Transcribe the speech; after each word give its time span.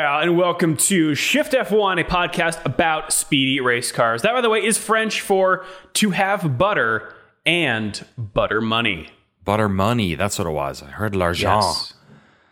d'Uber, 0.00 0.22
and 0.22 0.36
welcome 0.36 0.76
to 0.76 1.14
Shift 1.14 1.52
F1, 1.52 2.00
a 2.00 2.04
podcast 2.04 2.64
about 2.64 3.12
speedy 3.12 3.60
race 3.60 3.92
cars. 3.92 4.22
That, 4.22 4.32
by 4.32 4.40
the 4.40 4.48
way, 4.48 4.64
is 4.64 4.78
French 4.78 5.20
for 5.20 5.64
to 5.94 6.10
have 6.10 6.56
butter 6.56 7.12
and 7.44 8.02
butter 8.16 8.60
money. 8.60 9.08
Butter 9.44 9.68
money. 9.68 10.14
That's 10.14 10.38
what 10.38 10.46
it 10.46 10.52
was. 10.52 10.82
I 10.82 10.86
heard 10.86 11.14
l'argent. 11.14 11.52
Yes. 11.52 11.94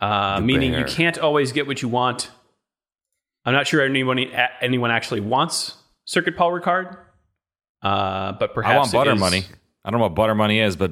Uh, 0.01 0.39
meaning 0.41 0.73
you 0.73 0.85
can't 0.85 1.17
always 1.17 1.51
get 1.51 1.67
what 1.67 1.81
you 1.81 1.89
want. 1.89 2.29
I'm 3.45 3.53
not 3.53 3.67
sure 3.67 3.81
anyone 3.81 4.19
anyone 4.61 4.91
actually 4.91 5.21
wants 5.21 5.75
Circuit 6.05 6.37
Paul 6.37 6.51
Ricard, 6.51 6.97
uh, 7.81 8.33
but 8.33 8.53
perhaps 8.53 8.73
I 8.75 8.77
want 8.77 8.91
butter 8.91 9.13
is- 9.13 9.19
money. 9.19 9.43
I 9.83 9.91
don't 9.91 9.99
know 9.99 10.05
what 10.05 10.15
butter 10.15 10.35
money 10.35 10.59
is, 10.59 10.75
but 10.75 10.91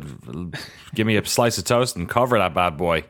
give 0.95 1.05
me 1.05 1.17
a 1.17 1.25
slice 1.25 1.57
of 1.57 1.65
toast 1.65 1.97
and 1.97 2.07
cover 2.09 2.37
that 2.39 2.53
bad 2.53 2.77
boy. 2.77 3.03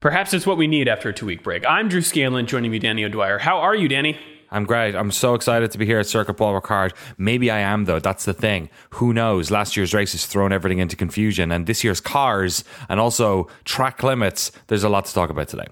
Perhaps 0.00 0.32
it's 0.32 0.46
what 0.46 0.56
we 0.56 0.66
need 0.66 0.88
after 0.88 1.10
a 1.10 1.12
two 1.12 1.26
week 1.26 1.42
break. 1.42 1.64
I'm 1.66 1.88
Drew 1.88 2.00
Scanlon. 2.00 2.46
Joining 2.46 2.70
me, 2.70 2.78
Danny 2.78 3.04
O'Dwyer. 3.04 3.38
How 3.38 3.58
are 3.58 3.74
you, 3.74 3.86
Danny? 3.86 4.18
I'm 4.50 4.64
great. 4.64 4.96
I'm 4.96 5.10
so 5.12 5.34
excited 5.34 5.70
to 5.72 5.78
be 5.78 5.84
here 5.84 5.98
at 6.00 6.06
Circuit 6.06 6.34
Paul 6.34 6.58
Ricard. 6.58 6.92
Maybe 7.18 7.50
I 7.50 7.58
am, 7.60 7.84
though. 7.84 8.00
That's 8.00 8.24
the 8.24 8.32
thing. 8.32 8.70
Who 8.94 9.12
knows? 9.12 9.50
Last 9.50 9.76
year's 9.76 9.92
race 9.92 10.12
has 10.12 10.24
thrown 10.26 10.52
everything 10.52 10.78
into 10.78 10.96
confusion, 10.96 11.52
and 11.52 11.66
this 11.66 11.84
year's 11.84 12.00
cars 12.00 12.64
and 12.88 12.98
also 12.98 13.46
track 13.64 14.02
limits. 14.02 14.50
There's 14.68 14.84
a 14.84 14.88
lot 14.88 15.04
to 15.04 15.14
talk 15.14 15.28
about 15.30 15.48
today. 15.48 15.66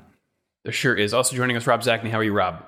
There 0.62 0.72
sure 0.72 0.94
is. 0.94 1.14
Also 1.14 1.34
joining 1.34 1.56
us, 1.56 1.66
Rob 1.66 1.80
Zacny. 1.80 2.10
How 2.10 2.18
are 2.18 2.24
you, 2.24 2.32
Rob? 2.34 2.64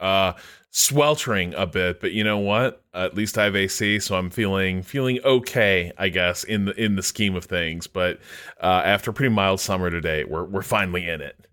uh 0.00 0.34
sweltering 0.70 1.54
a 1.54 1.66
bit 1.66 1.98
but 2.00 2.12
you 2.12 2.22
know 2.22 2.38
what 2.38 2.82
at 2.92 3.14
least 3.14 3.38
i 3.38 3.44
have 3.44 3.56
ac 3.56 3.98
so 3.98 4.16
i'm 4.16 4.28
feeling 4.28 4.82
feeling 4.82 5.18
okay 5.24 5.90
i 5.96 6.08
guess 6.08 6.44
in 6.44 6.66
the 6.66 6.82
in 6.82 6.94
the 6.94 7.02
scheme 7.02 7.34
of 7.34 7.46
things 7.46 7.86
but 7.86 8.18
uh 8.62 8.82
after 8.84 9.10
a 9.10 9.14
pretty 9.14 9.34
mild 9.34 9.58
summer 9.60 9.88
today 9.88 10.24
we're 10.24 10.44
we're 10.44 10.62
finally 10.62 11.08
in 11.08 11.20
it 11.20 11.48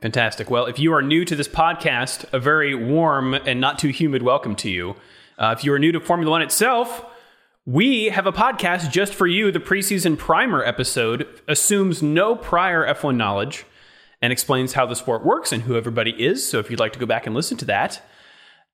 Fantastic. 0.00 0.48
Well, 0.48 0.66
if 0.66 0.78
you 0.78 0.92
are 0.92 1.02
new 1.02 1.24
to 1.24 1.34
this 1.34 1.48
podcast, 1.48 2.24
a 2.32 2.38
very 2.38 2.72
warm 2.72 3.34
and 3.34 3.60
not 3.60 3.80
too 3.80 3.88
humid 3.88 4.22
welcome 4.22 4.54
to 4.56 4.70
you. 4.70 4.94
Uh, 5.36 5.54
if 5.58 5.64
you 5.64 5.72
are 5.72 5.78
new 5.78 5.90
to 5.90 5.98
Formula 5.98 6.30
One 6.30 6.42
itself, 6.42 7.04
we 7.66 8.06
have 8.06 8.24
a 8.24 8.32
podcast 8.32 8.92
just 8.92 9.12
for 9.12 9.26
you. 9.26 9.50
The 9.50 9.58
preseason 9.58 10.16
primer 10.16 10.62
episode 10.62 11.26
assumes 11.48 12.00
no 12.00 12.36
prior 12.36 12.86
F1 12.94 13.16
knowledge 13.16 13.64
and 14.20 14.32
explains 14.32 14.72
how 14.72 14.86
the 14.86 14.96
sport 14.96 15.24
works 15.24 15.52
and 15.52 15.62
who 15.62 15.76
everybody 15.76 16.10
is. 16.10 16.48
So 16.48 16.58
if 16.58 16.70
you'd 16.70 16.80
like 16.80 16.92
to 16.94 16.98
go 16.98 17.06
back 17.06 17.26
and 17.26 17.34
listen 17.34 17.56
to 17.58 17.64
that 17.66 18.02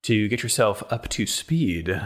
to 0.02 0.28
get 0.28 0.42
yourself 0.42 0.82
up 0.90 1.08
to 1.10 1.26
speed, 1.26 2.00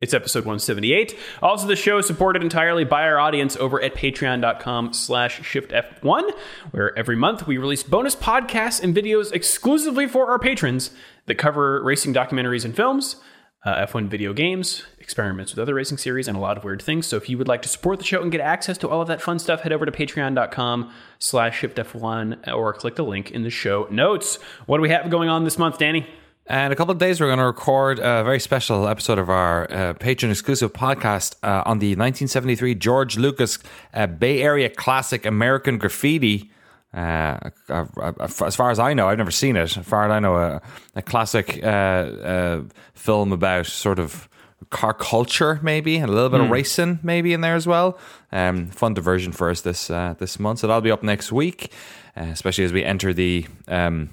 it's 0.00 0.14
episode 0.14 0.44
178. 0.44 1.16
Also, 1.42 1.66
the 1.66 1.74
show 1.74 1.98
is 1.98 2.06
supported 2.06 2.42
entirely 2.42 2.84
by 2.84 3.02
our 3.02 3.18
audience 3.18 3.56
over 3.56 3.82
at 3.82 3.94
patreon.com 3.94 4.92
slash 4.92 5.40
shiftf1, 5.40 6.30
where 6.70 6.96
every 6.96 7.16
month 7.16 7.48
we 7.48 7.58
release 7.58 7.82
bonus 7.82 8.14
podcasts 8.14 8.80
and 8.80 8.94
videos 8.94 9.32
exclusively 9.32 10.06
for 10.06 10.30
our 10.30 10.38
patrons 10.38 10.92
that 11.26 11.34
cover 11.34 11.82
racing 11.82 12.14
documentaries 12.14 12.64
and 12.64 12.76
films, 12.76 13.16
uh, 13.64 13.86
F1 13.86 14.06
video 14.06 14.32
games, 14.32 14.84
experiments 15.08 15.52
with 15.52 15.58
other 15.58 15.72
racing 15.72 15.96
series, 15.96 16.28
and 16.28 16.36
a 16.36 16.40
lot 16.40 16.58
of 16.58 16.64
weird 16.64 16.82
things. 16.82 17.06
So 17.06 17.16
if 17.16 17.30
you 17.30 17.38
would 17.38 17.48
like 17.48 17.62
to 17.62 17.68
support 17.68 17.98
the 17.98 18.04
show 18.04 18.20
and 18.20 18.30
get 18.30 18.42
access 18.42 18.76
to 18.78 18.88
all 18.90 19.00
of 19.00 19.08
that 19.08 19.22
fun 19.22 19.38
stuff, 19.38 19.62
head 19.62 19.72
over 19.72 19.86
to 19.86 19.90
patreon.com 19.90 20.92
slash 21.18 21.62
shiftf1 21.62 22.52
or 22.52 22.74
click 22.74 22.96
the 22.96 23.04
link 23.04 23.30
in 23.30 23.42
the 23.42 23.48
show 23.48 23.86
notes. 23.90 24.38
What 24.66 24.76
do 24.76 24.82
we 24.82 24.90
have 24.90 25.08
going 25.08 25.30
on 25.30 25.44
this 25.44 25.56
month, 25.56 25.78
Danny? 25.78 26.06
And 26.44 26.74
a 26.74 26.76
couple 26.76 26.92
of 26.92 26.98
days, 26.98 27.20
we're 27.20 27.28
going 27.28 27.38
to 27.38 27.46
record 27.46 27.98
a 27.98 28.22
very 28.22 28.38
special 28.38 28.86
episode 28.86 29.18
of 29.18 29.30
our 29.30 29.70
uh, 29.72 29.94
patron 29.94 30.30
exclusive 30.30 30.74
podcast 30.74 31.36
uh, 31.42 31.62
on 31.64 31.78
the 31.78 31.88
1973 31.88 32.74
George 32.74 33.16
Lucas 33.16 33.58
uh, 33.94 34.06
Bay 34.06 34.42
Area 34.42 34.68
classic 34.68 35.24
American 35.24 35.78
Graffiti. 35.78 36.50
Uh, 36.92 37.38
uh, 37.70 37.86
uh, 37.98 38.12
as 38.20 38.56
far 38.56 38.70
as 38.70 38.78
I 38.78 38.92
know, 38.92 39.08
I've 39.08 39.18
never 39.18 39.30
seen 39.30 39.56
it. 39.56 39.76
As 39.76 39.86
far 39.86 40.04
as 40.04 40.10
I 40.10 40.20
know, 40.20 40.36
a, 40.36 40.62
a 40.94 41.02
classic 41.02 41.60
uh, 41.62 41.66
uh, 41.66 42.62
film 42.94 43.32
about 43.32 43.66
sort 43.66 43.98
of 43.98 44.28
car 44.70 44.94
culture, 44.94 45.60
maybe, 45.62 45.96
and 45.96 46.10
a 46.10 46.12
little 46.12 46.28
bit 46.28 46.40
of 46.40 46.50
racing, 46.50 46.98
maybe 47.02 47.32
in 47.32 47.40
there 47.40 47.54
as 47.54 47.66
well. 47.66 47.98
Um, 48.32 48.68
fun 48.68 48.94
diversion 48.94 49.32
for 49.32 49.50
us 49.50 49.60
this 49.60 49.90
uh, 49.90 50.14
this 50.18 50.38
month, 50.38 50.60
so 50.60 50.66
that'll 50.66 50.82
be 50.82 50.90
up 50.90 51.02
next 51.02 51.32
week, 51.32 51.72
uh, 52.16 52.24
especially 52.24 52.64
as 52.64 52.72
we 52.72 52.84
enter 52.84 53.12
the. 53.12 53.46
Um, 53.66 54.10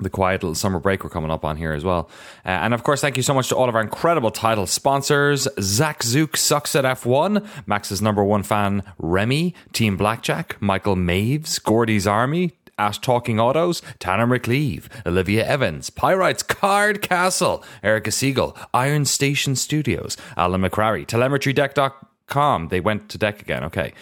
the 0.00 0.10
quiet 0.10 0.42
little 0.42 0.56
summer 0.56 0.80
break 0.80 1.04
we're 1.04 1.10
coming 1.10 1.30
up 1.30 1.44
on 1.44 1.56
here 1.56 1.72
as 1.72 1.84
well. 1.84 2.10
Uh, 2.44 2.48
and 2.48 2.74
of 2.74 2.82
course, 2.82 3.00
thank 3.00 3.16
you 3.16 3.22
so 3.22 3.32
much 3.32 3.48
to 3.50 3.56
all 3.56 3.68
of 3.68 3.76
our 3.76 3.80
incredible 3.80 4.32
title 4.32 4.66
sponsors 4.66 5.46
Zach 5.60 6.02
Zook 6.02 6.36
sucks 6.36 6.74
at 6.74 6.84
F1, 6.84 7.46
Max's 7.68 8.02
number 8.02 8.24
one 8.24 8.42
fan, 8.42 8.82
Remy, 8.98 9.54
Team 9.72 9.96
Blackjack, 9.96 10.60
Michael 10.60 10.96
Maves, 10.96 11.62
Gordy's 11.62 12.08
Army. 12.08 12.50
Ash 12.78 12.98
Talking 12.98 13.38
Autos, 13.40 13.82
Tanner 13.98 14.26
McLeave, 14.26 14.84
Olivia 15.06 15.46
Evans, 15.46 15.90
Pyrites 15.90 16.46
Card 16.46 17.02
Castle, 17.02 17.62
Erica 17.82 18.10
Siegel, 18.10 18.56
Iron 18.72 19.04
Station 19.04 19.56
Studios, 19.56 20.16
Alan 20.36 20.60
McCrary, 20.62 21.06
TelemetryDeck.com. 21.06 22.68
They 22.68 22.80
went 22.80 23.08
to 23.10 23.18
deck 23.18 23.42
again. 23.42 23.64
Okay. 23.64 23.92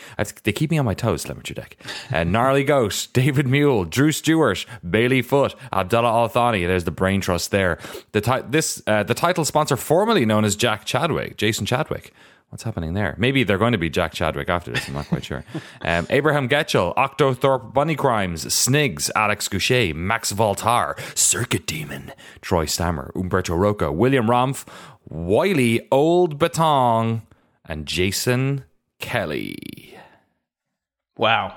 They 0.44 0.52
keep 0.52 0.70
me 0.70 0.78
on 0.78 0.84
my 0.84 0.94
toes, 0.94 1.24
Telemetry 1.24 1.54
Deck. 1.54 1.76
Uh, 2.12 2.22
Gnarly 2.24 2.62
Ghost, 2.64 3.12
David 3.14 3.46
Mule, 3.48 3.84
Drew 3.84 4.12
Stewart, 4.12 4.64
Bailey 4.88 5.22
Foot, 5.22 5.54
Abdullah 5.72 6.08
Al 6.12 6.28
Thani. 6.28 6.64
There's 6.64 6.84
the 6.84 6.92
brain 6.92 7.20
trust 7.20 7.50
there. 7.50 7.78
The, 8.12 8.20
ti- 8.20 8.42
this, 8.48 8.80
uh, 8.86 9.02
the 9.02 9.14
title 9.14 9.44
sponsor, 9.44 9.76
formerly 9.76 10.24
known 10.24 10.44
as 10.44 10.54
Jack 10.56 10.84
Chadwick, 10.84 11.36
Jason 11.36 11.66
Chadwick. 11.66 12.12
What's 12.52 12.64
happening 12.64 12.92
there? 12.92 13.14
Maybe 13.16 13.44
they're 13.44 13.56
going 13.56 13.72
to 13.72 13.78
be 13.78 13.88
Jack 13.88 14.12
Chadwick 14.12 14.50
after 14.50 14.70
this. 14.72 14.86
I'm 14.86 14.92
not 14.92 15.06
quite 15.08 15.24
sure. 15.24 15.42
Um, 15.80 16.06
Abraham 16.10 16.48
Getchell, 16.50 16.94
Octothorpe 16.96 17.72
Bunny 17.72 17.96
Crimes, 17.96 18.44
Snigs, 18.44 19.10
Alex 19.16 19.48
Goucher, 19.48 19.94
Max 19.94 20.32
Voltar, 20.34 20.96
Circuit 21.18 21.66
Demon, 21.66 22.12
Troy 22.42 22.66
Stammer, 22.66 23.10
Umberto 23.16 23.56
Rocca, 23.56 23.90
William 23.90 24.26
Ramf, 24.26 24.66
Wiley 25.08 25.88
Old 25.90 26.38
Batong, 26.38 27.22
and 27.64 27.86
Jason 27.86 28.64
Kelly. 29.00 29.96
Wow. 31.16 31.56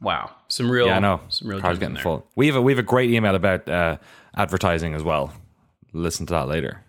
Wow. 0.00 0.30
Some 0.48 0.70
real, 0.70 0.86
Yeah, 0.86 0.96
I 0.96 1.00
know. 1.00 1.20
some 1.28 1.48
real 1.48 1.60
Car's 1.60 1.78
getting 1.78 1.94
there. 1.94 2.02
full. 2.02 2.26
We 2.34 2.46
have 2.46 2.56
a 2.56 2.62
we 2.62 2.72
have 2.72 2.78
a 2.78 2.82
great 2.82 3.10
email 3.10 3.34
about 3.34 3.68
uh, 3.68 3.98
advertising 4.34 4.94
as 4.94 5.02
well. 5.02 5.32
Listen 5.92 6.24
to 6.26 6.32
that 6.34 6.48
later. 6.48 6.82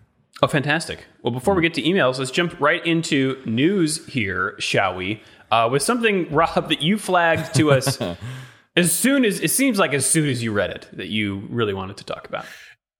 Oh, 0.44 0.46
fantastic. 0.46 1.06
Well, 1.22 1.30
before 1.32 1.54
we 1.54 1.62
get 1.62 1.72
to 1.72 1.82
emails, 1.82 2.18
let's 2.18 2.30
jump 2.30 2.60
right 2.60 2.84
into 2.84 3.40
news 3.46 4.04
here, 4.04 4.56
shall 4.58 4.94
we? 4.94 5.22
Uh, 5.50 5.70
with 5.72 5.82
something, 5.82 6.30
Rob, 6.30 6.68
that 6.68 6.82
you 6.82 6.98
flagged 6.98 7.54
to 7.54 7.72
us 7.72 7.98
as 8.76 8.92
soon 8.92 9.24
as 9.24 9.40
it 9.40 9.50
seems 9.50 9.78
like 9.78 9.94
as 9.94 10.04
soon 10.04 10.28
as 10.28 10.42
you 10.42 10.52
read 10.52 10.68
it 10.68 10.86
that 10.92 11.08
you 11.08 11.46
really 11.48 11.72
wanted 11.72 11.96
to 11.96 12.04
talk 12.04 12.28
about. 12.28 12.44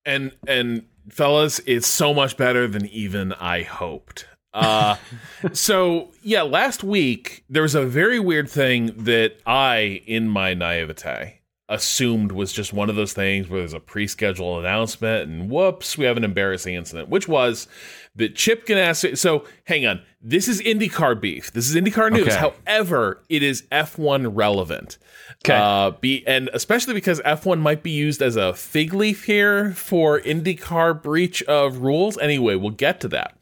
and 0.06 0.32
and 0.48 0.86
fellas 1.10 1.60
it's 1.66 1.86
so 1.86 2.14
much 2.14 2.38
better 2.38 2.66
than 2.66 2.86
even 2.86 3.34
i 3.34 3.60
hoped 3.62 4.26
uh 4.54 4.96
so 5.52 6.10
yeah 6.22 6.40
last 6.40 6.82
week 6.82 7.44
there 7.50 7.62
was 7.62 7.74
a 7.74 7.84
very 7.84 8.18
weird 8.18 8.48
thing 8.48 8.86
that 8.96 9.36
i 9.46 10.00
in 10.06 10.28
my 10.28 10.54
naivete 10.54 11.40
assumed 11.68 12.30
was 12.30 12.52
just 12.52 12.72
one 12.74 12.90
of 12.90 12.96
those 12.96 13.14
things 13.14 13.48
where 13.48 13.60
there's 13.60 13.72
a 13.72 13.80
pre-scheduled 13.80 14.60
announcement 14.64 15.30
and 15.30 15.50
whoops 15.50 15.96
we 15.96 16.04
have 16.04 16.18
an 16.18 16.22
embarrassing 16.24 16.74
incident 16.74 17.08
which 17.08 17.26
was 17.26 17.66
that 18.14 18.34
chip 18.36 18.66
ganassi 18.66 19.16
so 19.16 19.44
hang 19.64 19.86
on 19.86 19.98
this 20.20 20.46
is 20.46 20.60
indycar 20.60 21.18
beef 21.18 21.50
this 21.54 21.66
is 21.70 21.74
indycar 21.74 22.12
news 22.12 22.28
Okay. 22.28 22.36
however 22.66 23.22
it 23.30 23.42
is 23.42 23.62
f1 23.72 24.30
relevant 24.34 24.98
Okay. 25.44 25.58
uh, 25.58 25.90
be 25.90 26.26
and 26.26 26.48
especially 26.54 26.94
because 26.94 27.20
F1 27.20 27.60
might 27.60 27.82
be 27.82 27.90
used 27.90 28.22
as 28.22 28.36
a 28.36 28.54
fig 28.54 28.94
leaf 28.94 29.24
here 29.24 29.72
for 29.72 30.20
IndyCar 30.20 31.02
breach 31.02 31.42
of 31.42 31.78
rules. 31.78 32.16
Anyway, 32.16 32.54
we'll 32.54 32.70
get 32.70 32.98
to 33.00 33.08
that. 33.08 33.36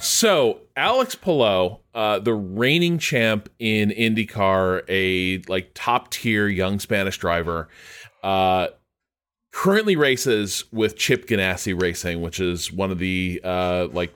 So 0.00 0.60
Alex 0.78 1.16
Palou, 1.16 1.78
uh, 1.92 2.20
the 2.20 2.32
reigning 2.32 2.98
champ 2.98 3.48
in 3.58 3.90
IndyCar, 3.90 4.82
a 4.88 5.42
like 5.50 5.72
top 5.74 6.08
tier 6.08 6.46
young 6.46 6.78
Spanish 6.78 7.18
driver, 7.18 7.68
uh, 8.22 8.68
currently 9.52 9.96
races 9.96 10.64
with 10.70 10.96
Chip 10.96 11.26
Ganassi 11.26 11.78
Racing, 11.78 12.20
which 12.20 12.38
is 12.38 12.72
one 12.72 12.92
of 12.92 13.00
the 13.00 13.40
uh, 13.42 13.88
like 13.92 14.14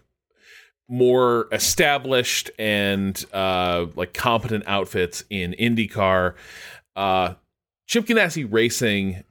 more 0.88 1.48
established 1.50 2.48
and 2.60 3.24
uh, 3.32 3.86
like 3.96 4.14
competent 4.14 4.62
outfits 4.68 5.24
in 5.30 5.56
IndyCar. 5.58 6.34
Uh, 6.94 7.34
Chip 7.88 8.06
Ganassi 8.06 8.46
Racing 8.48 9.24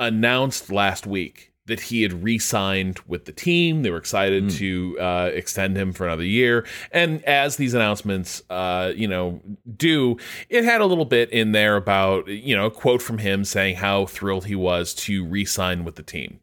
announced 0.00 0.72
last 0.72 1.06
week 1.06 1.51
that 1.72 1.80
he 1.80 2.02
had 2.02 2.22
re-signed 2.22 3.00
with 3.06 3.24
the 3.24 3.32
team. 3.32 3.80
They 3.80 3.88
were 3.88 3.96
excited 3.96 4.50
to 4.50 5.00
uh, 5.00 5.30
extend 5.32 5.74
him 5.74 5.94
for 5.94 6.06
another 6.06 6.22
year. 6.22 6.66
And 6.90 7.24
as 7.24 7.56
these 7.56 7.72
announcements, 7.72 8.42
uh, 8.50 8.92
you 8.94 9.08
know, 9.08 9.40
do, 9.74 10.18
it 10.50 10.64
had 10.64 10.82
a 10.82 10.86
little 10.86 11.06
bit 11.06 11.30
in 11.30 11.52
there 11.52 11.76
about 11.76 12.28
you 12.28 12.54
know 12.54 12.66
a 12.66 12.70
quote 12.70 13.00
from 13.00 13.16
him 13.16 13.46
saying 13.46 13.76
how 13.76 14.04
thrilled 14.04 14.44
he 14.44 14.54
was 14.54 14.92
to 15.06 15.24
re-sign 15.24 15.82
with 15.82 15.96
the 15.96 16.02
team. 16.02 16.40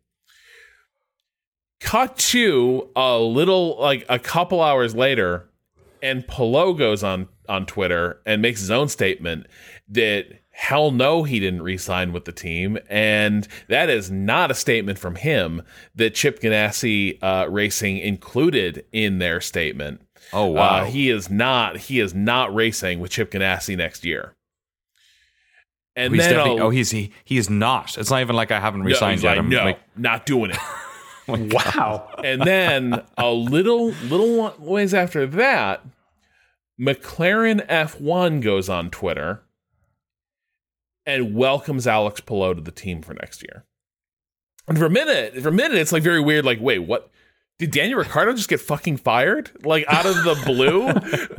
Cut 1.80 2.18
to 2.18 2.90
a 2.96 3.20
little 3.20 3.80
like 3.80 4.08
a 4.10 4.18
couple 4.18 4.64
hours 4.64 4.96
later, 4.96 5.48
and 6.02 6.28
Palou 6.28 6.76
goes 6.76 7.04
on 7.04 7.28
on 7.48 7.68
Twitter 7.68 8.20
and 8.26 8.42
makes 8.42 8.62
his 8.62 8.72
own 8.72 8.88
statement 8.88 9.46
that 9.90 10.26
hell 10.59 10.91
no, 10.91 11.23
he 11.23 11.39
didn't 11.39 11.61
re-sign 11.61 12.11
with 12.11 12.25
the 12.25 12.33
team, 12.33 12.77
and 12.89 13.47
that 13.69 13.89
is 13.89 14.11
not 14.11 14.51
a 14.51 14.53
statement 14.53 15.00
from 15.00 15.15
him 15.15 15.61
that 15.95 16.13
Chip 16.13 16.41
Ganassi 16.41 17.17
uh, 17.23 17.50
Racing 17.50 17.97
included 17.97 18.85
in 18.91 19.19
their 19.19 19.39
statement. 19.39 20.01
Oh 20.33 20.47
wow, 20.47 20.81
Uh, 20.81 20.83
he 20.85 21.09
is 21.09 21.29
not. 21.29 21.77
He 21.77 22.01
is 22.01 22.13
not 22.13 22.53
racing 22.53 23.00
with 23.00 23.09
Chip 23.09 23.31
Ganassi 23.31 23.77
next 23.77 24.03
year. 24.03 24.35
And 25.95 26.13
he's 26.13 26.27
then 26.27 26.38
oh, 26.39 26.69
he's 26.69 26.91
he 26.91 27.11
he 27.23 27.38
is 27.38 27.50
not. 27.50 27.97
It's 27.97 28.11
not 28.11 28.19
even 28.19 28.35
like 28.35 28.51
I 28.51 28.59
haven't 28.59 28.81
no, 28.81 28.88
resigned 28.88 29.15
he's 29.15 29.23
yet. 29.23 29.29
like, 29.31 29.39
I'm 29.39 29.50
no, 29.50 29.63
like, 29.63 29.79
not 29.97 30.25
doing 30.25 30.51
it. 30.51 30.57
Wow. 31.27 32.09
and 32.23 32.41
then 32.41 33.03
a 33.15 33.31
little 33.31 33.91
little 34.09 34.56
ways 34.57 34.95
after 34.95 35.27
that, 35.27 35.85
McLaren 36.79 37.65
F1 37.67 38.41
goes 38.41 38.67
on 38.67 38.89
Twitter 38.89 39.44
and 41.09 41.35
welcomes 41.35 41.88
Alex 41.88 42.21
Palou 42.21 42.53
to 42.53 42.61
the 42.61 42.71
team 42.71 43.01
for 43.01 43.13
next 43.15 43.41
year. 43.41 43.65
And 44.67 44.77
for 44.77 44.85
a 44.85 44.89
minute, 44.89 45.41
for 45.41 45.50
a 45.50 45.51
minute, 45.51 45.77
it's 45.77 45.91
like 45.91 46.03
very 46.03 46.21
weird. 46.21 46.45
Like, 46.45 46.59
wait, 46.61 46.79
what? 46.79 47.09
Did 47.57 47.71
Daniel 47.71 48.00
Ricciardo 48.00 48.33
just 48.33 48.47
get 48.47 48.61
fucking 48.61 48.97
fired? 48.97 49.51
Like 49.65 49.85
out 49.88 50.06
of 50.06 50.15
the 50.23 50.39
blue? 50.45 51.35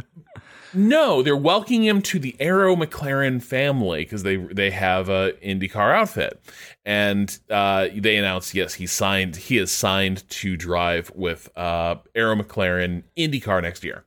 no, 0.75 1.23
they're 1.23 1.37
welcoming 1.37 1.85
him 1.85 2.03
to 2.03 2.19
the 2.19 2.37
Arrow 2.41 2.75
McLaren 2.75 3.41
family 3.41 4.05
because 4.05 4.25
they 4.25 4.37
they 4.37 4.71
have 4.71 5.09
a 5.09 5.33
IndyCar 5.45 5.95
outfit, 5.95 6.43
and 6.85 7.39
uh, 7.49 7.89
they 7.95 8.17
announced 8.17 8.55
yes, 8.55 8.75
he 8.75 8.87
signed. 8.87 9.37
He 9.37 9.57
is 9.59 9.71
signed 9.71 10.29
to 10.31 10.57
drive 10.57 11.13
with 11.15 11.49
uh, 11.57 11.97
Arrow 12.17 12.35
McLaren 12.35 13.05
IndyCar 13.17 13.63
next 13.63 13.85
year. 13.85 14.05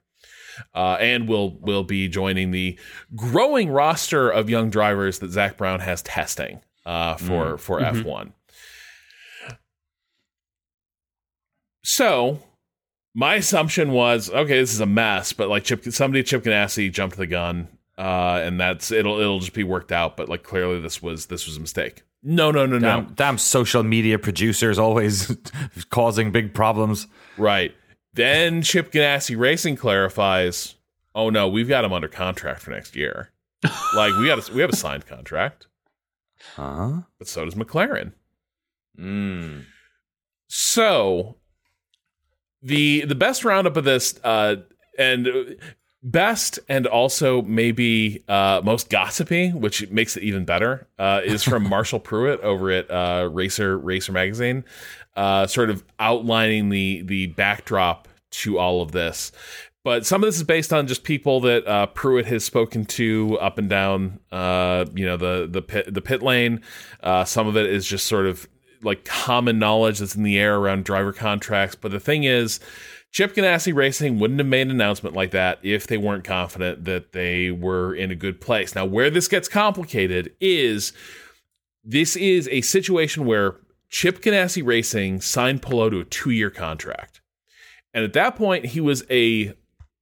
Uh, 0.74 0.98
and 1.00 1.28
will 1.28 1.58
will 1.60 1.84
be 1.84 2.08
joining 2.08 2.52
the 2.52 2.78
growing 3.16 3.70
roster 3.70 4.30
of 4.30 4.50
young 4.50 4.70
drivers 4.70 5.20
that 5.20 5.32
Zak 5.32 5.58
Brown 5.58 5.80
has 5.80 6.02
testing 6.02 6.62
uh, 6.86 7.16
for 7.16 7.58
for 7.58 7.82
F 7.82 8.04
one. 8.04 8.34
So 11.84 12.40
my 13.14 13.36
assumption 13.36 13.92
was 13.92 14.30
okay, 14.30 14.60
this 14.60 14.74
is 14.74 14.80
a 14.80 14.86
mess, 14.86 15.34
but 15.34 15.50
like 15.50 15.64
Chip, 15.64 15.84
somebody 15.86 16.22
at 16.22 16.26
Chip 16.26 16.44
Ganassi 16.44 16.92
jumped 16.92 17.18
the 17.18 17.28
gun, 17.28 17.68
uh, 17.98 18.42
and 18.44 18.60
that's 18.60 18.92
it'll 18.92 19.20
it'll 19.20 19.40
just 19.40 19.54
be 19.54 19.64
worked 19.64 19.92
out. 19.92 20.18
But 20.18 20.30
like 20.30 20.44
clearly, 20.44 20.80
this 20.80 21.02
was 21.02 21.28
this 21.28 21.46
was 21.46 21.58
a 21.58 21.60
mistake. 21.60 22.04
No, 22.26 22.52
no, 22.52 22.66
no, 22.66 22.80
no. 22.80 22.88
damn, 22.88 23.14
damn 23.16 23.38
social 23.38 23.84
media 23.84 24.18
producers 24.18 24.80
always 24.80 25.36
causing 25.90 26.32
big 26.32 26.54
problems. 26.54 27.08
Right. 27.38 27.76
Then 28.14 28.62
Chip 28.62 28.92
Ganassi 28.92 29.38
Racing 29.38 29.76
clarifies, 29.76 30.76
"Oh 31.16 31.30
no, 31.30 31.48
we've 31.48 31.68
got 31.68 31.84
him 31.86 31.94
under 31.94 32.08
contract 32.08 32.62
for 32.62 32.72
next 32.72 32.96
year. 32.96 33.32
like 33.96 34.14
we 34.18 34.28
got 34.28 34.48
a, 34.50 34.54
we 34.54 34.62
have 34.62 34.70
a 34.70 34.76
signed 34.76 35.08
contract, 35.08 35.68
Huh? 36.56 37.02
but 37.18 37.28
so 37.28 37.46
does 37.46 37.56
McLaren. 37.56 38.14
Mm. 39.00 39.64
So 40.48 41.38
the 42.62 43.06
the 43.06 43.16
best 43.16 43.44
roundup 43.44 43.76
of 43.78 43.84
this 43.84 44.20
uh 44.24 44.58
and 44.98 45.58
best 46.04 46.60
and 46.70 46.86
also 46.86 47.42
maybe 47.42 48.24
uh 48.28 48.62
most 48.64 48.90
gossipy 48.90 49.50
which 49.52 49.90
makes 49.90 50.16
it 50.16 50.24
even 50.24 50.46
better 50.46 50.88
uh 51.00 51.22
is 51.24 51.44
from 51.44 51.64
Marshall 51.70 52.00
Pruett 52.00 52.40
over 52.42 52.70
at 52.72 52.90
uh 52.92 53.28
Racer 53.32 53.78
Racer 53.78 54.12
magazine 54.12 54.64
uh 55.16 55.48
sort 55.48 55.70
of 55.70 55.84
outlining 56.00 56.70
the 56.70 57.02
the 57.04 57.28
backdrop 57.28 58.08
to 58.32 58.58
all 58.58 58.82
of 58.82 58.92
this 58.92 59.32
but 59.84 60.06
some 60.06 60.24
of 60.24 60.28
this 60.28 60.38
is 60.38 60.44
based 60.44 60.72
on 60.72 60.88
just 60.88 61.04
people 61.04 61.42
that 61.42 61.68
uh, 61.68 61.88
Pruett 61.88 62.24
has 62.26 62.46
spoken 62.46 62.86
to 62.86 63.38
up 63.40 63.58
and 63.58 63.70
down, 63.70 64.20
uh, 64.32 64.86
you 64.96 65.06
know, 65.06 65.18
the 65.18 65.48
the 65.52 65.62
pit 65.62 65.94
the 65.94 66.02
pit 66.02 66.22
lane. 66.22 66.62
Uh, 67.02 67.26
some 67.26 67.48
of 67.48 67.58
it 67.58 67.66
is 67.66 67.86
just 67.86 68.08
sort 68.08 68.26
of 68.26 68.48
like 68.82 69.04
common 69.04 69.60
knowledge 69.60 70.00
that's 70.00 70.16
in 70.16 70.24
the 70.24 70.40
air 70.40 70.56
around 70.56 70.86
driver 70.86 71.12
contracts. 71.12 71.76
But 71.76 71.92
the 71.92 72.00
thing 72.00 72.24
is, 72.24 72.62
Chip 73.12 73.36
Ganassi 73.36 73.76
Racing 73.76 74.20
wouldn't 74.20 74.40
have 74.40 74.48
made 74.48 74.62
an 74.62 74.72
announcement 74.72 75.18
like 75.18 75.32
that 75.32 75.60
if 75.64 75.88
they 75.88 75.98
weren't 75.98 76.24
confident 76.24 76.86
that 76.86 77.12
they 77.12 77.52
were 77.52 77.94
in 77.94 78.10
a 78.10 78.16
good 78.16 78.40
place. 78.40 78.76
Now, 78.76 78.86
where 78.86 79.10
this 79.10 79.28
gets 79.28 79.50
complicated 79.50 80.34
is 80.40 80.94
this 81.84 82.16
is 82.16 82.48
a 82.50 82.62
situation 82.62 83.26
where 83.26 83.58
Chip 83.94 84.22
Ganassi 84.22 84.66
Racing 84.66 85.22
signed 85.22 85.62
Palou 85.62 85.92
to 85.92 86.00
a 86.00 86.04
two 86.04 86.32
year 86.32 86.50
contract. 86.50 87.22
And 87.94 88.04
at 88.04 88.14
that 88.14 88.36
point, 88.36 88.66
he 88.66 88.82
was 88.82 89.06
a 89.08 89.54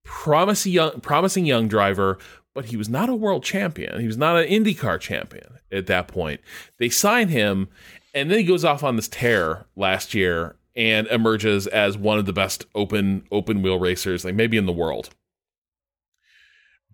promising 0.05 0.71
young, 0.71 1.01
promising 1.01 1.45
young 1.45 1.67
driver, 1.67 2.17
but 2.55 2.65
he 2.65 2.77
was 2.77 2.88
not 2.88 3.09
a 3.09 3.15
world 3.15 3.43
champion. 3.43 3.99
He 3.99 4.07
was 4.07 4.15
not 4.15 4.38
an 4.38 4.47
IndyCar 4.47 4.97
champion 5.01 5.57
at 5.73 5.88
that 5.88 6.07
point. 6.07 6.39
They 6.79 6.88
sign 6.88 7.27
him, 7.27 7.67
and 8.13 8.31
then 8.31 8.38
he 8.38 8.45
goes 8.45 8.63
off 8.63 8.81
on 8.81 8.95
this 8.95 9.09
tear 9.09 9.65
last 9.75 10.13
year 10.13 10.55
and 10.73 11.05
emerges 11.07 11.67
as 11.67 11.97
one 11.97 12.17
of 12.17 12.25
the 12.25 12.31
best 12.31 12.65
open 12.73 13.27
open 13.29 13.61
wheel 13.61 13.77
racers, 13.77 14.23
like 14.23 14.35
maybe 14.35 14.55
in 14.55 14.67
the 14.67 14.71
world. 14.71 15.09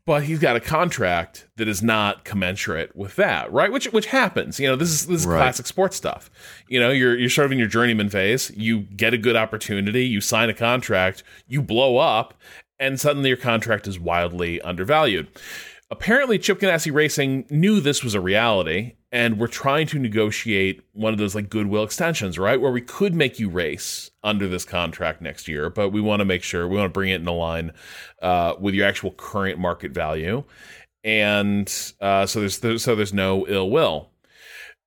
But 0.08 0.24
he's 0.24 0.40
got 0.40 0.56
a 0.56 0.62
contract 0.62 1.48
that 1.58 1.68
is 1.68 1.84
not 1.84 2.24
commensurate 2.24 2.96
with 2.96 3.18
that, 3.18 3.52
right? 3.52 3.70
Which 3.70 3.92
which 3.92 4.06
happens. 4.06 4.58
You 4.58 4.68
know, 4.70 4.78
this 4.78 4.90
is 4.90 5.06
this 5.06 5.22
is 5.22 5.28
Right. 5.28 5.38
classic 5.38 5.68
sports 5.68 5.98
stuff. 5.98 6.32
You 6.70 6.80
know, 6.80 6.90
you're 6.92 7.16
you're 7.18 7.30
sort 7.30 7.46
of 7.46 7.52
in 7.52 7.60
your 7.60 7.68
journeyman 7.68 8.10
phase. 8.10 8.50
You 8.56 8.80
get 8.96 9.14
a 9.14 9.18
good 9.18 9.36
opportunity, 9.36 10.06
you 10.06 10.22
sign 10.22 10.50
a 10.50 10.54
contract, 10.54 11.24
you 11.50 11.62
blow 11.62 11.98
up, 11.98 12.34
and 12.80 12.98
suddenly 13.00 13.28
your 13.28 13.38
contract 13.38 13.86
is 13.86 14.00
wildly 14.00 14.62
undervalued. 14.62 15.28
Apparently, 15.90 16.38
Chip 16.38 16.60
Ganassi 16.60 16.94
Racing 16.94 17.46
knew 17.50 17.80
this 17.80 18.04
was 18.04 18.14
a 18.14 18.20
reality 18.20 18.96
and 19.12 19.40
we're 19.40 19.48
trying 19.48 19.88
to 19.88 20.00
negotiate 20.00 20.82
one 20.92 21.14
of 21.14 21.20
those 21.20 21.34
like 21.34 21.50
goodwill 21.50 21.84
extensions, 21.84 22.38
right? 22.38 22.60
Where 22.60 22.72
we 22.72 22.82
could 22.82 23.16
make 23.16 23.40
you 23.40 23.50
race 23.50 24.12
under 24.24 24.48
this 24.48 24.66
contract 24.66 25.22
next 25.22 25.48
year, 25.48 25.70
but 25.70 25.90
we 25.90 26.02
want 26.02 26.20
to 26.20 26.26
make 26.26 26.44
sure 26.44 26.68
we 26.68 26.76
want 26.76 26.90
to 26.90 26.94
bring 26.94 27.10
it 27.10 27.22
in 27.22 27.26
line 27.26 27.72
uh, 28.22 28.56
with 28.60 28.74
your 28.74 28.86
actual 28.86 29.12
current 29.12 29.60
market 29.60 29.92
value, 29.92 30.44
and 31.04 31.94
uh, 32.02 32.26
so 32.26 32.42
there's, 32.42 32.84
so 32.84 32.96
there's 32.96 33.14
no 33.14 33.48
ill 33.48 33.70
will. 33.70 34.10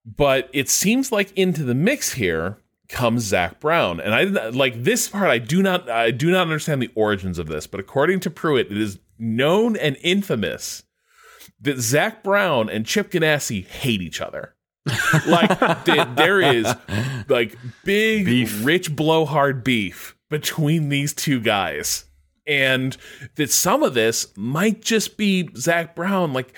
But 0.04 0.50
it 0.52 0.68
seems 0.68 1.10
like 1.10 1.32
into 1.36 1.62
the 1.62 1.74
mix 1.74 2.12
here 2.12 2.58
comes 2.88 3.22
Zak 3.22 3.58
Brown, 3.58 4.00
and 4.00 4.14
I 4.14 4.24
like 4.50 4.82
this 4.82 5.08
part. 5.08 5.30
I 5.30 5.38
do 5.38 5.62
not 5.62 5.88
I 5.88 6.10
do 6.10 6.30
not 6.30 6.42
understand 6.42 6.82
the 6.82 6.90
origins 6.94 7.38
of 7.38 7.46
this, 7.46 7.66
but 7.66 7.80
according 7.80 8.20
to 8.20 8.30
Pruett, 8.30 8.70
it 8.70 8.76
is 8.76 8.98
known 9.18 9.76
and 9.76 9.96
infamous 10.02 10.82
that 11.60 11.78
Zak 11.78 12.22
Brown 12.22 12.68
and 12.70 12.86
Chip 12.86 13.10
Ganassi 13.10 13.66
hate 13.66 14.02
each 14.02 14.20
other. 14.20 14.54
like 15.26 15.84
th- 15.84 16.08
there 16.16 16.40
is 16.40 16.66
like 17.28 17.56
big 17.84 18.24
Beef. 18.24 18.64
rich 18.64 18.94
blowhard 18.96 19.62
beef 19.62 20.16
between 20.30 20.88
these 20.88 21.12
two 21.12 21.38
guys 21.40 22.06
and 22.46 22.96
that 23.36 23.50
some 23.50 23.82
of 23.82 23.92
this 23.94 24.34
might 24.36 24.80
just 24.80 25.16
be 25.18 25.50
Zak 25.56 25.94
Brown 25.94 26.32
like 26.32 26.54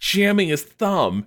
jamming 0.00 0.48
his 0.48 0.62
thumb 0.62 1.26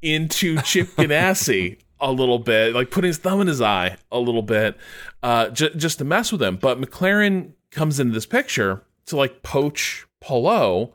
into 0.00 0.60
Chip 0.62 0.88
Ganassi 0.96 1.78
a 2.00 2.10
little 2.10 2.38
bit, 2.38 2.74
like 2.74 2.90
putting 2.90 3.08
his 3.08 3.18
thumb 3.18 3.40
in 3.40 3.46
his 3.46 3.60
eye 3.60 3.96
a 4.10 4.18
little 4.18 4.42
bit, 4.42 4.76
uh, 5.22 5.48
j- 5.50 5.70
just 5.76 5.98
to 5.98 6.04
mess 6.04 6.32
with 6.32 6.42
him. 6.42 6.56
But 6.56 6.80
McLaren 6.80 7.52
comes 7.70 8.00
into 8.00 8.12
this 8.14 8.26
picture 8.26 8.82
to 9.06 9.16
like 9.16 9.42
poach 9.42 10.06
Palou, 10.20 10.92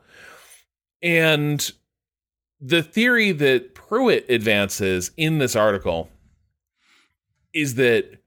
and 1.02 1.72
the 2.60 2.82
theory 2.82 3.32
that 3.32 3.74
Pruett 3.74 4.28
advances 4.28 5.12
in 5.16 5.38
this 5.38 5.54
article 5.54 6.10
is 7.52 7.76
that 7.76 8.18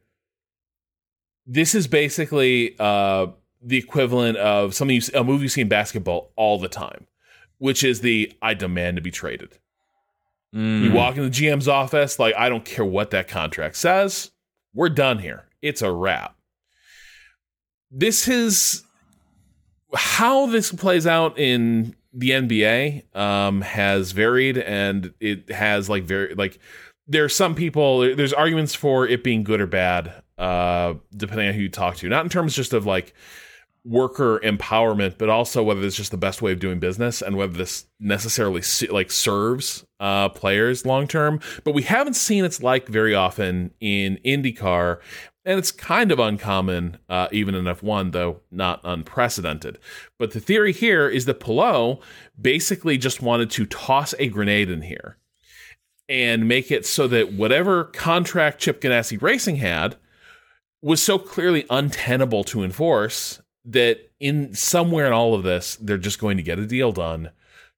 this 1.45 1.75
is 1.75 1.87
basically 1.87 2.75
uh, 2.79 3.27
the 3.61 3.77
equivalent 3.77 4.37
of 4.37 4.73
something 4.73 4.95
you, 4.95 5.01
a 5.13 5.23
movie 5.23 5.43
you 5.43 5.49
see 5.49 5.61
in 5.61 5.67
basketball 5.69 6.31
all 6.35 6.57
the 6.57 6.69
time, 6.69 7.07
which 7.57 7.83
is 7.83 8.01
the 8.01 8.31
"I 8.41 8.53
demand 8.53 8.97
to 8.97 9.01
be 9.01 9.11
traded." 9.11 9.57
You 10.83 10.91
walk 10.91 11.15
in 11.15 11.23
the 11.23 11.29
GM's 11.29 11.69
office, 11.69 12.19
like 12.19 12.35
I 12.35 12.49
don't 12.49 12.65
care 12.65 12.83
what 12.83 13.11
that 13.11 13.29
contract 13.29 13.77
says, 13.77 14.31
we're 14.73 14.89
done 14.89 15.19
here. 15.19 15.45
It's 15.61 15.81
a 15.81 15.91
wrap. 15.91 16.35
This 17.89 18.27
is 18.27 18.83
how 19.93 20.47
this 20.47 20.71
plays 20.71 21.05
out 21.07 21.37
in 21.37 21.95
the 22.13 22.31
NBA 22.31 23.15
um, 23.15 23.61
has 23.61 24.11
varied, 24.11 24.57
and 24.57 25.13
it 25.19 25.49
has 25.49 25.89
like 25.89 26.03
very 26.03 26.33
like 26.35 26.59
there 27.07 27.23
are 27.23 27.29
some 27.29 27.55
people. 27.55 28.15
There's 28.15 28.33
arguments 28.33 28.75
for 28.75 29.07
it 29.07 29.23
being 29.23 29.43
good 29.43 29.61
or 29.61 29.67
bad, 29.67 30.13
uh, 30.37 30.95
depending 31.15 31.47
on 31.49 31.53
who 31.53 31.61
you 31.61 31.69
talk 31.69 31.97
to. 31.97 32.09
Not 32.09 32.23
in 32.23 32.29
terms 32.29 32.55
just 32.55 32.73
of 32.73 32.85
like 32.85 33.13
worker 33.83 34.39
empowerment, 34.43 35.17
but 35.17 35.29
also 35.29 35.63
whether 35.63 35.81
it's 35.81 35.95
just 35.95 36.11
the 36.11 36.17
best 36.17 36.41
way 36.41 36.51
of 36.51 36.59
doing 36.59 36.79
business 36.79 37.21
and 37.21 37.35
whether 37.35 37.53
this 37.53 37.85
necessarily 37.99 38.61
like 38.89 39.11
serves 39.11 39.85
uh, 39.99 40.29
players 40.29 40.85
long 40.85 41.07
term. 41.07 41.39
But 41.63 41.73
we 41.73 41.83
haven't 41.83 42.15
seen 42.15 42.45
its 42.45 42.61
like 42.61 42.87
very 42.87 43.15
often 43.15 43.71
in 43.79 44.19
IndyCar, 44.23 44.99
And 45.43 45.57
it's 45.57 45.71
kind 45.71 46.11
of 46.11 46.19
uncommon, 46.19 46.97
uh, 47.09 47.27
even 47.31 47.55
in 47.55 47.65
F1, 47.65 48.11
though 48.11 48.41
not 48.51 48.79
unprecedented. 48.83 49.79
But 50.19 50.31
the 50.31 50.39
theory 50.39 50.71
here 50.71 51.09
is 51.09 51.25
that 51.25 51.39
Palou 51.39 51.99
basically 52.39 52.97
just 52.97 53.21
wanted 53.21 53.49
to 53.51 53.65
toss 53.65 54.13
a 54.19 54.27
grenade 54.27 54.69
in 54.69 54.83
here 54.83 55.17
and 56.07 56.47
make 56.47 56.71
it 56.71 56.85
so 56.85 57.07
that 57.07 57.33
whatever 57.33 57.85
contract 57.85 58.59
Chip 58.59 58.81
Ganassi 58.81 59.19
Racing 59.19 59.55
had 59.55 59.95
was 60.81 61.01
so 61.01 61.17
clearly 61.17 61.65
untenable 61.69 62.43
to 62.43 62.63
enforce 62.63 63.41
that 63.65 64.11
in 64.19 64.53
somewhere 64.53 65.07
in 65.07 65.13
all 65.13 65.33
of 65.33 65.43
this, 65.43 65.75
they're 65.77 65.97
just 65.97 66.19
going 66.19 66.37
to 66.37 66.43
get 66.43 66.59
a 66.59 66.67
deal 66.67 66.91
done 66.91 67.31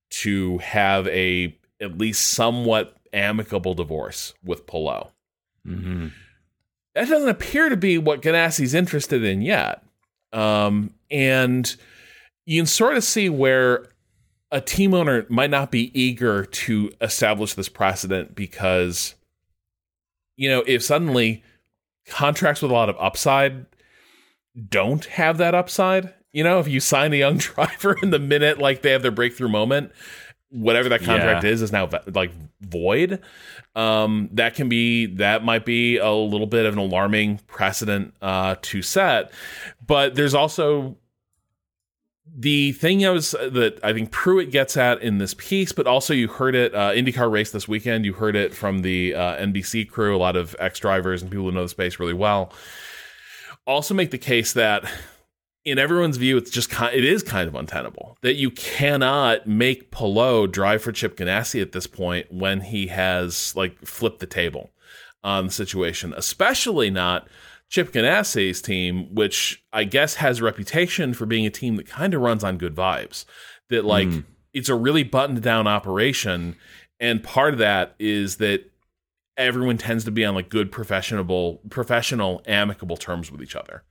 to 0.09 0.57
have 0.59 1.07
a 1.07 1.57
at 1.81 1.97
least 1.97 2.29
somewhat 2.29 2.97
amicable 3.11 3.73
divorce 3.73 4.33
with 4.43 4.65
Palou. 4.65 5.07
Mm-hmm. 5.65 6.07
That 6.95 7.07
doesn't 7.09 7.29
appear 7.29 7.69
to 7.69 7.77
be 7.77 7.97
what 7.97 8.21
Ganassi's 8.21 8.73
interested 8.73 9.23
in 9.23 9.41
yet. 9.41 9.83
Um, 10.31 10.93
and 11.09 11.75
you 12.45 12.61
can 12.61 12.65
sort 12.67 12.95
of 12.97 13.03
see 13.03 13.29
where 13.29 13.87
a 14.51 14.61
team 14.61 14.93
owner 14.93 15.25
might 15.29 15.49
not 15.49 15.71
be 15.71 15.91
eager 15.99 16.45
to 16.45 16.91
establish 17.01 17.55
this 17.55 17.69
precedent 17.69 18.35
because, 18.35 19.15
you 20.35 20.49
know, 20.49 20.63
if 20.67 20.83
suddenly 20.83 21.43
contracts 22.07 22.61
with 22.61 22.69
a 22.69 22.73
lot 22.73 22.89
of 22.89 22.95
upside 22.99 23.65
don't 24.69 25.05
have 25.05 25.37
that 25.39 25.55
upside, 25.55 26.13
you 26.31 26.43
know, 26.43 26.59
if 26.59 26.67
you 26.67 26.79
sign 26.79 27.13
a 27.13 27.17
young 27.17 27.37
driver 27.39 27.97
in 28.03 28.11
the 28.11 28.19
minute 28.19 28.59
like 28.59 28.81
they 28.83 28.91
have 28.91 29.01
their 29.01 29.11
breakthrough 29.11 29.49
moment, 29.49 29.91
whatever 30.49 30.89
that 30.89 31.01
contract 31.01 31.43
Yeah. 31.43 31.49
is 31.49 31.61
is 31.63 31.71
now 31.71 31.89
like 32.13 32.31
void. 32.61 33.19
Um, 33.75 34.29
that 34.33 34.53
can 34.53 34.69
be 34.69 35.07
that 35.07 35.43
might 35.43 35.65
be 35.65 35.97
a 35.97 36.11
little 36.11 36.45
bit 36.45 36.65
of 36.65 36.73
an 36.73 36.79
alarming 36.79 37.39
precedent 37.47 38.13
uh, 38.21 38.55
to 38.61 38.81
set. 38.81 39.31
But 39.85 40.15
there's 40.15 40.35
also 40.35 40.97
the 42.35 42.71
thing 42.73 43.05
I 43.05 43.09
was 43.09 43.31
that 43.31 43.79
I 43.83 43.93
think 43.93 44.11
Pruett 44.11 44.51
gets 44.51 44.77
at 44.77 45.01
in 45.01 45.17
this 45.17 45.33
piece, 45.33 45.71
but 45.71 45.87
also 45.87 46.13
you 46.13 46.27
heard 46.27 46.55
it 46.55 46.73
uh, 46.73 46.91
IndyCar 46.91 47.31
race 47.31 47.51
this 47.51 47.67
weekend. 47.67 48.05
You 48.05 48.13
heard 48.13 48.35
it 48.35 48.53
from 48.53 48.81
the 48.81 49.13
uh, 49.13 49.35
NBC 49.37 49.89
crew, 49.89 50.15
a 50.15 50.17
lot 50.17 50.35
of 50.35 50.55
ex 50.59 50.79
drivers 50.79 51.21
and 51.21 51.29
people 51.29 51.45
who 51.45 51.51
know 51.51 51.63
the 51.63 51.69
space 51.69 51.99
really 51.99 52.13
well. 52.13 52.51
Also, 53.65 53.93
make 53.93 54.11
the 54.11 54.17
case 54.17 54.53
that 54.53 54.83
in 55.65 55.79
everyone's 55.79 56.17
view, 56.17 56.37
it's 56.37 56.51
just 56.51 56.69
kind, 56.69 56.93
it 56.93 57.05
is 57.05 57.23
kind 57.23 57.47
of 57.47 57.55
untenable 57.55 58.17
that 58.21 58.35
you 58.35 58.51
cannot 58.51 59.47
make 59.47 59.91
Palou 59.91 60.47
drive 60.47 60.81
for 60.81 60.91
Chip 60.91 61.15
Ganassi 61.15 61.61
at 61.61 61.71
this 61.71 61.87
point 61.87 62.31
when 62.31 62.61
he 62.61 62.87
has 62.87 63.55
like 63.55 63.79
flipped 63.85 64.19
the 64.19 64.27
table 64.27 64.71
on 65.23 65.45
the 65.45 65.51
situation, 65.51 66.13
especially 66.17 66.89
not 66.89 67.27
Chip 67.69 67.93
Ganassi's 67.93 68.61
team, 68.61 69.13
which 69.15 69.63
I 69.71 69.85
guess 69.85 70.15
has 70.15 70.39
a 70.39 70.43
reputation 70.43 71.13
for 71.13 71.25
being 71.25 71.45
a 71.45 71.49
team 71.49 71.77
that 71.77 71.87
kind 71.87 72.13
of 72.13 72.21
runs 72.21 72.43
on 72.43 72.57
good 72.57 72.75
vibes. 72.75 73.25
That 73.69 73.85
like 73.85 74.09
hmm. 74.09 74.19
it's 74.53 74.69
a 74.69 74.75
really 74.75 75.03
buttoned 75.03 75.41
down 75.41 75.65
operation, 75.65 76.57
and 76.99 77.23
part 77.23 77.53
of 77.53 77.59
that 77.59 77.95
is 77.97 78.37
that 78.37 78.69
everyone 79.37 79.77
tends 79.77 80.03
to 80.03 80.11
be 80.11 80.25
on 80.25 80.35
like 80.35 80.49
good 80.49 80.71
professional, 80.71 81.61
professional, 81.69 82.43
amicable 82.45 82.97
terms 82.97 83.31
with 83.31 83.41
each 83.41 83.55
other, 83.55 83.83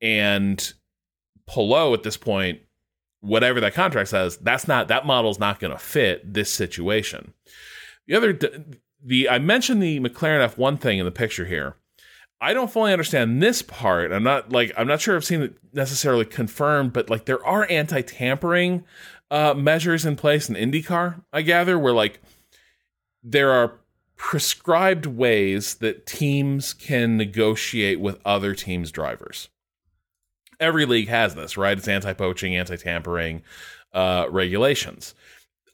and 0.00 0.72
Palou 1.48 1.94
at 1.94 2.02
this 2.02 2.16
point, 2.16 2.60
whatever 3.20 3.60
that 3.60 3.74
contract 3.74 4.10
says, 4.10 4.36
that's 4.36 4.68
not 4.68 4.88
that 4.88 5.06
model's 5.06 5.40
not 5.40 5.58
going 5.58 5.72
to 5.72 5.78
fit 5.78 6.32
this 6.32 6.52
situation. 6.52 7.32
The 8.06 8.14
other, 8.14 8.38
the 9.02 9.28
I 9.28 9.38
mentioned 9.38 9.82
the 9.82 10.00
McLaren 10.00 10.48
F1 10.54 10.80
thing 10.80 10.98
in 10.98 11.04
the 11.04 11.10
picture 11.10 11.46
here. 11.46 11.76
I 12.40 12.54
don't 12.54 12.70
fully 12.70 12.92
understand 12.92 13.42
this 13.42 13.62
part. 13.62 14.12
I'm 14.12 14.22
not 14.22 14.52
like 14.52 14.72
I'm 14.76 14.86
not 14.86 15.00
sure 15.00 15.16
I've 15.16 15.24
seen 15.24 15.42
it 15.42 15.56
necessarily 15.72 16.24
confirmed, 16.24 16.92
but 16.92 17.10
like 17.10 17.24
there 17.24 17.44
are 17.44 17.66
anti-tampering 17.68 18.84
uh, 19.30 19.54
measures 19.54 20.06
in 20.06 20.14
place 20.14 20.48
in 20.48 20.54
IndyCar. 20.54 21.22
I 21.32 21.42
gather 21.42 21.78
where 21.78 21.92
like 21.92 22.20
there 23.24 23.50
are 23.50 23.80
prescribed 24.16 25.06
ways 25.06 25.76
that 25.76 26.06
teams 26.06 26.74
can 26.74 27.16
negotiate 27.16 28.00
with 28.00 28.20
other 28.24 28.54
teams' 28.54 28.92
drivers 28.92 29.48
every 30.60 30.86
league 30.86 31.08
has 31.08 31.34
this, 31.34 31.56
right? 31.56 31.76
It's 31.76 31.88
anti-poaching, 31.88 32.56
anti-tampering 32.56 33.42
uh, 33.92 34.26
regulations. 34.30 35.14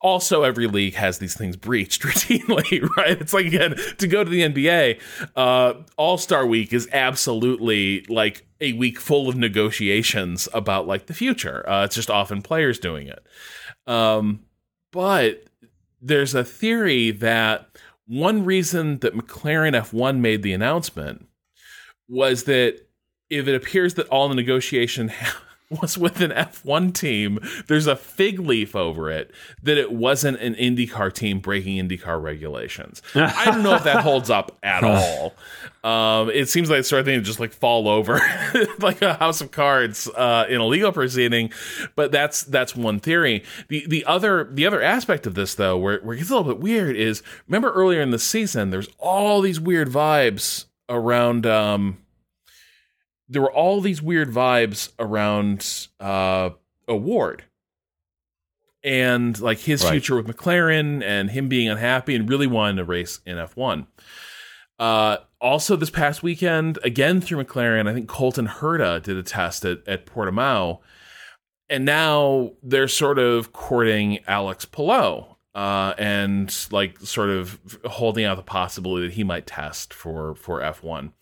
Also, 0.01 0.43
every 0.43 0.67
league 0.67 0.95
has 0.95 1.19
these 1.19 1.35
things 1.37 1.57
breached 1.57 2.03
routinely, 2.05 2.89
right? 2.97 3.21
It's 3.21 3.33
like 3.33 3.47
again 3.47 3.75
to 3.99 4.07
go 4.07 4.23
to 4.23 4.31
the 4.31 4.43
NBA, 4.43 5.01
uh, 5.35 5.75
All 5.97 6.19
Star 6.19 6.47
Week 6.47 6.73
is 6.73 6.89
absolutely 6.93 8.05
like 8.09 8.47
a 8.61 8.75
week 8.75 9.01
full 9.01 9.29
of 9.29 9.37
negotiations 9.37 10.49
about 10.53 10.87
like 10.87 11.07
the 11.07 11.15
future. 11.15 11.69
Uh, 11.69 11.85
it's 11.85 11.95
just 11.95 12.11
often 12.11 12.43
players 12.43 12.79
doing 12.79 13.09
it, 13.09 13.27
um, 13.87 14.41
but 14.93 15.45
there's 16.03 16.35
a 16.35 16.45
theory 16.45 17.11
that 17.11 17.69
one 18.07 18.45
reason 18.45 18.99
that 18.99 19.15
McLaren 19.15 19.73
F1 19.73 20.19
made 20.19 20.43
the 20.43 20.53
announcement 20.53 21.27
was 22.09 22.45
that 22.45 22.87
if 23.31 23.49
it 23.49 23.55
appears 23.55 23.95
that 23.95 24.09
all 24.09 24.29
the 24.29 24.35
negotiation 24.35 25.13
was 25.71 25.97
with 25.97 26.21
an 26.21 26.31
F1 26.31 26.93
team, 26.95 27.39
there's 27.69 27.87
a 27.87 27.97
fig 27.97 28.39
leaf 28.39 28.77
over 28.77 29.11
it 29.11 29.33
that 29.63 29.79
it 29.79 29.93
wasn't 29.93 30.39
an 30.41 30.55
IndyCar 30.55 31.13
team 31.13 31.41
breaking 31.41 31.77
IndyCar 31.77 32.23
regulations. 32.23 33.03
I 33.15 33.47
don't 33.47 33.63
know 33.63 33.75
if 33.75 33.85
that 33.85 34.03
holds 34.03 34.31
up 34.31 34.57
at 34.63 34.85
all. 34.85 35.35
Um, 35.83 36.31
it 36.31 36.49
seems 36.49 36.71
like 36.71 36.85
sort 36.85 37.01
of 37.01 37.07
thing 37.07 37.19
to 37.19 37.25
just 37.25 37.41
like 37.41 37.53
fall 37.53 37.89
over 37.89 38.21
like 38.79 39.03
a 39.03 39.15
house 39.15 39.41
of 39.41 39.51
cards 39.51 40.09
uh, 40.09 40.47
in 40.49 40.61
a 40.61 40.67
legal 40.67 40.93
proceeding, 40.93 41.51
but 41.95 42.13
that's 42.13 42.43
that's 42.43 42.75
one 42.75 43.01
theory. 43.01 43.43
The 43.69 43.87
the 43.87 44.05
other 44.07 44.49
the 44.51 44.67
other 44.67 44.81
aspect 44.83 45.27
of 45.27 45.35
this 45.35 45.55
though, 45.55 45.77
where, 45.77 46.01
where 46.01 46.15
it 46.15 46.19
gets 46.19 46.31
a 46.31 46.37
little 46.37 46.53
bit 46.53 46.63
weird, 46.63 46.97
is 46.97 47.23
remember 47.49 47.71
earlier 47.73 48.01
in 48.01 48.11
the 48.11 48.19
season, 48.19 48.71
there's 48.71 48.89
all 48.99 49.41
these 49.41 49.61
weird 49.61 49.89
vibes 49.89 50.67
around. 50.89 51.47
Um, 51.47 51.99
there 53.29 53.43
were 53.43 53.53
all 53.53 53.81
these 53.81 54.03
weird 54.03 54.31
vibes 54.31 54.91
around 54.99 55.89
uh 56.01 56.51
O'Ward 56.89 57.45
and 58.83 59.39
like 59.41 59.59
his 59.61 59.83
Right. 59.85 59.93
future 59.93 60.17
with 60.17 60.27
McLaren 60.27 61.03
and 61.03 61.31
him 61.31 61.49
being 61.49 61.69
unhappy 61.69 62.15
and 62.15 62.29
really 62.29 62.47
wanting 62.47 62.77
to 62.77 62.85
race 62.85 63.21
in 63.25 63.37
F1. 63.37 63.87
Uh 64.79 65.19
also 65.41 65.77
this 65.77 65.91
past 65.91 66.23
weekend 66.23 66.79
again 66.83 67.21
through 67.21 67.43
McLaren 67.45 67.89
I 67.89 67.95
think 67.95 68.09
Colton 68.09 68.49
Herta 68.49 69.03
did 69.03 69.17
a 69.17 69.23
test 69.23 69.65
at 69.65 69.87
at 69.87 70.07
Portimao 70.07 70.81
and 71.71 71.85
now 71.85 72.53
they're 72.63 72.89
sort 72.89 73.19
of 73.19 73.53
courting 73.53 74.19
Alex 74.27 74.65
Palou 74.65 75.34
uh, 75.55 75.95
and 75.99 76.55
like 76.73 76.99
sort 77.01 77.31
of 77.31 77.61
holding 77.85 78.25
out 78.25 78.37
the 78.37 78.43
possibility 78.43 79.07
that 79.07 79.15
he 79.15 79.23
might 79.23 79.47
test 79.47 79.95
for 79.95 80.35
for 80.35 80.61
F1. 80.61 81.13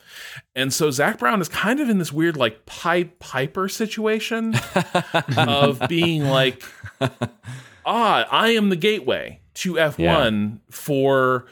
And 0.55 0.73
so 0.73 0.91
Zak 0.91 1.19
Brown 1.19 1.41
is 1.41 1.49
kind 1.49 1.81
of 1.81 1.91
in 1.91 1.99
this 1.99 2.12
weird 2.12 2.37
like 2.37 2.65
Pied 2.65 3.19
Piper 3.19 3.69
situation 3.69 4.55
of 5.37 5.83
being 5.89 6.25
like, 6.25 6.62
ah, 7.85 8.27
I 8.31 8.51
am 8.51 8.71
the 8.71 8.77
gateway 8.77 9.41
to 9.55 9.75
F1 9.75 10.61
for 10.71 11.47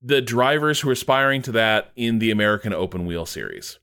the 0.00 0.20
drivers 0.22 0.80
who 0.80 0.90
are 0.90 0.92
aspiring 0.92 1.42
to 1.42 1.52
that 1.52 1.90
in 1.96 2.20
the 2.20 2.30
American 2.30 2.72
Open 2.72 3.06
Wheel 3.06 3.26
Series. 3.26 3.80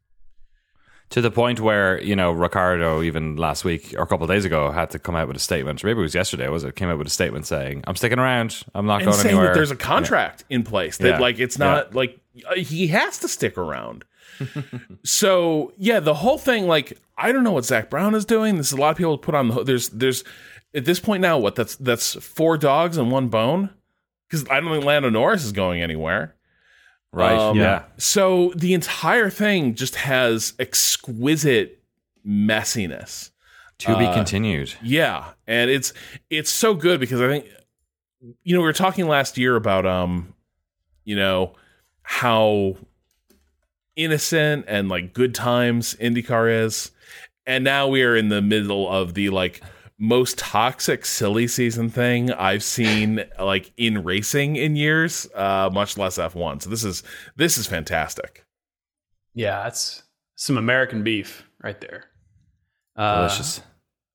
To 1.11 1.21
the 1.21 1.29
point 1.31 1.59
where, 1.59 2.01
you 2.01 2.15
know, 2.15 2.31
Ricciardo, 2.31 3.01
even 3.03 3.35
last 3.35 3.63
week 3.63 3.93
or 3.95 4.01
a 4.01 4.07
couple 4.07 4.23
of 4.23 4.29
days 4.29 4.43
ago, 4.43 4.71
had 4.71 4.89
to 4.89 4.99
come 4.99 5.15
out 5.15 5.27
with 5.27 5.37
a 5.37 5.39
statement. 5.39 5.83
Maybe 5.83 5.99
it 5.99 6.01
was 6.01 6.15
yesterday, 6.15 6.49
was 6.49 6.63
it? 6.63 6.75
Came 6.75 6.89
out 6.89 6.97
with 6.97 7.07
a 7.07 7.11
statement 7.11 7.45
saying, 7.45 7.83
I'm 7.85 7.95
sticking 7.95 8.17
around. 8.19 8.63
I'm 8.73 8.87
not 8.87 9.03
and 9.03 9.11
going 9.11 9.27
anywhere. 9.27 9.45
that 9.47 9.53
there's 9.53 9.69
a 9.71 9.75
contract 9.75 10.43
in 10.49 10.63
place 10.63 10.97
that 10.97 11.07
Yeah. 11.07 11.19
like 11.19 11.39
it's 11.39 11.59
not 11.59 11.93
like 11.93 12.19
uh, 12.49 12.55
he 12.55 12.87
has 12.87 13.19
to 13.19 13.27
stick 13.27 13.55
around. 13.57 14.03
so 15.03 15.73
yeah, 15.77 15.99
the 15.99 16.15
whole 16.15 16.37
thing 16.37 16.67
like 16.67 16.99
I 17.17 17.31
don't 17.31 17.43
know 17.43 17.51
what 17.51 17.65
Zak 17.65 17.89
Brown 17.89 18.15
is 18.15 18.25
doing. 18.25 18.57
This 18.57 18.67
is 18.67 18.73
a 18.73 18.77
lot 18.77 18.89
of 18.89 18.97
people 18.97 19.17
put 19.17 19.35
on 19.35 19.47
the 19.49 19.63
there's 19.63 19.89
there's 19.89 20.23
at 20.73 20.85
this 20.85 20.99
point 20.99 21.21
now 21.21 21.37
what 21.37 21.55
that's 21.55 21.75
that's 21.77 22.15
four 22.15 22.57
dogs 22.57 22.97
and 22.97 23.11
one 23.11 23.27
bone 23.29 23.69
because 24.27 24.47
I 24.49 24.59
don't 24.59 24.71
think 24.71 24.83
Lando 24.83 25.09
Norris 25.09 25.45
is 25.45 25.51
going 25.51 25.81
anywhere. 25.81 26.35
Right. 27.15 27.37
Um, 27.37 27.57
yeah. 27.57 27.83
So 27.97 28.51
the 28.55 28.73
entire 28.73 29.29
thing 29.29 29.75
just 29.75 29.95
has 29.95 30.53
exquisite 30.59 31.81
messiness. 32.27 33.31
To 33.79 33.97
be 33.97 34.05
uh, 34.05 34.13
continued. 34.13 34.73
Yeah, 34.81 35.31
and 35.47 35.69
it's 35.69 35.91
it's 36.29 36.49
so 36.49 36.75
good 36.75 37.01
because 37.01 37.19
I 37.19 37.27
think 37.27 37.45
you 38.43 38.55
know 38.55 38.61
we 38.61 38.65
were 38.67 38.73
talking 38.73 39.05
last 39.07 39.37
year 39.37 39.57
about 39.57 39.85
um 39.85 40.33
you 41.03 41.15
know 41.17 41.55
how 42.01 42.77
innocent 43.97 44.63
and 44.69 44.87
like 44.87 45.13
good 45.13 45.35
times 45.35 45.93
IndyCar 45.95 46.63
is, 46.63 46.91
and 47.45 47.65
now 47.65 47.89
we 47.89 48.01
are 48.03 48.15
in 48.15 48.29
the 48.29 48.41
middle 48.41 48.89
of 48.89 49.13
the 49.13 49.29
like 49.29 49.61
most 49.97 50.37
toxic 50.37 51.05
silly 51.05 51.47
season 51.47 51.89
thing 51.89 52.31
I've 52.31 52.63
seen 52.63 53.23
like 53.39 53.71
in 53.77 54.03
racing 54.03 54.55
in 54.55 54.75
years, 54.75 55.27
uh 55.35 55.69
much 55.71 55.97
less 55.97 56.17
F1. 56.17 56.61
So 56.63 56.69
this 56.69 56.83
is 56.83 57.03
this 57.35 57.57
is 57.57 57.67
fantastic. 57.67 58.45
Yeah, 59.33 59.63
that's 59.63 60.03
some 60.35 60.57
American 60.57 61.03
beef 61.03 61.47
right 61.61 61.79
there. 61.79 62.05
Uh, 62.95 63.21
Delicious. 63.27 63.61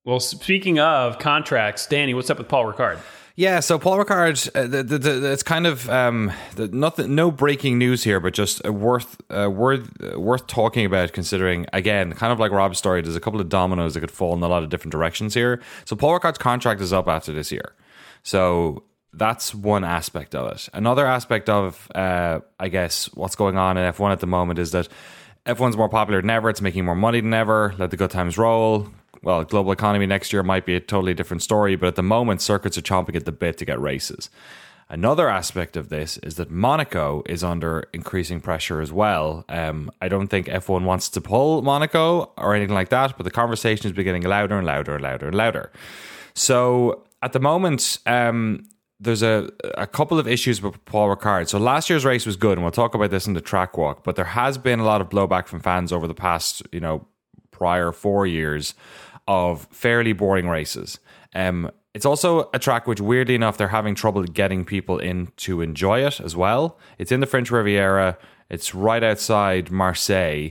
Well, 0.04 0.20
speaking 0.20 0.78
of 0.78 1.18
contracts, 1.18 1.86
Danny, 1.86 2.14
what's 2.14 2.30
up 2.30 2.38
with 2.38 2.48
Paul 2.48 2.64
Ricard? 2.72 2.98
Yeah, 3.36 3.60
so 3.60 3.78
Paul 3.78 4.04
Ricard, 4.04 4.48
uh, 4.54 4.66
the, 4.66 4.82
the, 4.82 4.98
the, 4.98 5.32
it's 5.32 5.42
kind 5.42 5.66
of 5.66 5.88
um, 5.88 6.32
nothing, 6.56 7.14
no 7.14 7.30
breaking 7.30 7.78
news 7.78 8.02
here, 8.02 8.20
but 8.20 8.34
just 8.34 8.64
uh, 8.66 8.72
worth 8.72 9.20
uh, 9.30 9.48
worth 9.50 9.90
uh, 10.02 10.20
worth 10.20 10.46
talking 10.46 10.84
about. 10.84 11.12
Considering 11.12 11.66
again, 11.72 12.12
kind 12.12 12.32
of 12.32 12.38
like 12.38 12.50
Rob's 12.52 12.78
story, 12.78 13.02
there's 13.02 13.16
a 13.16 13.20
couple 13.20 13.40
of 13.40 13.48
dominoes 13.48 13.94
that 13.94 14.00
could 14.00 14.10
fall 14.10 14.34
in 14.34 14.42
a 14.42 14.48
lot 14.48 14.62
of 14.62 14.68
different 14.68 14.92
directions 14.92 15.34
here. 15.34 15.60
So 15.84 15.96
Paul 15.96 16.18
Ricard's 16.18 16.38
contract 16.38 16.80
is 16.80 16.92
up 16.92 17.08
after 17.08 17.32
this 17.32 17.52
year, 17.52 17.74
so 18.22 18.84
that's 19.12 19.54
one 19.54 19.84
aspect 19.84 20.34
of 20.34 20.52
it. 20.52 20.68
Another 20.74 21.06
aspect 21.06 21.48
of, 21.48 21.88
uh, 21.94 22.40
I 22.58 22.68
guess, 22.68 23.06
what's 23.14 23.36
going 23.36 23.56
on 23.56 23.76
in 23.76 23.92
F1 23.92 24.12
at 24.12 24.20
the 24.20 24.26
moment 24.26 24.58
is 24.58 24.72
that 24.72 24.88
F1's 25.46 25.76
more 25.76 25.88
popular 25.88 26.20
than 26.20 26.30
ever. 26.30 26.50
It's 26.50 26.60
making 26.60 26.84
more 26.84 26.94
money 26.94 27.20
than 27.20 27.34
ever. 27.34 27.74
Let 27.78 27.90
the 27.90 27.96
good 27.96 28.10
times 28.10 28.38
roll 28.38 28.88
well, 29.22 29.44
global 29.44 29.72
economy 29.72 30.06
next 30.06 30.32
year 30.32 30.42
might 30.42 30.64
be 30.64 30.74
a 30.74 30.80
totally 30.80 31.14
different 31.14 31.42
story, 31.42 31.76
but 31.76 31.86
at 31.86 31.96
the 31.96 32.02
moment, 32.02 32.40
circuits 32.40 32.78
are 32.78 32.82
chomping 32.82 33.16
at 33.16 33.24
the 33.24 33.32
bit 33.32 33.58
to 33.58 33.64
get 33.64 33.80
races. 33.80 34.30
Another 34.88 35.28
aspect 35.28 35.76
of 35.76 35.88
this 35.88 36.18
is 36.18 36.34
that 36.34 36.50
Monaco 36.50 37.22
is 37.26 37.44
under 37.44 37.84
increasing 37.92 38.40
pressure 38.40 38.80
as 38.80 38.92
well. 38.92 39.44
Um, 39.48 39.88
I 40.00 40.08
don't 40.08 40.26
think 40.26 40.48
F1 40.48 40.82
wants 40.82 41.08
to 41.10 41.20
pull 41.20 41.62
Monaco 41.62 42.32
or 42.36 42.56
anything 42.56 42.74
like 42.74 42.88
that, 42.88 43.16
but 43.16 43.22
the 43.22 43.30
conversation 43.30 43.86
is 43.86 43.92
getting 43.92 44.22
louder 44.22 44.58
and 44.58 44.66
louder 44.66 44.94
and 44.94 45.02
louder 45.02 45.28
and 45.28 45.36
louder. 45.36 45.70
So 46.34 47.04
at 47.22 47.32
the 47.32 47.38
moment, 47.38 47.98
um, 48.06 48.66
there's 48.98 49.22
a, 49.22 49.48
a 49.78 49.86
couple 49.86 50.18
of 50.18 50.26
issues 50.26 50.60
with 50.60 50.84
Paul 50.86 51.14
Ricard. 51.14 51.48
So 51.48 51.58
last 51.58 51.88
year's 51.88 52.04
race 52.04 52.26
was 52.26 52.34
good, 52.34 52.58
and 52.58 52.62
we'll 52.62 52.72
talk 52.72 52.96
about 52.96 53.10
this 53.10 53.28
in 53.28 53.34
the 53.34 53.40
track 53.40 53.78
walk, 53.78 54.02
but 54.02 54.16
there 54.16 54.24
has 54.24 54.58
been 54.58 54.80
a 54.80 54.84
lot 54.84 55.00
of 55.00 55.08
blowback 55.08 55.46
from 55.46 55.60
fans 55.60 55.92
over 55.92 56.08
the 56.08 56.14
past, 56.14 56.62
you 56.72 56.80
know, 56.80 57.06
prior 57.52 57.92
four 57.92 58.26
years 58.26 58.74
of 59.26 59.66
fairly 59.70 60.12
boring 60.12 60.48
races. 60.48 60.98
Um, 61.34 61.70
it's 61.92 62.06
also 62.06 62.48
a 62.54 62.58
track 62.58 62.86
which, 62.86 63.00
weirdly 63.00 63.34
enough, 63.34 63.56
they're 63.56 63.68
having 63.68 63.94
trouble 63.94 64.22
getting 64.22 64.64
people 64.64 64.98
in 64.98 65.28
to 65.38 65.60
enjoy 65.60 66.06
it 66.06 66.20
as 66.20 66.36
well. 66.36 66.78
It's 66.98 67.10
in 67.10 67.20
the 67.20 67.26
French 67.26 67.50
Riviera. 67.50 68.16
It's 68.48 68.74
right 68.74 69.02
outside 69.02 69.70
Marseille, 69.70 70.50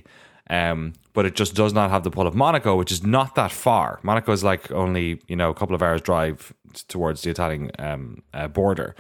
um, 0.49 0.93
but 1.13 1.25
it 1.25 1.35
just 1.35 1.55
does 1.55 1.73
not 1.73 1.91
have 1.91 2.03
the 2.03 2.11
pull 2.11 2.27
of 2.27 2.35
Monaco, 2.35 2.75
which 2.75 2.91
is 2.91 3.03
not 3.03 3.35
that 3.35 3.51
far. 3.51 3.99
Monaco 4.03 4.31
is 4.31 4.43
like 4.43 4.71
only 4.71 5.21
you 5.27 5.35
know 5.35 5.49
a 5.49 5.53
couple 5.53 5.75
of 5.75 5.81
hours 5.81 6.01
drive 6.01 6.53
towards 6.87 7.21
the 7.21 7.29
Italian 7.29 7.71
um, 7.79 8.23
uh, 8.33 8.47
border. 8.47 8.95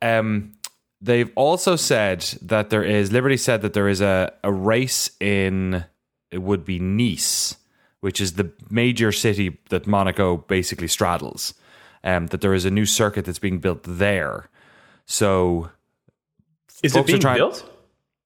Um, 0.00 0.52
they've 1.00 1.30
also 1.34 1.74
said 1.76 2.20
that 2.42 2.70
there 2.70 2.84
is 2.84 3.10
Liberty 3.10 3.36
said 3.36 3.62
that 3.62 3.72
there 3.72 3.88
is 3.88 4.00
a, 4.00 4.32
a 4.44 4.52
race 4.52 5.10
in 5.20 5.84
it 6.30 6.42
would 6.42 6.64
be 6.64 6.78
Nice 6.78 7.56
which 8.04 8.20
is 8.20 8.34
the 8.34 8.52
major 8.68 9.10
city 9.10 9.56
that 9.70 9.86
Monaco 9.86 10.36
basically 10.36 10.88
straddles. 10.88 11.54
Um, 12.04 12.26
that 12.26 12.42
there 12.42 12.52
is 12.52 12.66
a 12.66 12.70
new 12.70 12.84
circuit 12.84 13.24
that's 13.24 13.38
being 13.38 13.60
built 13.60 13.80
there. 13.84 14.50
So, 15.06 15.70
is 16.82 16.94
it 16.94 17.06
being 17.06 17.18
trying, 17.18 17.38
built? 17.38 17.66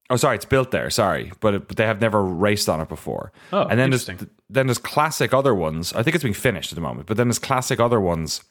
Oh, 0.09 0.17
sorry, 0.17 0.35
it's 0.35 0.43
built 0.43 0.71
there. 0.71 0.89
Sorry, 0.89 1.31
but, 1.39 1.53
it, 1.53 1.67
but 1.69 1.77
they 1.77 1.85
have 1.85 2.01
never 2.01 2.21
raced 2.21 2.67
on 2.67 2.81
it 2.81 2.89
before. 2.89 3.31
Oh, 3.53 3.67
and 3.67 3.79
then 3.79 3.89
there's 3.89 4.07
then 4.49 4.67
there's 4.67 4.79
classic 4.79 5.33
other 5.33 5.55
ones. 5.55 5.93
I 5.93 6.03
think 6.03 6.13
it's 6.13 6.23
being 6.23 6.33
finished 6.33 6.73
at 6.73 6.75
the 6.75 6.81
moment, 6.81 7.07
but 7.07 7.15
then 7.15 7.29
there's 7.29 7.39
classic 7.39 7.79
other 7.79 8.01
ones, 8.01 8.43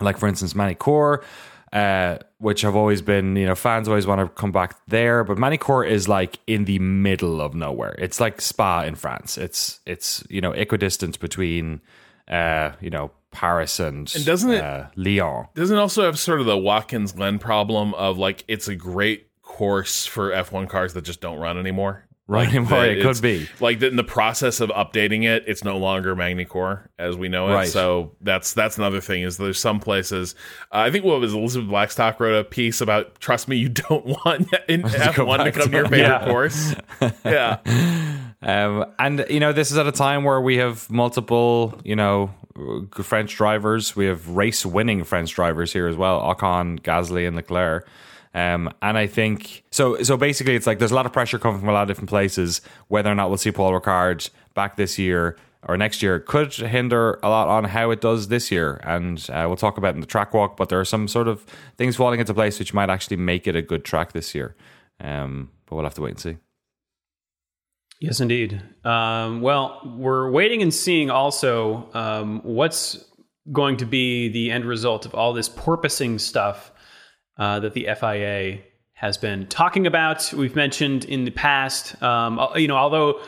like 0.00 0.18
for 0.18 0.26
instance 0.26 0.56
Magny-Cours, 0.56 1.24
uh, 1.76 2.18
which 2.38 2.62
have 2.62 2.74
always 2.74 3.02
been, 3.02 3.36
you 3.36 3.44
know, 3.44 3.54
fans 3.54 3.86
always 3.86 4.06
want 4.06 4.18
to 4.18 4.28
come 4.28 4.50
back 4.50 4.78
there. 4.88 5.22
But 5.24 5.36
Magny-Cours 5.36 5.92
is 5.92 6.08
like 6.08 6.38
in 6.46 6.64
the 6.64 6.78
middle 6.78 7.42
of 7.42 7.54
nowhere. 7.54 7.94
It's 7.98 8.18
like 8.18 8.40
Spa 8.40 8.84
in 8.84 8.94
France. 8.94 9.36
It's 9.36 9.80
it's 9.84 10.24
you 10.30 10.40
know 10.40 10.52
equidistant 10.52 11.20
between, 11.20 11.82
uh, 12.28 12.70
you 12.80 12.88
know, 12.88 13.10
Paris 13.30 13.78
and, 13.78 14.10
and 14.16 14.24
doesn't 14.24 14.52
it 14.52 14.62
uh, 14.62 14.86
Lyon. 14.96 15.48
Doesn't 15.54 15.76
it 15.76 15.80
also 15.80 16.04
have 16.04 16.18
sort 16.18 16.40
of 16.40 16.46
the 16.46 16.56
Watkins 16.56 17.12
Glen 17.12 17.38
problem 17.38 17.92
of 17.92 18.16
like 18.16 18.42
it's 18.48 18.68
a 18.68 18.74
great 18.74 19.26
course 19.42 20.06
for 20.06 20.30
F1 20.30 20.70
cars 20.70 20.94
that 20.94 21.02
just 21.02 21.20
don't 21.20 21.38
run 21.38 21.58
anymore. 21.58 22.05
Right, 22.28 22.52
like 22.52 22.62
it 22.90 23.02
could 23.02 23.22
be 23.22 23.48
like 23.60 23.80
in 23.80 23.94
the 23.94 24.02
process 24.02 24.58
of 24.60 24.70
updating 24.70 25.24
it, 25.24 25.44
it's 25.46 25.62
no 25.62 25.76
longer 25.78 26.16
Magny-Cours 26.16 26.88
as 26.98 27.16
we 27.16 27.28
know 27.28 27.48
it. 27.50 27.54
Right. 27.54 27.68
So 27.68 28.16
that's 28.20 28.52
that's 28.52 28.78
another 28.78 29.00
thing 29.00 29.22
is 29.22 29.36
there's 29.36 29.60
some 29.60 29.78
places. 29.78 30.34
Uh, 30.72 30.78
I 30.78 30.90
think 30.90 31.04
what 31.04 31.20
was 31.20 31.34
Elizabeth 31.34 31.68
Blackstock 31.68 32.18
wrote 32.18 32.34
a 32.34 32.42
piece 32.42 32.80
about. 32.80 33.20
Trust 33.20 33.46
me, 33.46 33.56
you 33.56 33.68
don't 33.68 34.04
want 34.24 34.52
in 34.68 34.82
F1 34.82 35.44
to 35.44 35.52
come 35.52 35.70
to 35.70 35.76
your 35.76 35.84
favorite 35.84 36.00
yeah. 36.00 36.24
course. 36.28 36.74
yeah, 37.24 37.58
um, 38.42 38.86
and 38.98 39.24
you 39.30 39.38
know 39.38 39.52
this 39.52 39.70
is 39.70 39.78
at 39.78 39.86
a 39.86 39.92
time 39.92 40.24
where 40.24 40.40
we 40.40 40.56
have 40.56 40.90
multiple, 40.90 41.80
you 41.84 41.94
know, 41.94 42.34
French 43.02 43.36
drivers. 43.36 43.94
We 43.94 44.06
have 44.06 44.30
race 44.30 44.66
winning 44.66 45.04
French 45.04 45.32
drivers 45.32 45.72
here 45.72 45.86
as 45.86 45.94
well: 45.94 46.20
Ocon, 46.20 46.80
Gasly, 46.80 47.24
and 47.24 47.36
Leclerc. 47.36 47.88
Um, 48.36 48.70
and 48.82 48.98
I 48.98 49.06
think 49.06 49.64
so. 49.72 50.02
So 50.02 50.18
basically, 50.18 50.56
it's 50.56 50.66
like 50.66 50.78
there's 50.78 50.92
a 50.92 50.94
lot 50.94 51.06
of 51.06 51.12
pressure 51.12 51.38
coming 51.38 51.58
from 51.58 51.70
a 51.70 51.72
lot 51.72 51.82
of 51.82 51.88
different 51.88 52.10
places. 52.10 52.60
Whether 52.88 53.10
or 53.10 53.14
not 53.14 53.30
we'll 53.30 53.38
see 53.38 53.50
Paul 53.50 53.72
Ricard 53.72 54.28
back 54.52 54.76
this 54.76 54.98
year 54.98 55.38
or 55.62 55.78
next 55.78 56.02
year 56.02 56.20
could 56.20 56.52
hinder 56.52 57.18
a 57.22 57.30
lot 57.30 57.48
on 57.48 57.64
how 57.64 57.90
it 57.90 58.02
does 58.02 58.28
this 58.28 58.52
year. 58.52 58.78
And 58.84 59.26
uh, 59.30 59.44
we'll 59.46 59.56
talk 59.56 59.78
about 59.78 59.94
in 59.94 60.02
the 60.02 60.06
track 60.06 60.34
walk. 60.34 60.58
But 60.58 60.68
there 60.68 60.78
are 60.78 60.84
some 60.84 61.08
sort 61.08 61.28
of 61.28 61.46
things 61.78 61.96
falling 61.96 62.20
into 62.20 62.34
place 62.34 62.58
which 62.58 62.74
might 62.74 62.90
actually 62.90 63.16
make 63.16 63.46
it 63.46 63.56
a 63.56 63.62
good 63.62 63.86
track 63.86 64.12
this 64.12 64.34
year. 64.34 64.54
Um, 65.00 65.48
but 65.64 65.76
we'll 65.76 65.84
have 65.84 65.94
to 65.94 66.02
wait 66.02 66.10
and 66.10 66.20
see. 66.20 66.36
Yes, 68.00 68.20
indeed. 68.20 68.62
Um, 68.84 69.40
well, 69.40 69.80
we're 69.96 70.30
waiting 70.30 70.60
and 70.60 70.74
seeing 70.74 71.08
also 71.10 71.88
um, 71.94 72.42
what's 72.44 73.02
going 73.50 73.78
to 73.78 73.86
be 73.86 74.28
the 74.28 74.50
end 74.50 74.66
result 74.66 75.06
of 75.06 75.14
all 75.14 75.32
this 75.32 75.48
porpoising 75.48 76.20
stuff 76.20 76.70
uh, 77.38 77.60
that 77.60 77.74
the 77.74 77.88
FIA 77.98 78.58
has 78.92 79.18
been 79.18 79.46
talking 79.46 79.86
about. 79.86 80.32
We've 80.32 80.56
mentioned 80.56 81.04
in 81.04 81.24
the 81.24 81.30
past, 81.30 82.02
um, 82.02 82.40
you 82.56 82.68
know, 82.68 82.76
although 82.76 83.20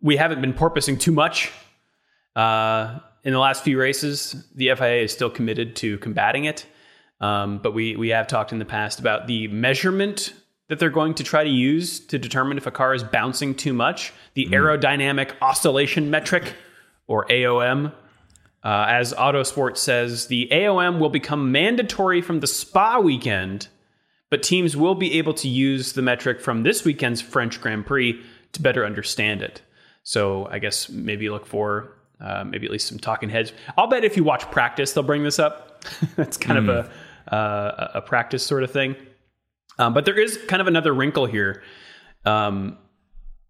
we 0.00 0.16
haven't 0.16 0.40
been 0.40 0.52
porpoising 0.52 0.98
too 0.98 1.12
much 1.12 1.52
uh, 2.34 2.98
in 3.22 3.32
the 3.32 3.38
last 3.38 3.64
few 3.64 3.78
races, 3.78 4.44
the 4.54 4.74
FIA 4.74 5.02
is 5.02 5.12
still 5.12 5.30
committed 5.30 5.76
to 5.76 5.98
combating 5.98 6.44
it. 6.44 6.66
Um, 7.20 7.58
but 7.58 7.72
we 7.72 7.96
we 7.96 8.10
have 8.10 8.26
talked 8.26 8.52
in 8.52 8.58
the 8.58 8.66
past 8.66 9.00
about 9.00 9.26
the 9.26 9.48
measurement 9.48 10.34
that 10.68 10.78
they're 10.78 10.90
going 10.90 11.14
to 11.14 11.24
try 11.24 11.44
to 11.44 11.50
use 11.50 12.00
to 12.00 12.18
determine 12.18 12.58
if 12.58 12.66
a 12.66 12.70
car 12.70 12.92
is 12.92 13.02
bouncing 13.04 13.54
too 13.54 13.72
much, 13.72 14.12
the 14.34 14.46
mm. 14.46 14.50
aerodynamic 14.50 15.32
oscillation 15.40 16.10
metric, 16.10 16.54
or 17.06 17.24
AOM. 17.26 17.92
Uh, 18.66 18.84
as 18.88 19.14
Autosport 19.14 19.76
says, 19.76 20.26
the 20.26 20.48
AOM 20.50 20.98
will 20.98 21.08
become 21.08 21.52
mandatory 21.52 22.20
from 22.20 22.40
the 22.40 22.48
Spa 22.48 22.98
weekend, 22.98 23.68
but 24.28 24.42
teams 24.42 24.76
will 24.76 24.96
be 24.96 25.18
able 25.18 25.34
to 25.34 25.46
use 25.46 25.92
the 25.92 26.02
metric 26.02 26.40
from 26.40 26.64
this 26.64 26.84
weekend's 26.84 27.20
French 27.20 27.60
Grand 27.60 27.86
Prix 27.86 28.20
to 28.50 28.60
better 28.60 28.84
understand 28.84 29.40
it. 29.40 29.62
So 30.02 30.48
I 30.50 30.58
guess 30.58 30.88
maybe 30.88 31.30
look 31.30 31.46
for 31.46 31.92
uh, 32.20 32.42
maybe 32.42 32.66
at 32.66 32.72
least 32.72 32.88
some 32.88 32.98
talking 32.98 33.28
heads. 33.28 33.52
I'll 33.78 33.86
bet 33.86 34.04
if 34.04 34.16
you 34.16 34.24
watch 34.24 34.50
practice, 34.50 34.90
they'll 34.90 35.04
bring 35.04 35.22
this 35.22 35.38
up. 35.38 35.84
That's 36.16 36.36
kind 36.36 36.58
mm. 36.58 36.68
of 36.68 36.90
a, 37.28 37.32
uh, 37.32 37.90
a 37.94 38.02
practice 38.02 38.44
sort 38.44 38.64
of 38.64 38.72
thing. 38.72 38.96
Um, 39.78 39.94
but 39.94 40.06
there 40.06 40.18
is 40.18 40.40
kind 40.48 40.60
of 40.60 40.66
another 40.66 40.92
wrinkle 40.92 41.26
here. 41.26 41.62
Um, 42.24 42.78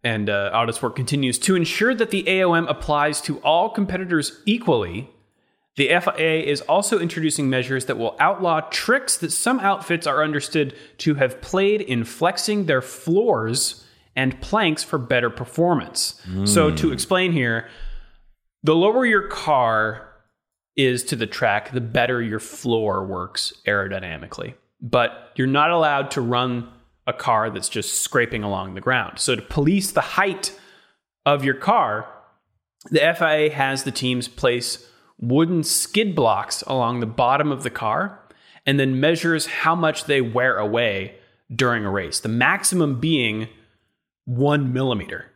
and 0.06 0.30
uh, 0.30 0.52
Autosport 0.54 0.94
continues 0.94 1.36
to 1.40 1.56
ensure 1.56 1.92
that 1.92 2.12
the 2.12 2.22
AOM 2.22 2.70
applies 2.70 3.20
to 3.22 3.40
all 3.40 3.68
competitors 3.68 4.40
equally. 4.46 5.10
The 5.74 5.88
FIA 5.88 6.44
is 6.44 6.60
also 6.60 7.00
introducing 7.00 7.50
measures 7.50 7.86
that 7.86 7.98
will 7.98 8.14
outlaw 8.20 8.60
tricks 8.70 9.16
that 9.18 9.32
some 9.32 9.58
outfits 9.58 10.06
are 10.06 10.22
understood 10.22 10.76
to 10.98 11.16
have 11.16 11.40
played 11.40 11.80
in 11.80 12.04
flexing 12.04 12.66
their 12.66 12.80
floors 12.80 13.84
and 14.14 14.40
planks 14.40 14.84
for 14.84 14.96
better 14.96 15.28
performance. 15.28 16.22
Mm. 16.30 16.46
So, 16.46 16.70
to 16.70 16.92
explain 16.92 17.32
here, 17.32 17.68
the 18.62 18.76
lower 18.76 19.04
your 19.04 19.26
car 19.26 20.08
is 20.76 21.02
to 21.06 21.16
the 21.16 21.26
track, 21.26 21.72
the 21.72 21.80
better 21.80 22.22
your 22.22 22.38
floor 22.38 23.04
works 23.04 23.52
aerodynamically. 23.66 24.54
But 24.80 25.32
you're 25.34 25.48
not 25.48 25.72
allowed 25.72 26.12
to 26.12 26.20
run 26.20 26.72
a 27.06 27.12
car 27.12 27.50
that's 27.50 27.68
just 27.68 28.02
scraping 28.02 28.42
along 28.42 28.74
the 28.74 28.80
ground. 28.80 29.18
So 29.18 29.36
to 29.36 29.42
police 29.42 29.90
the 29.92 30.00
height 30.00 30.58
of 31.24 31.44
your 31.44 31.54
car, 31.54 32.06
the 32.90 33.00
FIA 33.00 33.50
has 33.50 33.84
the 33.84 33.92
teams 33.92 34.28
place 34.28 34.86
wooden 35.18 35.62
skid 35.62 36.14
blocks 36.14 36.62
along 36.66 37.00
the 37.00 37.06
bottom 37.06 37.50
of 37.50 37.62
the 37.62 37.70
car 37.70 38.20
and 38.64 38.78
then 38.78 39.00
measures 39.00 39.46
how 39.46 39.74
much 39.74 40.04
they 40.04 40.20
wear 40.20 40.58
away 40.58 41.14
during 41.54 41.84
a 41.84 41.90
race. 41.90 42.20
The 42.20 42.28
maximum 42.28 42.98
being 42.98 43.48
one 44.24 44.72
millimeter. 44.72 45.26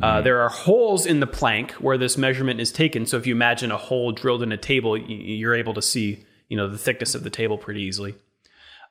Uh, 0.00 0.18
hmm. 0.18 0.24
there 0.24 0.40
are 0.40 0.48
holes 0.48 1.06
in 1.06 1.20
the 1.20 1.26
plank 1.26 1.72
where 1.72 1.98
this 1.98 2.18
measurement 2.18 2.60
is 2.60 2.70
taken. 2.72 3.06
So 3.06 3.16
if 3.16 3.26
you 3.26 3.34
imagine 3.34 3.70
a 3.70 3.76
hole 3.76 4.12
drilled 4.12 4.42
in 4.42 4.52
a 4.52 4.56
table, 4.56 4.96
you're 4.96 5.54
able 5.54 5.74
to 5.74 5.82
see, 5.82 6.24
you 6.48 6.56
know, 6.56 6.68
the 6.68 6.78
thickness 6.78 7.14
of 7.14 7.24
the 7.24 7.30
table 7.30 7.58
pretty 7.58 7.82
easily. 7.82 8.14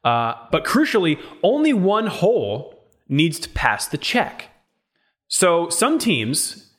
Uh, 0.03 0.33
but 0.51 0.63
crucially, 0.63 1.19
only 1.43 1.73
one 1.73 2.07
hole 2.07 2.83
needs 3.09 3.39
to 3.39 3.49
pass 3.49 3.87
the 3.87 3.97
check. 3.97 4.49
So 5.27 5.69
some 5.69 5.99
teams, 5.99 6.71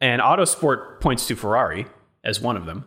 and 0.00 0.22
Autosport 0.22 1.00
points 1.00 1.26
to 1.26 1.36
Ferrari 1.36 1.86
as 2.22 2.40
one 2.40 2.56
of 2.56 2.66
them, 2.66 2.86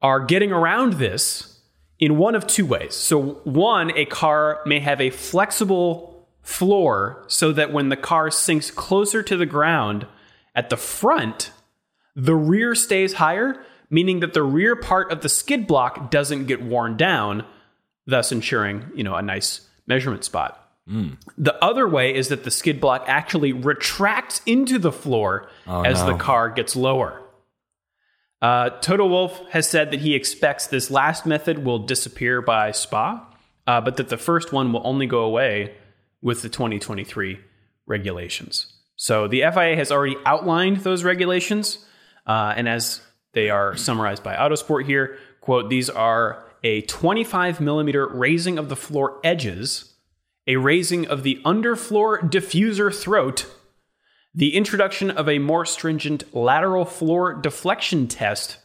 are 0.00 0.20
getting 0.20 0.52
around 0.52 0.94
this 0.94 1.60
in 1.98 2.16
one 2.16 2.34
of 2.34 2.46
two 2.46 2.64
ways. 2.64 2.94
So, 2.94 3.40
one, 3.44 3.96
a 3.96 4.04
car 4.04 4.60
may 4.64 4.78
have 4.80 5.00
a 5.00 5.10
flexible 5.10 6.28
floor 6.42 7.24
so 7.26 7.52
that 7.52 7.72
when 7.72 7.88
the 7.88 7.96
car 7.96 8.30
sinks 8.30 8.70
closer 8.70 9.22
to 9.22 9.36
the 9.36 9.46
ground 9.46 10.06
at 10.54 10.70
the 10.70 10.76
front, 10.76 11.50
the 12.14 12.36
rear 12.36 12.74
stays 12.74 13.14
higher, 13.14 13.62
meaning 13.90 14.20
that 14.20 14.32
the 14.32 14.42
rear 14.42 14.76
part 14.76 15.10
of 15.10 15.20
the 15.20 15.28
skid 15.28 15.66
block 15.66 16.10
doesn't 16.10 16.46
get 16.46 16.62
worn 16.62 16.96
down, 16.96 17.44
thus 18.08 18.32
ensuring, 18.32 18.90
you 18.94 19.04
know, 19.04 19.14
a 19.14 19.22
nice 19.22 19.60
measurement 19.86 20.24
spot. 20.24 20.64
The 21.36 21.62
other 21.62 21.86
way 21.86 22.14
is 22.14 22.28
that 22.28 22.44
the 22.44 22.50
skid 22.50 22.80
block 22.80 23.04
actually 23.06 23.52
retracts 23.52 24.40
into 24.46 24.78
the 24.78 24.90
floor 24.90 25.48
as 25.66 26.00
no. 26.00 26.12
the 26.12 26.18
car 26.18 26.48
gets 26.48 26.74
lower. 26.74 27.22
Uh, 28.40 28.70
Toto 28.70 29.06
Wolff 29.06 29.38
has 29.50 29.68
said 29.68 29.90
that 29.90 30.00
he 30.00 30.14
expects 30.14 30.68
this 30.68 30.90
last 30.90 31.26
method 31.26 31.64
will 31.64 31.80
disappear 31.80 32.40
by 32.40 32.70
Spa, 32.72 33.26
uh, 33.66 33.80
but 33.82 33.96
that 33.98 34.08
the 34.08 34.16
first 34.16 34.52
one 34.52 34.72
will 34.72 34.82
only 34.84 35.06
go 35.06 35.20
away 35.20 35.74
with 36.22 36.40
the 36.40 36.48
2023 36.48 37.38
regulations. 37.86 38.72
So 38.96 39.28
the 39.28 39.40
FIA 39.40 39.76
has 39.76 39.92
already 39.92 40.16
outlined 40.24 40.78
those 40.78 41.04
regulations, 41.04 41.84
uh, 42.26 42.54
and 42.56 42.68
as 42.68 43.02
they 43.32 43.50
are 43.50 43.76
summarized 43.76 44.22
by 44.22 44.34
Autosport 44.34 44.86
here, 44.86 45.18
quote, 45.40 45.68
these 45.68 45.90
are 45.90 46.47
a 46.62 46.82
25 46.82 47.60
millimeter 47.60 48.06
raising 48.06 48.58
of 48.58 48.68
the 48.68 48.76
floor 48.76 49.20
edges, 49.22 49.94
a 50.46 50.56
raising 50.56 51.06
of 51.06 51.22
the 51.22 51.40
underfloor 51.44 52.20
diffuser 52.30 52.94
throat, 52.94 53.46
the 54.34 54.56
introduction 54.56 55.10
of 55.10 55.28
a 55.28 55.38
more 55.38 55.64
stringent 55.64 56.34
lateral 56.34 56.84
floor 56.84 57.34
deflection 57.34 58.06
test, 58.06 58.58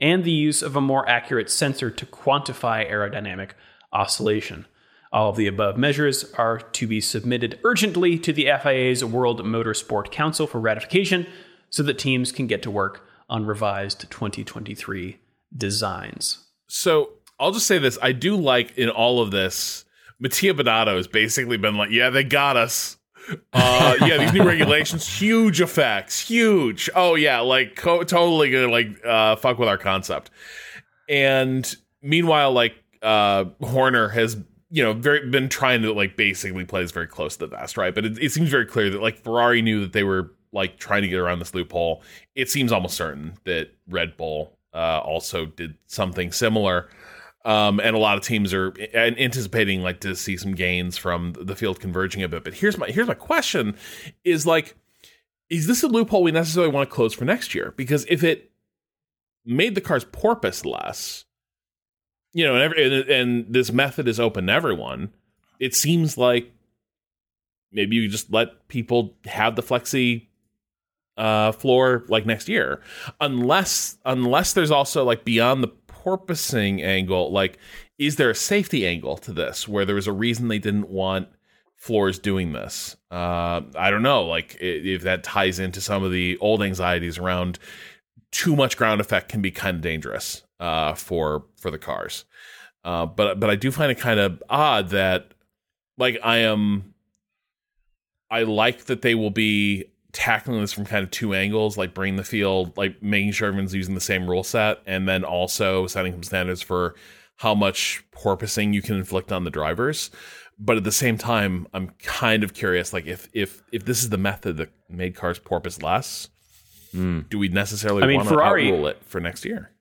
and 0.00 0.24
the 0.24 0.30
use 0.30 0.62
of 0.62 0.76
a 0.76 0.80
more 0.80 1.08
accurate 1.08 1.50
sensor 1.50 1.90
to 1.90 2.06
quantify 2.06 2.88
aerodynamic 2.90 3.50
oscillation. 3.92 4.66
All 5.12 5.30
of 5.30 5.36
the 5.36 5.46
above 5.46 5.76
measures 5.76 6.32
are 6.34 6.58
to 6.58 6.86
be 6.88 7.00
submitted 7.00 7.60
urgently 7.62 8.18
to 8.18 8.32
the 8.32 8.48
FIA's 8.62 9.04
World 9.04 9.44
Motorsport 9.44 10.10
Council 10.10 10.48
for 10.48 10.60
ratification 10.60 11.26
so 11.70 11.84
that 11.84 11.98
teams 11.98 12.32
can 12.32 12.48
get 12.48 12.62
to 12.62 12.70
work 12.70 13.06
on 13.28 13.46
revised 13.46 14.10
2023 14.10 15.18
designs. 15.56 16.44
So 16.66 17.10
I'll 17.38 17.52
just 17.52 17.66
say 17.66 17.78
this: 17.78 17.98
I 18.00 18.12
do 18.12 18.36
like 18.36 18.76
in 18.78 18.90
all 18.90 19.20
of 19.20 19.30
this, 19.30 19.84
Mattia 20.18 20.54
Binotto 20.54 20.96
has 20.96 21.08
basically 21.08 21.56
been 21.56 21.76
like, 21.76 21.90
"Yeah, 21.90 22.10
they 22.10 22.24
got 22.24 22.56
us." 22.56 22.96
uh 23.52 23.96
yeah 24.02 24.18
these 24.18 24.32
new 24.32 24.42
regulations 24.44 25.06
huge 25.06 25.60
effects 25.60 26.20
huge. 26.20 26.90
Oh 26.94 27.14
yeah 27.14 27.40
like 27.40 27.76
co- 27.76 28.02
totally 28.04 28.50
gonna 28.50 28.70
like 28.70 28.88
uh 29.04 29.36
fuck 29.36 29.58
with 29.58 29.68
our 29.68 29.78
concept. 29.78 30.30
And 31.08 31.74
meanwhile 32.02 32.52
like 32.52 32.74
uh 33.02 33.46
horner 33.62 34.08
has 34.08 34.36
you 34.70 34.82
know 34.82 34.92
very 34.92 35.28
been 35.30 35.48
trying 35.48 35.82
to 35.82 35.92
like 35.92 36.16
basically 36.16 36.64
play 36.64 36.82
this 36.82 36.90
very 36.92 37.06
close 37.06 37.34
to 37.36 37.46
the 37.46 37.56
vest 37.56 37.76
right? 37.76 37.94
But 37.94 38.04
it, 38.04 38.18
it 38.18 38.32
seems 38.32 38.50
very 38.50 38.66
clear 38.66 38.90
that 38.90 39.00
like 39.00 39.22
ferrari 39.22 39.62
knew 39.62 39.80
that 39.80 39.92
they 39.92 40.04
were 40.04 40.32
like 40.52 40.78
trying 40.78 41.02
to 41.02 41.08
get 41.08 41.18
around 41.18 41.38
this 41.38 41.54
loophole. 41.54 42.02
It 42.34 42.50
seems 42.50 42.72
almost 42.72 42.96
certain 42.96 43.38
that 43.44 43.70
red 43.88 44.16
bull 44.16 44.58
uh 44.74 44.98
also 44.98 45.46
did 45.46 45.76
something 45.86 46.30
similar 46.30 46.88
um, 47.44 47.78
and 47.80 47.94
a 47.94 47.98
lot 47.98 48.16
of 48.16 48.24
teams 48.24 48.54
are 48.54 48.72
anticipating 48.94 49.82
like 49.82 50.00
to 50.00 50.16
see 50.16 50.36
some 50.36 50.54
gains 50.54 50.96
from 50.96 51.34
the 51.38 51.54
field 51.54 51.78
converging 51.78 52.22
a 52.22 52.28
bit. 52.28 52.44
But 52.44 52.54
here's 52.54 52.78
my 52.78 52.88
here's 52.88 53.06
my 53.06 53.14
question: 53.14 53.76
is 54.24 54.46
like, 54.46 54.76
is 55.50 55.66
this 55.66 55.82
a 55.82 55.88
loophole 55.88 56.22
we 56.22 56.32
necessarily 56.32 56.72
want 56.72 56.88
to 56.88 56.94
close 56.94 57.12
for 57.12 57.24
next 57.24 57.54
year? 57.54 57.74
Because 57.76 58.06
if 58.08 58.24
it 58.24 58.50
made 59.44 59.74
the 59.74 59.82
car's 59.82 60.04
porpoise 60.04 60.64
less, 60.64 61.26
you 62.32 62.44
know, 62.44 62.54
and, 62.54 62.62
every, 62.62 62.84
and, 62.84 63.10
and 63.10 63.46
this 63.52 63.70
method 63.70 64.08
is 64.08 64.18
open 64.18 64.46
to 64.46 64.52
everyone, 64.52 65.12
it 65.60 65.74
seems 65.74 66.16
like 66.16 66.50
maybe 67.72 67.96
you 67.96 68.08
just 68.08 68.32
let 68.32 68.68
people 68.68 69.14
have 69.26 69.54
the 69.56 69.62
flexi 69.62 70.28
uh 71.16 71.52
floor 71.52 72.04
like 72.08 72.26
next 72.26 72.48
year 72.48 72.80
unless 73.20 73.98
unless 74.04 74.52
there's 74.52 74.72
also 74.72 75.04
like 75.04 75.24
beyond 75.24 75.62
the 75.62 75.68
porpoising 76.04 76.82
angle 76.82 77.32
like 77.32 77.58
is 77.98 78.16
there 78.16 78.30
a 78.30 78.34
safety 78.34 78.86
angle 78.86 79.16
to 79.16 79.32
this 79.32 79.66
where 79.66 79.84
there 79.84 79.94
was 79.94 80.06
a 80.06 80.12
reason 80.12 80.48
they 80.48 80.58
didn't 80.58 80.88
want 80.88 81.28
floors 81.76 82.18
doing 82.18 82.52
this? 82.52 82.96
Uh 83.10 83.62
i 83.76 83.90
don't 83.90 84.02
know 84.02 84.24
like 84.24 84.56
if 84.60 85.02
that 85.02 85.24
ties 85.24 85.58
into 85.58 85.80
some 85.80 86.02
of 86.02 86.12
the 86.12 86.36
old 86.38 86.62
anxieties 86.62 87.18
around 87.18 87.58
too 88.30 88.54
much 88.56 88.76
ground 88.76 89.00
effect 89.00 89.28
can 89.28 89.40
be 89.40 89.50
kind 89.50 89.76
of 89.76 89.80
dangerous 89.80 90.42
uh 90.60 90.94
for 90.94 91.44
for 91.56 91.70
the 91.70 91.78
cars. 91.78 92.24
Uh 92.84 93.06
but 93.06 93.40
but 93.40 93.48
i 93.48 93.56
do 93.56 93.70
find 93.70 93.90
it 93.90 93.98
kind 93.98 94.20
of 94.20 94.42
odd 94.50 94.90
that 94.90 95.32
like 95.96 96.18
i 96.22 96.38
am 96.38 96.94
i 98.30 98.42
like 98.42 98.84
that 98.86 99.00
they 99.02 99.14
will 99.14 99.30
be 99.30 99.84
tackling 100.14 100.60
this 100.60 100.72
from 100.72 100.86
kind 100.86 101.04
of 101.04 101.10
two 101.10 101.34
angles, 101.34 101.76
like 101.76 101.92
bringing 101.92 102.16
the 102.16 102.24
field, 102.24 102.74
like 102.78 103.02
making 103.02 103.32
sure 103.32 103.48
everyone's 103.48 103.74
using 103.74 103.94
the 103.94 104.00
same 104.00 104.30
rule 104.30 104.44
set, 104.44 104.78
and 104.86 105.06
then 105.06 105.24
also 105.24 105.86
setting 105.86 106.12
some 106.12 106.22
standards 106.22 106.62
for 106.62 106.94
how 107.36 107.54
much 107.54 108.02
porpoising 108.12 108.72
you 108.72 108.80
can 108.80 108.96
inflict 108.96 109.32
on 109.32 109.44
the 109.44 109.50
drivers. 109.50 110.10
But 110.58 110.76
at 110.76 110.84
the 110.84 110.92
same 110.92 111.18
time, 111.18 111.66
I'm 111.74 111.88
kind 111.98 112.44
of 112.44 112.54
curious, 112.54 112.92
like 112.92 113.06
if 113.06 113.28
if 113.34 113.62
if 113.72 113.84
this 113.84 114.02
is 114.02 114.08
the 114.10 114.16
method 114.16 114.56
that 114.58 114.70
made 114.88 115.16
cars 115.16 115.38
porpoise 115.40 115.82
less, 115.82 116.28
hmm. 116.92 117.22
do 117.28 117.38
we 117.38 117.48
necessarily 117.48 118.04
I 118.04 118.06
mean, 118.06 118.16
want 118.18 118.28
to 118.28 118.34
Ferrari- 118.36 118.68
outrule 118.68 118.86
it 118.86 119.02
for 119.04 119.20
next 119.20 119.44
year? 119.44 119.72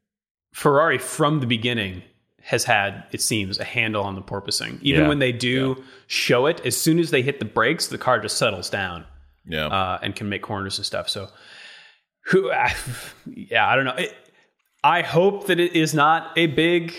Ferrari 0.51 0.97
from 0.97 1.39
the 1.39 1.47
beginning 1.47 2.01
has 2.41 2.65
had, 2.65 3.05
it 3.11 3.21
seems, 3.21 3.57
a 3.57 3.63
handle 3.63 4.03
on 4.03 4.15
the 4.15 4.21
porpoising. 4.21 4.77
Even 4.81 5.03
Yeah. 5.03 5.07
when 5.07 5.19
they 5.19 5.31
do 5.31 5.81
show 6.07 6.45
it, 6.47 6.59
as 6.65 6.75
soon 6.75 6.99
as 6.99 7.09
they 7.09 7.21
hit 7.21 7.39
the 7.39 7.45
brakes, 7.45 7.87
the 7.87 7.97
car 7.97 8.19
just 8.19 8.37
settles 8.37 8.69
down 8.69 9.05
Yeah, 9.45 9.67
uh, 9.67 9.99
and 10.01 10.15
can 10.15 10.29
make 10.29 10.41
corners 10.41 10.77
and 10.77 10.85
stuff. 10.85 11.09
So, 11.09 11.29
who, 12.25 12.51
I, 12.51 12.73
yeah, 13.25 13.67
I 13.67 13.75
don't 13.75 13.85
know. 13.85 13.95
It, 13.95 14.15
I 14.83 15.01
hope 15.01 15.47
that 15.47 15.59
it 15.59 15.73
is 15.75 15.93
not 15.93 16.37
a 16.37 16.47
big, 16.47 16.93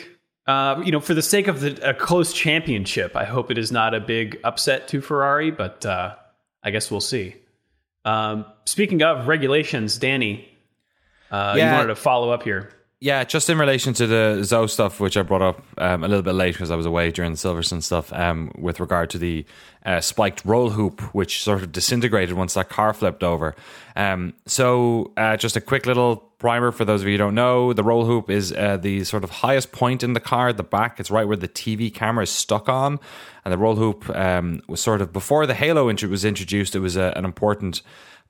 uh, 0.46 0.80
you 0.84 0.92
know, 0.92 1.00
for 1.00 1.14
the 1.14 1.22
sake 1.22 1.48
of 1.48 1.60
the, 1.60 1.90
a 1.90 1.94
close 1.94 2.32
championship. 2.32 3.14
I 3.14 3.24
hope 3.24 3.50
it 3.50 3.58
is 3.58 3.70
not 3.70 3.94
a 3.94 4.00
big 4.00 4.38
upset 4.44 4.88
to 4.88 5.00
Ferrari, 5.00 5.50
but 5.50 5.84
uh, 5.84 6.14
I 6.62 6.70
guess 6.70 6.90
we'll 6.90 7.00
see. 7.00 7.36
Um, 8.04 8.44
speaking 8.64 9.02
of 9.02 9.28
regulations, 9.28 9.98
Danny, 9.98 10.48
uh, 11.30 11.54
you 11.56 11.64
wanted 11.64 11.88
to 11.88 11.96
follow 11.96 12.30
up 12.30 12.42
here. 12.42 12.70
Yeah, 13.04 13.22
just 13.24 13.50
in 13.50 13.58
relation 13.58 13.92
to 13.92 14.06
the 14.06 14.38
Zhou 14.40 14.70
stuff, 14.70 14.98
which 14.98 15.18
I 15.18 15.20
brought 15.20 15.42
up 15.42 15.62
um, 15.76 16.04
a 16.04 16.08
little 16.08 16.22
bit 16.22 16.32
late 16.32 16.54
because 16.54 16.70
I 16.70 16.74
was 16.74 16.86
away 16.86 17.10
during 17.10 17.32
the 17.32 17.36
Silverstone 17.36 17.82
stuff, 17.82 18.10
um, 18.14 18.50
with 18.56 18.80
regard 18.80 19.10
to 19.10 19.18
the 19.18 19.44
uh, 19.84 20.00
spiked 20.00 20.42
roll 20.46 20.70
hoop, 20.70 21.02
which 21.14 21.42
sort 21.42 21.62
of 21.62 21.70
disintegrated 21.70 22.34
once 22.34 22.54
that 22.54 22.70
car 22.70 22.94
flipped 22.94 23.22
over. 23.22 23.54
Um, 23.94 24.32
so, 24.46 25.12
uh, 25.18 25.36
just 25.36 25.54
a 25.54 25.60
quick 25.60 25.84
little 25.84 26.16
primer 26.38 26.72
for 26.72 26.86
those 26.86 27.02
of 27.02 27.06
you 27.06 27.12
who 27.12 27.18
don't 27.18 27.34
know: 27.34 27.74
the 27.74 27.82
roll 27.82 28.06
hoop 28.06 28.30
is 28.30 28.54
uh, 28.54 28.78
the 28.78 29.04
sort 29.04 29.22
of 29.22 29.28
highest 29.28 29.70
point 29.70 30.02
in 30.02 30.14
the 30.14 30.20
car 30.20 30.48
at 30.48 30.56
the 30.56 30.62
back. 30.62 30.98
It's 30.98 31.10
right 31.10 31.28
where 31.28 31.36
the 31.36 31.46
TV 31.46 31.92
camera 31.92 32.22
is 32.22 32.30
stuck 32.30 32.70
on, 32.70 32.98
and 33.44 33.52
the 33.52 33.58
roll 33.58 33.76
hoop 33.76 34.08
um, 34.16 34.62
was 34.66 34.80
sort 34.80 35.02
of 35.02 35.12
before 35.12 35.44
the 35.44 35.52
Halo 35.52 35.92
was 35.92 36.24
introduced. 36.24 36.74
It 36.74 36.80
was 36.80 36.96
a, 36.96 37.12
an 37.16 37.26
important 37.26 37.82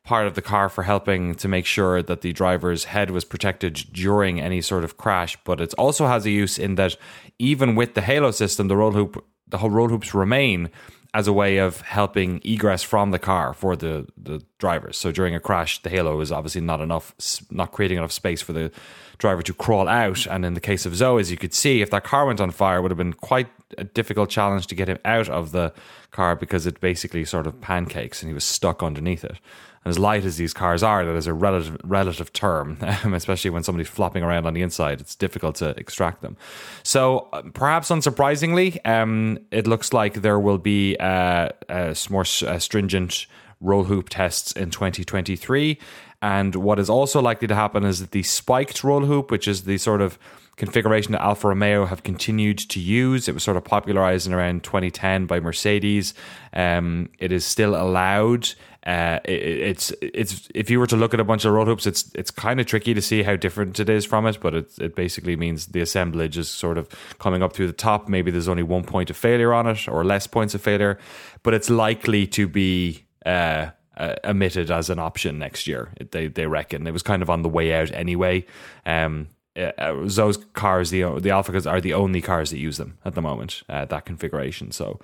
part 0.05 0.27
of 0.27 0.35
the 0.35 0.43
car 0.43 0.69
for 0.69 0.85
helping 0.85 1.35
to 1.35 1.49
make 1.49 1.65
sure 1.65 2.03
that 2.03 2.21
the 2.21 2.33
driver's 2.33 2.85
head 2.85 3.11
was 3.11 3.25
protected 3.25 3.75
during 3.93 4.41
any 4.41 4.61
sort 4.61 4.85
of 4.85 4.97
crash. 4.99 5.37
But 5.45 5.61
it 5.61 5.73
also 5.75 6.07
has 6.07 6.27
a 6.27 6.31
use 6.31 6.59
in 6.59 6.75
that 6.75 6.97
even 7.39 7.75
with 7.75 7.95
the 7.95 8.03
halo 8.03 8.31
system, 8.31 8.69
the 8.69 8.77
roll 8.77 8.93
hoop, 8.93 9.25
the 9.49 9.59
whole 9.59 9.71
roll 9.71 9.89
hoops 9.89 10.15
remain 10.15 10.71
as 11.15 11.29
a 11.29 11.33
way 11.33 11.59
of 11.59 11.81
helping 11.83 12.41
egress 12.45 12.83
from 12.83 13.13
the 13.13 13.21
car 13.21 13.55
for 13.55 13.77
the, 13.77 14.07
the 14.17 14.43
drivers. 14.59 14.97
So 14.97 15.13
during 15.13 15.35
a 15.35 15.41
crash, 15.41 15.81
the 15.81 15.89
halo 15.89 16.21
is 16.21 16.33
obviously 16.33 16.61
not 16.61 16.81
enough, 16.81 17.15
not 17.51 17.71
creating 17.71 17.99
enough 17.99 18.11
space 18.13 18.43
for 18.43 18.53
the 18.53 18.73
driver 19.19 19.41
to 19.43 19.55
crawl 19.55 19.89
out. 19.89 20.27
And 20.27 20.45
in 20.45 20.55
the 20.55 20.61
case 20.61 20.85
of 20.85 20.93
Zhou, 20.93 21.21
as 21.21 21.31
you 21.31 21.37
could 21.37 21.55
see, 21.55 21.83
if 21.83 21.91
that 21.91 22.03
car 22.03 22.27
went 22.27 22.41
on 22.41 22.51
fire, 22.51 22.79
it 22.79 22.83
would 22.83 22.91
have 22.91 22.99
been 22.99 23.13
quite 23.13 23.49
a 23.79 23.85
difficult 23.85 24.29
challenge 24.29 24.67
to 24.67 24.75
get 24.75 24.89
him 24.89 24.99
out 25.05 25.29
of 25.29 25.53
the 25.53 25.73
car 26.11 26.35
because 26.35 26.67
it 26.67 26.81
basically 26.81 27.25
sort 27.25 27.47
of 27.47 27.61
pancakes 27.61 28.21
and 28.21 28.29
he 28.29 28.35
was 28.35 28.45
stuck 28.45 28.83
underneath 28.83 29.25
it. 29.25 29.39
And 29.85 29.91
as 29.91 29.99
light 29.99 30.25
as 30.25 30.37
these 30.37 30.55
cars 30.55 30.83
are, 30.83 31.05
that 31.05 31.15
is 31.15 31.27
a 31.27 31.35
relative 31.35 31.77
relative 31.85 32.33
term, 32.33 32.79
especially 32.83 33.51
when 33.51 33.63
somebody's 33.63 33.89
flopping 33.89 34.23
around 34.23 34.47
on 34.47 34.55
the 34.55 34.63
inside. 34.63 35.01
It's 35.01 35.15
difficult 35.15 35.57
to 35.57 35.71
extract 35.79 36.23
them. 36.23 36.37
So 36.83 37.29
uh, 37.33 37.43
perhaps 37.53 37.91
unsurprisingly, 37.91 38.79
um, 38.87 39.39
it 39.51 39.67
looks 39.67 39.93
like 39.93 40.15
there 40.15 40.41
will 40.41 40.59
be 40.59 40.97
uh, 40.99 41.51
uh, 41.69 41.95
more 42.11 42.25
stringent 42.25 43.27
roll 43.61 43.85
hoop 43.85 44.09
tests 44.09 44.53
in 44.53 44.71
2023. 44.71 45.79
And 46.23 46.55
what 46.55 46.79
is 46.79 46.89
also 46.89 47.21
likely 47.21 47.49
to 47.49 47.55
happen 47.55 47.85
is 47.85 48.01
that 48.01 48.13
the 48.13 48.23
spiked 48.23 48.83
roll 48.83 49.05
hoop, 49.05 49.31
which 49.31 49.47
is 49.47 49.65
the 49.65 49.77
sort 49.77 50.01
of 50.01 50.19
configuration 50.57 51.13
that 51.13 51.21
Alfa 51.21 51.49
Romeo 51.49 51.85
have 51.85 52.03
continued 52.03 52.59
to 52.59 52.81
use. 52.81 53.29
It 53.29 53.35
was 53.35 53.43
sort 53.43 53.57
of 53.57 53.65
popularized 53.65 54.27
in 54.27 54.33
around 54.33 54.63
2010 54.63 55.27
by 55.27 55.41
Mercedes. 55.41 56.15
Um, 56.53 57.11
it 57.19 57.33
is 57.33 57.45
still 57.45 57.75
allowed. 57.75 58.51
Uh, 58.85 59.19
it, 59.25 59.41
it's 59.41 59.93
it's 60.03 60.49
if 60.55 60.69
you 60.69 60.79
were 60.79 60.87
to 60.87 60.97
look 60.97 61.15
at 61.15 61.21
a 61.21 61.25
bunch 61.25 61.45
of 61.45 61.53
roll 61.53 61.65
hoops, 61.65 61.87
it's 61.87 62.11
it's 62.15 62.31
kind 62.31 62.61
of 62.61 62.67
tricky 62.67 62.93
to 62.93 63.01
see 63.01 63.23
how 63.23 63.35
different 63.35 63.81
it 63.81 63.89
is 63.89 64.05
from 64.05 64.27
it. 64.27 64.39
But 64.41 64.55
it 64.55 64.79
it 64.79 64.95
basically 64.95 65.37
means 65.37 65.67
the 65.67 65.81
assemblage 65.81 66.37
is 66.37 66.49
sort 66.49 66.77
of 66.77 66.89
coming 67.19 67.43
up 67.43 67.55
through 67.55 67.67
the 67.67 67.73
top. 67.73 68.09
Maybe 68.09 68.31
there's 68.31 68.49
only 68.49 68.63
one 68.63 68.85
point 68.85 69.09
of 69.09 69.17
failure 69.17 69.55
on 69.55 69.67
it, 69.67 69.89
or 69.89 70.05
less 70.05 70.27
points 70.27 70.55
of 70.55 70.61
failure, 70.61 70.99
but 71.43 71.55
it's 71.55 71.71
likely 71.71 72.27
to 72.29 72.47
be. 72.47 73.05
Uh, 73.25 73.71
uh, 73.97 74.17
omitted 74.25 74.73
as 74.73 74.91
an 74.91 74.99
option 74.99 75.39
next 75.39 75.69
year. 75.69 75.93
They 76.11 76.27
they 76.27 76.47
reckon 76.47 76.85
it 76.85 76.91
was 76.91 77.05
kind 77.05 77.23
of 77.23 77.31
on 77.31 77.43
the 77.43 77.49
way 77.49 77.73
out 77.73 77.93
anyway. 77.93 78.45
Um, 78.85 79.29
uh, 79.57 79.95
those 80.03 80.39
cars, 80.53 80.91
the 80.91 81.03
the 81.03 81.29
Alphas 81.29 81.71
are 81.71 81.81
the 81.81 81.95
only 81.95 82.21
cars 82.21 82.51
that 82.51 82.59
use 82.59 82.77
them 82.77 82.99
at 83.05 83.15
the 83.15 83.23
moment. 83.23 83.63
Uh, 83.69 83.85
that 83.85 84.05
configuration, 84.05 84.73
so 84.73 84.99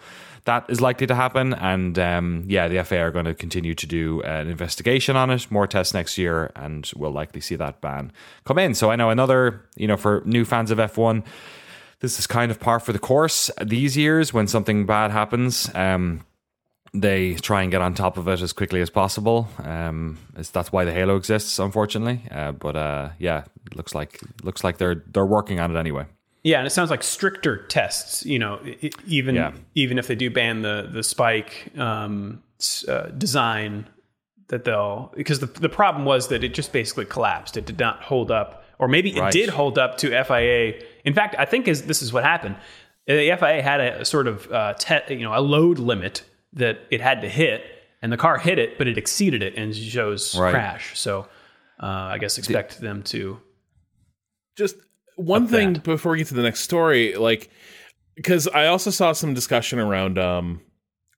that 0.45 0.65
is 0.69 0.81
likely 0.81 1.07
to 1.07 1.15
happen. 1.15 1.55
And 1.55 1.99
um, 1.99 2.45
yeah, 2.47 2.67
the 2.67 2.83
FA 2.85 2.99
are 2.99 3.11
going 3.11 3.27
to 3.27 3.35
continue 3.35 3.75
to 3.75 3.87
do 3.87 4.23
an 4.23 4.49
investigation 4.49 5.17
on 5.17 5.31
it, 5.31 5.51
more 5.51 5.67
tests 5.67 5.95
next 5.95 6.19
year, 6.19 6.51
and 6.57 6.91
we'll 6.97 7.13
likely 7.13 7.41
see 7.41 7.55
that 7.57 7.81
ban 7.81 8.13
come 8.45 8.59
in. 8.59 8.75
So 8.75 8.91
I 8.91 8.97
know 8.97 9.11
another, 9.11 9.65
you 9.77 9.87
know, 9.87 9.97
for 9.97 10.23
new 10.25 10.45
fans 10.45 10.71
of 10.71 10.81
F 10.81 10.97
one. 10.97 11.23
This 12.01 12.19
is 12.19 12.27
kind 12.27 12.51
of 12.51 12.59
par 12.59 12.81
for 12.81 12.93
the 12.95 12.99
course 12.99 13.51
these 13.63 13.95
years 13.95 14.33
when 14.33 14.47
something 14.47 14.87
bad 14.87 15.11
happens. 15.11 15.71
Um, 15.75 16.25
they 16.93 17.35
try 17.35 17.63
and 17.63 17.71
get 17.71 17.81
on 17.83 17.95
top 17.95 18.17
of 18.17 18.27
it 18.29 18.41
as 18.41 18.53
quickly 18.53 18.81
as 18.81 18.91
possible. 18.91 19.49
Um, 19.63 20.19
that's 20.53 20.73
why 20.73 20.85
the 20.85 20.93
Halo 20.93 21.17
exists, 21.17 21.59
unfortunately. 21.59 22.23
Uh, 22.31 22.53
but 22.53 22.77
uh, 22.77 23.11
yeah, 23.19 23.45
looks 23.75 23.95
like 23.95 24.21
looks 24.43 24.65
like 24.65 24.79
they're 24.79 25.03
they're 25.13 25.27
working 25.27 25.61
on 25.61 25.75
it 25.75 25.79
anyway. 25.79 26.07
Yeah, 26.43 26.59
and 26.59 26.67
it 26.67 26.71
sounds 26.71 26.91
like 26.91 27.03
stricter 27.03 27.67
tests. 27.67 28.25
You 28.25 28.39
know, 28.39 28.61
even 29.07 29.35
Yeah. 29.35 29.53
even 29.75 29.99
if 29.99 30.07
they 30.09 30.15
do 30.17 30.31
ban 30.31 30.63
the 30.63 30.89
the 30.93 31.03
spike 31.03 31.71
um, 31.79 32.43
uh, 32.89 33.07
design, 33.09 33.87
that 34.49 34.65
they'll 34.65 35.13
because 35.17 35.39
the 35.41 35.47
the 35.47 35.69
problem 35.69 36.05
was 36.05 36.29
that 36.29 36.43
it 36.43 36.55
just 36.55 36.73
basically 36.73 37.05
collapsed. 37.05 37.57
It 37.57 37.67
did 37.67 37.79
not 37.79 38.03
hold 38.03 38.31
up, 38.31 38.65
or 38.79 38.89
maybe 38.89 39.15
it 39.15 39.21
Right. 39.21 39.33
did 39.33 39.51
hold 39.51 39.79
up 39.79 39.97
to 39.99 40.09
FIA. 40.25 40.81
In 41.05 41.15
fact, 41.15 41.37
I 41.39 41.45
think 41.45 41.69
is 41.69 41.83
this 41.83 42.03
is 42.03 42.13
what 42.13 42.25
happened. 42.25 42.57
The 43.07 43.37
FIA 43.39 43.63
had 43.63 43.81
a, 43.81 44.05
sort 44.05 44.27
of 44.27 44.51
uh, 44.53 44.75
te- 44.75 45.15
you 45.15 45.23
know 45.23 45.37
a 45.37 45.41
load 45.41 45.79
limit 45.79 46.23
that 46.55 46.81
it 46.91 47.01
had 47.01 47.23
to 47.23 47.29
hit, 47.29 47.63
and 48.03 48.13
the 48.13 48.17
car 48.17 48.39
hit 48.39 48.59
it, 48.59 48.79
but 48.79 48.87
it 48.89 48.99
exceeded 48.99 49.43
it 49.43 49.57
and 49.57 49.75
shows 49.75 50.37
Right. 50.39 50.51
crash. 50.53 50.99
So 50.99 51.29
uh, 51.83 51.87
I 51.87 52.19
guess 52.19 52.39
expect 52.39 52.81
them 52.81 53.03
to. 53.05 53.41
just 54.57 54.77
one 55.17 55.47
thing 55.47 55.75
that. 55.75 55.83
before 55.85 56.13
we 56.13 56.19
get 56.19 56.27
to 56.29 56.35
the 56.35 56.43
next 56.43 56.61
story 56.61 57.15
like 57.15 57.51
because 58.17 58.49
i 58.49 58.67
also 58.67 58.91
saw 58.91 59.13
some 59.13 59.35
discussion 59.35 59.79
around 59.79 60.19
um 60.19 60.61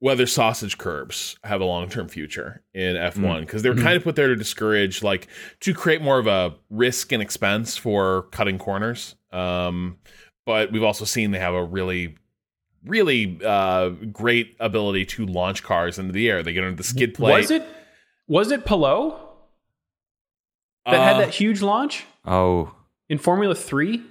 whether 0.01 0.27
sausage 0.27 0.77
curbs 0.77 1.37
have 1.45 1.61
a 1.61 1.65
long-term 1.65 2.09
future 2.09 2.63
in 2.75 2.97
f1 2.97 3.41
because 3.41 3.63
they 3.63 3.71
were 3.71 3.77
kind 3.77 3.97
of 3.97 4.03
put 4.03 4.17
there 4.17 4.27
to 4.29 4.35
discourage 4.37 5.03
like 5.05 5.29
to 5.61 5.73
create 5.73 6.03
more 6.03 6.19
of 6.19 6.27
a 6.27 6.53
risk 6.71 7.13
and 7.13 7.23
expense 7.23 7.77
for 7.77 8.23
cutting 8.33 8.59
corners 8.59 9.15
um 9.33 9.97
but 10.47 10.73
we've 10.73 10.83
also 10.83 11.05
seen 11.05 11.31
they 11.31 11.39
have 11.39 11.55
a 11.55 11.65
really 11.65 12.17
really 12.85 13.39
uh 13.45 13.91
great 13.91 14.57
ability 14.59 15.05
to 15.05 15.25
launch 15.27 15.63
cars 15.63 15.99
into 15.99 16.13
the 16.13 16.29
air 16.29 16.43
they 16.43 16.53
get 16.53 16.65
into 16.65 16.77
the 16.77 16.83
skid 16.83 17.15
plate 17.15 17.35
Was 17.43 17.51
it 17.51 17.65
was 18.29 18.51
it 18.51 18.65
Pelot 18.65 19.19
that 20.87 20.95
Uh, 20.95 21.03
had 21.05 21.19
that 21.21 21.31
huge 21.35 21.63
launch? 21.63 22.05
Oh, 22.25 22.75
in 23.09 23.19
Formula 23.19 23.55
Three. 23.55 24.03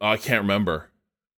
oh, 0.00 0.08
i 0.08 0.16
can't 0.16 0.42
remember 0.42 0.90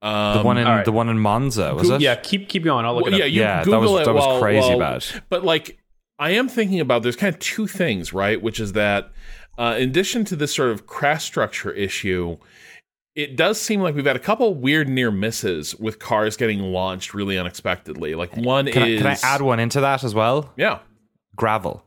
the 0.02 0.08
um, 0.08 0.44
one 0.46 0.58
in 0.58 0.68
all 0.68 0.76
right. 0.76 0.86
the 0.86 0.92
one 0.92 1.10
in 1.10 1.18
Monza 1.20 1.74
was 1.76 1.90
it? 1.90 2.02
Yeah, 2.02 2.16
keep 2.16 2.48
keep 2.50 2.64
going. 2.64 2.86
I'll 2.86 2.94
look 2.96 3.06
Well, 3.06 3.14
it 3.14 3.18
yeah, 3.18 3.26
up. 3.26 3.32
you 3.32 3.40
Yeah, 3.42 3.56
that 3.58 3.66
Google 3.66 3.94
was- 3.94 4.02
it 4.02 4.06
that 4.06 4.14
was 4.14 4.26
while- 4.26 4.40
crazy 4.40 4.70
while- 4.70 4.80
bad. 4.80 5.06
But 5.30 5.44
like, 5.44 5.80
I 6.20 6.32
am 6.32 6.48
thinking 6.48 6.80
about 6.80 7.02
there's 7.04 7.16
kind 7.16 7.34
of 7.34 7.40
two 7.40 7.66
things, 7.68 8.14
right? 8.14 8.40
Which 8.42 8.60
is 8.60 8.74
that, 8.74 9.12
uh, 9.58 9.76
in 9.80 9.90
addition 9.90 10.24
to 10.26 10.36
this 10.36 10.54
sort 10.54 10.70
of 10.70 10.86
crash 10.86 11.26
structure 11.26 11.72
issue, 11.72 12.38
it 13.18 13.36
does 13.36 13.60
seem 13.60 13.82
like 13.82 13.96
we've 13.96 14.06
had 14.06 14.16
a 14.16 14.20
couple 14.20 14.54
weird 14.54 14.88
near 14.88 15.10
misses 15.10 15.76
with 15.76 15.98
cars 15.98 16.38
getting 16.38 16.60
launched 16.60 17.16
really 17.16 17.38
unexpectedly. 17.38 18.14
Like 18.14 18.38
one 18.38 18.68
Can, 18.68 18.84
I, 18.84 18.88
is, 18.90 19.02
can 19.02 19.08
I 19.08 19.18
add 19.24 19.42
one 19.42 19.60
into 19.60 19.82
that 19.82 20.04
as 20.04 20.14
well? 20.14 20.54
yeah, 20.56 20.80
Gravel. 21.36 21.84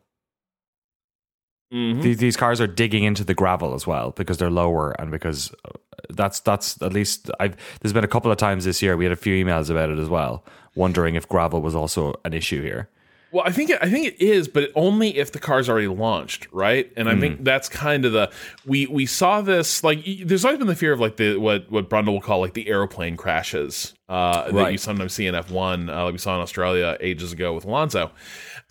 Mhm. 1.73 2.03
These, 2.03 2.17
these 2.17 2.37
cars 2.37 2.61
are 2.61 2.67
digging 2.67 3.05
into 3.05 3.23
the 3.23 3.33
gravel 3.33 3.75
as 3.75 3.87
well 3.87 4.11
because 4.11 4.39
they're 4.39 4.51
lower 4.51 4.91
and 5.01 5.13
because 5.13 5.53
uh, 5.65 5.71
that's 6.09 6.41
that's 6.41 6.83
at 6.83 6.93
least 6.93 7.31
I've 7.39 7.57
there's 7.81 7.93
been 7.93 8.03
a 8.03 8.09
couple 8.09 8.33
of 8.33 8.39
times 8.39 8.65
this 8.65 8.83
year 8.83 8.97
we 8.97 9.05
had 9.05 9.13
a 9.13 9.17
few 9.17 9.45
emails 9.45 9.71
about 9.71 9.89
it 9.89 10.01
as 10.01 10.09
well 10.09 10.45
wondering 10.75 11.15
if 11.15 11.29
gravel 11.29 11.63
was 11.63 11.77
also 11.77 12.15
an 12.25 12.33
issue 12.33 12.61
here. 12.61 12.89
Well, 13.33 13.45
I 13.47 13.53
think 13.53 13.71
it, 13.71 13.79
I 13.81 13.89
think 13.89 14.07
it 14.07 14.21
is, 14.21 14.49
but 14.49 14.71
only 14.75 15.17
if 15.19 15.31
the 15.33 15.39
car's 15.39 15.69
already 15.69 15.87
launched, 15.87 16.49
right? 16.51 16.93
And 16.97 17.09
I 17.09 17.15
Hmm. 17.15 17.21
think 17.21 17.45
that's 17.45 17.69
kind 17.69 18.05
of 18.05 18.13
the 18.13 18.31
we 18.67 18.87
we 18.87 19.07
saw 19.07 19.41
this 19.41 19.85
like 19.85 20.05
there's 20.25 20.45
always 20.45 20.59
been 20.59 20.67
the 20.67 20.75
fear 20.75 20.93
of 20.93 20.99
like 21.01 21.17
the 21.17 21.37
what 21.37 21.71
what 21.71 21.89
Brundle 21.89 22.13
will 22.13 22.21
call 22.21 22.41
like 22.41 22.55
the 22.55 22.69
aeroplane 22.69 23.17
crashes 23.17 23.95
uh, 24.09 24.51
that 24.51 24.73
you 24.73 24.79
sometimes 24.79 25.13
see 25.13 25.27
in 25.27 25.35
F1, 25.35 25.89
uh, 25.89 26.05
like 26.05 26.13
we 26.13 26.19
saw 26.19 26.35
in 26.35 26.41
Australia 26.41 26.97
ages 27.01 27.33
ago 27.33 27.55
with 27.55 27.65
Alonso. 27.65 28.11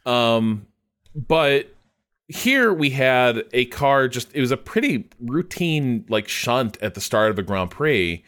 Um, 0.06 0.68
but 1.16 1.74
here 2.28 2.72
we 2.74 2.92
had 2.92 3.44
a 3.54 3.66
car 3.66 4.08
just 4.08 4.34
it 4.36 4.42
was 4.42 4.52
a 4.52 4.58
pretty 4.58 5.10
routine 5.20 6.06
like 6.10 6.28
shunt 6.28 6.78
at 6.82 6.94
the 6.94 7.02
start 7.02 7.32
of 7.32 7.40
a 7.40 7.44
Grand 7.44 7.72
Prix 7.72 8.24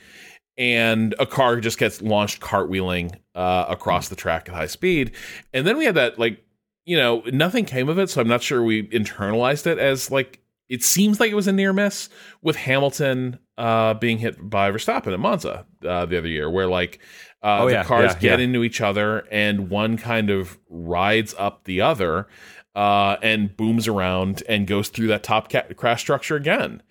and 0.58 1.13
a 1.20 1.26
car 1.26 1.60
just 1.60 1.78
gets 1.78 2.02
launched 2.02 2.41
cartwheeling 2.41 3.15
uh, 3.36 3.65
across 3.70 4.10
the 4.10 4.15
track 4.15 4.50
at 4.50 4.56
high 4.56 4.67
speed. 4.67 5.12
And 5.54 5.65
then 5.65 5.78
we 5.78 5.86
had 5.86 5.96
that 5.96 6.20
like 6.20 6.44
you 6.86 6.98
know 6.98 7.22
nothing 7.32 7.65
came 7.65 7.89
of 7.89 8.00
it, 8.00 8.10
so 8.10 8.22
I'm 8.22 8.28
not 8.28 8.41
sure 8.44 8.63
we 8.63 8.88
internalized 8.89 9.67
it 9.67 9.78
as 9.78 10.10
like 10.12 10.39
it 10.70 10.84
seems 10.84 11.20
like 11.20 11.32
it 11.32 11.36
was 11.36 11.48
a 11.48 11.52
near 11.52 11.74
miss 11.74 12.10
with 12.41 12.56
Hamilton 12.56 13.38
uh, 13.58 13.94
being 13.96 14.17
hit 14.17 14.50
by 14.50 14.72
Verstappen 14.72 15.13
at 15.13 15.20
Monza 15.20 15.65
uh, 15.86 16.06
the 16.06 16.17
other 16.17 16.28
year, 16.30 16.50
where 16.50 16.67
like 16.67 17.00
uh, 17.44 17.60
Oh, 17.62 17.65
the 17.67 17.74
yeah, 17.74 17.84
cars 17.84 18.13
yeah, 18.13 18.20
get 18.20 18.39
yeah. 18.39 18.46
into 18.46 18.63
each 18.63 18.82
other 18.82 19.28
and 19.32 19.70
one 19.70 19.98
kind 19.98 20.30
of 20.30 20.58
rides 20.70 21.36
up 21.38 21.65
the 21.65 21.82
other 21.82 22.28
uh, 22.76 23.17
and 23.22 23.56
booms 23.58 23.88
around 23.88 24.44
and 24.48 24.65
goes 24.65 24.88
through 24.89 25.08
that 25.08 25.24
top 25.24 25.52
ca- 25.52 25.63
crash 25.76 26.00
structure 26.02 26.36
again. 26.36 26.82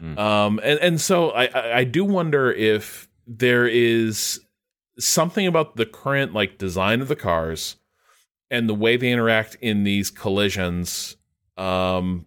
Um, 0.00 0.60
and 0.62 0.78
and 0.80 1.00
so 1.00 1.30
I 1.30 1.78
I 1.80 1.84
do 1.84 2.04
wonder 2.06 2.50
if 2.50 3.08
there 3.26 3.66
is 3.66 4.40
something 5.00 5.46
about 5.46 5.76
the 5.76 5.86
current 5.86 6.32
like 6.34 6.58
design 6.58 7.00
of 7.00 7.08
the 7.08 7.16
cars 7.16 7.76
and 8.50 8.68
the 8.68 8.74
way 8.74 8.96
they 8.96 9.10
interact 9.10 9.56
in 9.60 9.84
these 9.84 10.10
collisions 10.10 11.16
um 11.56 12.26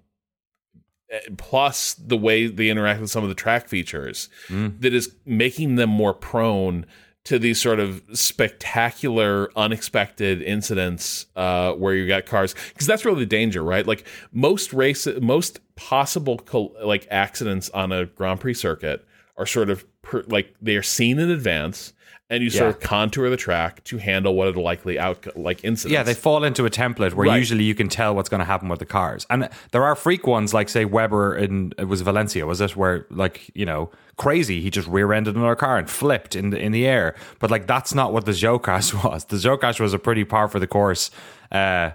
eh, 1.10 1.20
plus 1.38 1.94
the 1.96 2.18
way 2.18 2.48
they 2.48 2.70
interact 2.70 3.00
with 3.02 3.10
some 3.10 3.24
of 3.24 3.30
the 3.30 3.36
track 3.36 3.68
features 3.68 4.30
Mm. 4.50 4.80
that 4.82 4.94
is 4.94 5.16
making 5.26 5.76
them 5.76 5.90
more 5.90 6.14
prone 6.14 6.86
to 7.26 7.40
these 7.40 7.62
sort 7.62 7.80
of 7.80 8.02
spectacular 8.14 9.50
unexpected 9.58 10.42
incidents 10.42 11.26
uh 11.36 11.72
where 11.74 11.96
you 11.96 12.08
got 12.08 12.26
cars 12.26 12.54
because 12.74 12.88
that's 12.88 13.06
really 13.06 13.20
the 13.22 13.26
danger 13.26 13.64
right 13.64 13.88
like 13.88 14.06
most 14.32 14.74
race 14.74 15.08
most 15.22 15.60
possible 15.76 16.38
col- 16.38 16.76
like 16.84 17.08
accidents 17.10 17.70
on 17.72 17.92
a 17.92 18.06
grand 18.06 18.40
prix 18.40 18.54
circuit 18.54 19.06
are 19.38 19.46
sort 19.46 19.70
of 19.70 19.86
per, 20.02 20.24
like 20.28 20.54
they 20.62 20.76
are 20.76 20.84
seen 20.84 21.18
in 21.18 21.30
advance 21.32 21.94
and 22.34 22.44
you 22.44 22.50
sort 22.50 22.64
Yeah. 22.64 22.70
of 22.70 22.80
contour 22.80 23.30
the 23.30 23.38
track 23.38 23.84
to 23.86 23.98
handle 23.98 24.34
what 24.36 24.48
are 24.48 24.52
the 24.52 24.60
likely 24.60 24.98
out 25.00 25.26
like 25.38 25.64
incidents 25.64 25.94
Yeah, 25.94 26.04
they 26.04 26.14
fall 26.14 26.44
into 26.44 26.66
a 26.66 26.70
template 26.70 27.14
where 27.14 27.28
Right. 27.28 27.38
usually 27.38 27.64
you 27.64 27.76
can 27.76 27.90
tell 27.90 28.16
what's 28.16 28.30
going 28.30 28.40
to 28.40 28.46
happen 28.54 28.68
with 28.70 28.80
the 28.80 28.86
cars. 28.86 29.26
And 29.30 29.50
there 29.72 29.84
are 29.84 29.96
freak 29.96 30.26
ones 30.28 30.54
like 30.54 30.68
say 30.70 30.84
Webber 30.86 31.36
in 31.36 31.74
it 31.78 31.88
was 31.88 32.02
Valencia, 32.02 32.46
was 32.46 32.60
it? 32.62 32.76
Where 32.76 33.06
like, 33.10 33.52
you 33.54 33.66
know, 33.66 33.92
crazy, 34.18 34.62
he 34.62 34.70
just 34.70 34.88
rear-ended 34.88 35.36
another 35.36 35.56
car 35.56 35.78
and 35.78 35.90
flipped 35.90 36.36
in 36.36 36.50
the 36.50 36.58
in 36.60 36.72
the 36.72 36.86
air. 36.88 37.16
But 37.40 37.52
like 37.52 37.68
that's 37.68 37.94
not 37.94 38.12
what 38.14 38.26
the 38.26 38.32
Zhou 38.34 38.62
crash 38.62 38.94
was. 39.04 39.26
The 39.26 39.38
Zhou 39.38 39.60
crash 39.60 39.80
was 39.80 39.94
a 39.94 40.00
pretty 40.00 40.24
par 40.24 40.48
for 40.48 40.60
the 40.60 40.68
course 40.68 41.12
uh 41.52 41.92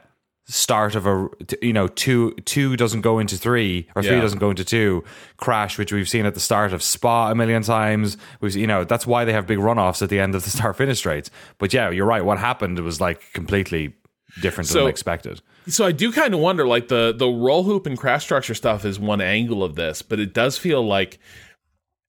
start 0.51 0.95
of 0.95 1.07
a 1.07 1.29
you 1.61 1.75
know 1.75 1.87
two 1.89 2.33
two 2.47 2.75
doesn't 2.77 3.03
go 3.03 3.19
into 3.19 3.37
three 3.37 3.87
or 3.95 4.03
three 4.03 4.17
Yeah. 4.17 4.23
doesn't 4.23 4.39
go 4.39 4.49
into 4.49 4.65
two 4.65 5.05
crash 5.37 5.77
which 5.77 5.93
we've 5.93 6.09
seen 6.09 6.25
at 6.25 6.33
the 6.33 6.41
start 6.41 6.73
of 6.73 6.83
spa 6.83 7.31
a 7.31 7.35
million 7.35 7.63
times. 7.63 8.17
We've 8.41 8.57
you 8.57 8.67
know 8.67 8.85
that's 8.85 9.07
why 9.07 9.25
they 9.27 9.33
have 9.35 9.47
big 9.47 9.59
runoffs 9.59 10.01
at 10.01 10.09
the 10.09 10.19
end 10.19 10.35
of 10.35 10.45
the 10.45 10.51
start 10.59 10.77
finish 10.77 10.99
straights 10.99 11.31
but 11.59 11.73
yeah 11.75 11.91
you're 11.91 12.07
right. 12.07 12.25
What 12.25 12.39
happened 12.39 12.79
was 12.81 13.01
like 13.01 13.21
completely 13.35 13.95
different 14.41 14.69
So- 14.69 14.81
than 14.81 14.89
expected. 14.89 15.41
So 15.67 15.85
I 15.85 15.93
do 15.93 16.11
kind 16.13 16.33
of 16.33 16.41
wonder, 16.41 16.67
like 16.67 16.89
the 16.89 17.13
the 17.15 17.29
roll 17.29 17.65
hoop 17.65 17.85
and 17.85 17.99
crash 17.99 18.25
structure 18.25 18.55
stuff 18.55 18.87
is 18.87 18.99
one 18.99 19.21
angle 19.21 19.63
of 19.63 19.75
this, 19.75 20.01
but 20.01 20.19
it 20.19 20.33
does 20.33 20.57
feel 20.57 20.83
like 20.83 21.19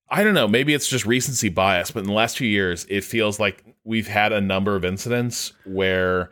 I 0.09 0.23
don't 0.23 0.33
know, 0.33 0.47
maybe 0.47 0.73
it's 0.73 0.87
just 0.87 1.05
recency 1.05 1.49
bias, 1.49 1.91
but 1.91 1.99
in 1.99 2.05
the 2.07 2.13
last 2.13 2.37
few 2.37 2.47
years, 2.47 2.85
it 2.89 3.03
feels 3.03 3.37
like 3.37 3.65
we've 3.83 4.07
had 4.07 4.31
a 4.31 4.39
number 4.39 4.77
of 4.77 4.85
incidents 4.85 5.51
where 5.65 6.31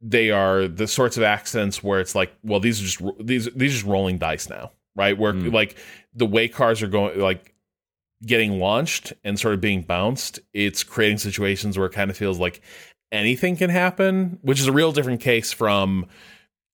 they 0.00 0.30
are 0.30 0.66
the 0.66 0.86
sorts 0.86 1.16
of 1.16 1.22
accidents 1.22 1.82
where 1.82 2.00
it's 2.00 2.14
like, 2.14 2.32
well, 2.42 2.60
these 2.60 2.80
are 2.80 2.84
just 2.84 3.26
these 3.26 3.44
these 3.54 3.72
are 3.72 3.76
just 3.76 3.86
rolling 3.86 4.18
dice 4.18 4.48
now, 4.48 4.72
right? 4.96 5.16
Where 5.16 5.32
like 5.50 5.76
the 6.14 6.26
way 6.26 6.48
cars 6.48 6.82
are 6.82 6.88
going, 6.88 7.20
like 7.20 7.54
getting 8.24 8.58
launched 8.58 9.12
and 9.24 9.38
sort 9.38 9.54
of 9.54 9.60
being 9.60 9.82
bounced, 9.82 10.40
it's 10.52 10.82
creating 10.82 11.18
situations 11.18 11.76
where 11.76 11.86
it 11.86 11.92
kind 11.92 12.10
of 12.10 12.16
feels 12.16 12.38
like 12.38 12.60
anything 13.12 13.56
can 13.56 13.70
happen, 13.70 14.38
which 14.42 14.60
is 14.60 14.66
a 14.66 14.72
real 14.72 14.92
different 14.92 15.20
case 15.20 15.52
from 15.52 16.06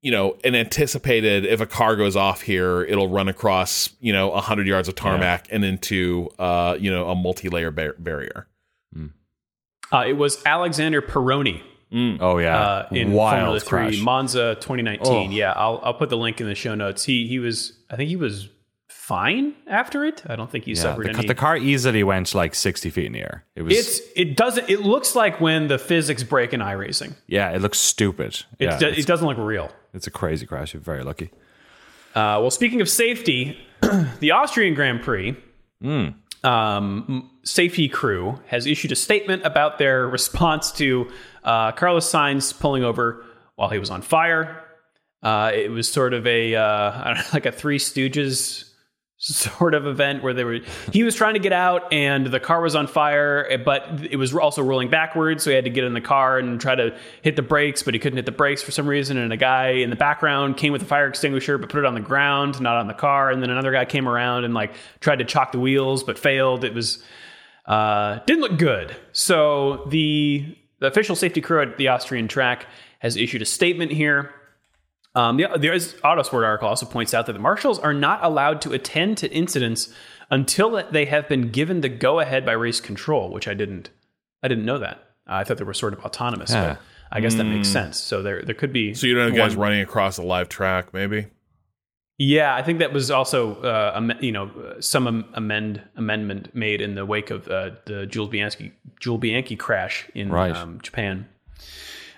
you 0.03 0.13
know 0.13 0.37
an 0.45 0.55
anticipated 0.55 1.45
if 1.45 1.61
a 1.61 1.67
car 1.67 1.97
goes 1.97 2.15
off 2.15 2.43
here 2.43 2.83
it'll 2.83 3.09
run 3.09 3.29
across 3.29 3.91
you 3.99 4.13
know 4.13 4.29
100 4.29 4.67
yards 4.67 4.89
of 4.89 4.95
tarmac 4.95 5.49
and 5.51 5.65
into 5.65 6.29
uh 6.39 6.77
you 6.79 6.91
know 6.91 7.09
a 7.09 7.15
multi-layer 7.17 7.71
bar- 7.73 7.97
barrier. 7.99 8.47
Uh, 9.93 10.05
it 10.07 10.13
was 10.15 10.45
Alexander 10.45 11.01
Peroni 11.01 11.63
Oh 11.93 12.39
yeah, 12.39 12.59
uh, 12.61 12.89
in 12.91 13.09
Formula 13.13 13.17
wild 13.51 13.63
Three 13.63 13.69
crash. 13.79 14.01
Monza 14.01 14.55
2019. 14.57 15.07
Oh. 15.07 15.31
Yeah, 15.31 15.53
I'll 15.53 15.81
I'll 15.83 15.95
put 15.95 16.09
the 16.11 16.17
link 16.17 16.41
in 16.41 16.47
the 16.47 16.55
show 16.55 16.75
notes. 16.75 17.05
He 17.05 17.27
he 17.27 17.39
was 17.39 17.73
I 17.91 17.97
think 17.97 18.09
he 18.09 18.17
was 18.17 18.49
fine 18.89 19.55
after 19.69 20.05
it. 20.05 20.23
I 20.27 20.35
don't 20.35 20.51
think 20.51 20.65
he 20.65 20.73
Yeah, 20.73 20.81
suffered 20.83 21.07
the, 21.07 21.19
any. 21.19 21.29
the 21.29 21.35
car 21.37 21.57
easily 21.57 22.03
went 22.03 22.35
like 22.35 22.57
60 22.57 22.91
feet 22.91 23.07
in 23.07 23.13
the 23.13 23.21
air. 23.21 23.45
It 23.55 23.63
was 23.63 23.73
it's 23.77 24.01
it 24.17 24.37
doesn't 24.37 24.69
it 24.69 24.81
looks 24.81 25.15
like 25.15 25.41
when 25.41 25.69
the 25.69 25.79
physics 25.79 26.25
break 26.25 26.53
in 26.53 26.59
iRacing. 26.61 27.15
yeah, 27.29 27.51
it 27.51 27.63
looks 27.63 27.79
stupid. 27.79 28.43
It 28.59 28.65
yeah, 28.65 28.79
do- 28.79 28.87
it 28.89 29.07
doesn't 29.07 29.27
look 29.27 29.39
real. 29.39 29.71
it's 29.95 30.09
a 30.09 30.11
crazy 30.11 30.45
crash. 30.45 30.75
You're 30.75 30.81
very 30.83 31.05
lucky. 31.05 31.31
Uh, 32.17 32.41
well, 32.41 32.51
speaking 32.51 32.81
of 32.81 32.89
safety, 32.89 33.57
the 34.21 34.33
Austrian 34.33 34.75
Grand 34.75 35.03
Prix 35.03 35.37
um, 36.43 37.31
safety 37.47 37.89
crew 37.89 38.39
has 38.49 38.67
issued 38.67 38.93
a 38.93 38.97
statement 38.97 39.45
about 39.47 39.79
their 39.79 40.07
response 40.09 40.73
to 40.73 41.09
uh, 41.45 41.73
Carlos 41.73 42.11
Sainz 42.11 42.59
pulling 42.59 42.85
over 42.85 43.25
while 43.55 43.71
he 43.71 43.79
was 43.79 43.89
on 43.89 44.03
fire. 44.03 44.63
Uh, 45.23 45.51
it 45.55 45.71
was 45.71 45.91
sort 45.91 46.13
of 46.13 46.27
a 46.27 46.55
uh, 46.55 47.15
know, 47.15 47.23
like 47.33 47.47
a 47.47 47.53
Three 47.53 47.79
Stooges 47.79 48.65
sort 49.19 49.73
of 49.73 49.87
event 49.87 50.23
where 50.23 50.35
they 50.35 50.45
were 50.45 50.59
he 50.93 51.03
was 51.03 51.15
trying 51.15 51.33
to 51.33 51.41
get 51.41 51.53
out 51.53 51.91
and 51.91 52.27
the 52.27 52.39
car 52.39 52.61
was 52.61 52.77
on 52.77 52.87
fire 52.87 53.59
but 53.65 54.05
it 54.11 54.17
was 54.17 54.35
also 54.35 54.63
rolling 54.63 54.91
backwards 54.91 55.43
so 55.43 55.49
he 55.49 55.57
had 55.57 55.65
to 55.65 55.71
get 55.71 55.85
in 55.85 55.95
the 55.95 56.03
car 56.03 56.39
and 56.39 56.61
try 56.61 56.75
to 56.75 56.95
hit 57.23 57.35
the 57.35 57.41
brakes 57.41 57.83
but 57.83 57.95
he 57.95 57.99
couldn't 57.99 58.19
hit 58.19 58.27
the 58.27 58.33
brakes 58.33 58.63
for 58.63 58.73
some 58.73 58.87
reason. 58.87 59.17
And 59.17 59.33
a 59.33 59.37
guy 59.39 59.69
in 59.69 59.89
the 59.89 59.97
background 59.97 60.59
came 60.59 60.71
with 60.71 60.83
a 60.83 60.87
fire 60.87 61.09
extinguisher 61.09 61.57
but 61.57 61.71
put 61.71 61.79
it 61.79 61.87
on 61.87 61.95
the 61.95 62.01
ground 62.01 62.61
not 62.61 62.77
on 62.77 62.89
the 62.89 62.95
car. 62.95 63.31
And 63.31 63.43
then 63.43 63.49
another 63.49 63.73
guy 63.73 63.87
came 63.87 64.07
around 64.07 64.45
and 64.45 64.53
like 64.53 64.75
tried 65.01 65.21
to 65.21 65.25
chalk 65.25 65.53
the 65.53 65.61
wheels 65.61 66.05
but 66.05 66.19
failed. 66.19 66.63
It 66.63 66.75
was 66.75 67.03
uh, 67.67 68.21
didn't 68.27 68.43
look 68.43 68.59
good 68.59 68.97
so 69.13 69.87
the, 69.91 70.57
the 70.81 70.87
official 70.87 71.17
safety 71.17 71.41
crew 71.41 71.61
at 71.63 71.77
the 71.79 71.89
austrian 71.89 72.29
track 72.29 72.67
has 73.01 73.17
issued 73.17 73.43
a 73.43 73.47
statement 73.47 73.91
here 73.93 74.33
um, 75.17 75.39
the, 75.39 75.49
there's 75.59 75.95
Autosport 75.95 76.45
article 76.45 76.69
also 76.69 76.85
points 76.85 77.15
out 77.15 77.25
that 77.25 77.33
the 77.33 77.39
marshals 77.39 77.79
are 77.79 77.95
not 77.95 78.23
allowed 78.23 78.61
to 78.63 78.73
attend 78.73 79.17
to 79.19 79.33
incidents 79.33 79.89
until 80.31 80.83
they 80.91 81.07
have 81.07 81.27
been 81.27 81.51
given 81.51 81.81
the 81.81 81.89
go 81.89 82.21
ahead 82.21 82.45
by 82.45 82.53
race 82.53 82.81
control, 82.83 83.31
which 83.33 83.49
I 83.49 83.55
didn't. 83.55 83.89
I 84.43 84.49
didn't 84.49 84.67
know 84.67 84.79
that. 84.79 85.03
I 85.27 85.43
thought 85.43 85.57
they 85.57 85.65
were 85.65 85.73
sort 85.73 85.95
of 85.95 86.05
autonomous, 86.05 86.51
Yeah. 86.51 86.75
but 86.75 86.81
I 87.11 87.21
guess 87.21 87.35
that 87.37 87.45
makes 87.45 87.67
sense. 87.69 87.99
So 87.99 88.23
there, 88.23 88.43
there 88.43 88.55
could 88.55 88.75
be. 88.75 88.93
so 88.93 89.07
you 89.07 89.15
don't 89.15 89.29
have 89.29 89.37
guys 89.37 89.57
running 89.57 89.81
across 89.81 90.19
a 90.19 90.23
live 90.23 90.51
track 90.51 90.93
maybe 90.93 91.29
Yeah, 92.19 92.55
I 92.55 92.63
think 92.63 92.79
that 92.79 92.93
was 92.95 93.11
also 93.11 93.57
uh, 93.63 93.93
am- 93.95 94.19
you 94.21 94.33
know 94.33 94.51
some 94.81 95.07
am- 95.07 95.25
amend 95.35 95.83
amendment 95.97 96.55
made 96.55 96.81
in 96.81 96.95
the 96.95 97.05
wake 97.05 97.31
of 97.31 97.47
uh, 97.49 97.71
the 97.85 98.07
Jules 98.07 98.31
Bianchi 98.31 98.73
Jules 99.01 99.21
Bianchi 99.21 99.55
crash 99.57 100.09
in 100.15 100.31
Right. 100.31 100.57
um, 100.57 100.81
Japan. 100.83 101.29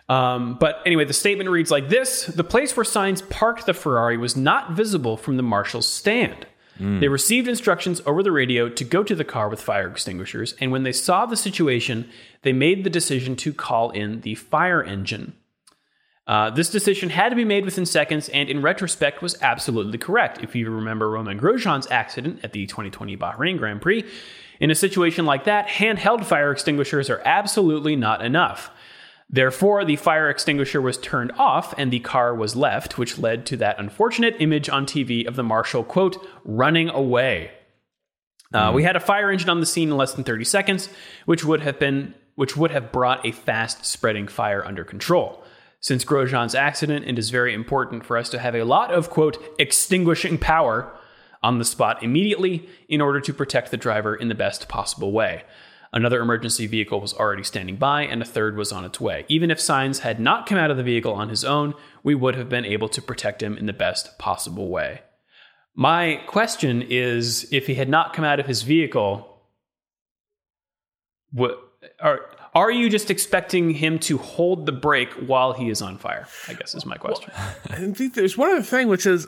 Um, 0.09 0.57
but 0.59 0.81
anyway, 0.87 1.05
the 1.05 1.13
statement 1.13 1.51
reads 1.51 1.71
like 1.71 1.89
this: 1.89 2.27
The 2.27 2.45
place 2.45 2.77
where 2.77 2.85
Sainz 2.85 3.29
parked 3.29 3.67
the 3.67 3.75
Ferrari 3.75 4.17
was 4.17 4.37
not 4.37 4.71
visible 4.73 5.17
from 5.17 5.37
the 5.37 5.43
marshal's 5.43 5.87
stand. 5.87 6.47
They 6.81 7.09
received 7.09 7.49
instructions 7.49 8.01
over 8.07 8.23
the 8.23 8.31
radio 8.31 8.69
to 8.69 8.85
go 8.85 9.03
to 9.03 9.17
the 9.17 9.25
car 9.25 9.49
with 9.49 9.61
fire 9.61 9.89
extinguishers, 9.91 10.55
and 10.61 10.71
when 10.71 10.85
they 10.85 10.93
saw 10.93 11.27
the 11.27 11.37
situation, 11.37 12.09
they 12.43 12.53
made 12.53 12.85
the 12.85 12.91
decision 12.91 13.35
to 13.35 13.53
call 13.53 13.91
in 13.91 14.21
the 14.21 14.37
fire 14.37 14.81
engine. 14.81 15.33
Uh, 16.29 16.51
this 16.51 16.69
decision 16.69 17.09
had 17.09 17.31
to 17.31 17.37
be 17.37 17.45
made 17.45 17.65
within 17.65 17.87
seconds, 17.87 18.29
and 18.29 18.51
in 18.51 18.61
retrospect, 18.61 19.23
was 19.23 19.41
absolutely 19.41 19.97
correct. 19.97 20.45
If 20.45 20.55
you 20.55 20.71
remember 20.71 21.11
Romain 21.11 21.41
Grosjean's 21.41 21.91
accident 21.91 22.41
at 22.43 22.53
the 22.53 22.67
2020 22.67 23.17
Bahrain 23.17 23.57
Grand 23.57 23.81
Prix, 23.81 24.05
in 24.61 24.71
a 24.71 24.75
situation 24.75 25.25
like 25.25 25.45
that, 25.45 25.69
handheld 25.69 26.25
fire 26.27 26.53
extinguishers 26.53 27.09
are 27.09 27.23
absolutely 27.25 27.97
not 27.97 28.23
enough. 28.23 28.71
Therefore, 29.31 29.85
the 29.85 29.97
fire 29.97 30.29
extinguisher 30.29 30.83
was 30.83 30.99
turned 30.99 31.33
off 31.33 31.75
and 31.79 31.91
the 31.91 32.01
car 32.01 32.35
was 32.35 32.57
left, 32.57 32.99
which 32.99 33.19
led 33.19 33.47
to 33.47 33.57
that 33.59 33.79
unfortunate 33.79 34.37
image 34.39 34.69
on 34.69 34.85
TV 34.85 35.27
of 35.27 35.37
the 35.37 35.43
marshal, 35.43 35.85
quote, 35.85 36.27
running 36.45 36.89
away. 36.91 37.53
Uh, 38.53 38.73
We 38.75 38.83
had 38.83 38.97
a 38.97 39.01
fire 39.01 39.31
engine 39.31 39.51
on 39.51 39.61
the 39.61 39.67
scene 39.67 39.91
in 39.91 39.97
less 39.97 40.15
than 40.15 40.25
30 40.25 40.45
seconds, 40.45 40.89
which 41.27 41.45
would 41.45 41.61
have 41.63 41.79
been 41.79 42.15
which 42.35 42.57
would 42.57 42.71
have 42.71 42.93
brought 42.93 43.27
a 43.27 43.33
fast 43.33 43.85
spreading 43.85 44.29
fire 44.29 44.65
under 44.65 44.85
control. 44.85 45.43
Since 45.81 46.05
Grosjean's 46.05 46.55
accident, 46.55 47.07
it 47.07 47.19
is 47.19 47.31
very 47.31 47.55
important 47.55 48.05
for 48.05 48.17
us 48.17 48.29
to 48.31 48.39
have 48.39 48.55
a 48.55 48.65
lot 48.65 48.93
of 48.93 49.11
quote 49.11 49.43
extinguishing 49.59 50.39
power 50.39 50.93
on 51.43 51.59
the 51.59 51.65
spot 51.65 52.03
immediately 52.03 52.69
in 52.89 53.01
order 53.01 53.21
to 53.21 53.33
protect 53.33 53.71
the 53.71 53.77
driver 53.77 54.15
in 54.15 54.29
the 54.29 54.35
best 54.35 54.69
possible 54.69 55.13
way. 55.13 55.45
Another 55.93 56.21
emergency 56.21 56.67
vehicle 56.67 57.01
was 57.01 57.15
already 57.15 57.43
standing 57.43 57.77
by, 57.77 58.03
and 58.03 58.21
a 58.21 58.27
third 58.27 58.57
was 58.57 58.73
on 58.73 58.85
its 58.85 59.01
way. 59.01 59.25
Even 59.29 59.51
if 59.51 59.59
Sainz 59.59 60.01
had 60.01 60.21
not 60.21 60.47
come 60.47 60.59
out 60.59 60.71
of 60.71 60.77
the 60.77 60.83
vehicle 60.83 61.15
on 61.15 61.31
his 61.31 61.45
own, 61.45 61.75
we 62.03 62.15
would 62.15 62.35
have 62.35 62.49
been 62.49 62.67
able 62.67 62.89
to 62.91 63.01
protect 63.01 63.43
him 63.43 63.57
in 63.57 63.67
the 63.67 63.73
best 63.73 64.19
possible 64.19 64.69
way. 64.69 65.01
My 65.75 66.17
question 66.27 66.83
is 66.83 67.49
if 67.53 67.69
he 67.69 67.77
had 67.77 67.89
not 67.89 68.13
come 68.13 68.25
out 68.25 68.41
of 68.41 68.47
his 68.47 68.63
vehicle, 68.63 69.43
what 71.33 71.59
are 72.01 72.21
are 72.59 72.71
you 72.71 72.89
just 72.91 73.11
expecting 73.11 73.71
him 73.71 73.99
to 74.01 74.19
hold 74.19 74.67
the 74.67 74.73
brake 74.73 75.13
while 75.15 75.53
he 75.53 75.71
is 75.71 75.81
on 75.83 75.97
fire? 75.99 76.27
I 76.49 76.55
guess 76.55 76.75
is 76.75 76.85
my 76.85 76.97
question. 76.97 77.33
I 77.71 77.77
think 77.93 78.15
there's 78.15 78.37
one 78.37 78.51
other 78.51 78.63
thing, 78.63 78.89
which 78.89 79.07
is 79.07 79.27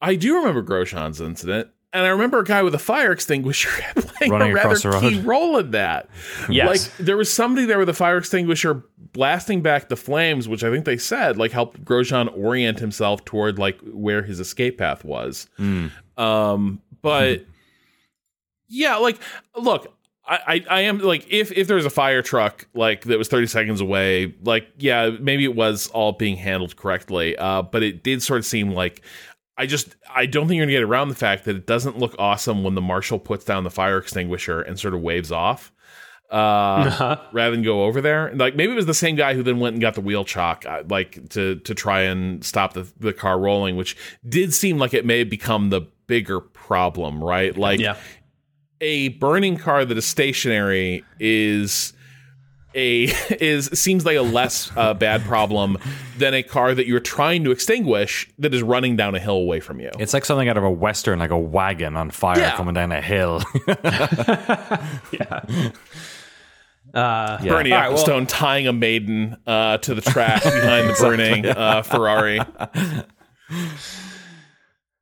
I 0.00 0.14
do 0.16 0.36
remember 0.36 0.62
Grosjean's 0.62 1.20
incident, 1.20 1.68
and 1.92 2.04
I 2.04 2.08
remember 2.08 2.38
a 2.40 2.44
guy 2.44 2.62
with 2.62 2.74
a 2.74 2.78
fire 2.78 3.12
extinguisher 3.12 3.70
playing 3.94 4.32
Running 4.32 4.50
a 4.50 4.54
rather 4.54 4.76
across 4.76 4.84
road. 4.84 5.00
key 5.00 5.20
role 5.20 5.56
in 5.58 5.70
that. 5.70 6.08
Yes. 6.50 6.68
Like 6.88 6.96
there 7.06 7.16
was 7.16 7.32
somebody 7.32 7.66
there 7.66 7.78
with 7.78 7.88
a 7.88 7.94
fire 7.94 8.18
extinguisher 8.18 8.84
blasting 9.12 9.62
back 9.62 9.88
the 9.88 9.96
flames, 9.96 10.48
which 10.48 10.62
I 10.64 10.70
think 10.70 10.84
they 10.84 10.98
said 10.98 11.36
like 11.38 11.52
helped 11.52 11.84
Grosjean 11.84 12.30
orient 12.36 12.78
himself 12.78 13.24
toward 13.24 13.58
like 13.58 13.78
where 13.82 14.22
his 14.22 14.38
escape 14.40 14.78
path 14.78 15.04
was. 15.04 15.48
Um, 16.16 16.80
but 17.02 17.44
yeah, 18.68 18.96
like 18.96 19.18
look, 19.56 19.95
I, 20.28 20.64
I, 20.68 20.80
am 20.82 20.98
like 20.98 21.24
if 21.30 21.52
if 21.52 21.68
there 21.68 21.76
was 21.76 21.84
a 21.84 21.90
fire 21.90 22.20
truck 22.20 22.66
like 22.74 23.02
that 23.02 23.16
was 23.16 23.28
30 23.28 23.46
seconds 23.46 23.80
away, 23.80 24.34
like 24.42 24.66
yeah, 24.76 25.10
maybe 25.20 25.44
it 25.44 25.54
was 25.54 25.86
all 25.88 26.12
being 26.12 26.36
handled 26.36 26.74
correctly. 26.76 27.36
Uh, 27.36 27.62
but 27.62 27.82
it 27.82 28.02
did 28.02 28.22
sort 28.22 28.38
of 28.40 28.46
seem 28.46 28.72
like 28.72 29.02
I 29.56 29.66
just 29.66 29.94
I 30.12 30.26
don't 30.26 30.48
think 30.48 30.58
you're 30.58 30.66
gonna 30.66 30.76
get 30.76 30.82
around 30.82 31.08
the 31.08 31.14
fact 31.14 31.44
that 31.44 31.54
it 31.54 31.66
doesn't 31.66 31.98
look 31.98 32.16
awesome 32.18 32.64
when 32.64 32.74
the 32.74 32.80
marshal 32.80 33.18
puts 33.18 33.44
down 33.44 33.62
the 33.64 33.70
fire 33.70 33.98
extinguisher 33.98 34.60
and 34.60 34.78
sort 34.78 34.94
of 34.94 35.00
waves 35.00 35.30
off. 35.30 35.72
Uh, 36.28 37.16
rather 37.32 37.52
than 37.52 37.62
go 37.62 37.84
over 37.84 38.00
there, 38.00 38.34
like 38.34 38.56
maybe 38.56 38.72
it 38.72 38.76
was 38.76 38.86
the 38.86 38.94
same 38.94 39.14
guy 39.14 39.32
who 39.34 39.44
then 39.44 39.60
went 39.60 39.74
and 39.74 39.80
got 39.80 39.94
the 39.94 40.00
wheel 40.00 40.24
chalk 40.24 40.66
uh, 40.66 40.82
like 40.88 41.28
to 41.28 41.54
to 41.60 41.72
try 41.72 42.00
and 42.00 42.44
stop 42.44 42.72
the 42.72 42.90
the 42.98 43.12
car 43.12 43.38
rolling, 43.38 43.76
which 43.76 43.96
did 44.28 44.52
seem 44.52 44.76
like 44.76 44.92
it 44.92 45.06
may 45.06 45.20
have 45.20 45.30
become 45.30 45.70
the 45.70 45.82
bigger 46.08 46.40
problem, 46.40 47.22
right? 47.22 47.56
Like 47.56 47.78
Yeah. 47.78 47.96
A 48.80 49.08
burning 49.08 49.56
car 49.56 49.84
that 49.84 49.96
is 49.96 50.04
stationary 50.04 51.04
is 51.18 51.92
a 52.74 53.04
is 53.40 53.66
seems 53.72 54.04
like 54.04 54.16
a 54.18 54.22
less 54.22 54.70
uh, 54.76 54.92
bad 54.94 55.22
problem 55.22 55.78
than 56.18 56.34
a 56.34 56.42
car 56.42 56.74
that 56.74 56.86
you're 56.86 57.00
trying 57.00 57.42
to 57.44 57.50
extinguish 57.50 58.28
that 58.38 58.52
is 58.52 58.62
running 58.62 58.96
down 58.96 59.14
a 59.14 59.18
hill 59.18 59.36
away 59.36 59.60
from 59.60 59.80
you. 59.80 59.90
It's 59.98 60.12
like 60.12 60.24
something 60.26 60.48
out 60.48 60.58
of 60.58 60.64
a 60.64 60.70
western, 60.70 61.18
like 61.18 61.30
a 61.30 61.38
wagon 61.38 61.96
on 61.96 62.10
fire 62.10 62.38
Yeah. 62.38 62.56
coming 62.56 62.74
down 62.74 62.92
a 62.92 63.00
hill. 63.00 63.42
Uh, 66.94 67.36
Yeah. 67.42 67.50
Bernie 67.50 67.72
All 67.72 67.78
right, 67.78 67.92
well- 67.92 68.02
Ecclestone 68.06 68.26
tying 68.26 68.66
a 68.68 68.72
maiden 68.72 69.36
uh, 69.46 69.76
to 69.78 69.94
the 69.94 70.00
track 70.00 70.42
behind 70.42 70.88
the 70.88 70.94
burning 70.98 71.44
uh, 71.44 71.82
Ferrari. 71.82 72.40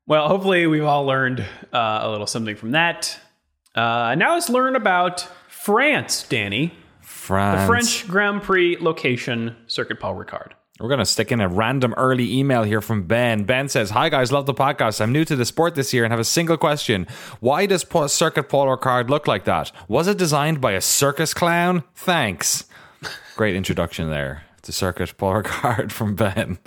Well, 0.07 0.29
hopefully 0.29 0.67
we've 0.67 0.85
all 0.85 1.05
learned 1.07 1.41
uh, 1.73 2.01
a 2.03 2.11
little 2.11 2.27
something 2.27 2.57
from 2.57 2.73
that. 2.73 3.19
Uh, 3.75 4.15
now 4.17 4.35
let's 4.35 4.49
learn 4.49 4.77
about 4.77 5.29
France, 5.49 6.25
Danny. 6.29 6.75
France. 7.01 7.63
The 7.63 7.67
French 7.67 8.09
Grand 8.09 8.43
Prix 8.43 8.77
location, 8.79 9.57
Circuit 9.67 9.99
Paul 10.01 10.15
Ricard. 10.15 10.53
We're 10.81 10.89
going 10.89 10.99
to 10.99 11.07
stick 11.07 11.31
in 11.31 11.41
a 11.41 11.49
random 11.49 11.95
early 11.97 12.37
email 12.37 12.65
here 12.65 12.81
from 12.81 13.07
Ben. 13.07 13.45
Ben 13.45 13.69
says, 13.69 13.91
Hi 13.91 14.09
guys, 14.09 14.33
love 14.33 14.47
the 14.47 14.55
podcast. 14.55 15.01
I'm 15.01 15.13
new 15.13 15.25
to 15.25 15.37
the 15.37 15.45
sport 15.45 15.77
this 15.77 15.95
year 15.95 16.05
and 16.05 16.13
have 16.13 16.21
a 16.21 16.25
single 16.25 16.57
question. 16.57 17.07
Why 17.41 17.67
does 17.67 17.87
Circuit 18.13 18.49
Paul 18.49 18.77
card 18.77 19.09
look 19.09 19.29
like 19.29 19.45
that? 19.45 19.71
Was 19.89 20.09
it 20.09 20.19
designed 20.19 20.61
by 20.61 20.73
a 20.73 20.81
circus 20.81 21.33
clown? 21.33 21.85
Thanks. 21.95 22.65
Great 23.37 23.55
introduction 23.55 24.11
there 24.11 24.43
the 24.65 24.73
circuit 24.73 25.17
pull 25.17 25.43
card 25.45 25.93
from 25.93 26.15
Ben. 26.15 26.59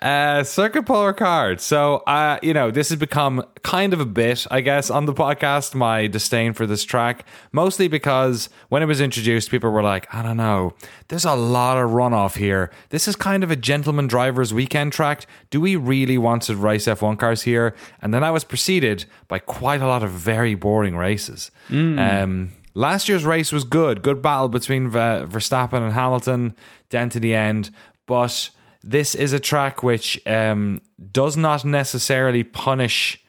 Uh, 0.00 0.42
circuit 0.44 0.84
pull 0.84 1.12
card. 1.12 1.60
So, 1.60 1.96
uh, 2.06 2.38
you 2.42 2.54
know, 2.54 2.70
this 2.70 2.88
has 2.90 2.98
become 2.98 3.44
kind 3.62 3.92
of 3.92 4.00
a 4.00 4.06
bit, 4.06 4.46
I 4.50 4.60
guess, 4.60 4.90
on 4.90 5.06
the 5.06 5.12
podcast, 5.12 5.74
my 5.74 6.06
disdain 6.06 6.52
for 6.52 6.66
this 6.66 6.84
track, 6.84 7.26
mostly 7.52 7.88
because 7.88 8.48
when 8.68 8.82
it 8.82 8.86
was 8.86 9.00
introduced, 9.00 9.50
people 9.50 9.70
were 9.70 9.82
like, 9.82 10.12
I 10.14 10.22
don't 10.22 10.36
know, 10.36 10.74
there's 11.08 11.24
a 11.24 11.34
lot 11.34 11.78
of 11.78 11.90
runoff 11.90 12.36
here. 12.36 12.70
This 12.90 13.08
is 13.08 13.16
kind 13.16 13.44
of 13.44 13.50
a 13.50 13.56
gentleman 13.56 14.06
driver's 14.06 14.54
weekend 14.54 14.92
track. 14.92 15.26
Do 15.50 15.60
we 15.60 15.76
really 15.76 16.18
want 16.18 16.42
to 16.42 16.56
race 16.56 16.86
F1 16.86 17.18
cars 17.18 17.42
here? 17.42 17.74
And 18.00 18.12
then 18.14 18.24
I 18.24 18.30
was 18.30 18.44
preceded 18.44 19.04
by 19.28 19.38
quite 19.38 19.80
a 19.80 19.86
lot 19.86 20.02
of 20.02 20.10
very 20.10 20.54
boring 20.54 20.96
races. 20.96 21.50
Um, 21.98 22.52
last 22.74 23.08
year's 23.08 23.24
race 23.24 23.52
was 23.52 23.64
good, 23.64 24.02
good 24.02 24.22
battle 24.22 24.48
between 24.48 24.90
Verstappen 24.90 25.82
and 25.82 25.92
Hamilton, 25.92 26.54
down 26.92 27.08
to 27.10 27.18
the 27.18 27.34
end. 27.34 27.70
But 28.06 28.50
this 28.84 29.16
is 29.16 29.32
a 29.32 29.40
track 29.40 29.82
which 29.82 30.24
um, 30.26 30.80
does 31.10 31.36
not 31.36 31.64
necessarily 31.64 32.44
punish 32.44 33.24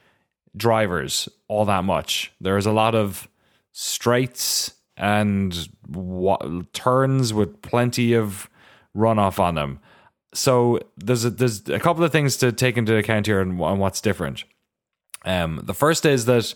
drivers 0.55 1.27
all 1.47 1.65
that 1.65 1.83
much. 1.83 2.31
There 2.39 2.57
is 2.57 2.67
a 2.67 2.71
lot 2.71 2.93
of 2.93 3.27
straights 3.71 4.73
and 4.95 5.67
wa- 5.87 6.61
turns 6.73 7.33
with 7.33 7.61
plenty 7.63 8.13
of 8.13 8.49
runoff 8.95 9.39
on 9.39 9.55
them. 9.55 9.79
So 10.35 10.79
there's 10.97 11.25
a, 11.25 11.29
there's 11.31 11.67
a 11.69 11.79
couple 11.79 12.03
of 12.03 12.11
things 12.11 12.37
to 12.37 12.51
take 12.51 12.77
into 12.77 12.95
account 12.95 13.25
here 13.25 13.39
and 13.39 13.57
what's 13.57 14.01
different. 14.01 14.43
Um, 15.25 15.61
the 15.63 15.73
first 15.73 16.05
is 16.05 16.25
that 16.25 16.53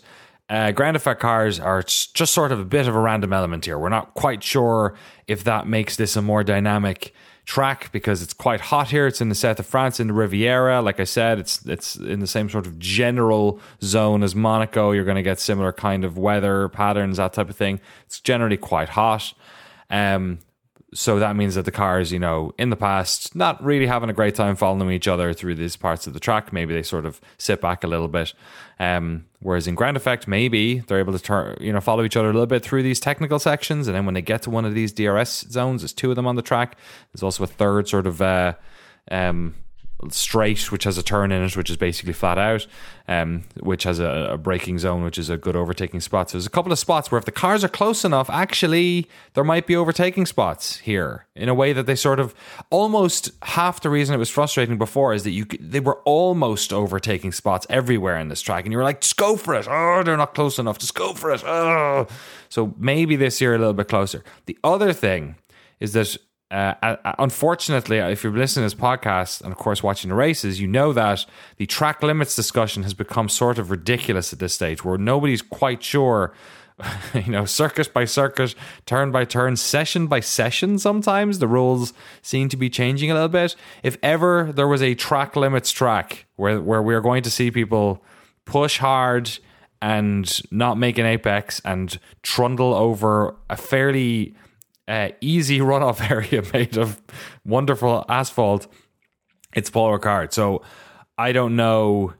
uh, 0.48 0.72
ground 0.72 0.96
effect 0.96 1.20
cars 1.20 1.60
are 1.60 1.82
just 1.82 2.32
sort 2.32 2.52
of 2.52 2.60
a 2.60 2.64
bit 2.64 2.88
of 2.88 2.94
a 2.94 3.00
random 3.00 3.32
element 3.32 3.64
here. 3.66 3.78
We're 3.78 3.88
not 3.90 4.14
quite 4.14 4.42
sure 4.42 4.94
if 5.26 5.44
that 5.44 5.66
makes 5.66 5.96
this 5.96 6.16
a 6.16 6.22
more 6.22 6.42
dynamic 6.42 7.14
track 7.44 7.90
because 7.92 8.22
it's 8.22 8.34
quite 8.34 8.60
hot 8.60 8.90
here. 8.90 9.06
It's 9.06 9.20
in 9.20 9.30
the 9.30 9.34
south 9.34 9.58
of 9.58 9.66
France, 9.66 10.00
in 10.00 10.08
the 10.08 10.12
Riviera. 10.12 10.82
Like 10.82 11.00
I 11.00 11.04
said, 11.04 11.38
it's 11.38 11.64
it's 11.66 11.96
in 11.96 12.20
the 12.20 12.26
same 12.26 12.48
sort 12.48 12.66
of 12.66 12.78
general 12.78 13.60
zone 13.82 14.22
as 14.22 14.34
Monaco. 14.34 14.92
You're 14.92 15.04
going 15.04 15.16
to 15.16 15.22
get 15.22 15.40
similar 15.40 15.72
kind 15.72 16.04
of 16.04 16.16
weather 16.16 16.68
patterns, 16.68 17.16
that 17.16 17.32
type 17.32 17.48
of 17.50 17.56
thing. 17.56 17.80
It's 18.06 18.20
generally 18.20 18.58
quite 18.58 18.90
hot. 18.90 19.32
Um, 19.90 20.38
so 20.94 21.18
that 21.18 21.36
means 21.36 21.54
that 21.54 21.66
the 21.66 21.70
cars, 21.70 22.12
you 22.12 22.18
know, 22.18 22.52
in 22.58 22.70
the 22.70 22.76
past, 22.76 23.36
not 23.36 23.62
really 23.62 23.86
having 23.86 24.08
a 24.08 24.14
great 24.14 24.34
time 24.34 24.56
following 24.56 24.90
each 24.90 25.06
other 25.06 25.34
through 25.34 25.54
these 25.54 25.76
parts 25.76 26.06
of 26.06 26.14
the 26.14 26.20
track. 26.20 26.50
Maybe 26.50 26.72
they 26.72 26.82
sort 26.82 27.04
of 27.04 27.20
sit 27.36 27.60
back 27.60 27.84
a 27.84 27.86
little 27.86 28.08
bit. 28.08 28.32
Um, 28.80 29.26
whereas 29.40 29.66
in 29.66 29.74
Ground 29.74 29.98
Effect, 29.98 30.26
maybe 30.26 30.78
they're 30.80 30.98
able 30.98 31.12
to 31.12 31.18
turn, 31.18 31.58
you 31.60 31.72
know, 31.72 31.80
follow 31.80 32.04
each 32.04 32.16
other 32.16 32.30
a 32.30 32.32
little 32.32 32.46
bit 32.46 32.62
through 32.62 32.82
these 32.82 33.00
technical 33.00 33.38
sections. 33.38 33.86
And 33.86 33.94
then 33.94 34.06
when 34.06 34.14
they 34.14 34.22
get 34.22 34.42
to 34.42 34.50
one 34.50 34.64
of 34.64 34.74
these 34.74 34.92
DRS 34.92 35.46
zones, 35.50 35.82
there's 35.82 35.92
two 35.92 36.08
of 36.08 36.16
them 36.16 36.26
on 36.26 36.36
the 36.36 36.42
track. 36.42 36.78
There's 37.12 37.22
also 37.22 37.44
a 37.44 37.48
third 37.48 37.86
sort 37.86 38.06
of 38.06 38.22
uh, 38.22 38.54
um, 39.10 39.56
straight, 40.10 40.70
which 40.70 40.84
has 40.84 40.96
a 40.96 41.02
turn 41.02 41.32
in 41.32 41.42
it, 41.42 41.56
which 41.56 41.70
is 41.70 41.76
basically 41.76 42.12
flat 42.12 42.38
out, 42.38 42.66
um, 43.08 43.44
which 43.60 43.82
has 43.82 43.98
a, 43.98 44.30
a 44.32 44.38
braking 44.38 44.78
zone, 44.78 45.02
which 45.02 45.18
is 45.18 45.28
a 45.28 45.36
good 45.36 45.56
overtaking 45.56 46.00
spot. 46.00 46.30
So 46.30 46.38
there's 46.38 46.46
a 46.46 46.50
couple 46.50 46.70
of 46.70 46.78
spots 46.78 47.10
where 47.10 47.18
if 47.18 47.24
the 47.24 47.32
cars 47.32 47.64
are 47.64 47.68
close 47.68 48.04
enough, 48.04 48.30
actually, 48.30 49.08
there 49.34 49.44
might 49.44 49.66
be 49.66 49.74
overtaking 49.74 50.26
spots 50.26 50.78
here 50.78 51.26
in 51.34 51.48
a 51.48 51.54
way 51.54 51.72
that 51.72 51.86
they 51.86 51.96
sort 51.96 52.20
of 52.20 52.34
almost 52.70 53.30
half 53.42 53.80
the 53.80 53.90
reason 53.90 54.14
it 54.14 54.18
was 54.18 54.30
frustrating 54.30 54.78
before 54.78 55.14
is 55.14 55.24
that 55.24 55.30
you 55.30 55.46
they 55.58 55.80
were 55.80 55.98
almost 56.04 56.72
overtaking 56.72 57.32
spots 57.32 57.66
everywhere 57.68 58.18
in 58.18 58.28
this 58.28 58.40
track, 58.40 58.64
and 58.64 58.72
you 58.72 58.78
were 58.78 58.84
like, 58.84 59.00
just 59.00 59.16
go 59.16 59.36
for 59.36 59.54
it. 59.54 59.66
Oh, 59.68 60.02
they're 60.04 60.16
not 60.16 60.34
close 60.34 60.58
enough. 60.58 60.78
Just 60.78 60.94
go 60.94 61.12
for 61.12 61.32
it. 61.32 61.42
Oh. 61.44 62.06
So 62.48 62.74
maybe 62.78 63.16
this 63.16 63.40
year 63.40 63.54
a 63.54 63.58
little 63.58 63.74
bit 63.74 63.88
closer. 63.88 64.22
The 64.46 64.58
other 64.62 64.92
thing 64.92 65.36
is 65.80 65.92
that 65.92 66.16
uh, 66.50 66.96
unfortunately, 67.18 67.98
if 67.98 68.24
you're 68.24 68.32
listening 68.32 68.68
to 68.68 68.74
this 68.74 68.80
podcast 68.80 69.42
and 69.42 69.52
of 69.52 69.58
course 69.58 69.82
watching 69.82 70.08
the 70.08 70.14
races, 70.14 70.60
you 70.60 70.66
know 70.66 70.92
that 70.94 71.26
the 71.58 71.66
track 71.66 72.02
limits 72.02 72.34
discussion 72.34 72.82
has 72.84 72.94
become 72.94 73.28
sort 73.28 73.58
of 73.58 73.70
ridiculous 73.70 74.32
at 74.32 74.38
this 74.38 74.54
stage, 74.54 74.84
where 74.84 74.96
nobody's 74.96 75.42
quite 75.42 75.82
sure. 75.82 76.32
You 77.12 77.32
know, 77.32 77.44
circuit 77.44 77.92
by 77.92 78.04
circuit, 78.04 78.54
turn 78.86 79.10
by 79.10 79.24
turn, 79.24 79.56
session 79.56 80.06
by 80.06 80.20
session. 80.20 80.78
Sometimes 80.78 81.40
the 81.40 81.48
rules 81.48 81.92
seem 82.22 82.48
to 82.50 82.56
be 82.56 82.70
changing 82.70 83.10
a 83.10 83.14
little 83.14 83.28
bit. 83.28 83.56
If 83.82 83.98
ever 84.00 84.52
there 84.52 84.68
was 84.68 84.80
a 84.80 84.94
track 84.94 85.34
limits 85.34 85.72
track 85.72 86.26
where 86.36 86.60
where 86.60 86.80
we're 86.80 87.00
going 87.00 87.24
to 87.24 87.32
see 87.32 87.50
people 87.50 88.04
push 88.44 88.78
hard 88.78 89.38
and 89.82 90.40
not 90.52 90.78
make 90.78 90.98
an 90.98 91.06
apex 91.06 91.60
and 91.64 91.98
trundle 92.22 92.74
over 92.74 93.34
a 93.50 93.56
fairly 93.56 94.36
uh, 94.88 95.10
easy 95.20 95.60
runoff 95.60 96.10
area 96.10 96.42
made 96.52 96.76
of 96.76 97.00
wonderful 97.44 98.04
asphalt, 98.08 98.66
it's 99.54 99.70
Paul 99.70 99.96
Ricard. 99.96 100.32
So 100.32 100.62
I 101.16 101.32
don't 101.32 101.54
know. 101.54 102.14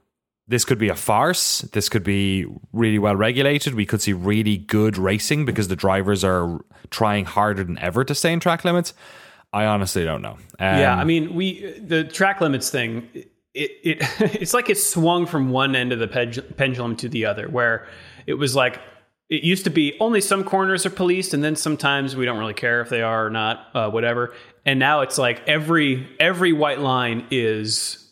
This 0.47 0.65
could 0.65 0.79
be 0.79 0.89
a 0.89 0.95
farce. 0.95 1.61
This 1.61 1.89
could 1.89 2.05
be 2.05 2.47
really 2.73 2.99
well 2.99 3.17
regulated. 3.17 3.75
We 3.75 3.85
could 3.85 4.01
see 4.01 4.13
really 4.15 4.57
good 4.57 4.97
racing 4.97 5.45
because 5.45 5.69
the 5.69 5.77
drivers 5.77 6.25
are 6.25 6.61
trying 6.91 7.27
harder 7.27 7.65
than 7.65 7.79
ever 7.79 8.05
to 8.05 8.15
stay 8.15 8.33
in 8.33 8.41
track 8.41 8.65
limits. 8.65 8.95
I 9.53 9.65
honestly 9.65 10.05
don't 10.05 10.23
know. 10.23 10.39
Um, 10.59 10.79
yeah, 10.79 10.95
I 10.95 11.05
mean, 11.05 11.35
we 11.35 11.79
the 11.79 12.05
track 12.05 12.41
limits 12.41 12.71
thing. 12.71 13.09
It 13.55 13.71
it 13.83 13.99
it's 14.41 14.55
like 14.55 14.71
it 14.71 14.79
swung 14.79 15.27
from 15.27 15.51
one 15.51 15.77
end 15.77 15.93
of 15.93 15.99
the 15.99 16.09
pendulum 16.57 16.97
to 16.97 17.09
the 17.09 17.27
other, 17.27 17.49
where 17.49 17.87
it 18.27 18.35
was 18.35 18.57
like 18.57 18.81
it 19.31 19.43
used 19.43 19.65
to 19.65 19.71
be 19.71 19.95
only 20.01 20.21
some 20.21 20.43
corners 20.45 20.87
are 20.87 20.91
policed, 20.91 21.35
and 21.35 21.43
then 21.45 21.55
sometimes 21.57 22.17
we 22.17 22.25
don't 22.25 22.39
really 22.39 22.55
care 22.55 22.81
if 22.81 22.89
they 22.89 23.03
are 23.03 23.27
or 23.27 23.31
not, 23.31 23.67
uh, 23.75 23.91
whatever. 23.91 24.35
And 24.65 24.79
now 24.79 25.01
it's 25.03 25.19
like 25.19 25.47
every 25.49 26.09
every 26.19 26.53
white 26.53 26.81
line 26.81 27.27
is 27.31 28.11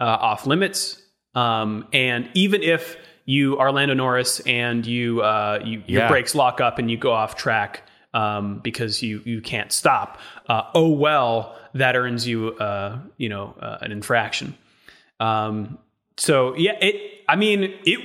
uh, 0.00 0.04
off 0.04 0.46
limits, 0.46 1.00
um, 1.34 1.86
and 1.92 2.30
even 2.34 2.62
if 2.62 2.96
you 3.26 3.56
are 3.58 3.72
Lando 3.72 3.94
Norris 3.94 4.40
and 4.40 4.84
you 4.86 5.22
uh, 5.22 5.60
you 5.64 5.82
your 5.86 6.02
Yeah. 6.02 6.08
brakes 6.08 6.34
lock 6.34 6.60
up 6.60 6.78
and 6.78 6.90
you 6.90 6.96
go 6.98 7.12
off 7.12 7.36
track 7.36 7.82
um, 8.12 8.60
because 8.62 9.02
you 9.02 9.22
you 9.24 9.40
can't 9.40 9.72
stop. 9.72 10.18
Uh, 10.48 10.62
oh 10.74 10.88
well, 10.90 11.56
that 11.74 11.96
earns 11.96 12.26
you 12.28 12.52
uh, 12.58 12.98
you 13.16 13.28
know 13.28 13.54
uh, 13.60 13.78
an 13.80 13.92
infraction. 13.92 14.56
Um, 15.20 15.78
so 16.16 16.54
yeah, 16.56 16.72
it. 16.80 17.22
I 17.28 17.36
mean, 17.36 17.64
it 17.84 17.98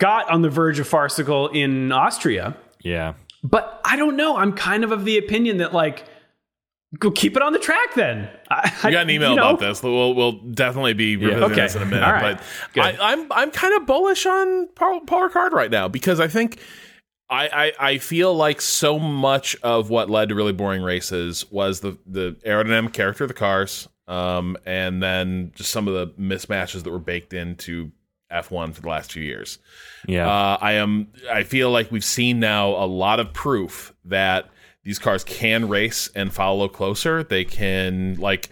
got 0.00 0.28
on 0.28 0.42
the 0.42 0.50
verge 0.50 0.80
of 0.80 0.88
farcical 0.88 1.46
in 1.48 1.92
Austria, 1.92 2.56
yeah. 2.82 3.14
but 3.44 3.80
I 3.84 3.94
don't 3.94 4.16
know. 4.16 4.36
I'm 4.36 4.52
kind 4.52 4.82
of 4.82 4.90
of 4.90 5.04
the 5.04 5.16
opinion 5.18 5.58
that 5.58 5.72
like. 5.72 6.04
Go 6.98 7.12
keep 7.12 7.36
it 7.36 7.42
on 7.42 7.52
the 7.52 7.60
track 7.60 7.94
then. 7.94 8.28
I, 8.50 8.68
We 8.84 8.90
got 8.90 9.02
an 9.02 9.10
email 9.10 9.30
you 9.30 9.36
know, 9.36 9.50
about 9.50 9.60
this. 9.60 9.80
We'll 9.80 10.12
we'll 10.12 10.32
definitely 10.32 10.92
be 10.94 11.16
revisiting 11.16 11.52
Okay. 11.52 11.60
this 11.60 11.76
in 11.76 11.82
a 11.82 11.86
minute. 11.86 12.04
Right. 12.04 12.40
But 12.74 12.84
I, 13.00 13.12
I'm 13.12 13.30
I'm 13.30 13.52
kind 13.52 13.74
of 13.76 13.86
bullish 13.86 14.26
on 14.26 14.66
Paul, 14.74 15.02
Paul 15.02 15.28
Ricard 15.28 15.52
right 15.52 15.70
now 15.70 15.86
because 15.86 16.18
I 16.18 16.26
think 16.26 16.58
I, 17.28 17.72
I 17.78 17.90
I 17.90 17.98
feel 17.98 18.34
like 18.34 18.60
so 18.60 18.98
much 18.98 19.54
of 19.62 19.88
what 19.88 20.10
led 20.10 20.30
to 20.30 20.34
really 20.34 20.52
boring 20.52 20.82
races 20.82 21.48
was 21.52 21.78
the 21.78 21.96
the 22.06 22.36
aerodynamic 22.44 22.92
character 22.92 23.22
of 23.22 23.28
the 23.28 23.34
cars, 23.34 23.88
um, 24.08 24.56
and 24.66 25.00
then 25.00 25.52
just 25.54 25.70
some 25.70 25.86
of 25.86 25.94
the 25.94 26.08
mismatches 26.20 26.82
that 26.82 26.90
were 26.90 26.98
baked 26.98 27.32
into 27.32 27.92
F1 28.30 28.74
for 28.74 28.80
the 28.80 28.88
last 28.88 29.12
few 29.12 29.22
years. 29.22 29.58
Yeah. 30.06 30.28
Uh, 30.28 30.58
I 30.60 30.72
am. 30.72 31.08
I 31.30 31.42
feel 31.42 31.70
like 31.70 31.90
we've 31.90 32.04
seen 32.04 32.40
now 32.40 32.70
a 32.70 32.86
lot 32.86 33.20
of 33.20 33.32
proof 33.32 33.94
that 34.04 34.48
these 34.84 34.98
cars 34.98 35.24
can 35.24 35.68
race 35.68 36.08
and 36.14 36.32
follow 36.32 36.68
closer. 36.68 37.22
They 37.22 37.44
can 37.44 38.16
like 38.16 38.48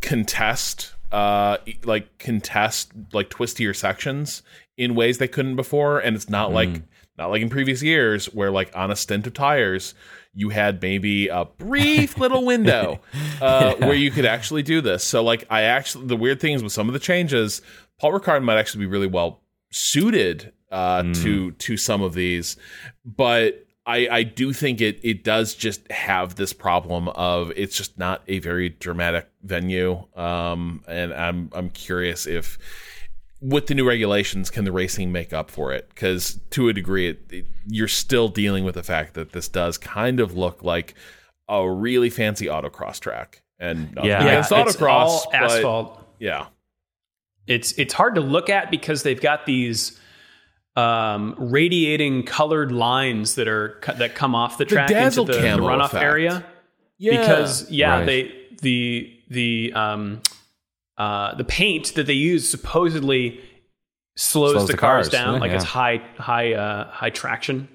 contest, 0.00 0.94
uh, 1.12 1.58
like 1.84 2.18
contest 2.18 2.92
like 3.12 3.30
twistier 3.30 3.74
sections 3.74 4.42
in 4.76 4.94
ways 4.94 5.18
they 5.18 5.28
couldn't 5.28 5.56
before, 5.56 5.98
and 5.98 6.16
it's 6.16 6.28
not 6.28 6.52
like 6.52 6.82
not 7.18 7.30
like 7.30 7.42
in 7.42 7.50
previous 7.50 7.82
years 7.82 8.26
where 8.26 8.50
like 8.50 8.74
on 8.74 8.90
a 8.90 8.96
stint 8.96 9.26
of 9.26 9.34
tires 9.34 9.94
you 10.32 10.50
had 10.50 10.80
maybe 10.80 11.28
a 11.28 11.44
brief 11.44 12.16
little 12.16 12.44
window 12.44 13.00
uh, 13.40 13.74
where 13.76 13.94
you 13.94 14.10
could 14.10 14.24
actually 14.24 14.62
do 14.62 14.80
this. 14.80 15.02
So 15.02 15.22
like 15.22 15.44
I 15.50 15.62
actually 15.62 16.06
the 16.06 16.16
weird 16.16 16.40
thing 16.40 16.54
is 16.54 16.62
with 16.62 16.72
some 16.72 16.88
of 16.88 16.92
the 16.92 17.00
changes, 17.00 17.62
Paul 18.00 18.12
Ricard 18.12 18.42
might 18.42 18.58
actually 18.58 18.80
be 18.80 18.86
really 18.90 19.06
well 19.06 19.40
suited 19.70 20.52
uh, 20.70 21.02
to 21.14 21.50
to 21.52 21.76
some 21.76 22.02
of 22.02 22.14
these, 22.14 22.56
but 23.04 23.66
I, 23.86 24.08
I 24.10 24.22
do 24.22 24.52
think 24.52 24.80
it 24.80 25.00
it 25.02 25.24
does 25.24 25.54
just 25.54 25.90
have 25.90 26.36
this 26.36 26.52
problem 26.52 27.08
of 27.08 27.52
it's 27.56 27.76
just 27.76 27.98
not 27.98 28.22
a 28.28 28.38
very 28.38 28.68
dramatic 28.68 29.28
venue, 29.42 30.04
um, 30.16 30.82
and 30.86 31.12
I'm 31.12 31.50
I'm 31.52 31.70
curious 31.70 32.26
if 32.26 32.56
with 33.42 33.66
the 33.68 33.74
new 33.74 33.88
regulations 33.88 34.50
can 34.50 34.64
the 34.64 34.72
racing 34.72 35.10
make 35.12 35.32
up 35.32 35.50
for 35.50 35.72
it 35.72 35.88
because 35.88 36.38
to 36.50 36.68
a 36.68 36.72
degree 36.74 37.08
it, 37.08 37.20
it- 37.30 37.46
you're 37.66 37.88
still 37.88 38.28
dealing 38.28 38.64
with 38.64 38.74
the 38.74 38.82
fact 38.82 39.14
that 39.14 39.32
this 39.32 39.48
does 39.48 39.78
kind 39.78 40.20
of 40.20 40.36
look 40.36 40.62
like 40.62 40.94
a 41.48 41.68
really 41.70 42.10
fancy 42.10 42.46
autocross 42.46 43.00
track 43.00 43.40
and 43.58 43.98
Yeah. 44.04 44.24
Yeah, 44.24 44.38
it's 44.40 44.50
autocross 44.50 45.06
all 45.06 45.28
but- 45.32 45.42
asphalt. 45.42 46.06
yeah 46.18 46.46
it's 47.50 47.72
it's 47.72 47.92
hard 47.92 48.14
to 48.14 48.20
look 48.20 48.48
at 48.48 48.70
because 48.70 49.02
they've 49.02 49.20
got 49.20 49.44
these 49.46 49.98
um, 50.76 51.34
radiating 51.38 52.22
colored 52.22 52.70
lines 52.72 53.34
that 53.34 53.48
are 53.48 53.80
that 53.98 54.14
come 54.14 54.34
off 54.34 54.56
the 54.58 54.64
track 54.64 54.90
into 54.90 55.24
the, 55.24 55.32
the 55.32 55.38
runoff 55.40 55.86
effect. 55.86 56.04
area. 56.04 56.44
yeah 56.98 57.20
Because 57.20 57.70
yeah, 57.70 57.98
Right. 57.98 58.06
they 58.06 58.32
the 58.62 59.18
the 59.28 59.72
um 59.74 60.22
uh 60.96 61.34
the 61.34 61.44
paint 61.44 61.94
that 61.96 62.06
they 62.06 62.12
use 62.14 62.48
supposedly 62.48 63.40
slows, 64.16 64.52
Slows 64.52 64.66
the, 64.68 64.72
the 64.74 64.78
cars, 64.78 65.08
cars, 65.08 65.08
down 65.08 65.34
yeah, 65.34 65.40
like 65.40 65.50
it's 65.52 65.64
high 65.64 66.00
high 66.18 66.52
uh 66.54 66.90
high 66.90 67.10
traction. 67.10 67.68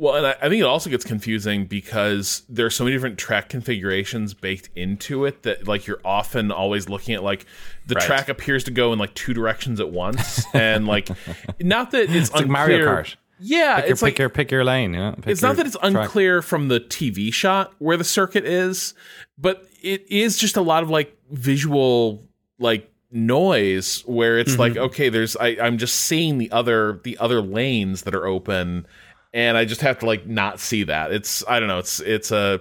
Well, 0.00 0.14
and 0.14 0.26
I, 0.28 0.36
I 0.40 0.48
think 0.48 0.60
it 0.60 0.66
also 0.66 0.88
gets 0.90 1.04
confusing 1.04 1.66
because 1.66 2.42
there 2.48 2.64
are 2.64 2.70
so 2.70 2.84
many 2.84 2.94
different 2.94 3.18
track 3.18 3.48
configurations 3.48 4.32
baked 4.32 4.70
into 4.76 5.24
it 5.24 5.42
that 5.42 5.66
like 5.66 5.88
you're 5.88 6.00
often 6.04 6.52
always 6.52 6.88
looking 6.88 7.14
at 7.16 7.24
like 7.24 7.46
the 7.86 7.96
Right. 7.96 8.04
track 8.04 8.28
appears 8.28 8.62
to 8.64 8.70
go 8.70 8.92
in 8.92 9.00
like 9.00 9.12
two 9.14 9.34
directions 9.34 9.80
at 9.80 9.90
once, 9.90 10.44
and 10.54 10.86
like 10.86 11.08
not 11.60 11.90
that 11.90 12.04
it's, 12.04 12.12
It's 12.14 12.32
like 12.32 12.44
unclear. 12.44 12.84
Mario 12.84 12.86
Kart. 12.86 13.16
Yeah, 13.40 13.76
Pick 13.76 13.84
your, 13.84 13.92
it's 13.92 14.02
like 14.02 14.12
pick 14.14 14.18
your 14.18 14.28
pick 14.28 14.50
your 14.50 14.64
lane. 14.64 14.94
You 14.94 15.00
know? 15.00 15.12
Pick 15.16 15.26
it's 15.28 15.42
not 15.42 15.56
that 15.56 15.66
it's 15.66 15.76
track. 15.76 15.94
unclear 16.04 16.42
from 16.42 16.68
the 16.68 16.80
TV 16.80 17.32
shot 17.32 17.72
where 17.78 17.96
the 17.96 18.04
circuit 18.04 18.44
is, 18.44 18.94
but 19.36 19.66
it 19.82 20.04
is 20.10 20.38
just 20.38 20.56
a 20.56 20.60
lot 20.62 20.82
of 20.82 20.90
like 20.90 21.16
visual 21.30 22.24
like 22.58 22.92
noise 23.10 24.02
where 24.06 24.38
it's 24.38 24.58
like 24.58 24.72
mm-hmm. 24.74 24.82
okay, 24.82 25.08
there's 25.08 25.36
I, 25.36 25.56
I'm 25.60 25.78
just 25.78 25.94
seeing 25.96 26.38
the 26.38 26.50
other 26.50 27.00
the 27.04 27.16
other 27.18 27.40
lanes 27.40 28.02
that 28.02 28.14
are 28.14 28.26
open, 28.26 28.86
and 29.32 29.56
I 29.56 29.64
just 29.64 29.80
have 29.82 29.98
to 30.00 30.06
like 30.06 30.26
not 30.26 30.60
see 30.60 30.84
that. 30.84 31.12
It's 31.12 31.44
I 31.48 31.60
don't 31.60 31.68
know. 31.68 31.78
It's 31.78 32.00
it's 32.00 32.30
a 32.30 32.60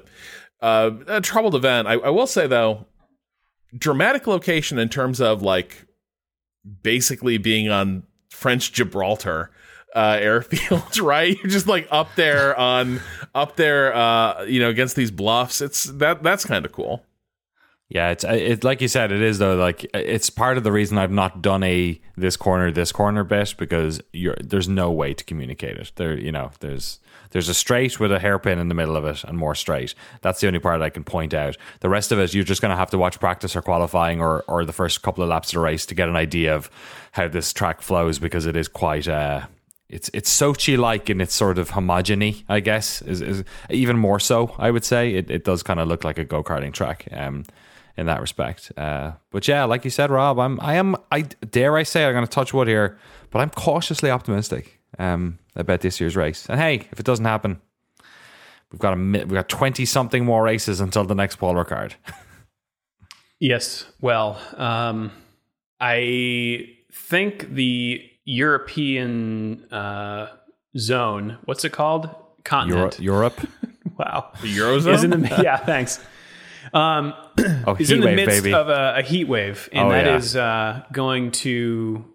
a, 0.61 0.93
a 1.07 1.22
troubled 1.22 1.55
event. 1.55 1.88
I, 1.88 1.93
I 1.93 2.09
will 2.09 2.28
say 2.28 2.47
though, 2.47 2.86
dramatic 3.78 4.28
location 4.28 4.78
in 4.78 4.89
terms 4.89 5.22
of 5.22 5.41
like 5.41 5.86
basically 6.84 7.38
being 7.38 7.70
on 7.70 8.03
French 8.30 8.74
Gibraltar 8.74 9.51
uh, 9.95 10.18
airfield, 10.22 10.97
right? 10.99 11.38
You're 11.38 11.51
just 11.51 11.68
like 11.68 11.88
up 11.91 12.09
there 12.15 12.57
on 12.57 13.01
up 13.34 13.55
there, 13.55 13.95
uh, 13.95 14.43
you 14.43 14.59
know, 14.59 14.70
against 14.70 14.95
these 14.95 15.11
bluffs. 15.11 15.61
It's 15.61 15.86
that 15.86 16.24
that's 16.24 16.45
kind 16.45 16.65
of 16.65 16.72
cool. 16.72 17.03
Yeah, 17.89 18.09
it's 18.09 18.25
it 18.25 18.65
like 18.65 18.81
you 18.81 18.89
said, 18.89 19.13
it 19.13 19.21
is 19.21 19.39
though. 19.39 19.55
Like 19.55 19.85
it's 19.93 20.29
part 20.29 20.57
of 20.57 20.63
the 20.65 20.73
reason 20.73 20.97
I've 20.97 21.11
not 21.11 21.41
done 21.41 21.63
a 21.63 21.99
this 22.17 22.35
corner, 22.35 22.69
this 22.69 22.91
corner 22.91 23.23
bit 23.23 23.55
because 23.57 24.01
there's 24.41 24.67
no 24.67 24.91
way 24.91 25.13
to 25.13 25.23
communicate 25.23 25.77
it. 25.77 25.93
There, 25.95 26.17
you 26.17 26.33
know, 26.33 26.51
there's 26.59 26.99
there's 27.31 27.47
a 27.47 27.53
straight 27.53 27.97
with 27.97 28.11
a 28.11 28.19
hairpin 28.19 28.59
in 28.59 28.67
the 28.67 28.75
middle 28.75 28.97
of 28.97 29.05
it 29.05 29.23
and 29.23 29.38
more 29.38 29.55
straight. 29.55 29.95
That's 30.21 30.41
the 30.41 30.47
only 30.47 30.59
part 30.59 30.81
I 30.81 30.89
can 30.89 31.05
point 31.05 31.33
out. 31.33 31.55
The 31.79 31.89
rest 31.89 32.11
of 32.11 32.19
it, 32.19 32.33
you're 32.33 32.43
just 32.43 32.61
going 32.61 32.71
to 32.71 32.77
have 32.77 32.89
to 32.91 32.97
watch 32.97 33.19
practice 33.19 33.55
or 33.55 33.61
qualifying 33.61 34.19
or 34.19 34.43
or 34.49 34.65
the 34.65 34.73
first 34.73 35.01
couple 35.01 35.23
of 35.23 35.29
laps 35.29 35.49
of 35.49 35.53
the 35.53 35.59
race 35.61 35.85
to 35.85 35.95
get 35.95 36.09
an 36.09 36.17
idea 36.17 36.53
of 36.53 36.69
how 37.13 37.29
this 37.29 37.53
track 37.53 37.81
flows 37.81 38.19
because 38.19 38.45
it 38.45 38.57
is 38.57 38.67
quite. 38.67 39.07
Uh, 39.07 39.45
it's 39.88 40.09
it's 40.13 40.29
Sochi 40.29 40.77
like 40.77 41.09
in 41.09 41.21
its 41.21 41.33
sort 41.33 41.57
of 41.57 41.71
homogeny, 41.71 42.43
I 42.49 42.59
guess, 42.59 43.01
is, 43.01 43.21
is 43.21 43.45
even 43.69 43.97
more 43.97 44.19
so. 44.19 44.53
I 44.57 44.71
would 44.71 44.83
say 44.83 45.13
it, 45.13 45.31
it 45.31 45.45
does 45.45 45.63
kind 45.63 45.79
of 45.79 45.88
look 45.88 46.03
like 46.03 46.17
a 46.17 46.25
go 46.25 46.43
karting 46.43 46.73
track. 46.73 47.07
Um, 47.13 47.45
in 47.98 48.06
that 48.06 48.22
respect. 48.22 48.72
Uh, 48.78 49.14
but 49.32 49.48
yeah, 49.48 49.64
like 49.66 49.84
you 49.84 49.89
said, 49.89 50.10
Rob, 50.12 50.39
I'm 50.39 50.60
I 50.62 50.76
am 50.76 50.95
I 51.12 51.22
dare 51.22 51.76
I 51.76 51.84
say 51.84 52.06
I'm 52.06 52.14
going 52.14 52.26
to 52.26 52.32
touch 52.32 52.54
wood 52.54 52.68
here, 52.68 52.98
but 53.32 53.39
I'm 53.39 53.50
cautiously 53.50 54.12
optimistic 54.12 54.80
um, 55.00 55.39
about 55.56 55.82
this 55.82 56.00
year's 56.00 56.16
race. 56.16 56.45
And 56.48 56.60
hey, 56.60 56.88
if 56.91 57.00
it 57.00 57.06
doesn't 57.06 57.26
happen, 57.26 57.60
we've 58.72 58.80
got 58.80 58.93
a 58.93 58.98
we've 58.98 59.28
got 59.30 59.50
twenty 59.50 59.86
something 59.86 60.24
more 60.24 60.43
races 60.43 60.80
until 60.80 61.04
the 61.04 61.16
next 61.16 61.38
Paul 61.38 61.56
Ricard. 61.56 61.93
Yes. 63.39 63.86
Well, 64.02 64.41
um, 64.56 65.12
I 65.80 66.70
think 66.91 67.54
the 67.54 68.04
European 68.26 69.72
uh, 69.72 70.30
zone, 70.78 71.38
what's 71.45 71.64
it 71.64 71.72
called? 71.72 72.06
Euro- 72.06 72.16
Continent. 72.43 73.00
Europe, 73.00 73.39
wow. 73.98 74.32
The 74.41 74.58
Eurozone. 74.58 74.93
Is 74.93 75.04
in 75.04 75.10
the 75.12 75.39
yeah, 75.43 75.58
thanks. 75.58 76.00
Um, 76.74 77.14
oh 77.66 77.74
heat 77.76 77.89
in 77.91 78.01
the 78.01 78.08
wave, 78.08 78.16
midst 78.16 78.43
baby. 78.43 78.53
of 78.53 78.70
a, 78.70 78.95
a 78.97 79.01
heat 79.01 79.26
wave, 79.28 79.70
and 79.72 79.88
Oh, 79.88 79.91
that 79.91 80.05
yeah. 80.05 80.16
is 80.18 80.36
uh, 80.36 80.84
going 80.91 81.32
to 81.32 82.05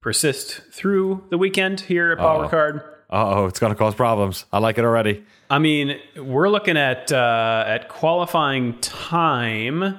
persist 0.00 0.60
through 0.72 1.24
the 1.30 1.38
weekend 1.38 1.80
here 1.80 2.12
at 2.12 2.18
Paul 2.18 2.40
Uh-oh. 2.42 2.48
Ricard. 2.48 2.84
oh, 3.10 3.46
it's 3.46 3.58
going 3.58 3.72
to 3.72 3.78
cause 3.78 3.94
problems. 3.94 4.46
I 4.52 4.58
like 4.58 4.78
it 4.78 4.84
already. 4.84 5.24
I 5.50 5.58
mean, 5.58 5.98
we're 6.16 6.48
looking 6.48 6.76
at 6.76 7.10
uh, 7.12 7.64
at 7.66 7.88
qualifying 7.88 8.78
time, 8.80 9.98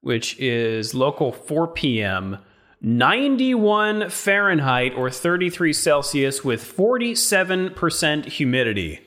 which 0.00 0.38
is 0.40 0.94
local 0.94 1.32
4 1.32 1.68
p.m. 1.68 2.38
91 2.80 4.10
Fahrenheit 4.10 4.92
or 4.94 5.10
33 5.10 5.72
Celsius 5.72 6.44
with 6.44 6.62
47% 6.76 8.26
humidity. 8.26 9.00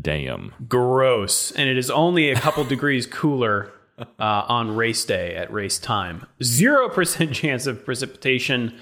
Damn. 0.00 0.52
Gross. 0.68 1.50
And 1.52 1.68
it 1.68 1.76
is 1.76 1.90
only 1.90 2.30
a 2.30 2.36
couple 2.36 2.64
degrees 2.74 3.06
cooler 3.06 3.72
uh, 3.98 4.04
on 4.18 4.74
race 4.74 5.04
day 5.04 5.34
at 5.34 5.52
race 5.52 5.78
time. 5.78 6.26
0% 6.40 7.32
chance 7.34 7.66
of 7.66 7.84
precipitation, 7.84 8.74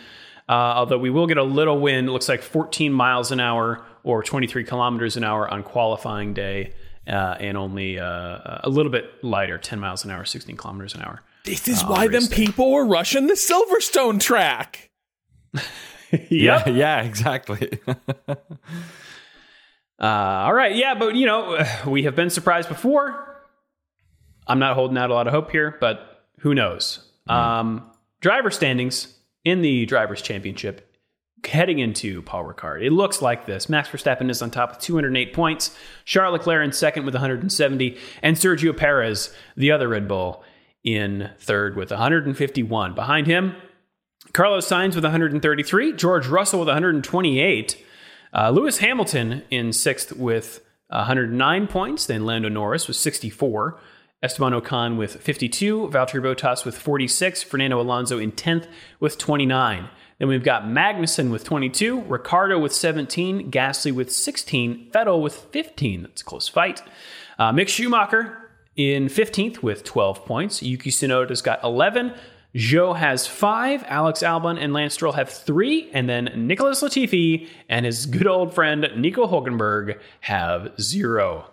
uh, 0.49 0.53
although 0.53 0.99
we 0.99 1.11
will 1.11 1.27
get 1.27 1.39
a 1.39 1.43
little 1.43 1.79
wind. 1.79 2.09
It 2.09 2.13
looks 2.13 2.29
like 2.29 2.43
14 2.43 2.93
miles 2.93 3.31
an 3.31 3.41
hour 3.41 3.85
or 4.05 4.23
23 4.23 4.65
kilometers 4.65 5.17
an 5.17 5.25
hour 5.25 5.49
on 5.49 5.63
qualifying 5.63 6.35
day, 6.35 6.73
uh, 7.07 7.37
and 7.39 7.57
only 7.57 7.99
uh, 7.99 8.61
a 8.65 8.69
little 8.69 8.91
bit 8.91 9.23
lighter, 9.23 9.59
10 9.59 9.79
miles 9.79 10.05
an 10.05 10.11
hour, 10.11 10.25
16 10.25 10.57
kilometers 10.57 10.95
an 10.95 11.03
hour. 11.03 11.23
This 11.45 11.67
is 11.69 11.83
why 11.83 12.09
them 12.09 12.27
day. 12.27 12.35
people 12.37 12.71
were 12.71 12.87
rushing 12.87 13.27
the 13.27 13.35
Silverstone 13.35 14.21
track. 14.21 14.91
Yeah, 16.29 16.69
yeah, 16.69 17.01
exactly. 17.01 17.81
Uh, 20.01 20.47
all 20.47 20.53
right, 20.53 20.75
yeah, 20.75 20.97
but 20.97 21.15
you 21.15 21.27
know, 21.27 21.65
we 21.87 22.03
have 22.03 22.17
been 22.17 22.29
surprised 22.29 22.69
before. 22.69 23.32
I'm 24.47 24.59
not 24.59 24.75
holding 24.75 24.99
out 24.99 25.11
a 25.11 25.15
lot 25.15 25.27
of 25.27 25.33
hope 25.33 25.51
here, 25.51 25.77
but 25.81 26.25
who 26.41 26.55
knows? 26.55 27.09
Um, 27.29 27.91
driver 28.21 28.51
standings 28.51 29.15
in 29.45 29.63
the 29.63 29.87
drivers' 29.87 30.23
championship 30.23 30.89
heading 31.47 31.81
into 31.81 32.23
Paul 32.23 32.45
Ricard. 32.45 32.85
It 32.85 32.93
looks 32.93 33.23
like 33.23 33.47
this: 33.47 33.69
Max 33.69 33.89
Verstappen 33.89 34.31
is 34.31 34.43
on 34.43 34.51
top 34.51 34.71
with 34.71 34.81
208 34.81 35.33
points, 35.33 35.77
Charles 36.05 36.33
Leclerc 36.33 36.65
in 36.65 36.73
second 36.73 37.05
with 37.05 37.15
170, 37.15 37.99
and 38.23 38.37
Sergio 38.37 38.77
Perez, 38.77 39.35
the 39.57 39.71
other 39.71 39.89
Red 39.89 40.09
Bull, 40.09 40.45
in 40.85 41.31
third 41.39 41.77
with 41.77 41.91
151. 41.91 42.95
Behind 42.95 43.27
him, 43.27 43.55
Carlos 44.33 44.69
Sainz 44.69 44.95
with 44.95 45.05
133, 45.05 45.93
George 45.93 46.27
Russell 46.27 46.61
with 46.61 46.69
128. 46.69 47.85
Uh, 48.35 48.51
Lewis 48.51 48.79
Hamilton 48.79 49.43
in 49.51 49.73
sixth 49.73 50.13
with 50.13 50.65
109 50.89 51.67
points. 51.67 52.07
Then 52.07 52.25
Lando 52.25 52.49
Norris 52.49 52.89
with 52.89 52.97
64. 52.97 53.79
Esteban 54.23 54.53
Ocon 54.53 54.97
with 54.97 55.17
52. 55.17 55.89
Valtteri 55.89 56.23
Bottas 56.23 56.65
with 56.65 56.79
46. 56.79 57.43
Fernando 57.43 57.81
Alonso 57.81 58.19
in 58.19 58.33
10th 58.33 58.69
with 59.01 59.19
29. 59.19 59.89
Then 60.19 60.29
we've 60.29 60.45
got 60.45 60.65
Magnussen 60.65 61.33
with 61.33 61.43
22. 61.43 62.03
Ricciardo 62.03 62.59
with 62.59 62.73
17. 62.73 63.51
Gasly 63.51 63.93
with 63.93 64.13
16. 64.13 64.91
Vettel 64.93 65.21
with 65.21 65.35
15. 65.35 66.03
That's 66.03 66.23
a 66.23 66.25
close 66.25 66.49
fight. 66.49 66.81
Uh, 67.39 67.51
Mick 67.51 67.67
Schumacher 67.67 68.51
in 68.77 69.07
15th 69.07 69.63
with 69.63 69.83
12 69.83 70.25
points. 70.25 70.63
Yuki 70.63 70.91
Tsunoda's 70.91 71.43
got 71.43 71.63
11. 71.65 72.15
Zhou 72.55 72.97
has 72.97 73.27
five. 73.27 73.83
Alex 73.89 74.21
Albon 74.21 74.63
and 74.63 74.73
Lance 74.73 74.95
Stroll 74.95 75.15
have 75.15 75.31
three. 75.31 75.91
And 75.93 76.09
then 76.09 76.31
Nicholas 76.37 76.83
Latifi 76.83 77.49
and 77.69 77.85
his 77.85 78.07
good 78.07 78.29
old 78.29 78.55
friend 78.55 78.89
Nico 78.97 79.27
Hulkenberg 79.27 79.99
have 80.21 80.73
zero. 80.81 81.52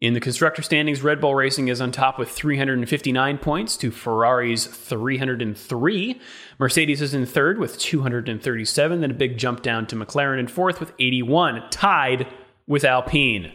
In 0.00 0.14
the 0.14 0.20
constructor 0.20 0.62
standings, 0.62 1.02
Red 1.02 1.20
Bull 1.20 1.34
Racing 1.34 1.66
is 1.66 1.80
on 1.80 1.90
top 1.90 2.20
with 2.20 2.30
359 2.30 3.38
points 3.38 3.76
to 3.78 3.90
Ferrari's 3.90 4.64
303. 4.64 6.20
Mercedes 6.60 7.02
is 7.02 7.14
in 7.14 7.26
third 7.26 7.58
with 7.58 7.78
237, 7.78 9.00
then 9.00 9.10
a 9.10 9.14
big 9.14 9.38
jump 9.38 9.62
down 9.62 9.86
to 9.88 9.96
McLaren 9.96 10.38
in 10.38 10.46
fourth 10.46 10.78
with 10.78 10.92
81, 11.00 11.64
tied 11.70 12.28
with 12.68 12.84
Alpine. 12.84 13.52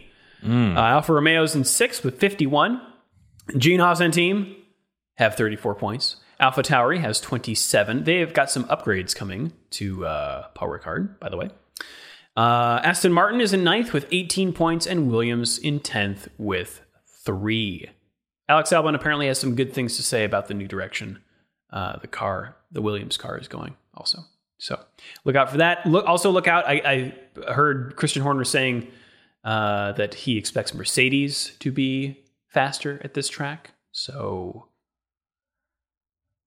Uh, 0.76 0.82
Alfa 0.82 1.14
Romeo's 1.14 1.56
in 1.56 1.64
sixth 1.64 2.04
with 2.04 2.20
51. 2.20 2.82
Gene 3.58 3.80
Haas 3.80 4.02
and 4.02 4.14
team 4.14 4.54
have 5.16 5.36
34 5.36 5.76
points. 5.76 6.18
Alpha 6.42 6.62
Tauri 6.62 7.00
has 7.00 7.22
27. 7.22 8.04
They've 8.04 8.34
got 8.34 8.52
some 8.52 8.66
upgrades 8.66 9.16
coming 9.16 9.54
to 9.72 10.06
uh, 10.06 10.48
Paul 10.56 10.68
Ricard, 10.68 11.20
by 11.20 11.30
the 11.30 11.38
way. 11.38 11.52
Uh, 12.36 12.80
Aston 12.84 13.14
Martin 13.14 13.42
is 13.42 13.54
in 13.54 13.64
ninth 13.64 13.94
with 13.94 14.08
18 14.12 14.54
points, 14.54 14.88
and 14.88 15.10
Williams 15.12 15.58
in 15.58 15.80
10th 15.80 16.28
with 16.38 16.82
three. 17.26 17.90
Alex 18.50 18.72
Albon 18.72 18.96
apparently 18.96 19.28
has 19.28 19.40
some 19.40 19.56
good 19.56 19.74
things 19.74 19.96
to 19.98 20.04
say 20.04 20.24
about 20.24 20.48
the 20.48 20.54
new 20.54 20.68
direction 20.68 21.20
uh, 21.72 21.98
the 22.00 22.08
car, 22.08 22.56
the 22.72 22.82
Williams 22.82 23.18
car, 23.18 23.38
is 23.38 23.48
going. 23.48 23.76
Also, 23.96 24.20
so 24.58 24.80
look 25.26 25.36
out 25.36 25.50
for 25.50 25.58
that. 25.58 25.86
Look, 25.86 26.06
also 26.06 26.30
look 26.32 26.48
out. 26.48 26.68
I, 26.68 27.14
I 27.46 27.52
heard 27.54 27.96
Christian 27.96 28.22
Horner 28.22 28.44
saying 28.44 28.88
uh, 29.44 29.94
that 29.94 30.14
he 30.14 30.38
expects 30.38 30.74
Mercedes 30.74 31.56
to 31.60 31.72
be 31.72 32.20
faster 32.48 33.00
at 33.04 33.14
this 33.16 33.28
track. 33.30 33.72
So 33.92 34.68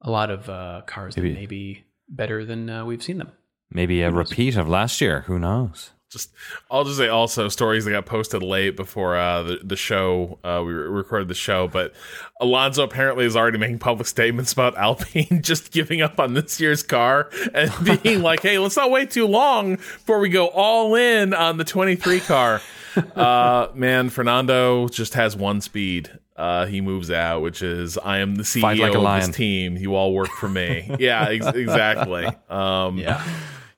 a 0.03 0.11
lot 0.11 0.30
of 0.30 0.49
uh, 0.49 0.82
cars 0.87 1.16
Maybe- 1.16 1.30
that 1.30 1.41
may 1.41 1.47
be 1.47 1.84
better 2.09 2.45
than 2.45 2.70
uh, 2.70 2.84
we've 2.84 3.03
seen 3.03 3.18
them. 3.18 3.32
Maybe 3.70 4.02
a 4.02 4.10
repeat 4.10 4.56
of 4.56 4.68
last 4.68 5.00
year. 5.00 5.22
Who 5.22 5.38
knows? 5.38 5.90
just 6.16 6.32
I'll 6.70 6.84
just 6.84 6.96
say 6.98 7.08
also 7.08 7.48
stories 7.48 7.84
that 7.84 7.90
got 7.90 8.06
posted 8.06 8.42
late 8.42 8.76
before 8.76 9.16
uh, 9.16 9.42
the 9.42 9.60
the 9.62 9.76
show 9.76 10.38
uh, 10.44 10.62
we 10.64 10.72
recorded 10.72 11.28
the 11.28 11.34
show, 11.34 11.68
but 11.68 11.92
Alonso 12.40 12.84
apparently 12.84 13.24
is 13.24 13.36
already 13.36 13.58
making 13.58 13.78
public 13.78 14.06
statements 14.06 14.52
about 14.52 14.76
Alpine 14.78 15.42
just 15.42 15.72
giving 15.72 16.00
up 16.00 16.18
on 16.20 16.34
this 16.34 16.60
year's 16.60 16.82
car 16.82 17.30
and 17.54 17.72
being 18.02 18.22
like, 18.22 18.40
"Hey, 18.42 18.58
let's 18.58 18.76
not 18.76 18.90
wait 18.90 19.10
too 19.10 19.26
long 19.26 19.76
before 19.76 20.18
we 20.20 20.28
go 20.28 20.48
all 20.48 20.94
in 20.94 21.34
on 21.34 21.58
the 21.58 21.64
23 21.64 22.20
car." 22.20 22.60
uh, 23.16 23.68
man, 23.74 24.08
Fernando 24.08 24.88
just 24.88 25.14
has 25.14 25.36
one 25.36 25.60
speed. 25.60 26.10
Uh, 26.36 26.66
he 26.66 26.82
moves 26.82 27.10
out, 27.10 27.40
which 27.40 27.62
is 27.62 27.98
I 27.98 28.18
am 28.18 28.36
the 28.36 28.42
CEO 28.42 28.78
like 28.78 28.94
of 28.94 29.26
this 29.26 29.34
team. 29.34 29.76
You 29.76 29.94
all 29.94 30.14
work 30.14 30.28
for 30.28 30.48
me. 30.48 30.94
yeah, 30.98 31.28
ex- 31.28 31.46
exactly. 31.46 32.26
Um, 32.48 32.98
Yeah. 32.98 33.26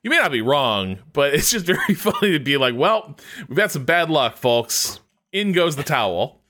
You 0.03 0.09
may 0.09 0.17
not 0.17 0.31
be 0.31 0.41
wrong, 0.41 0.99
but 1.13 1.33
it's 1.33 1.51
just 1.51 1.65
very 1.65 1.93
funny 1.95 2.31
to 2.31 2.39
be 2.39 2.57
like, 2.57 2.75
well, 2.75 3.17
we've 3.47 3.57
had 3.57 3.71
some 3.71 3.85
bad 3.85 4.09
luck, 4.09 4.37
folks. 4.37 4.99
In 5.31 5.51
goes 5.51 5.75
the 5.75 5.83
towel. 5.83 6.41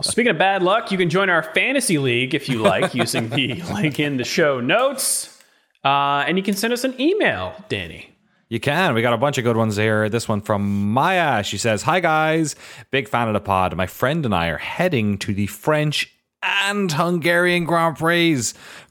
Speaking 0.00 0.30
of 0.30 0.38
bad 0.38 0.62
luck, 0.62 0.90
you 0.90 0.98
can 0.98 1.08
join 1.10 1.30
our 1.30 1.42
fantasy 1.42 1.98
league 1.98 2.34
if 2.34 2.48
you 2.48 2.58
like 2.58 2.94
using 2.94 3.28
the 3.28 3.62
link 3.72 4.00
in 4.00 4.16
the 4.16 4.24
show 4.24 4.60
notes. 4.60 5.40
Uh, 5.84 6.24
and 6.26 6.36
you 6.36 6.42
can 6.42 6.54
send 6.54 6.72
us 6.72 6.84
an 6.84 7.00
email, 7.00 7.54
Danny. 7.68 8.10
You 8.48 8.60
can. 8.60 8.94
We 8.94 9.02
got 9.02 9.14
a 9.14 9.18
bunch 9.18 9.38
of 9.38 9.44
good 9.44 9.56
ones 9.56 9.76
here. 9.76 10.08
This 10.08 10.28
one 10.28 10.42
from 10.42 10.92
Maya. 10.92 11.42
She 11.42 11.56
says, 11.56 11.82
Hi 11.82 12.00
guys, 12.00 12.54
big 12.90 13.08
fan 13.08 13.28
of 13.28 13.34
the 13.34 13.40
pod. 13.40 13.74
My 13.76 13.86
friend 13.86 14.24
and 14.26 14.34
I 14.34 14.48
are 14.48 14.58
heading 14.58 15.16
to 15.18 15.32
the 15.32 15.46
French 15.46 16.12
and 16.42 16.92
Hungarian 16.92 17.64
Grand 17.64 17.96
Prix 17.96 18.42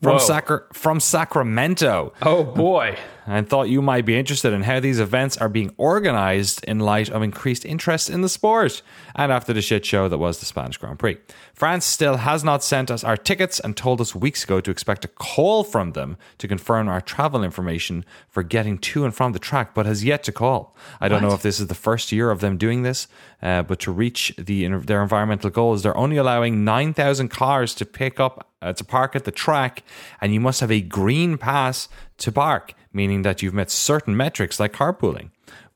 from, 0.02 0.20
Sacra- 0.20 0.64
from 0.74 1.00
Sacramento. 1.00 2.14
Oh 2.22 2.44
boy. 2.44 2.98
And 3.26 3.47
thought 3.47 3.69
you 3.69 3.82
might 3.82 4.05
be 4.05 4.17
interested 4.17 4.53
in 4.53 4.63
how 4.63 4.80
these 4.80 4.99
events 4.99 5.38
are 5.38 5.49
being 5.49 5.74
organized 5.78 6.63
in 6.65 6.80
light 6.80 7.09
of 7.09 7.22
increased 7.22 7.65
interest 7.65 8.09
in 8.09 8.22
the 8.22 8.30
sport 8.30 8.82
and 9.15 9.32
after 9.32 9.53
the 9.53 9.61
shit 9.61 9.86
show 9.86 10.07
that 10.07 10.17
was 10.17 10.39
the 10.39 10.45
Spanish 10.45 10.78
Grand 10.78 10.99
Prix. 10.99 11.17
France 11.53 11.86
still 11.86 12.17
has 12.17 12.43
not 12.43 12.63
sent 12.63 12.89
us 12.89 13.03
our 13.03 13.17
tickets 13.17 13.59
and 13.59 13.78
told 13.78 14.01
us 14.01 14.15
weeks 14.15 14.43
ago 14.43 14.59
to 14.59 14.72
expect 14.72 15.05
a 15.05 15.07
call 15.07 15.63
from 15.63 15.91
them 15.91 16.17
to 16.38 16.47
confirm 16.47 16.88
our 16.88 17.01
travel 17.01 17.43
information 17.43 18.03
for 18.30 18.43
getting 18.43 18.78
to 18.78 19.05
and 19.05 19.15
from 19.15 19.34
the 19.34 19.39
track, 19.39 19.74
but 19.74 19.86
has 19.86 20.03
yet 20.03 20.24
to 20.24 20.32
call. 20.32 20.76
I 20.99 21.07
don't 21.07 21.22
know 21.22 21.34
if 21.34 21.41
this 21.41 21.59
is 21.59 21.67
the 21.67 21.76
first 21.76 22.11
year 22.11 22.32
of 22.32 22.39
them 22.39 22.57
doing 22.57 22.84
this, 22.84 23.07
uh, 23.41 23.61
but 23.63 23.80
to 23.82 23.91
reach 23.91 24.34
the 24.38 24.67
their 24.67 25.01
environmental 25.01 25.49
goals, 25.49 25.84
they're 25.84 25.97
only 25.97 26.17
allowing 26.17 26.63
9,000 26.63 27.30
cars 27.30 27.74
to 27.76 27.86
pick 27.86 28.19
up 28.19 28.51
uh, 28.61 28.74
to 28.74 28.84
park 28.84 29.15
at 29.15 29.26
the 29.26 29.32
track, 29.32 29.84
and 30.19 30.34
you 30.34 30.39
must 30.39 30.61
have 30.61 30.72
a 30.72 30.82
green 30.82 31.38
pass 31.38 31.89
to 32.17 32.32
park, 32.32 32.74
meaning 32.94 33.22
that 33.22 33.42
you've 33.42 33.54
met 33.54 33.72
certain 33.72 34.16
metrics 34.16 34.60
like 34.60 34.74
carpooling. 34.74 35.30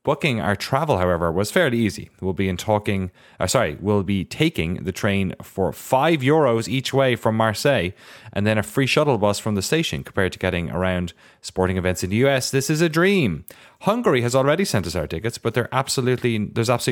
Booking 0.05 0.39
our 0.39 0.55
travel, 0.55 0.99
however, 0.99 1.31
was 1.31 1.49
fairly 1.49 1.79
easy. 1.79 2.11
We'll 2.21 2.33
be 2.33 2.47
in 2.47 2.57
talking, 2.57 3.09
uh, 3.39 3.47
sorry, 3.47 3.75
we'll 3.81 4.03
be 4.03 4.23
taking 4.23 4.83
the 4.83 4.91
train 4.91 5.33
for 5.41 5.73
five 5.73 6.19
euros 6.19 6.67
each 6.67 6.93
way 6.93 7.15
from 7.15 7.35
Marseille, 7.35 7.89
and 8.31 8.45
then 8.45 8.59
a 8.59 8.63
free 8.63 8.85
shuttle 8.85 9.17
bus 9.17 9.39
from 9.39 9.55
the 9.55 9.63
station. 9.63 10.03
Compared 10.03 10.31
to 10.33 10.37
getting 10.37 10.69
around 10.69 11.13
sporting 11.41 11.77
events 11.77 12.03
in 12.03 12.11
the 12.11 12.17
US, 12.17 12.51
this 12.51 12.69
is 12.69 12.81
a 12.81 12.89
dream. 12.89 13.45
Hungary 13.85 14.21
has 14.21 14.33
already 14.33 14.65
sent 14.65 14.87
us 14.87 14.95
our 14.95 15.05
tickets, 15.05 15.37
but 15.37 15.53
there's 15.53 15.67
absolutely 15.71 16.39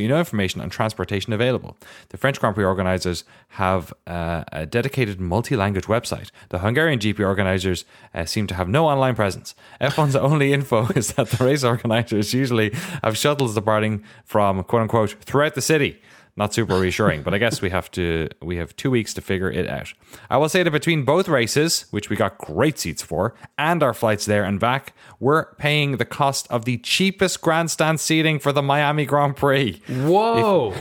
no 0.08 0.20
information 0.20 0.62
on 0.62 0.70
transportation 0.70 1.34
available. 1.34 1.76
The 2.10 2.18
French 2.18 2.40
Grand 2.40 2.54
Prix 2.54 2.66
organisers 2.66 3.24
have 3.50 3.92
uh, 4.06 4.44
a 4.52 4.68
dedicated 4.68 5.20
multi-language 5.20 5.86
website. 5.86 6.30
The 6.50 6.60
Hungarian 6.60 7.00
GP 7.00 7.26
organisers 7.26 7.86
uh, 8.14 8.26
seem 8.26 8.46
to 8.46 8.54
have 8.54 8.70
no 8.70 8.86
online 8.86 9.16
presence. 9.16 9.56
F1's 9.82 10.16
only 10.30 10.54
info 10.54 10.86
is 10.96 11.14
that 11.14 11.30
the 11.30 11.44
race 11.44 11.64
organisers 11.64 12.32
usually 12.32 12.70
have 13.04 13.18
shuttles 13.18 13.56
departing 13.56 14.04
from 14.24 14.64
quote 14.64 14.84
unquote 14.84 15.16
throughout 15.24 15.56
the 15.56 15.64
city 15.64 16.00
not 16.36 16.54
super 16.54 16.80
reassuring. 16.80 17.22
but 17.22 17.34
I 17.34 17.38
guess 17.38 17.62
we 17.62 17.70
have 17.70 17.92
to 17.92 18.30
we 18.42 18.58
have 18.58 18.76
two 18.76 18.90
weeks 18.90 19.14
to 19.16 19.22
figure 19.22 19.52
it 19.52 19.68
out. 19.70 19.94
I 20.30 20.38
will 20.38 20.50
say 20.50 20.64
that 20.64 20.72
between 20.72 21.04
both 21.06 21.28
races, 21.28 21.86
which 21.92 22.10
we 22.10 22.16
got 22.16 22.38
great 22.38 22.80
seats 22.80 23.02
for, 23.04 23.36
and 23.58 23.84
our 23.84 23.94
flights 23.94 24.26
there 24.26 24.44
and 24.44 24.60
back, 24.60 24.94
we're 25.20 25.54
paying 25.56 25.98
the 25.98 26.06
cost 26.06 26.48
of 26.50 26.66
the 26.66 26.78
cheapest 26.78 27.42
grandstand 27.42 28.00
seating 28.00 28.40
for 28.40 28.52
the 28.52 28.62
Miami 28.64 29.06
Grand 29.06 29.36
Prix. 29.36 29.82
Whoa. 29.88 30.74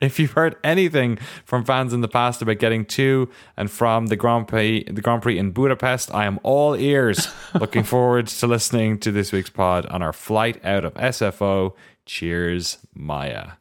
If 0.00 0.18
you've 0.20 0.32
heard 0.32 0.56
anything 0.62 1.18
from 1.44 1.64
fans 1.64 1.92
in 1.92 2.00
the 2.00 2.08
past 2.08 2.40
about 2.40 2.58
getting 2.58 2.84
to 2.86 3.28
and 3.56 3.70
from 3.70 4.06
the 4.06 4.16
Grand 4.16 4.46
Prix, 4.48 4.84
the 4.84 5.00
Grand 5.02 5.22
Prix 5.22 5.36
in 5.36 5.50
Budapest, 5.50 6.14
I 6.14 6.26
am 6.26 6.38
all 6.44 6.74
ears. 6.76 7.28
Looking 7.54 7.82
forward 7.82 8.28
to 8.28 8.46
listening 8.46 8.98
to 9.00 9.10
this 9.10 9.32
week's 9.32 9.50
pod 9.50 9.84
on 9.86 10.00
our 10.00 10.12
flight 10.12 10.64
out 10.64 10.84
of 10.84 10.94
SFO. 10.94 11.74
Cheers, 12.06 12.78
Maya. 12.94 13.52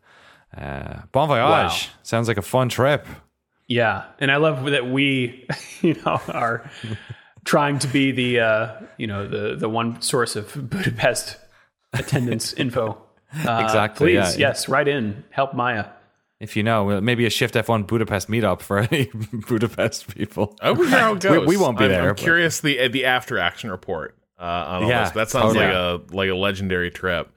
Uh, 0.56 1.02
bon 1.12 1.28
voyage. 1.28 1.42
Wow. 1.44 1.76
Sounds 2.04 2.28
like 2.28 2.38
a 2.38 2.42
fun 2.42 2.70
trip. 2.70 3.06
Yeah, 3.68 4.04
and 4.20 4.30
I 4.32 4.36
love 4.38 4.66
that 4.66 4.90
we, 4.90 5.48
you 5.82 5.94
know, 6.06 6.20
are 6.28 6.70
trying 7.46 7.80
to 7.80 7.88
be 7.88 8.12
the, 8.12 8.40
uh, 8.42 8.72
you 8.98 9.08
know, 9.08 9.28
the 9.28 9.56
the 9.56 9.70
one 9.70 10.02
source 10.02 10.36
of 10.36 10.70
Budapest 10.70 11.38
attendance 11.94 12.54
info. 12.58 12.98
Uh, 13.48 13.62
Exactly, 13.64 14.16
Please, 14.16 14.38
yeah. 14.38 14.50
yes, 14.50 14.68
write 14.68 14.88
in. 14.90 15.24
Help 15.30 15.54
Maya. 15.54 15.86
If 16.42 16.58
you 16.58 16.64
know, 16.64 17.00
maybe 17.00 17.26
a 17.26 17.30
Shift 17.30 17.54
F1 17.54 17.86
Budapest 17.88 18.28
meetup 18.28 18.62
for 18.62 18.80
any 18.80 19.10
Budapest 19.48 20.14
people. 20.16 20.58
I 20.62 20.72
will 20.72 20.88
how 20.88 21.12
it 21.14 21.24
We- 21.24 21.30
goes. 21.30 21.48
we 21.48 21.56
won't 21.56 21.78
be 21.78 21.86
I'm, 21.86 21.92
there, 21.92 22.02
I'm 22.02 22.08
but- 22.10 22.18
curious 22.18 22.60
the 22.60 22.88
the 22.90 23.06
after 23.06 23.38
action 23.38 23.70
report 23.72 24.18
uh, 24.40 24.44
on 24.44 24.84
all 24.84 24.90
Yeah, 24.90 25.04
this. 25.06 25.12
That 25.14 25.30
sounds 25.30 25.54
totally. 25.54 25.66
like 25.68 25.74
a 25.76 26.02
like 26.16 26.30
a 26.30 26.36
legendary 26.36 26.92
trip. 26.92 27.30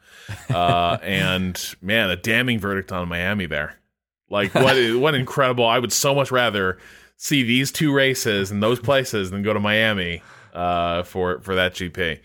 Uh, 0.49 0.99
and 1.03 1.75
man, 1.81 2.11
a 2.11 2.17
damning 2.17 2.59
verdict 2.59 2.93
on 2.93 3.09
Miami 3.09 3.47
there. 3.47 3.79
Like 4.31 4.55
what 4.55 4.77
what 4.99 5.15
incredible! 5.15 5.67
I 5.67 5.79
would 5.79 5.93
so 5.93 6.15
much 6.15 6.31
rather 6.31 6.79
see 7.17 7.43
these 7.43 7.73
two 7.73 7.93
races 7.93 8.51
in 8.51 8.61
those 8.61 8.81
places 8.81 9.31
than 9.31 9.43
go 9.43 9.53
to 9.53 9.61
Miami 9.61 10.23
uh, 10.53 11.03
for 11.03 11.41
for 11.41 11.55
that 11.55 11.75
GP. 11.75 12.21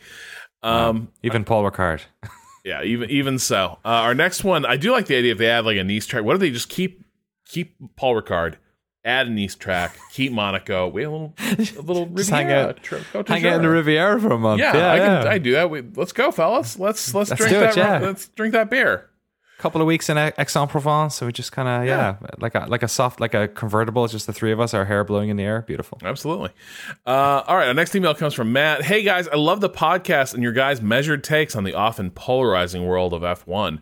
Um, 0.62 1.10
Even 1.24 1.43
Paul 1.43 1.70
Ricard. 1.70 2.02
yeah, 2.66 2.84
even 2.84 3.10
even 3.10 3.39
so. 3.39 3.80
Uh, 3.86 4.04
our 4.04 4.16
next 4.16 4.43
one, 4.43 4.66
I 4.66 4.78
do 4.78 4.91
like 4.91 5.08
the 5.08 5.18
idea 5.18 5.32
if 5.32 5.38
they 5.38 5.50
add 5.50 5.66
like 5.66 5.78
a 5.78 5.84
Nice 5.84 6.06
track. 6.06 6.24
What 6.24 6.36
if 6.36 6.39
they 6.39 6.52
just 6.52 6.70
keep 6.70 7.04
keep 7.45 7.76
Paul 7.95 8.22
Ricard, 8.22 8.56
add 9.06 9.28
a 9.28 9.30
Nice 9.30 9.56
track, 9.56 9.97
keep 10.12 10.32
Monaco, 10.32 10.88
we 10.88 11.04
have 11.04 11.12
a 11.12 11.16
little 11.16 11.34
a 11.39 11.82
little 11.82 12.06
Riviera 12.08 12.38
hang 12.38 12.52
out- 12.52 12.84
trip. 12.84 13.04
Go 13.14 13.24
to 13.24 13.32
Hang 13.34 13.45
out 13.45 13.56
in 13.56 13.62
the 13.62 13.70
Riviera 13.70 14.20
for 14.20 14.32
a 14.34 14.38
month. 14.39 14.60
Yeah, 14.60 14.76
Yeah, 14.76 14.91
I 14.91 14.97
can 15.00 15.24
yeah. 15.26 15.32
I 15.32 15.38
do 15.38 15.52
that. 15.54 15.70
We, 15.70 15.82
let's 15.95 16.12
go, 16.12 16.32
fellas. 16.32 16.78
Let's 16.78 17.14
let's, 17.14 17.30
Let's 17.32 17.41
drink 17.41 17.56
it, 17.56 17.60
that. 17.60 17.78
yeah. 17.78 18.00
Let's 18.00 18.28
drink 18.30 18.54
that 18.54 18.70
beer. 18.70 19.09
Couple 19.60 19.82
of 19.82 19.88
weeks 19.88 20.10
in 20.10 20.18
Aix-en-Provence, 20.18 21.16
so 21.16 21.26
we 21.26 21.34
just 21.34 21.51
kind 21.51 21.68
of 21.68 21.86
yeah, 21.86 22.16
like 22.39 22.55
a 22.55 22.66
like 22.68 22.82
a 22.82 22.88
soft 22.88 23.20
like 23.20 23.34
a 23.34 23.47
convertible, 23.49 24.07
just 24.07 24.26
the 24.26 24.34
three 24.34 24.53
of 24.53 24.60
us, 24.60 24.74
our 24.74 24.86
hair 24.86 25.03
blowing 25.03 25.30
in 25.30 25.36
the 25.36 25.43
air, 25.43 25.62
beautiful. 25.64 25.99
Absolutely. 26.01 26.49
Uh, 27.05 27.43
all 27.45 27.57
right. 27.57 27.68
Our 27.68 27.74
next 27.74 27.93
email 27.93 28.16
comes 28.16 28.34
from 28.34 28.53
Matt. 28.53 28.84
Hey, 28.84 29.03
guys, 29.03 29.28
I 29.28 29.36
love 29.36 29.60
the 29.60 29.70
podcast 29.70 30.34
and 30.34 30.41
your 30.41 30.53
guys' 30.53 30.82
measured 30.82 31.24
takes 31.24 31.55
on 31.55 31.66
the 31.66 31.74
often 31.74 32.10
polarizing 32.10 32.86
world 32.86 33.14
of 33.14 33.22
F1. 33.22 33.80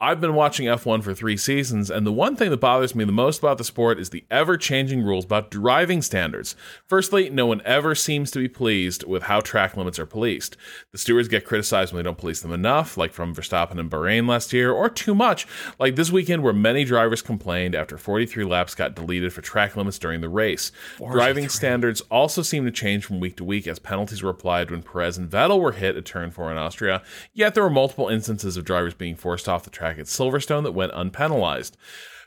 I've 0.00 0.20
been 0.20 0.34
watching 0.34 0.66
F1 0.66 1.04
for 1.04 1.14
three 1.14 1.36
seasons, 1.36 1.90
and 1.90 2.04
the 2.04 2.12
one 2.12 2.34
thing 2.34 2.50
that 2.50 2.60
bothers 2.60 2.96
me 2.96 3.04
the 3.04 3.12
most 3.12 3.38
about 3.38 3.58
the 3.58 3.64
sport 3.64 4.00
is 4.00 4.10
the 4.10 4.24
ever 4.30 4.56
changing 4.56 5.02
rules 5.02 5.24
about 5.24 5.50
driving 5.50 6.02
standards. 6.02 6.56
Firstly, 6.86 7.30
no 7.30 7.46
one 7.46 7.62
ever 7.64 7.94
seems 7.94 8.32
to 8.32 8.40
be 8.40 8.48
pleased 8.48 9.04
with 9.04 9.24
how 9.24 9.40
track 9.40 9.76
limits 9.76 9.98
are 10.00 10.06
policed. 10.06 10.56
The 10.90 10.98
stewards 10.98 11.28
get 11.28 11.44
criticized 11.44 11.92
when 11.92 12.02
they 12.02 12.08
don't 12.08 12.18
police 12.18 12.40
them 12.40 12.52
enough, 12.52 12.96
like 12.96 13.12
from 13.12 13.32
Verstappen 13.32 13.78
and 13.78 13.90
Bahrain 13.90 14.28
last 14.28 14.52
year, 14.52 14.72
or 14.72 14.88
too 14.88 15.14
much, 15.20 15.46
like 15.78 15.94
this 15.94 16.10
weekend 16.10 16.42
where 16.42 16.54
many 16.54 16.82
drivers 16.82 17.20
complained 17.20 17.74
after 17.74 17.98
43 17.98 18.42
laps 18.44 18.74
got 18.74 18.94
deleted 18.96 19.32
for 19.32 19.42
track 19.42 19.76
limits 19.76 19.98
during 19.98 20.22
the 20.22 20.28
race. 20.30 20.72
Driving 21.12 21.48
standards 21.50 22.00
also 22.10 22.40
seem 22.40 22.64
to 22.64 22.70
change 22.70 23.04
from 23.04 23.20
week 23.20 23.36
to 23.36 23.44
week 23.44 23.68
as 23.68 23.78
penalties 23.78 24.22
were 24.22 24.30
applied 24.30 24.70
when 24.70 24.82
Perez 24.82 25.18
and 25.18 25.30
Vettel 25.30 25.60
were 25.60 25.72
hit 25.72 25.96
at 25.96 26.06
turn 26.06 26.30
four 26.30 26.50
in 26.50 26.56
Austria, 26.56 27.02
yet 27.34 27.54
there 27.54 27.62
were 27.62 27.70
multiple 27.70 28.08
instances 28.08 28.56
of 28.56 28.64
drivers 28.64 28.94
being 28.94 29.14
forced 29.14 29.48
off 29.48 29.64
the 29.64 29.70
track 29.70 29.98
at 29.98 30.06
Silverstone 30.06 30.62
that 30.62 30.72
went 30.72 30.92
unpenalized. 30.92 31.76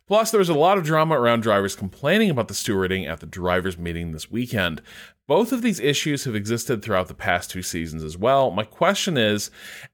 Plus, 0.06 0.32
there 0.32 0.40
was 0.40 0.50
a 0.50 0.54
lot 0.54 0.78
of 0.78 0.84
drama 0.84 1.18
around 1.18 1.42
drivers 1.42 1.78
complaining 1.78 2.30
about 2.30 2.50
the 2.50 2.54
stewarding 2.54 3.08
at 3.08 3.22
the 3.22 3.26
drivers' 3.26 3.78
meeting 3.78 4.12
this 4.12 4.30
weekend. 4.30 4.82
Both 5.26 5.54
of 5.54 5.62
these 5.62 5.80
issues 5.80 6.26
have 6.26 6.36
existed 6.36 6.82
throughout 6.82 7.08
the 7.08 7.14
past 7.14 7.50
two 7.50 7.62
seasons 7.62 8.04
as 8.04 8.18
well. 8.18 8.52
My 8.52 8.66
question 8.66 9.18
is 9.18 9.52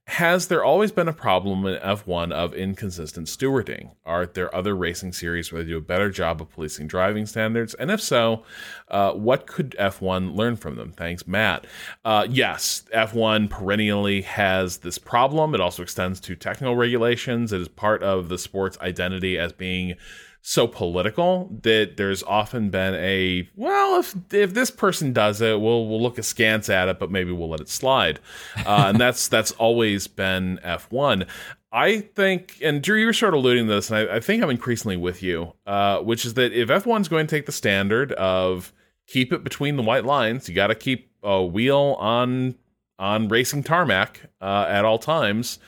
Has 0.08 0.48
there 0.48 0.64
always 0.64 0.90
been 0.90 1.06
a 1.06 1.12
problem 1.12 1.64
in 1.66 1.80
F1 1.80 2.32
of 2.32 2.52
inconsistent 2.52 3.28
stewarding? 3.28 3.94
Are 4.04 4.26
there 4.26 4.52
other 4.52 4.74
racing 4.74 5.12
series 5.12 5.52
where 5.52 5.62
they 5.62 5.68
do 5.68 5.78
a 5.78 5.82
better 5.82 6.10
job 6.10 6.42
of 6.42 6.50
policing 6.50 6.88
driving 6.88 7.26
standards? 7.26 7.74
And 7.74 7.92
if 7.92 8.00
so, 8.00 8.42
uh, 8.88 9.12
what 9.12 9.46
could 9.46 9.76
F1 9.78 10.34
learn 10.34 10.56
from 10.56 10.74
them? 10.74 10.90
Thanks, 10.90 11.28
Matt. 11.28 11.64
Uh, 12.04 12.26
yes, 12.28 12.82
F1 12.92 13.48
perennially 13.48 14.22
has 14.22 14.78
this 14.78 14.98
problem. 14.98 15.54
It 15.54 15.60
also 15.60 15.84
extends 15.84 16.18
to 16.22 16.34
technical 16.34 16.74
regulations. 16.74 17.52
It 17.52 17.60
is 17.60 17.68
part 17.68 18.02
of 18.02 18.30
the 18.30 18.38
sport's 18.38 18.78
identity 18.80 19.38
as 19.38 19.52
being 19.52 19.94
so 20.42 20.66
political 20.66 21.50
that 21.62 21.96
there's 21.96 22.22
often 22.22 22.70
been 22.70 22.94
a 22.94 23.48
well 23.56 24.00
if 24.00 24.14
if 24.32 24.54
this 24.54 24.70
person 24.70 25.12
does 25.12 25.40
it 25.40 25.60
we'll 25.60 25.86
we'll 25.86 26.00
look 26.00 26.18
askance 26.18 26.68
at 26.70 26.88
it 26.88 26.98
but 26.98 27.10
maybe 27.10 27.30
we'll 27.30 27.50
let 27.50 27.60
it 27.60 27.68
slide 27.68 28.18
uh, 28.64 28.86
and 28.88 28.98
that's 28.98 29.28
that's 29.28 29.52
always 29.52 30.06
been 30.06 30.58
F1 30.64 31.26
I 31.72 32.00
think, 32.00 32.58
and 32.62 32.82
Drew, 32.82 32.98
you 32.98 33.06
were 33.06 33.12
sort 33.12 33.32
of 33.32 33.38
alluding 33.38 33.68
to 33.68 33.74
this, 33.74 33.90
and 33.90 34.10
I, 34.10 34.16
I 34.16 34.20
think 34.20 34.42
I'm 34.42 34.50
increasingly 34.50 34.96
with 34.96 35.22
you, 35.22 35.52
uh, 35.66 36.00
which 36.00 36.24
is 36.24 36.34
that 36.34 36.52
if 36.52 36.68
F1's 36.68 37.06
going 37.06 37.28
to 37.28 37.30
take 37.30 37.46
the 37.46 37.52
standard 37.52 38.10
of 38.14 38.72
keep 39.06 39.32
it 39.32 39.44
between 39.44 39.76
the 39.76 39.82
white 39.82 40.04
lines, 40.04 40.48
you 40.48 40.54
got 40.54 40.68
to 40.68 40.74
keep 40.74 41.12
a 41.22 41.44
wheel 41.44 41.96
on 42.00 42.56
on 42.98 43.28
racing 43.28 43.62
tarmac 43.62 44.20
uh, 44.40 44.66
at 44.68 44.84
all 44.84 44.98
times, 44.98 45.58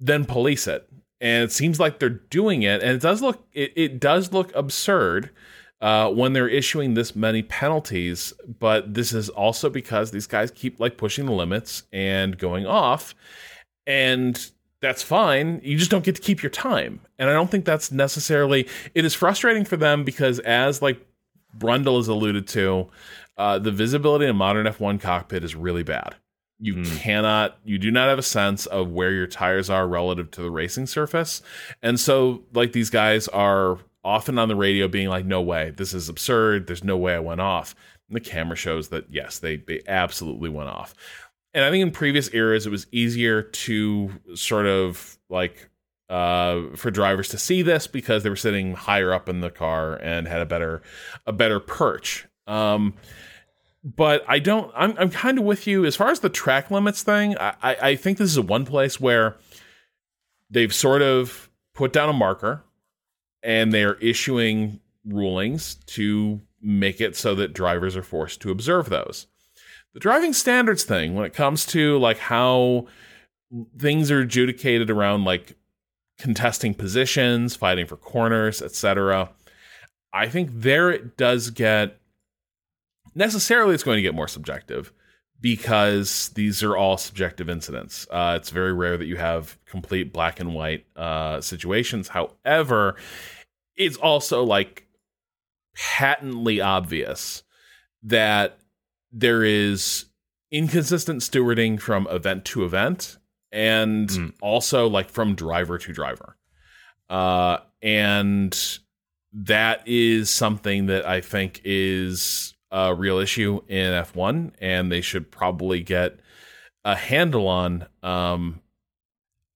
then 0.00 0.24
police 0.24 0.66
it. 0.66 0.86
And 1.20 1.44
it 1.44 1.52
seems 1.52 1.80
like 1.80 1.98
they're 1.98 2.08
doing 2.10 2.62
it, 2.62 2.82
and 2.82 2.92
it 2.92 3.00
does 3.00 3.22
look 3.22 3.44
it, 3.52 3.72
it 3.74 4.00
does 4.00 4.32
look 4.32 4.54
absurd 4.54 5.30
uh, 5.80 6.10
when 6.10 6.32
they're 6.32 6.48
issuing 6.48 6.94
this 6.94 7.16
many 7.16 7.42
penalties. 7.42 8.32
But 8.58 8.94
this 8.94 9.12
is 9.12 9.28
also 9.28 9.68
because 9.68 10.10
these 10.10 10.26
guys 10.26 10.50
keep 10.50 10.78
like 10.78 10.96
pushing 10.96 11.26
the 11.26 11.32
limits 11.32 11.82
and 11.92 12.38
going 12.38 12.66
off, 12.66 13.14
and 13.86 14.50
that's 14.80 15.02
fine. 15.02 15.60
You 15.64 15.76
just 15.76 15.90
don't 15.90 16.04
get 16.04 16.14
to 16.16 16.22
keep 16.22 16.42
your 16.42 16.50
time. 16.50 17.00
And 17.18 17.28
I 17.28 17.32
don't 17.32 17.50
think 17.50 17.64
that's 17.64 17.90
necessarily 17.90 18.68
it 18.94 19.04
is 19.04 19.14
frustrating 19.14 19.64
for 19.64 19.76
them 19.76 20.04
because 20.04 20.38
as 20.40 20.80
like 20.80 21.04
Brundle 21.56 21.96
has 21.96 22.08
alluded 22.08 22.46
to, 22.48 22.88
uh, 23.36 23.58
the 23.58 23.72
visibility 23.72 24.26
in 24.26 24.36
modern 24.36 24.66
F1 24.66 25.00
cockpit 25.00 25.44
is 25.44 25.54
really 25.54 25.82
bad. 25.82 26.14
You 26.60 26.76
mm. 26.76 26.98
cannot, 26.98 27.58
you 27.64 27.78
do 27.78 27.90
not 27.90 28.08
have 28.08 28.18
a 28.18 28.22
sense 28.22 28.66
of 28.66 28.90
where 28.90 29.12
your 29.12 29.26
tires 29.26 29.70
are 29.70 29.86
relative 29.86 30.30
to 30.32 30.42
the 30.42 30.50
racing 30.50 30.86
surface. 30.86 31.40
And 31.82 32.00
so, 32.00 32.42
like, 32.52 32.72
these 32.72 32.90
guys 32.90 33.28
are 33.28 33.78
often 34.04 34.38
on 34.38 34.48
the 34.48 34.56
radio 34.56 34.88
being 34.88 35.08
like, 35.08 35.24
no 35.24 35.40
way, 35.40 35.70
this 35.76 35.94
is 35.94 36.08
absurd. 36.08 36.66
There's 36.66 36.84
no 36.84 36.96
way 36.96 37.14
I 37.14 37.20
went 37.20 37.40
off. 37.40 37.74
And 38.08 38.16
the 38.16 38.20
camera 38.20 38.56
shows 38.56 38.88
that, 38.88 39.06
yes, 39.10 39.38
they, 39.38 39.56
they 39.56 39.82
absolutely 39.86 40.48
went 40.48 40.70
off 40.70 40.94
and 41.54 41.64
I 41.64 41.70
think 41.70 41.82
in 41.82 41.90
previous 41.90 42.32
eras 42.32 42.66
it 42.66 42.70
was 42.70 42.86
easier 42.92 43.42
to 43.42 44.10
sort 44.34 44.66
of 44.66 45.18
like 45.28 45.68
uh, 46.08 46.62
for 46.76 46.90
drivers 46.90 47.28
to 47.30 47.38
see 47.38 47.62
this 47.62 47.86
because 47.86 48.22
they 48.22 48.30
were 48.30 48.36
sitting 48.36 48.74
higher 48.74 49.12
up 49.12 49.28
in 49.28 49.40
the 49.40 49.50
car 49.50 49.96
and 49.96 50.26
had 50.26 50.40
a 50.40 50.46
better 50.46 50.82
a 51.26 51.32
better 51.32 51.60
perch. 51.60 52.26
Um, 52.46 52.94
but 53.84 54.24
I 54.28 54.38
don't. 54.38 54.72
I'm 54.74 54.96
I'm 54.98 55.10
kind 55.10 55.38
of 55.38 55.44
with 55.44 55.66
you 55.66 55.84
as 55.84 55.96
far 55.96 56.10
as 56.10 56.20
the 56.20 56.28
track 56.28 56.70
limits 56.70 57.02
thing. 57.02 57.36
I 57.38 57.54
I 57.62 57.96
think 57.96 58.18
this 58.18 58.30
is 58.30 58.40
one 58.40 58.64
place 58.64 59.00
where 59.00 59.36
they've 60.50 60.74
sort 60.74 61.02
of 61.02 61.50
put 61.74 61.92
down 61.92 62.08
a 62.08 62.12
marker 62.12 62.64
and 63.42 63.72
they 63.72 63.84
are 63.84 63.94
issuing 63.94 64.80
rulings 65.04 65.76
to 65.86 66.40
make 66.60 67.00
it 67.00 67.16
so 67.16 67.34
that 67.36 67.52
drivers 67.52 67.96
are 67.96 68.02
forced 68.02 68.40
to 68.40 68.50
observe 68.50 68.88
those 68.88 69.26
the 69.94 70.00
driving 70.00 70.32
standards 70.32 70.84
thing 70.84 71.14
when 71.14 71.24
it 71.24 71.32
comes 71.32 71.66
to 71.66 71.98
like 71.98 72.18
how 72.18 72.86
things 73.78 74.10
are 74.10 74.20
adjudicated 74.20 74.90
around 74.90 75.24
like 75.24 75.56
contesting 76.18 76.74
positions, 76.74 77.56
fighting 77.56 77.86
for 77.86 77.96
corners, 77.96 78.60
etc. 78.60 79.30
I 80.12 80.28
think 80.28 80.50
there 80.52 80.90
it 80.90 81.16
does 81.16 81.50
get 81.50 81.98
necessarily 83.14 83.74
it's 83.74 83.82
going 83.82 83.96
to 83.96 84.02
get 84.02 84.14
more 84.14 84.28
subjective 84.28 84.92
because 85.40 86.30
these 86.30 86.62
are 86.62 86.76
all 86.76 86.96
subjective 86.96 87.48
incidents. 87.48 88.06
Uh, 88.10 88.34
it's 88.36 88.50
very 88.50 88.72
rare 88.72 88.96
that 88.96 89.06
you 89.06 89.16
have 89.16 89.56
complete 89.66 90.12
black 90.12 90.40
and 90.40 90.54
white 90.54 90.86
uh, 90.96 91.40
situations. 91.40 92.08
However, 92.08 92.96
it's 93.76 93.96
also 93.96 94.42
like 94.42 94.86
patently 95.74 96.60
obvious 96.60 97.44
that 98.02 98.58
there 99.12 99.44
is 99.44 100.06
inconsistent 100.50 101.20
stewarding 101.22 101.80
from 101.80 102.06
event 102.10 102.44
to 102.46 102.64
event 102.64 103.18
and 103.52 104.08
mm. 104.08 104.32
also 104.42 104.88
like 104.88 105.10
from 105.10 105.34
driver 105.34 105.78
to 105.78 105.92
driver. 105.92 106.36
Uh, 107.08 107.58
and 107.80 108.78
that 109.32 109.86
is 109.86 110.30
something 110.30 110.86
that 110.86 111.06
I 111.06 111.20
think 111.20 111.60
is 111.64 112.54
a 112.70 112.94
real 112.94 113.18
issue 113.18 113.60
in 113.68 113.92
F1 113.92 114.52
and 114.60 114.90
they 114.90 115.00
should 115.00 115.30
probably 115.30 115.82
get 115.82 116.18
a 116.84 116.94
handle 116.94 117.48
on. 117.48 117.86
Um, 118.02 118.60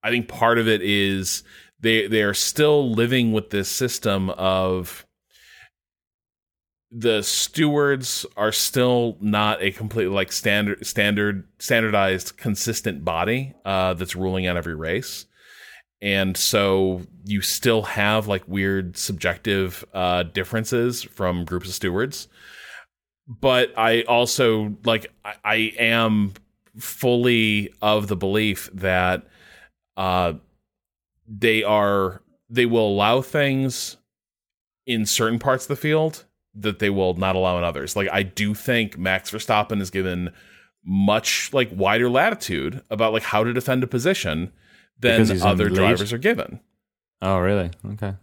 I 0.02 0.10
think 0.10 0.28
part 0.28 0.58
of 0.58 0.68
it 0.68 0.82
is 0.82 1.42
they 1.80 2.06
they 2.06 2.22
are 2.22 2.34
still 2.34 2.90
living 2.90 3.32
with 3.32 3.50
this 3.50 3.68
system 3.68 4.30
of 4.30 5.06
the 6.90 7.22
stewards 7.22 8.26
are 8.36 8.52
still 8.52 9.16
not 9.20 9.62
a 9.62 9.70
completely 9.70 10.14
like 10.14 10.30
standard 10.30 10.86
standard 10.86 11.48
standardized 11.58 12.36
consistent 12.36 13.04
body 13.04 13.54
uh, 13.64 13.94
that's 13.94 14.14
ruling 14.14 14.46
out 14.46 14.58
every 14.58 14.74
race 14.74 15.24
and 16.02 16.36
so 16.36 17.00
you 17.24 17.40
still 17.40 17.82
have 17.82 18.26
like 18.26 18.42
weird 18.46 18.96
subjective 18.96 19.84
uh, 19.94 20.24
differences 20.24 21.02
from 21.02 21.44
groups 21.44 21.68
of 21.68 21.74
stewards 21.74 22.28
but 23.26 23.76
i 23.78 24.02
also 24.02 24.74
like 24.84 25.12
I, 25.24 25.34
I 25.44 25.54
am 25.78 26.32
fully 26.78 27.72
of 27.82 28.08
the 28.08 28.16
belief 28.16 28.70
that 28.74 29.26
uh, 29.96 30.34
they 31.28 31.62
are 31.62 32.22
they 32.48 32.66
will 32.66 32.88
allow 32.88 33.20
things 33.22 33.96
in 34.86 35.06
certain 35.06 35.38
parts 35.38 35.64
of 35.64 35.68
the 35.68 35.76
field 35.76 36.24
that 36.54 36.78
they 36.78 36.90
will 36.90 37.14
not 37.14 37.34
allow 37.34 37.56
in 37.58 37.64
others. 37.64 37.96
Like 37.96 38.08
I 38.12 38.22
do 38.22 38.54
think 38.54 38.98
Max 38.98 39.30
Verstappen 39.30 39.80
is 39.80 39.90
given 39.90 40.30
much 40.84 41.50
like 41.52 41.70
wider 41.72 42.10
latitude 42.10 42.82
about 42.90 43.12
like 43.12 43.22
how 43.22 43.44
to 43.44 43.52
defend 43.52 43.82
a 43.84 43.86
position 43.86 44.52
than 44.98 45.40
other 45.42 45.68
drivers 45.68 46.12
are 46.12 46.18
given. 46.18 46.60
Oh, 47.20 47.38
really? 47.38 47.70
Okay. 47.92 48.14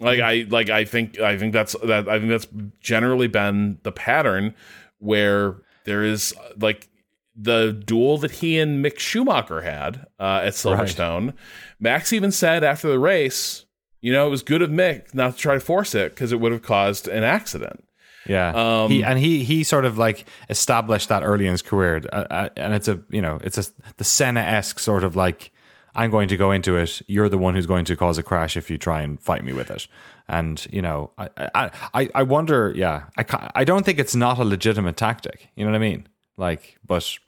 Like 0.00 0.20
I 0.20 0.46
like 0.48 0.70
I 0.70 0.84
think 0.84 1.20
I 1.20 1.38
think 1.38 1.52
that's 1.52 1.74
that 1.84 2.08
I 2.08 2.18
think 2.18 2.30
that's 2.30 2.48
generally 2.80 3.28
been 3.28 3.78
the 3.84 3.92
pattern 3.92 4.54
where 4.98 5.56
there 5.84 6.02
is 6.02 6.34
like 6.58 6.88
the 7.36 7.72
duel 7.86 8.18
that 8.18 8.30
he 8.30 8.58
and 8.58 8.84
Mick 8.84 8.98
Schumacher 8.98 9.62
had 9.62 10.06
uh, 10.18 10.42
at 10.44 10.52
Silverstone. 10.54 11.26
Right. 11.26 11.34
Max 11.80 12.12
even 12.12 12.32
said 12.32 12.64
after 12.64 12.88
the 12.88 12.98
race, 12.98 13.66
you 14.00 14.12
know, 14.12 14.26
it 14.26 14.30
was 14.30 14.42
good 14.42 14.62
of 14.62 14.70
Mick 14.70 15.14
not 15.14 15.32
to 15.32 15.38
try 15.38 15.54
to 15.54 15.60
force 15.60 15.94
it 15.94 16.12
because 16.12 16.32
it 16.32 16.40
would 16.40 16.52
have 16.52 16.62
caused 16.62 17.08
an 17.08 17.24
accident. 17.24 17.84
Yeah, 18.26 18.82
um, 18.84 18.90
he, 18.90 19.04
and 19.04 19.18
he 19.18 19.44
he 19.44 19.64
sort 19.64 19.84
of 19.84 19.98
like 19.98 20.24
established 20.48 21.10
that 21.10 21.22
early 21.22 21.46
in 21.46 21.52
his 21.52 21.62
career, 21.62 22.02
uh, 22.12 22.24
uh, 22.30 22.48
and 22.56 22.72
it's 22.72 22.88
a 22.88 23.00
you 23.10 23.20
know 23.20 23.38
it's 23.44 23.58
a 23.58 23.64
the 23.98 24.04
Senna 24.04 24.40
esque 24.40 24.78
sort 24.78 25.04
of 25.04 25.14
like 25.14 25.52
I'm 25.94 26.10
going 26.10 26.28
to 26.28 26.36
go 26.36 26.50
into 26.50 26.76
it. 26.76 27.02
You're 27.06 27.28
the 27.28 27.38
one 27.38 27.54
who's 27.54 27.66
going 27.66 27.84
to 27.86 27.96
cause 27.96 28.18
a 28.18 28.22
crash 28.22 28.56
if 28.56 28.70
you 28.70 28.78
try 28.78 29.02
and 29.02 29.20
fight 29.20 29.44
me 29.44 29.52
with 29.52 29.70
it. 29.70 29.86
And 30.28 30.66
you 30.70 30.82
know, 30.82 31.12
I 31.18 31.70
I 31.94 32.10
I, 32.14 32.22
wonder. 32.22 32.72
Yeah, 32.74 33.04
I 33.16 33.50
I 33.54 33.64
don't 33.64 33.84
think 33.84 33.98
it's 33.98 34.14
not 34.14 34.38
a 34.38 34.44
legitimate 34.44 34.96
tactic. 34.96 35.48
You 35.54 35.64
know 35.64 35.70
what 35.70 35.76
I 35.76 35.80
mean? 35.80 36.08
Like, 36.36 36.78
but 36.86 37.18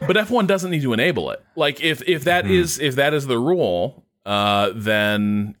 but 0.00 0.16
F1 0.16 0.46
doesn't 0.46 0.70
need 0.70 0.82
to 0.82 0.92
enable 0.92 1.30
it. 1.30 1.42
Like 1.56 1.82
if 1.82 2.02
if 2.08 2.24
that 2.24 2.44
mm-hmm. 2.44 2.54
is 2.54 2.78
if 2.78 2.96
that 2.96 3.14
is 3.14 3.26
the 3.26 3.38
rule, 3.38 4.04
uh, 4.26 4.72
then 4.74 5.56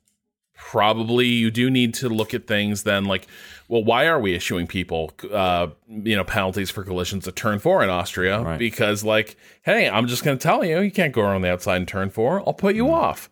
probably 0.70 1.26
you 1.26 1.50
do 1.50 1.68
need 1.68 1.92
to 1.92 2.08
look 2.08 2.32
at 2.32 2.46
things 2.46 2.84
then 2.84 3.04
like 3.04 3.26
well 3.68 3.84
why 3.84 4.06
are 4.06 4.18
we 4.18 4.34
issuing 4.34 4.66
people 4.66 5.12
uh 5.30 5.66
you 5.86 6.16
know 6.16 6.24
penalties 6.24 6.70
for 6.70 6.82
collisions 6.82 7.28
at 7.28 7.36
turn 7.36 7.58
4 7.58 7.84
in 7.84 7.90
Austria 7.90 8.40
right. 8.40 8.58
because 8.58 9.04
like 9.04 9.36
hey 9.62 9.90
I'm 9.90 10.06
just 10.06 10.24
going 10.24 10.38
to 10.38 10.42
tell 10.42 10.64
you 10.64 10.80
you 10.80 10.90
can't 10.90 11.12
go 11.12 11.20
around 11.20 11.42
the 11.42 11.52
outside 11.52 11.76
in 11.76 11.86
turn 11.86 12.08
4 12.08 12.40
I'll 12.40 12.54
put 12.54 12.74
you 12.74 12.86
mm. 12.86 12.94
off 12.94 13.28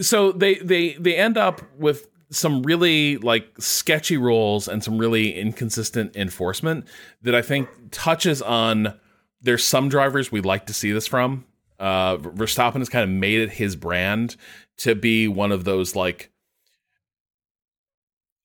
so 0.00 0.30
they 0.30 0.54
they 0.54 0.92
they 0.92 1.16
end 1.16 1.36
up 1.36 1.60
with 1.76 2.08
some 2.30 2.62
really 2.62 3.16
like 3.16 3.52
sketchy 3.58 4.16
rules 4.16 4.68
and 4.68 4.82
some 4.82 4.96
really 4.96 5.34
inconsistent 5.34 6.14
enforcement 6.14 6.86
that 7.22 7.34
I 7.34 7.42
think 7.42 7.68
touches 7.90 8.40
on 8.40 8.94
there's 9.42 9.64
some 9.64 9.88
drivers 9.88 10.30
we'd 10.30 10.46
like 10.46 10.66
to 10.66 10.72
see 10.72 10.92
this 10.92 11.08
from 11.08 11.46
uh 11.80 12.16
Verstappen 12.18 12.78
has 12.78 12.88
kind 12.88 13.02
of 13.02 13.10
made 13.10 13.40
it 13.40 13.50
his 13.50 13.74
brand 13.74 14.36
to 14.76 14.94
be 14.94 15.26
one 15.26 15.50
of 15.50 15.64
those 15.64 15.96
like 15.96 16.30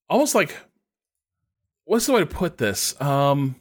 almost 0.10 0.36
like 0.36 0.56
what's 1.86 2.06
the 2.06 2.14
way 2.14 2.20
to 2.20 2.26
put 2.26 2.58
this? 2.60 3.00
Um, 3.02 3.56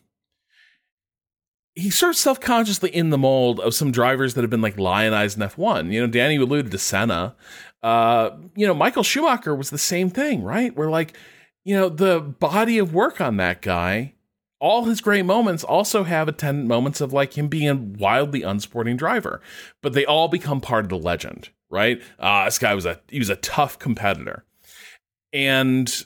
he's 1.75 1.97
sort 1.97 2.11
of 2.11 2.17
self 2.17 2.41
consciously 2.41 2.95
in 2.95 3.11
the 3.11 3.19
mold 3.19 3.61
of 3.61 3.75
some 3.75 3.91
drivers 3.91 4.35
that 4.35 4.43
have 4.43 4.51
been 4.51 4.61
like 4.61 4.79
lionized 4.79 5.41
in 5.41 5.49
F1. 5.49 5.93
You 5.93 6.01
know, 6.01 6.07
Danny 6.07 6.37
alluded 6.37 6.71
to 6.73 6.79
Senna. 6.79 7.37
Uh, 7.83 8.31
you 8.55 8.67
know, 8.67 8.75
Michael 8.75 9.03
Schumacher 9.03 9.55
was 9.55 9.71
the 9.71 9.79
same 9.79 10.11
thing, 10.11 10.43
right? 10.43 10.77
Where 10.77 10.91
like, 10.91 11.17
you 11.65 11.75
know, 11.75 11.89
the 11.89 12.21
body 12.21 12.79
of 12.79 12.93
work 12.93 13.21
on 13.21 13.39
that 13.39 13.63
guy, 13.63 14.15
all 14.61 14.85
his 14.85 15.01
great 15.01 15.25
moments 15.25 15.63
also 15.65 16.05
have 16.05 16.29
attendant 16.29 16.69
moments 16.69 17.01
of 17.01 17.13
like 17.13 17.39
him 17.39 17.49
being 17.49 17.69
a 17.69 17.75
wildly 17.75 18.43
unsporting 18.43 18.97
driver, 18.97 19.41
but 19.83 19.93
they 19.95 20.05
all 20.05 20.29
become 20.29 20.61
part 20.61 20.85
of 20.85 20.89
the 20.91 20.99
legend, 20.99 21.49
right? 21.71 22.03
Uh, 22.19 22.45
this 22.45 22.59
guy 22.59 22.75
was 22.75 22.85
a 22.85 23.01
he 23.09 23.19
was 23.19 23.31
a 23.31 23.37
tough 23.37 23.79
competitor. 23.79 24.45
And 25.33 26.05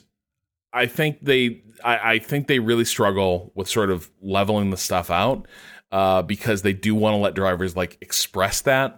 I 0.73 0.87
think 0.87 1.23
they 1.23 1.61
I, 1.83 2.13
I, 2.13 2.19
think 2.19 2.47
they 2.47 2.59
really 2.59 2.85
struggle 2.85 3.51
with 3.55 3.67
sort 3.67 3.89
of 3.89 4.09
leveling 4.21 4.69
the 4.69 4.77
stuff 4.77 5.11
out 5.11 5.47
uh, 5.91 6.21
because 6.21 6.61
they 6.61 6.73
do 6.73 6.95
want 6.95 7.13
to 7.13 7.17
let 7.17 7.35
drivers 7.35 7.75
like 7.75 7.97
express 8.01 8.61
that 8.61 8.97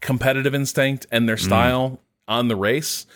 competitive 0.00 0.54
instinct 0.54 1.06
and 1.10 1.28
their 1.28 1.36
style 1.36 2.00
on 2.28 2.48
the 2.48 2.56
race. 2.56 3.06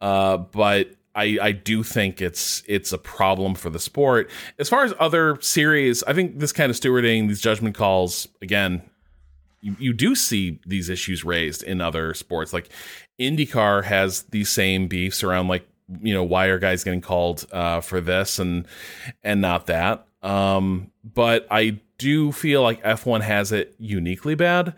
Uh, 0.00 0.36
but 0.36 0.90
I, 1.14 1.38
I 1.40 1.52
do 1.52 1.82
think 1.82 2.22
it's 2.22 2.62
it's 2.66 2.92
a 2.92 2.98
problem 2.98 3.54
for 3.54 3.70
the 3.70 3.78
sport. 3.78 4.30
As 4.58 4.68
far 4.68 4.84
as 4.84 4.94
other 4.98 5.38
series, 5.40 6.02
I 6.04 6.14
think 6.14 6.38
this 6.38 6.52
kind 6.52 6.70
of 6.70 6.76
stewarding, 6.76 7.28
these 7.28 7.40
judgment 7.40 7.74
calls, 7.76 8.28
again, 8.40 8.82
you, 9.60 9.76
you 9.78 9.92
do 9.92 10.14
see 10.14 10.60
these 10.66 10.88
issues 10.88 11.24
raised 11.24 11.62
in 11.62 11.80
other 11.80 12.14
sports. 12.14 12.52
Like 12.52 12.70
IndyCar 13.20 13.84
has 13.84 14.22
these 14.24 14.48
same 14.48 14.88
beefs 14.88 15.22
around 15.22 15.48
like 15.48 15.66
you 16.00 16.14
know 16.14 16.24
why 16.24 16.46
are 16.46 16.58
guys 16.58 16.84
getting 16.84 17.00
called 17.00 17.46
uh, 17.52 17.80
for 17.80 18.00
this 18.00 18.38
and 18.38 18.66
and 19.22 19.40
not 19.40 19.66
that. 19.66 20.06
Um, 20.22 20.90
but 21.02 21.46
I 21.50 21.80
do 21.98 22.32
feel 22.32 22.62
like 22.62 22.82
F1 22.82 23.22
has 23.22 23.52
it 23.52 23.74
uniquely 23.78 24.34
bad. 24.34 24.74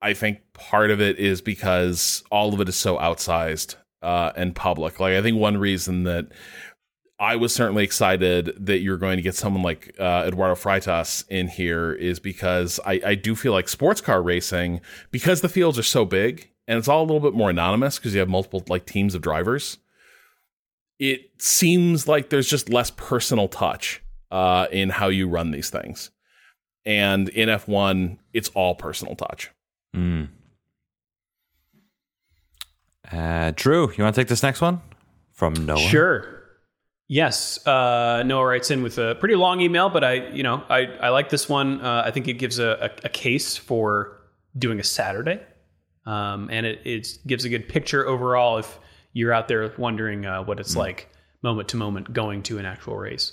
I 0.00 0.14
think 0.14 0.40
part 0.52 0.90
of 0.90 1.00
it 1.00 1.18
is 1.18 1.40
because 1.40 2.22
all 2.30 2.54
of 2.54 2.60
it 2.60 2.68
is 2.68 2.76
so 2.76 2.96
outsized 2.98 3.76
uh, 4.02 4.32
and 4.36 4.54
public. 4.54 5.00
Like 5.00 5.14
I 5.14 5.22
think 5.22 5.38
one 5.38 5.56
reason 5.58 6.04
that 6.04 6.28
I 7.18 7.34
was 7.36 7.52
certainly 7.52 7.82
excited 7.82 8.54
that 8.66 8.78
you're 8.78 8.96
going 8.96 9.16
to 9.16 9.22
get 9.22 9.34
someone 9.34 9.62
like 9.62 9.94
uh, 9.98 10.24
Eduardo 10.26 10.54
Freitas 10.54 11.24
in 11.28 11.48
here 11.48 11.92
is 11.92 12.20
because 12.20 12.78
I, 12.86 13.00
I 13.04 13.14
do 13.16 13.34
feel 13.34 13.52
like 13.52 13.68
sports 13.68 14.00
car 14.00 14.22
racing 14.22 14.80
because 15.10 15.40
the 15.40 15.48
fields 15.48 15.78
are 15.78 15.84
so 15.84 16.04
big 16.04 16.50
and 16.68 16.78
it's 16.78 16.86
all 16.86 17.02
a 17.02 17.06
little 17.06 17.20
bit 17.20 17.34
more 17.34 17.50
anonymous 17.50 17.98
because 17.98 18.14
you 18.14 18.20
have 18.20 18.28
multiple 18.28 18.62
like 18.68 18.86
teams 18.86 19.16
of 19.16 19.22
drivers. 19.22 19.78
It 20.98 21.30
seems 21.38 22.08
like 22.08 22.30
there's 22.30 22.48
just 22.48 22.68
less 22.68 22.90
personal 22.90 23.48
touch 23.48 24.02
uh, 24.30 24.66
in 24.72 24.90
how 24.90 25.08
you 25.08 25.28
run 25.28 25.52
these 25.52 25.70
things, 25.70 26.10
and 26.84 27.28
in 27.28 27.48
F1, 27.48 28.18
it's 28.32 28.48
all 28.50 28.74
personal 28.74 29.14
touch. 29.14 29.50
Mm. 29.94 30.28
Uh, 33.10 33.52
Drew, 33.54 33.92
you 33.96 34.04
want 34.04 34.14
to 34.14 34.20
take 34.20 34.28
this 34.28 34.42
next 34.42 34.60
one 34.60 34.80
from 35.32 35.54
Noah? 35.54 35.78
Sure. 35.78 36.38
Yes, 37.10 37.66
uh, 37.66 38.22
Noah 38.26 38.44
writes 38.44 38.70
in 38.70 38.82
with 38.82 38.98
a 38.98 39.14
pretty 39.14 39.34
long 39.34 39.62
email, 39.62 39.88
but 39.88 40.04
I, 40.04 40.28
you 40.28 40.42
know, 40.42 40.62
I, 40.68 40.80
I 41.00 41.08
like 41.08 41.30
this 41.30 41.48
one. 41.48 41.80
Uh, 41.80 42.02
I 42.04 42.10
think 42.10 42.28
it 42.28 42.34
gives 42.34 42.58
a, 42.58 42.90
a, 43.02 43.06
a, 43.06 43.08
case 43.08 43.56
for 43.56 44.20
doing 44.58 44.78
a 44.78 44.84
Saturday, 44.84 45.40
um, 46.04 46.50
and 46.52 46.66
it, 46.66 46.80
it 46.84 47.08
gives 47.26 47.46
a 47.46 47.48
good 47.48 47.66
picture 47.66 48.06
overall 48.06 48.58
if 48.58 48.78
you're 49.12 49.32
out 49.32 49.48
there 49.48 49.72
wondering 49.78 50.26
uh, 50.26 50.42
what 50.42 50.60
it's 50.60 50.74
mm. 50.74 50.78
like 50.78 51.08
moment 51.42 51.68
to 51.68 51.76
moment 51.76 52.12
going 52.12 52.42
to 52.44 52.58
an 52.58 52.66
actual 52.66 52.96
race. 52.96 53.32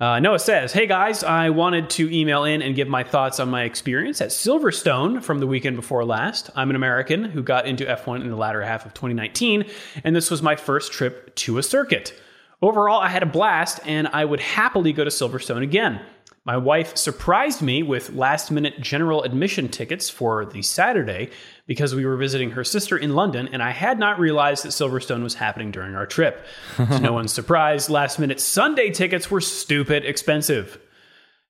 Uh, 0.00 0.20
Noah 0.20 0.38
says, 0.38 0.72
Hey 0.72 0.86
guys, 0.86 1.24
I 1.24 1.50
wanted 1.50 1.90
to 1.90 2.14
email 2.14 2.44
in 2.44 2.62
and 2.62 2.76
give 2.76 2.86
my 2.86 3.02
thoughts 3.02 3.40
on 3.40 3.50
my 3.50 3.64
experience 3.64 4.20
at 4.20 4.28
Silverstone 4.28 5.22
from 5.22 5.40
the 5.40 5.46
weekend 5.46 5.74
before 5.74 6.04
last. 6.04 6.50
I'm 6.54 6.70
an 6.70 6.76
American 6.76 7.24
who 7.24 7.42
got 7.42 7.66
into 7.66 7.84
F1 7.84 8.22
in 8.22 8.30
the 8.30 8.36
latter 8.36 8.62
half 8.62 8.86
of 8.86 8.94
2019, 8.94 9.64
and 10.04 10.14
this 10.14 10.30
was 10.30 10.40
my 10.40 10.54
first 10.54 10.92
trip 10.92 11.34
to 11.36 11.58
a 11.58 11.64
circuit. 11.64 12.14
Overall, 12.62 13.00
I 13.00 13.08
had 13.08 13.22
a 13.24 13.26
blast, 13.26 13.80
and 13.86 14.08
I 14.08 14.24
would 14.24 14.40
happily 14.40 14.92
go 14.92 15.04
to 15.04 15.10
Silverstone 15.10 15.62
again. 15.62 16.00
My 16.48 16.56
wife 16.56 16.96
surprised 16.96 17.60
me 17.60 17.82
with 17.82 18.14
last 18.14 18.50
minute 18.50 18.80
general 18.80 19.22
admission 19.22 19.68
tickets 19.68 20.08
for 20.08 20.46
the 20.46 20.62
Saturday 20.62 21.28
because 21.66 21.94
we 21.94 22.06
were 22.06 22.16
visiting 22.16 22.52
her 22.52 22.64
sister 22.64 22.96
in 22.96 23.14
London, 23.14 23.50
and 23.52 23.62
I 23.62 23.72
had 23.72 23.98
not 23.98 24.18
realized 24.18 24.64
that 24.64 24.70
Silverstone 24.70 25.22
was 25.22 25.34
happening 25.34 25.70
during 25.70 25.94
our 25.94 26.06
trip. 26.06 26.42
to 26.76 27.00
no 27.00 27.12
one's 27.20 27.34
surprise, 27.34 27.90
last 27.90 28.18
minute 28.18 28.40
Sunday 28.40 28.88
tickets 28.88 29.30
were 29.30 29.42
stupid 29.42 30.06
expensive. 30.06 30.78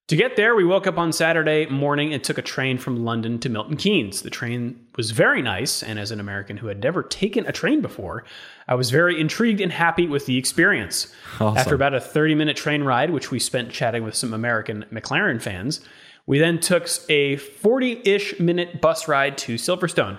To 0.09 0.17
get 0.17 0.37
there, 0.37 0.55
we 0.55 0.65
woke 0.65 0.87
up 0.87 0.97
on 0.97 1.13
Saturday 1.13 1.67
morning 1.67 2.15
and 2.15 2.25
took 2.25 2.39
a 2.39 2.43
train 2.43 2.79
from 2.79 3.05
London 3.05 3.39
to 3.41 3.51
Milton 3.51 3.77
Keynes. 3.77 4.23
The 4.23 4.31
train 4.31 4.87
was 4.97 5.11
very 5.11 5.43
nice, 5.43 5.83
and 5.83 5.99
as 5.99 6.11
an 6.11 6.19
American 6.19 6.57
who 6.57 6.69
had 6.69 6.83
never 6.83 7.03
taken 7.03 7.45
a 7.45 7.53
train 7.53 7.83
before, 7.83 8.25
I 8.67 8.75
was 8.75 8.91
very 8.91 9.21
intrigued 9.21 9.61
and 9.61 9.71
happy 9.71 10.07
with 10.07 10.25
the 10.25 10.39
experience. 10.39 11.15
Awesome. 11.35 11.59
After 11.59 11.75
about 11.75 11.93
a 11.93 12.01
30 12.01 12.35
minute 12.37 12.57
train 12.57 12.85
ride, 12.85 13.11
which 13.11 13.31
we 13.31 13.39
spent 13.39 13.71
chatting 13.71 14.03
with 14.03 14.15
some 14.15 14.33
American 14.33 14.87
McLaren 14.91 15.43
fans, 15.43 15.83
we 16.25 16.39
then 16.39 16.59
took 16.59 16.89
a 17.11 17.37
40 17.37 18.01
ish 18.07 18.41
minute 18.41 18.81
bus 18.81 19.09
ride 19.09 19.37
to 19.39 19.57
Silverstone. 19.57 20.17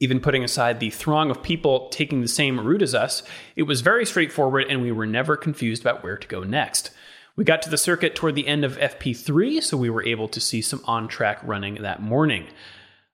Even 0.00 0.20
putting 0.20 0.44
aside 0.44 0.78
the 0.78 0.90
throng 0.90 1.30
of 1.30 1.42
people 1.42 1.88
taking 1.88 2.20
the 2.20 2.28
same 2.28 2.60
route 2.60 2.82
as 2.82 2.94
us, 2.94 3.22
it 3.56 3.62
was 3.62 3.80
very 3.80 4.04
straightforward 4.04 4.66
and 4.68 4.82
we 4.82 4.92
were 4.92 5.06
never 5.06 5.38
confused 5.38 5.80
about 5.80 6.02
where 6.02 6.18
to 6.18 6.28
go 6.28 6.42
next. 6.42 6.90
We 7.36 7.44
got 7.44 7.62
to 7.62 7.70
the 7.70 7.78
circuit 7.78 8.14
toward 8.14 8.34
the 8.34 8.46
end 8.46 8.64
of 8.64 8.78
FP3, 8.78 9.62
so 9.62 9.76
we 9.76 9.90
were 9.90 10.04
able 10.04 10.28
to 10.28 10.40
see 10.40 10.60
some 10.60 10.82
on 10.84 11.08
track 11.08 11.40
running 11.42 11.76
that 11.82 12.02
morning. 12.02 12.46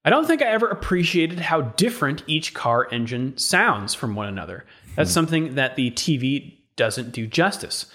I 0.04 0.10
don't 0.10 0.26
think 0.26 0.40
I 0.40 0.46
ever 0.46 0.68
appreciated 0.68 1.40
how 1.40 1.62
different 1.62 2.22
each 2.26 2.54
car 2.54 2.88
engine 2.92 3.36
sounds 3.38 3.94
from 3.94 4.14
one 4.14 4.28
another. 4.28 4.64
That's 4.94 5.10
hmm. 5.10 5.14
something 5.14 5.54
that 5.56 5.76
the 5.76 5.90
TV 5.90 6.58
doesn't 6.76 7.12
do 7.12 7.26
justice. 7.26 7.86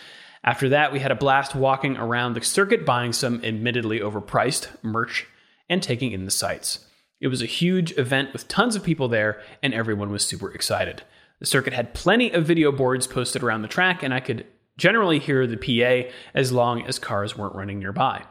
After 0.43 0.69
that, 0.69 0.91
we 0.91 0.99
had 0.99 1.11
a 1.11 1.15
blast 1.15 1.55
walking 1.55 1.97
around 1.97 2.33
the 2.33 2.43
circuit, 2.43 2.85
buying 2.85 3.13
some 3.13 3.43
admittedly 3.45 3.99
overpriced 3.99 4.67
merch 4.81 5.27
and 5.69 5.81
taking 5.81 6.11
in 6.11 6.25
the 6.25 6.31
sights. 6.31 6.85
It 7.19 7.27
was 7.27 7.41
a 7.41 7.47
huge 7.47 7.97
event 7.97 8.33
with 8.33 8.47
tons 8.47 8.75
of 8.75 8.83
people 8.83 9.07
there, 9.07 9.39
and 9.61 9.73
everyone 9.73 10.11
was 10.11 10.25
super 10.25 10.51
excited. 10.51 11.03
The 11.39 11.45
circuit 11.45 11.73
had 11.73 11.93
plenty 11.93 12.31
of 12.31 12.45
video 12.45 12.71
boards 12.71 13.05
posted 13.07 13.43
around 13.43 13.61
the 13.61 13.67
track, 13.67 14.01
and 14.01 14.13
I 14.13 14.19
could 14.19 14.45
generally 14.81 15.19
hear 15.19 15.45
the 15.45 15.57
PA 15.57 16.09
as 16.33 16.51
long 16.51 16.81
as 16.87 16.97
cars 16.97 17.37
weren't 17.37 17.53
running 17.53 17.77
nearby. 17.77 18.23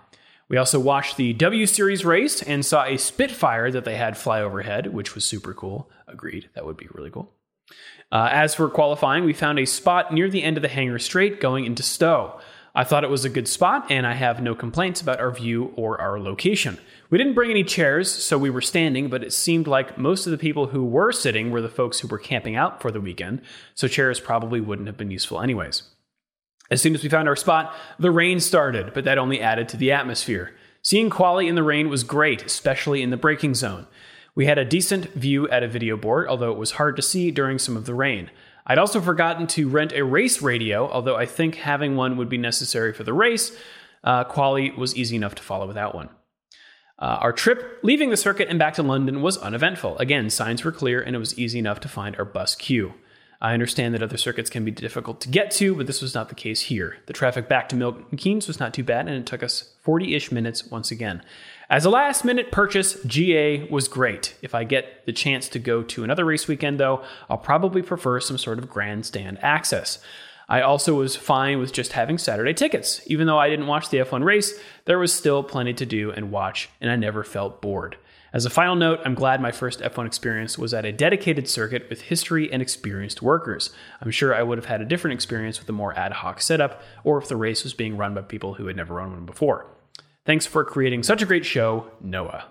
We 0.49 0.57
also 0.57 0.81
watched 0.81 1.17
the 1.17 1.33
W 1.35 1.65
Series 1.65 2.05
race 2.05 2.43
and 2.43 2.67
saw 2.67 2.85
a 2.85 2.97
Spitfire 2.97 3.71
that 3.71 3.85
they 3.85 3.95
had 3.95 4.19
fly 4.19 4.43
overhead, 4.43 4.93
which 4.93 5.15
was 5.15 5.25
super 5.25 5.55
cool. 5.55 5.89
Agreed, 6.09 6.51
that 6.55 6.67
would 6.67 6.77
be 6.77 6.89
really 6.93 7.11
cool. 7.11 7.33
Uh, 8.11 8.29
as 8.33 8.57
for 8.57 8.69
qualifying, 8.69 9.23
we 9.23 9.33
found 9.33 9.61
a 9.61 9.65
spot 9.65 10.13
near 10.13 10.29
the 10.29 10.43
end 10.43 10.57
of 10.57 10.63
the 10.63 10.69
hangar 10.69 10.99
straight 10.99 11.41
going 11.41 11.67
into 11.67 11.85
Stowe. 11.85 12.41
I 12.75 12.83
thought 12.83 13.05
it 13.05 13.11
was 13.11 13.25
a 13.25 13.31
good 13.31 13.47
spot, 13.47 13.87
and 13.89 14.05
I 14.05 14.15
have 14.15 14.43
no 14.43 14.57
complaints 14.57 15.01
about 15.01 15.21
our 15.21 15.31
view 15.31 15.73
or 15.77 16.01
our 16.01 16.19
location. 16.19 16.79
We 17.11 17.19
didn't 17.19 17.35
bring 17.35 17.51
any 17.51 17.63
chairs, 17.63 18.11
so 18.11 18.37
we 18.37 18.51
were 18.51 18.61
standing, 18.61 19.09
but 19.09 19.23
it 19.23 19.33
seemed 19.33 19.69
like 19.69 19.99
most 19.99 20.27
of 20.27 20.33
the 20.33 20.39
people 20.39 20.67
who 20.67 20.85
were 20.85 21.13
sitting 21.13 21.53
were 21.53 21.63
the 21.63 21.69
folks 21.69 22.01
who 22.01 22.09
were 22.09 22.19
camping 22.19 22.57
out 22.57 22.83
for 22.83 22.91
the 22.91 23.01
weekend, 23.01 23.43
so 23.77 23.87
chairs 23.87 24.19
probably 24.19 24.61
wouldn't 24.61 24.89
have 24.89 24.97
been 24.97 25.13
useful 25.13 25.41
anyways. 25.41 25.85
As 26.71 26.81
soon 26.81 26.95
as 26.95 27.03
we 27.03 27.09
found 27.09 27.29
our 27.29 27.37
spot, 27.37 27.75
the 27.99 28.11
rain 28.11 28.39
started, 28.39 28.95
but 28.95 29.05
that 29.05 29.19
only 29.19 29.41
added 29.41 29.69
to 29.71 29.77
the 29.77 29.91
atmosphere. 29.91 30.55
Seeing 30.83 31.11
Quali 31.11 31.49
in 31.49 31.57
the 31.57 31.63
rain 31.63 31.89
was 31.89 32.05
great, 32.05 32.45
especially 32.45 33.03
in 33.03 33.11
the 33.11 33.17
braking 33.17 33.55
zone. 33.55 33.87
We 34.35 34.47
had 34.47 34.59
a 34.59 34.65
decent 34.65 35.13
view 35.13 35.49
at 35.49 35.65
a 35.65 35.69
video 35.69 35.97
board, 35.97 36.29
although 36.29 36.53
it 36.53 36.59
was 36.59 36.73
hard 36.73 36.97
to 36.97 37.03
see 37.03 37.31
during 37.31 37.59
some 37.59 37.77
of 37.77 37.87
the 37.87 37.95
rain. 37.95 38.31
I'd 38.67 38.79
also 38.79 39.01
forgotten 39.01 39.49
to 39.49 39.69
rent 39.69 39.93
a 39.93 40.05
race 40.05 40.41
radio, 40.41 40.89
although 40.89 41.17
I 41.17 41.27
think 41.27 41.57
having 41.57 41.97
one 41.97 42.17
would 42.17 42.29
be 42.29 42.39
necessary 42.39 42.93
for 42.93 43.03
the 43.03 43.13
race. 43.13 43.57
Uh, 44.05 44.23
Quali 44.25 44.71
was 44.71 44.95
easy 44.95 45.17
enough 45.17 45.35
to 45.35 45.43
follow 45.43 45.67
without 45.67 45.95
one. 45.95 46.09
Uh, 47.01 47.19
our 47.21 47.33
trip 47.33 47.81
leaving 47.83 48.11
the 48.11 48.17
circuit 48.17 48.49
and 48.49 48.59
back 48.59 48.75
to 48.75 48.83
London 48.83 49.23
was 49.23 49.39
uneventful. 49.39 49.99
Again, 49.99 50.31
signs 50.31 50.65
were 50.65 50.73
clear 50.73 51.03
and 51.03 51.17
it 51.17 51.19
was 51.19 51.37
easy 51.39 51.59
enough 51.59 51.81
to 51.81 51.89
find 51.89 52.15
our 52.17 52.25
bus 52.25 52.55
queue. 52.55 52.95
I 53.43 53.55
understand 53.55 53.95
that 53.95 54.03
other 54.03 54.19
circuits 54.19 54.51
can 54.51 54.67
be 54.67 54.71
difficult 54.71 55.23
to 55.23 55.29
get 55.29 55.51
to, 55.53 55.75
but 55.75 55.87
this 55.87 56.03
was 56.03 56.15
not 56.15 56.29
the 56.29 56.35
case 56.35 56.61
here. 56.61 56.99
The 57.07 57.15
traffic 57.15 57.49
back 57.49 57.71
to 57.71 57.77
Milton 57.77 58.19
Keynes 58.19 58.47
was 58.47 58.61
not 58.61 58.75
too 58.75 58.85
bad, 58.85 59.09
and 59.09 59.17
it 59.17 59.25
took 59.25 59.43
us 59.43 59.73
40 59.83 60.15
ish 60.15 60.31
minutes 60.31 60.67
once 60.67 60.91
again. 60.91 61.23
As 61.71 61.87
a 61.87 61.91
last 61.91 62.23
minute 62.23 62.53
purchase, 62.53 63.03
GA 63.05 63.67
was 63.69 63.89
great. 63.89 64.35
If 64.43 64.55
I 64.55 64.65
get 64.65 65.07
the 65.07 65.13
chance 65.13 65.49
to 65.51 65.59
go 65.59 65.83
to 65.85 66.05
another 66.05 66.27
race 66.27 66.49
weekend, 66.49 66.79
though, 66.79 67.03
I'll 67.31 67.39
probably 67.39 67.81
prefer 67.81 68.21
some 68.21 68.37
sort 68.37 68.59
of 68.59 68.69
grandstand 68.69 69.39
access. 69.41 70.01
I 70.47 70.61
also 70.61 70.95
was 70.95 71.17
fine 71.17 71.61
with 71.61 71.73
just 71.73 71.93
having 71.93 72.19
Saturday 72.19 72.53
tickets. 72.53 73.01
Even 73.07 73.27
though 73.27 73.39
I 73.39 73.49
didn't 73.49 73.69
watch 73.69 73.89
the 73.89 73.99
F1 73.99 74.25
race, 74.25 74.53
there 74.85 74.99
was 74.99 75.15
still 75.15 75.43
plenty 75.45 75.73
to 75.75 75.87
do 75.87 76.11
and 76.11 76.33
watch, 76.33 76.69
and 76.81 76.91
I 76.91 76.97
never 76.97 77.23
felt 77.23 77.63
bored. 77.63 77.97
As 78.33 78.47
a 78.47 78.51
final 78.51 78.77
note, 78.77 79.01
I'm 79.05 79.15
glad 79.15 79.41
my 79.41 79.51
first 79.51 79.81
F1 79.81 80.07
experience 80.07 80.57
was 80.57 80.73
at 80.73 80.85
a 80.85 80.93
dedicated 80.93 81.49
circuit 81.49 81.89
with 81.91 82.03
history 82.03 82.53
and 82.53 82.63
experienced 82.63 83.23
workers. 83.23 83.71
I'm 84.01 84.13
sure 84.13 84.33
I 84.33 84.45
would 84.45 84.57
have 84.57 84.67
had 84.67 84.81
a 84.81 84.85
different 84.85 85.15
experience 85.15 85.59
with 85.59 85.69
a 85.69 85.73
more 85.73 85.99
ad 85.99 86.13
hoc 86.13 86.41
setup, 86.41 86.81
or 87.03 87.19
if 87.19 87.27
the 87.27 87.37
race 87.37 87.65
was 87.65 87.75
being 87.75 87.97
run 87.97 88.15
by 88.15 88.23
people 88.23 88.55
who 88.55 88.67
had 88.67 88.77
never 88.77 88.95
run 88.95 89.11
one 89.11 89.27
before. 89.27 89.67
Thanks 90.25 90.47
for 90.47 90.65
creating 90.65 91.03
such 91.03 91.23
a 91.23 91.27
great 91.27 91.45
show, 91.45 91.91
Noah. 92.01 92.45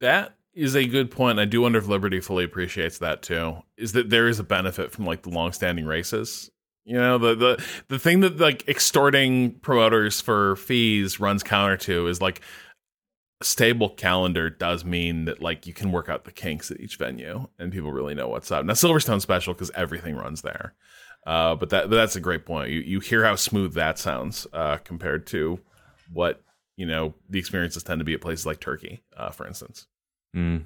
That 0.00 0.34
is 0.54 0.74
a 0.74 0.86
good 0.86 1.10
point. 1.10 1.38
I 1.38 1.44
do 1.44 1.60
wonder 1.60 1.78
if 1.78 1.88
Liberty 1.88 2.20
fully 2.20 2.44
appreciates 2.44 2.98
that 2.98 3.20
too. 3.22 3.58
Is 3.76 3.92
that 3.92 4.08
there 4.08 4.28
is 4.28 4.38
a 4.38 4.44
benefit 4.44 4.92
from 4.92 5.04
like 5.04 5.22
the 5.22 5.30
long-standing 5.30 5.84
races. 5.84 6.50
You 6.84 6.96
know, 6.96 7.18
the 7.18 7.34
the 7.34 7.64
the 7.88 7.98
thing 7.98 8.20
that 8.20 8.38
like 8.38 8.66
extorting 8.66 9.52
promoters 9.60 10.20
for 10.20 10.56
fees 10.56 11.20
runs 11.20 11.42
counter 11.42 11.76
to 11.76 12.08
is 12.08 12.20
like 12.20 12.40
stable 13.44 13.88
calendar 13.88 14.50
does 14.50 14.84
mean 14.84 15.24
that 15.26 15.42
like 15.42 15.66
you 15.66 15.72
can 15.72 15.92
work 15.92 16.08
out 16.08 16.24
the 16.24 16.32
kinks 16.32 16.70
at 16.70 16.80
each 16.80 16.96
venue 16.96 17.48
and 17.58 17.72
people 17.72 17.92
really 17.92 18.14
know 18.14 18.28
what's 18.28 18.50
up. 18.50 18.64
Now 18.64 18.72
Silverstone 18.74 19.20
special 19.20 19.54
because 19.54 19.70
everything 19.74 20.16
runs 20.16 20.42
there. 20.42 20.74
Uh, 21.26 21.54
but 21.54 21.70
that 21.70 21.88
but 21.88 21.96
that's 21.96 22.16
a 22.16 22.20
great 22.20 22.44
point. 22.44 22.70
You 22.70 22.80
you 22.80 23.00
hear 23.00 23.24
how 23.24 23.36
smooth 23.36 23.74
that 23.74 23.98
sounds 23.98 24.46
uh, 24.52 24.78
compared 24.78 25.26
to 25.28 25.60
what 26.12 26.42
you 26.76 26.86
know 26.86 27.14
the 27.30 27.38
experiences 27.38 27.82
tend 27.82 28.00
to 28.00 28.04
be 28.04 28.14
at 28.14 28.20
places 28.20 28.46
like 28.46 28.60
Turkey, 28.60 29.02
uh, 29.16 29.30
for 29.30 29.46
instance. 29.46 29.86
Mm. 30.34 30.64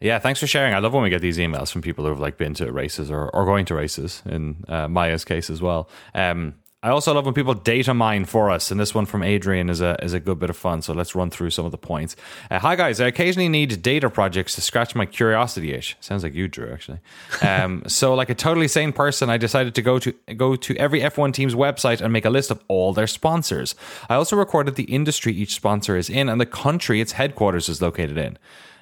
Yeah, 0.00 0.18
thanks 0.18 0.40
for 0.40 0.48
sharing. 0.48 0.74
I 0.74 0.78
love 0.78 0.92
when 0.92 1.04
we 1.04 1.10
get 1.10 1.20
these 1.20 1.38
emails 1.38 1.70
from 1.70 1.80
people 1.80 2.04
who've 2.04 2.18
like 2.18 2.36
been 2.36 2.54
to 2.54 2.72
races 2.72 3.08
or, 3.08 3.28
or 3.30 3.44
going 3.44 3.64
to 3.66 3.74
races. 3.74 4.22
In 4.26 4.64
uh, 4.66 4.88
Maya's 4.88 5.24
case 5.24 5.48
as 5.48 5.62
well. 5.62 5.88
Um, 6.12 6.54
I 6.84 6.90
also 6.90 7.14
love 7.14 7.26
when 7.26 7.34
people 7.34 7.54
data 7.54 7.94
mine 7.94 8.24
for 8.24 8.50
us, 8.50 8.72
and 8.72 8.80
this 8.80 8.92
one 8.92 9.06
from 9.06 9.22
Adrian 9.22 9.70
is 9.70 9.80
a 9.80 9.96
is 10.04 10.14
a 10.14 10.20
good 10.20 10.40
bit 10.40 10.50
of 10.50 10.56
fun. 10.56 10.82
So 10.82 10.92
let's 10.92 11.14
run 11.14 11.30
through 11.30 11.50
some 11.50 11.64
of 11.64 11.70
the 11.70 11.78
points. 11.78 12.16
Uh, 12.50 12.58
hi 12.58 12.74
guys, 12.74 13.00
I 13.00 13.06
occasionally 13.06 13.48
need 13.48 13.82
data 13.82 14.10
projects 14.10 14.56
to 14.56 14.60
scratch 14.60 14.96
my 14.96 15.06
curiosity 15.06 15.72
itch. 15.72 15.96
Sounds 16.00 16.24
like 16.24 16.34
you, 16.34 16.48
Drew, 16.48 16.72
actually. 16.72 16.98
Um, 17.40 17.84
so 17.86 18.14
like 18.14 18.30
a 18.30 18.34
totally 18.34 18.66
sane 18.66 18.92
person, 18.92 19.30
I 19.30 19.36
decided 19.36 19.76
to 19.76 19.82
go 19.82 20.00
to 20.00 20.12
go 20.36 20.56
to 20.56 20.76
every 20.76 21.00
F1 21.02 21.32
team's 21.32 21.54
website 21.54 22.00
and 22.00 22.12
make 22.12 22.24
a 22.24 22.30
list 22.30 22.50
of 22.50 22.60
all 22.66 22.92
their 22.92 23.06
sponsors. 23.06 23.76
I 24.08 24.16
also 24.16 24.34
recorded 24.34 24.74
the 24.74 24.84
industry 24.84 25.32
each 25.32 25.54
sponsor 25.54 25.96
is 25.96 26.10
in 26.10 26.28
and 26.28 26.40
the 26.40 26.46
country 26.46 27.00
its 27.00 27.12
headquarters 27.12 27.68
is 27.68 27.80
located 27.80 28.18
in. 28.18 28.38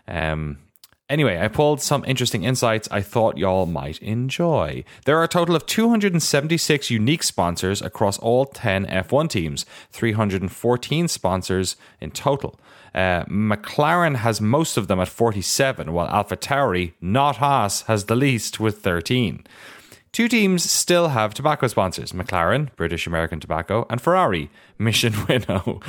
Um, 0.09 0.59
Anyway, 1.11 1.41
I 1.41 1.49
pulled 1.49 1.83
some 1.83 2.05
interesting 2.07 2.45
insights 2.45 2.89
I 2.93 3.03
thought 3.03 3.37
y'all 3.37 3.67
might 3.67 4.01
enjoy. 4.01 4.85
There 5.07 5.19
are 5.19 5.25
a 5.25 5.29
total 5.29 5.57
of 5.57 5.67
276 5.67 6.89
unique 6.89 7.25
sponsors 7.25 7.83
across 7.83 8.17
all 8.21 8.47
10 8.47 8.87
F1 8.87 9.29
teams, 9.29 9.67
314 9.91 11.09
sponsors 11.09 11.75
in 12.01 12.13
total. 12.13 12.61
Uh, 12.95 13.25
McLaren 13.25 14.17
has 14.17 14.41
most 14.41 14.77
of 14.77 14.87
them 14.87 15.01
at 15.01 15.09
47, 15.09 15.93
while 15.93 16.07
AlphaTauri, 16.07 16.93
not 17.01 17.39
Haas, 17.39 17.83
has 17.83 18.05
the 18.05 18.15
least 18.15 18.61
with 18.61 18.79
13. 18.79 19.45
Two 20.13 20.29
teams 20.29 20.69
still 20.69 21.09
have 21.09 21.35
tobacco 21.35 21.67
sponsors 21.67 22.13
McLaren, 22.13 22.75
British 22.77 23.07
American 23.09 23.41
Tobacco, 23.41 23.87
and 23.91 24.01
Ferrari, 24.01 24.49
Mission 24.79 25.15
Winnow. 25.29 25.81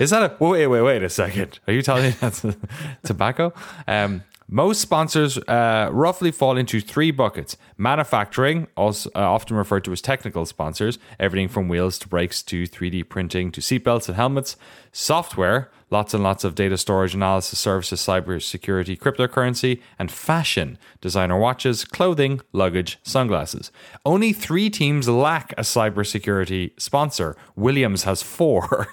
Is 0.00 0.10
that 0.10 0.22
a. 0.22 0.36
Wait, 0.44 0.66
wait, 0.66 0.82
wait 0.82 1.02
a 1.02 1.08
second. 1.08 1.58
Are 1.66 1.72
you 1.72 1.80
telling 1.82 2.04
me 2.04 2.10
that's 2.20 2.44
tobacco? 3.02 3.54
Um, 3.88 4.22
most 4.48 4.80
sponsors 4.80 5.38
uh, 5.38 5.88
roughly 5.92 6.30
fall 6.30 6.56
into 6.56 6.80
three 6.80 7.10
buckets. 7.10 7.56
Manufacturing, 7.76 8.68
also 8.76 9.10
uh, 9.14 9.18
often 9.20 9.56
referred 9.56 9.84
to 9.84 9.92
as 9.92 10.00
technical 10.00 10.46
sponsors, 10.46 10.98
everything 11.18 11.48
from 11.48 11.68
wheels 11.68 11.98
to 11.98 12.08
brakes 12.08 12.42
to 12.44 12.64
3D 12.64 13.08
printing 13.08 13.50
to 13.52 13.60
seatbelts 13.60 14.08
and 14.08 14.16
helmets, 14.16 14.56
software, 14.92 15.70
lots 15.90 16.14
and 16.14 16.22
lots 16.22 16.44
of 16.44 16.54
data 16.54 16.76
storage 16.76 17.14
analysis 17.14 17.58
services, 17.58 18.00
cybersecurity, 18.00 18.98
cryptocurrency, 18.98 19.80
and 19.98 20.10
fashion, 20.10 20.78
designer 21.00 21.38
watches, 21.38 21.84
clothing, 21.84 22.40
luggage, 22.52 22.98
sunglasses. 23.02 23.70
Only 24.04 24.32
three 24.32 24.70
teams 24.70 25.08
lack 25.08 25.52
a 25.52 25.62
cybersecurity 25.62 26.78
sponsor. 26.80 27.36
Williams 27.54 28.04
has 28.04 28.22
four. 28.22 28.88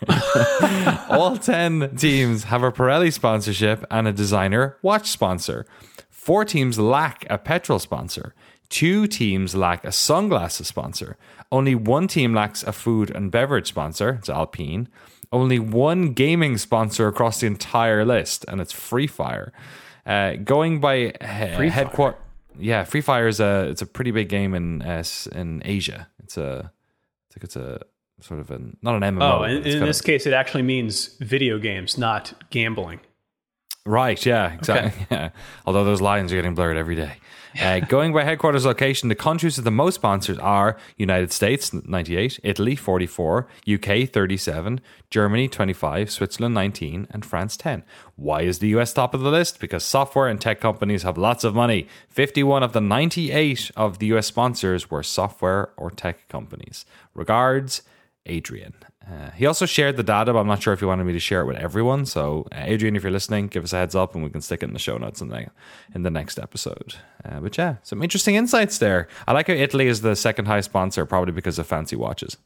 All 1.09 1.37
10 1.37 1.95
teams 1.95 2.45
have 2.45 2.63
a 2.63 2.71
Pirelli 2.71 3.11
sponsorship 3.11 3.85
and 3.89 4.07
a 4.07 4.13
designer 4.13 4.77
watch 4.81 5.09
sponsor. 5.09 5.65
Four 6.09 6.45
teams 6.45 6.79
lack 6.79 7.25
a 7.29 7.37
petrol 7.37 7.79
sponsor. 7.79 8.33
Two 8.69 9.07
teams 9.07 9.55
lack 9.55 9.83
a 9.83 9.91
sunglasses 9.91 10.67
sponsor. 10.67 11.17
Only 11.51 11.75
one 11.75 12.07
team 12.07 12.33
lacks 12.33 12.63
a 12.63 12.71
food 12.71 13.11
and 13.11 13.29
beverage 13.29 13.67
sponsor. 13.67 14.17
It's 14.19 14.29
Alpine 14.29 14.87
only 15.33 15.59
one 15.59 16.13
gaming 16.13 16.57
sponsor 16.57 17.07
across 17.07 17.41
the 17.41 17.47
entire 17.47 18.05
list, 18.05 18.45
and 18.47 18.61
it's 18.61 18.71
Free 18.71 19.07
Fire. 19.07 19.51
Uh, 20.05 20.33
going 20.35 20.79
by 20.79 20.95
he- 21.19 21.69
headquarter, 21.69 22.17
yeah, 22.57 22.83
Free 22.83 23.01
Fire 23.01 23.27
is 23.27 23.39
a 23.39 23.67
it's 23.69 23.81
a 23.81 23.85
pretty 23.85 24.11
big 24.11 24.29
game 24.29 24.53
in 24.53 24.81
uh, 24.81 25.03
in 25.33 25.61
Asia. 25.65 26.07
It's 26.23 26.37
a 26.37 26.71
I 26.71 27.33
think 27.33 27.43
it's 27.43 27.55
a 27.55 27.81
sort 28.21 28.39
of 28.39 28.51
a 28.51 28.59
not 28.81 28.95
an 28.95 29.01
MMO. 29.01 29.39
Oh, 29.39 29.43
in, 29.43 29.65
in 29.65 29.85
this 29.85 29.99
of, 29.99 30.05
case, 30.05 30.25
it 30.25 30.33
actually 30.33 30.63
means 30.63 31.17
video 31.19 31.57
games, 31.57 31.97
not 31.97 32.33
gambling. 32.49 32.99
Right. 33.85 34.25
Yeah. 34.25 34.53
Exactly. 34.53 35.03
Okay. 35.03 35.07
Yeah. 35.11 35.29
Although 35.65 35.83
those 35.83 36.01
lines 36.01 36.31
are 36.31 36.35
getting 36.35 36.55
blurred 36.55 36.77
every 36.77 36.95
day. 36.95 37.17
Uh, 37.61 37.79
going 37.81 38.11
by 38.13 38.23
headquarters 38.23 38.65
location, 38.65 39.09
the 39.09 39.15
countries 39.15 39.57
with 39.57 39.63
the 39.63 39.71
most 39.71 39.95
sponsors 39.95 40.39
are 40.39 40.75
United 40.97 41.31
States 41.31 41.71
98, 41.71 42.39
Italy 42.41 42.75
44, 42.75 43.47
UK 43.71 44.09
37, 44.09 44.81
Germany 45.11 45.47
25, 45.47 46.09
Switzerland 46.09 46.55
19, 46.55 47.07
and 47.11 47.23
France 47.23 47.55
10. 47.55 47.83
Why 48.15 48.41
is 48.41 48.57
the 48.57 48.69
US 48.69 48.91
top 48.93 49.13
of 49.13 49.21
the 49.21 49.29
list? 49.29 49.59
Because 49.59 49.83
software 49.83 50.27
and 50.27 50.41
tech 50.41 50.59
companies 50.59 51.03
have 51.03 51.17
lots 51.17 51.43
of 51.43 51.53
money. 51.53 51.87
51 52.09 52.63
of 52.63 52.73
the 52.73 52.81
98 52.81 53.69
of 53.75 53.99
the 53.99 54.07
US 54.13 54.25
sponsors 54.27 54.89
were 54.89 55.03
software 55.03 55.73
or 55.77 55.91
tech 55.91 56.27
companies. 56.29 56.85
Regards, 57.13 57.83
Adrian. 58.25 58.73
Uh, 59.05 59.31
he 59.31 59.45
also 59.45 59.65
shared 59.65 59.97
the 59.97 60.03
data, 60.03 60.31
but 60.31 60.39
I'm 60.39 60.47
not 60.47 60.63
sure 60.63 60.71
if 60.71 60.79
he 60.79 60.85
wanted 60.85 61.03
me 61.03 61.13
to 61.13 61.19
share 61.19 61.41
it 61.41 61.45
with 61.45 61.57
everyone. 61.57 62.05
So, 62.05 62.47
uh, 62.53 62.61
Adrian, 62.63 62.95
if 62.95 63.03
you're 63.03 63.11
listening, 63.11 63.47
give 63.47 63.63
us 63.63 63.73
a 63.73 63.77
heads 63.77 63.95
up 63.95 64.15
and 64.15 64.23
we 64.23 64.29
can 64.29 64.39
stick 64.39 64.63
it 64.63 64.67
in 64.67 64.73
the 64.73 64.79
show 64.79 64.97
notes 64.97 65.19
in 65.19 65.27
the, 65.27 65.47
in 65.93 66.03
the 66.03 66.09
next 66.09 66.39
episode. 66.39 66.95
Uh, 67.25 67.41
but 67.41 67.57
yeah, 67.57 67.75
some 67.83 68.01
interesting 68.01 68.35
insights 68.35 68.77
there. 68.77 69.09
I 69.27 69.33
like 69.33 69.47
how 69.47 69.53
Italy 69.53 69.87
is 69.87 70.01
the 70.01 70.15
second 70.15 70.45
high 70.45 70.61
sponsor, 70.61 71.05
probably 71.05 71.33
because 71.33 71.59
of 71.59 71.67
fancy 71.67 71.97
watches. 71.97 72.37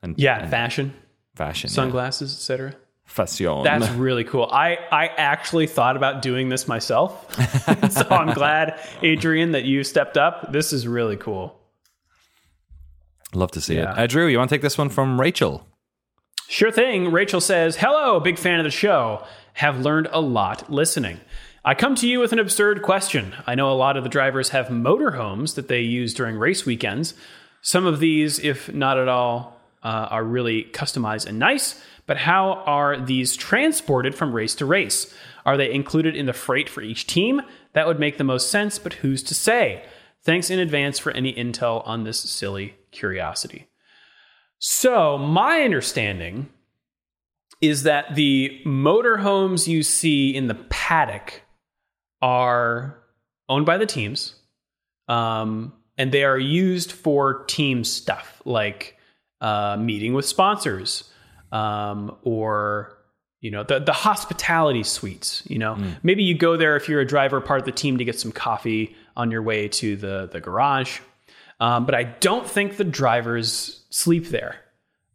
And 0.00 0.16
Yeah, 0.16 0.48
fashion. 0.48 0.94
Fashion. 1.34 1.70
Sunglasses, 1.70 2.30
yeah. 2.30 2.36
etc. 2.36 2.70
Fashion. 2.70 3.64
That's 3.64 3.88
really 3.96 4.24
cool. 4.24 4.48
I, 4.52 4.78
I 4.92 5.08
actually 5.08 5.66
thought 5.66 5.96
about 5.96 6.22
doing 6.22 6.50
this 6.50 6.68
myself. 6.68 7.34
so 7.90 8.06
I'm 8.10 8.32
glad, 8.32 8.80
Adrian, 9.02 9.52
that 9.52 9.64
you 9.64 9.82
stepped 9.82 10.16
up. 10.16 10.52
This 10.52 10.72
is 10.72 10.86
really 10.86 11.16
cool. 11.16 11.57
Love 13.34 13.50
to 13.52 13.60
see 13.60 13.76
yeah. 13.76 13.92
it. 13.92 13.98
Uh, 13.98 14.06
Drew, 14.06 14.26
you 14.26 14.38
want 14.38 14.50
to 14.50 14.54
take 14.54 14.62
this 14.62 14.78
one 14.78 14.88
from 14.88 15.20
Rachel? 15.20 15.66
Sure 16.48 16.70
thing. 16.70 17.12
Rachel 17.12 17.40
says, 17.40 17.76
Hello, 17.76 18.18
big 18.20 18.38
fan 18.38 18.58
of 18.58 18.64
the 18.64 18.70
show. 18.70 19.24
Have 19.54 19.80
learned 19.80 20.08
a 20.12 20.20
lot 20.20 20.70
listening. 20.70 21.20
I 21.64 21.74
come 21.74 21.94
to 21.96 22.08
you 22.08 22.20
with 22.20 22.32
an 22.32 22.38
absurd 22.38 22.80
question. 22.82 23.34
I 23.46 23.54
know 23.54 23.70
a 23.70 23.74
lot 23.74 23.98
of 23.98 24.02
the 24.02 24.08
drivers 24.08 24.50
have 24.50 24.68
motorhomes 24.68 25.56
that 25.56 25.68
they 25.68 25.80
use 25.80 26.14
during 26.14 26.36
race 26.36 26.64
weekends. 26.64 27.12
Some 27.60 27.84
of 27.84 28.00
these, 28.00 28.38
if 28.38 28.72
not 28.72 28.98
at 28.98 29.08
all, 29.08 29.60
uh, 29.82 30.08
are 30.10 30.24
really 30.24 30.64
customized 30.64 31.26
and 31.26 31.38
nice, 31.38 31.82
but 32.06 32.16
how 32.16 32.62
are 32.64 32.98
these 32.98 33.36
transported 33.36 34.14
from 34.14 34.32
race 34.32 34.54
to 34.54 34.64
race? 34.64 35.12
Are 35.44 35.58
they 35.58 35.70
included 35.70 36.16
in 36.16 36.24
the 36.24 36.32
freight 36.32 36.70
for 36.70 36.80
each 36.80 37.06
team? 37.06 37.42
That 37.74 37.86
would 37.86 38.00
make 38.00 38.16
the 38.16 38.24
most 38.24 38.50
sense, 38.50 38.78
but 38.78 38.94
who's 38.94 39.22
to 39.24 39.34
say? 39.34 39.84
Thanks 40.22 40.48
in 40.48 40.58
advance 40.58 40.98
for 40.98 41.12
any 41.12 41.34
intel 41.34 41.86
on 41.86 42.04
this 42.04 42.18
silly 42.20 42.77
curiosity. 42.90 43.68
So, 44.58 45.18
my 45.18 45.62
understanding 45.62 46.48
is 47.60 47.84
that 47.84 48.14
the 48.14 48.60
motorhomes 48.64 49.66
you 49.66 49.82
see 49.82 50.34
in 50.34 50.46
the 50.46 50.54
paddock 50.54 51.42
are 52.22 52.98
owned 53.48 53.66
by 53.66 53.78
the 53.78 53.86
teams, 53.86 54.34
um, 55.08 55.72
and 55.96 56.12
they 56.12 56.24
are 56.24 56.38
used 56.38 56.92
for 56.92 57.44
team 57.44 57.84
stuff 57.84 58.40
like 58.44 58.96
uh, 59.40 59.76
meeting 59.78 60.14
with 60.14 60.24
sponsors 60.24 61.10
um, 61.52 62.16
or 62.22 62.96
you 63.40 63.50
know 63.50 63.62
the 63.62 63.78
the 63.78 63.92
hospitality 63.92 64.82
suites. 64.82 65.42
You 65.46 65.58
know, 65.58 65.74
mm. 65.74 65.96
maybe 66.02 66.22
you 66.22 66.36
go 66.36 66.56
there 66.56 66.76
if 66.76 66.88
you're 66.88 67.00
a 67.00 67.06
driver, 67.06 67.40
part 67.40 67.60
of 67.60 67.66
the 67.66 67.72
team, 67.72 67.98
to 67.98 68.04
get 68.04 68.18
some 68.18 68.32
coffee 68.32 68.96
on 69.16 69.30
your 69.30 69.42
way 69.42 69.68
to 69.68 69.96
the 69.96 70.28
the 70.30 70.40
garage. 70.40 71.00
Um, 71.60 71.86
but 71.86 71.94
I 71.94 72.04
don't 72.04 72.46
think 72.48 72.76
the 72.76 72.84
drivers 72.84 73.84
sleep 73.90 74.28
there. 74.28 74.56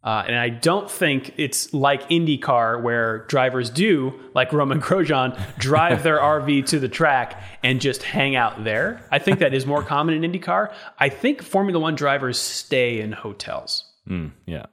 Uh, 0.04 0.22
and 0.26 0.36
I 0.36 0.50
don't 0.50 0.90
think 0.90 1.32
it's 1.38 1.72
like 1.72 2.06
IndyCar 2.10 2.82
where 2.82 3.24
drivers 3.26 3.70
do, 3.70 4.12
like 4.34 4.52
Romain 4.52 4.80
Grosjean, 4.82 5.38
drive 5.58 6.02
their 6.02 6.18
RV 6.20 6.66
to 6.66 6.78
the 6.78 6.90
track 6.90 7.42
and 7.62 7.80
just 7.80 8.02
hang 8.02 8.36
out 8.36 8.64
there. 8.64 9.02
I 9.10 9.18
think 9.18 9.38
that 9.38 9.54
is 9.54 9.64
more 9.64 9.82
common 9.94 10.22
in 10.22 10.30
IndyCar. 10.30 10.74
I 10.98 11.08
think 11.08 11.42
Formula 11.42 11.80
One 11.80 11.94
drivers 11.94 12.38
stay 12.38 13.00
in 13.00 13.12
hotels. 13.12 13.90
Mm, 14.06 14.32
yeah. 14.44 14.66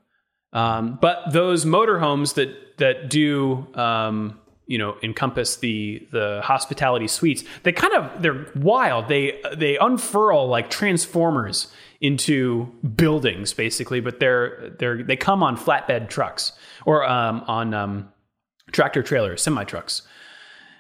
Um, 0.52 1.00
but 1.02 1.32
those 1.32 1.64
motorhomes 1.64 2.34
that 2.34 2.78
that 2.80 3.10
do 3.10 3.68
um, 3.74 4.38
you 4.72 4.78
know 4.78 4.96
encompass 5.04 5.58
the 5.58 6.08
the 6.12 6.42
hospitality 6.44 7.08
suites. 7.08 7.44
They 7.64 7.72
kind 7.72 7.94
of 7.94 8.22
they're 8.22 8.48
wild. 8.56 9.08
They 9.08 9.42
they 9.56 9.78
unfurl 9.78 10.48
like 10.48 10.70
transformers 10.70 11.68
into 12.02 12.66
buildings 12.96 13.54
basically 13.54 14.00
but 14.00 14.20
they're 14.20 14.72
they're 14.80 15.04
they 15.04 15.16
come 15.16 15.44
on 15.44 15.56
flatbed 15.56 16.10
trucks 16.10 16.52
or 16.86 17.08
um, 17.08 17.44
on 17.48 17.74
um, 17.76 18.12
tractor 18.72 19.04
trailers 19.04 19.42
semi 19.42 19.64
trucks 19.64 20.02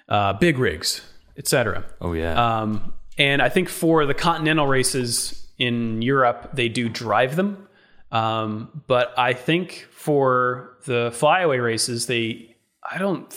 uh, 0.09 0.33
big 0.33 0.57
rigs 0.57 1.01
etc 1.37 1.85
oh 2.01 2.13
yeah. 2.13 2.61
Um, 2.61 2.93
and 3.19 3.41
i 3.41 3.49
think 3.49 3.69
for 3.69 4.07
the 4.07 4.15
continental 4.15 4.65
races 4.65 5.47
in 5.59 6.01
europe 6.01 6.49
they 6.53 6.67
do 6.67 6.89
drive 6.89 7.35
them. 7.35 7.67
Um, 8.11 8.81
but 8.87 9.13
i 9.17 9.33
think 9.33 9.87
for 9.91 10.77
the 10.85 11.11
flyaway 11.13 11.59
races 11.59 12.07
they 12.07 12.55
i 12.91 12.97
don't 12.97 13.31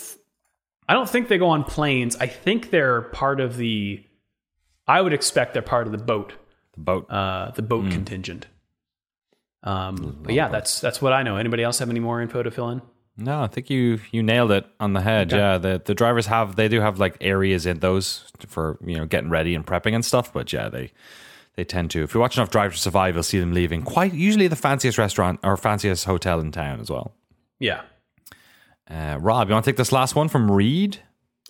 I 0.87 0.93
don't 0.93 1.09
think 1.09 1.27
they 1.27 1.37
go 1.37 1.47
on 1.47 1.63
planes. 1.63 2.15
I 2.17 2.27
think 2.27 2.69
they're 2.69 3.01
part 3.01 3.39
of 3.39 3.57
the. 3.57 4.03
I 4.87 5.01
would 5.01 5.13
expect 5.13 5.53
they're 5.53 5.61
part 5.61 5.87
of 5.87 5.91
the 5.91 5.97
boat. 5.97 6.33
The 6.73 6.81
boat. 6.81 7.09
Uh, 7.09 7.51
the 7.51 7.61
boat 7.61 7.85
mm. 7.85 7.91
contingent. 7.91 8.47
Um, 9.63 10.19
but 10.21 10.33
yeah, 10.33 10.47
that's 10.47 10.79
that's 10.79 11.01
what 11.01 11.11
I 11.11 11.23
know. 11.23 11.37
Anybody 11.37 11.63
else 11.63 11.79
have 11.79 11.89
any 11.89 11.99
more 11.99 12.21
info 12.21 12.43
to 12.43 12.51
fill 12.51 12.69
in? 12.69 12.81
No, 13.17 13.41
I 13.41 13.47
think 13.47 13.69
you 13.69 13.99
you 14.11 14.21
nailed 14.21 14.51
it 14.51 14.65
on 14.79 14.93
the 14.93 15.01
head. 15.01 15.31
Yeah, 15.31 15.57
the 15.57 15.81
the 15.83 15.95
drivers 15.95 16.27
have 16.27 16.55
they 16.55 16.67
do 16.67 16.81
have 16.81 16.99
like 16.99 17.17
areas 17.21 17.65
in 17.65 17.79
those 17.79 18.31
for 18.47 18.77
you 18.85 18.97
know 18.97 19.05
getting 19.05 19.29
ready 19.29 19.55
and 19.55 19.65
prepping 19.65 19.95
and 19.95 20.05
stuff. 20.05 20.31
But 20.31 20.53
yeah, 20.53 20.69
they 20.69 20.91
they 21.55 21.63
tend 21.63 21.91
to. 21.91 22.03
If 22.03 22.13
you 22.13 22.19
watch 22.19 22.37
enough 22.37 22.51
Drive 22.51 22.73
to 22.73 22.79
Survive, 22.79 23.15
you'll 23.15 23.23
see 23.23 23.39
them 23.39 23.53
leaving 23.53 23.81
quite 23.83 24.13
usually 24.13 24.47
the 24.47 24.55
fanciest 24.55 24.97
restaurant 24.97 25.39
or 25.43 25.57
fanciest 25.57 26.05
hotel 26.05 26.39
in 26.39 26.51
town 26.51 26.79
as 26.79 26.91
well. 26.91 27.13
Yeah. 27.59 27.81
Uh, 28.89 29.17
Rob, 29.19 29.47
you 29.47 29.53
want 29.53 29.65
to 29.65 29.71
take 29.71 29.77
this 29.77 29.91
last 29.91 30.15
one 30.15 30.27
from 30.27 30.51
Reed? 30.51 30.99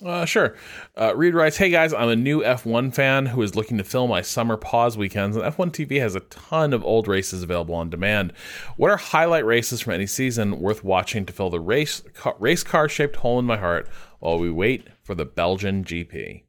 Uh, 0.03 0.25
sure. 0.25 0.55
Uh, 0.99 1.15
Reed 1.15 1.33
writes, 1.33 1.55
"Hey 1.55 1.69
guys, 1.69 1.93
I'm 1.93 2.09
a 2.09 2.15
new 2.17 2.43
F1 2.43 2.93
fan 2.93 3.27
who 3.27 3.41
is 3.41 3.55
looking 3.55 3.77
to 3.77 3.83
fill 3.83 4.07
my 4.07 4.21
summer 4.21 4.57
pause 4.57 4.97
weekends, 4.97 5.37
and 5.37 5.45
F1 5.45 5.71
TV 5.71 5.99
has 6.01 6.15
a 6.15 6.19
ton 6.21 6.73
of 6.73 6.83
old 6.83 7.07
races 7.07 7.43
available 7.43 7.75
on 7.75 7.89
demand. 7.89 8.33
What 8.75 8.91
are 8.91 8.97
highlight 8.97 9.45
races 9.45 9.79
from 9.81 9.93
any 9.93 10.05
season 10.05 10.59
worth 10.59 10.83
watching 10.83 11.25
to 11.25 11.33
fill 11.33 11.49
the 11.49 11.61
race 11.61 12.01
car, 12.13 12.35
race 12.39 12.61
car 12.61 12.89
shaped 12.89 13.17
hole 13.17 13.39
in 13.39 13.45
my 13.45 13.55
heart 13.57 13.87
while 14.19 14.37
we 14.37 14.51
wait 14.51 14.87
for 15.01 15.15
the 15.15 15.25
Belgian 15.25 15.85
GP?" 15.85 16.43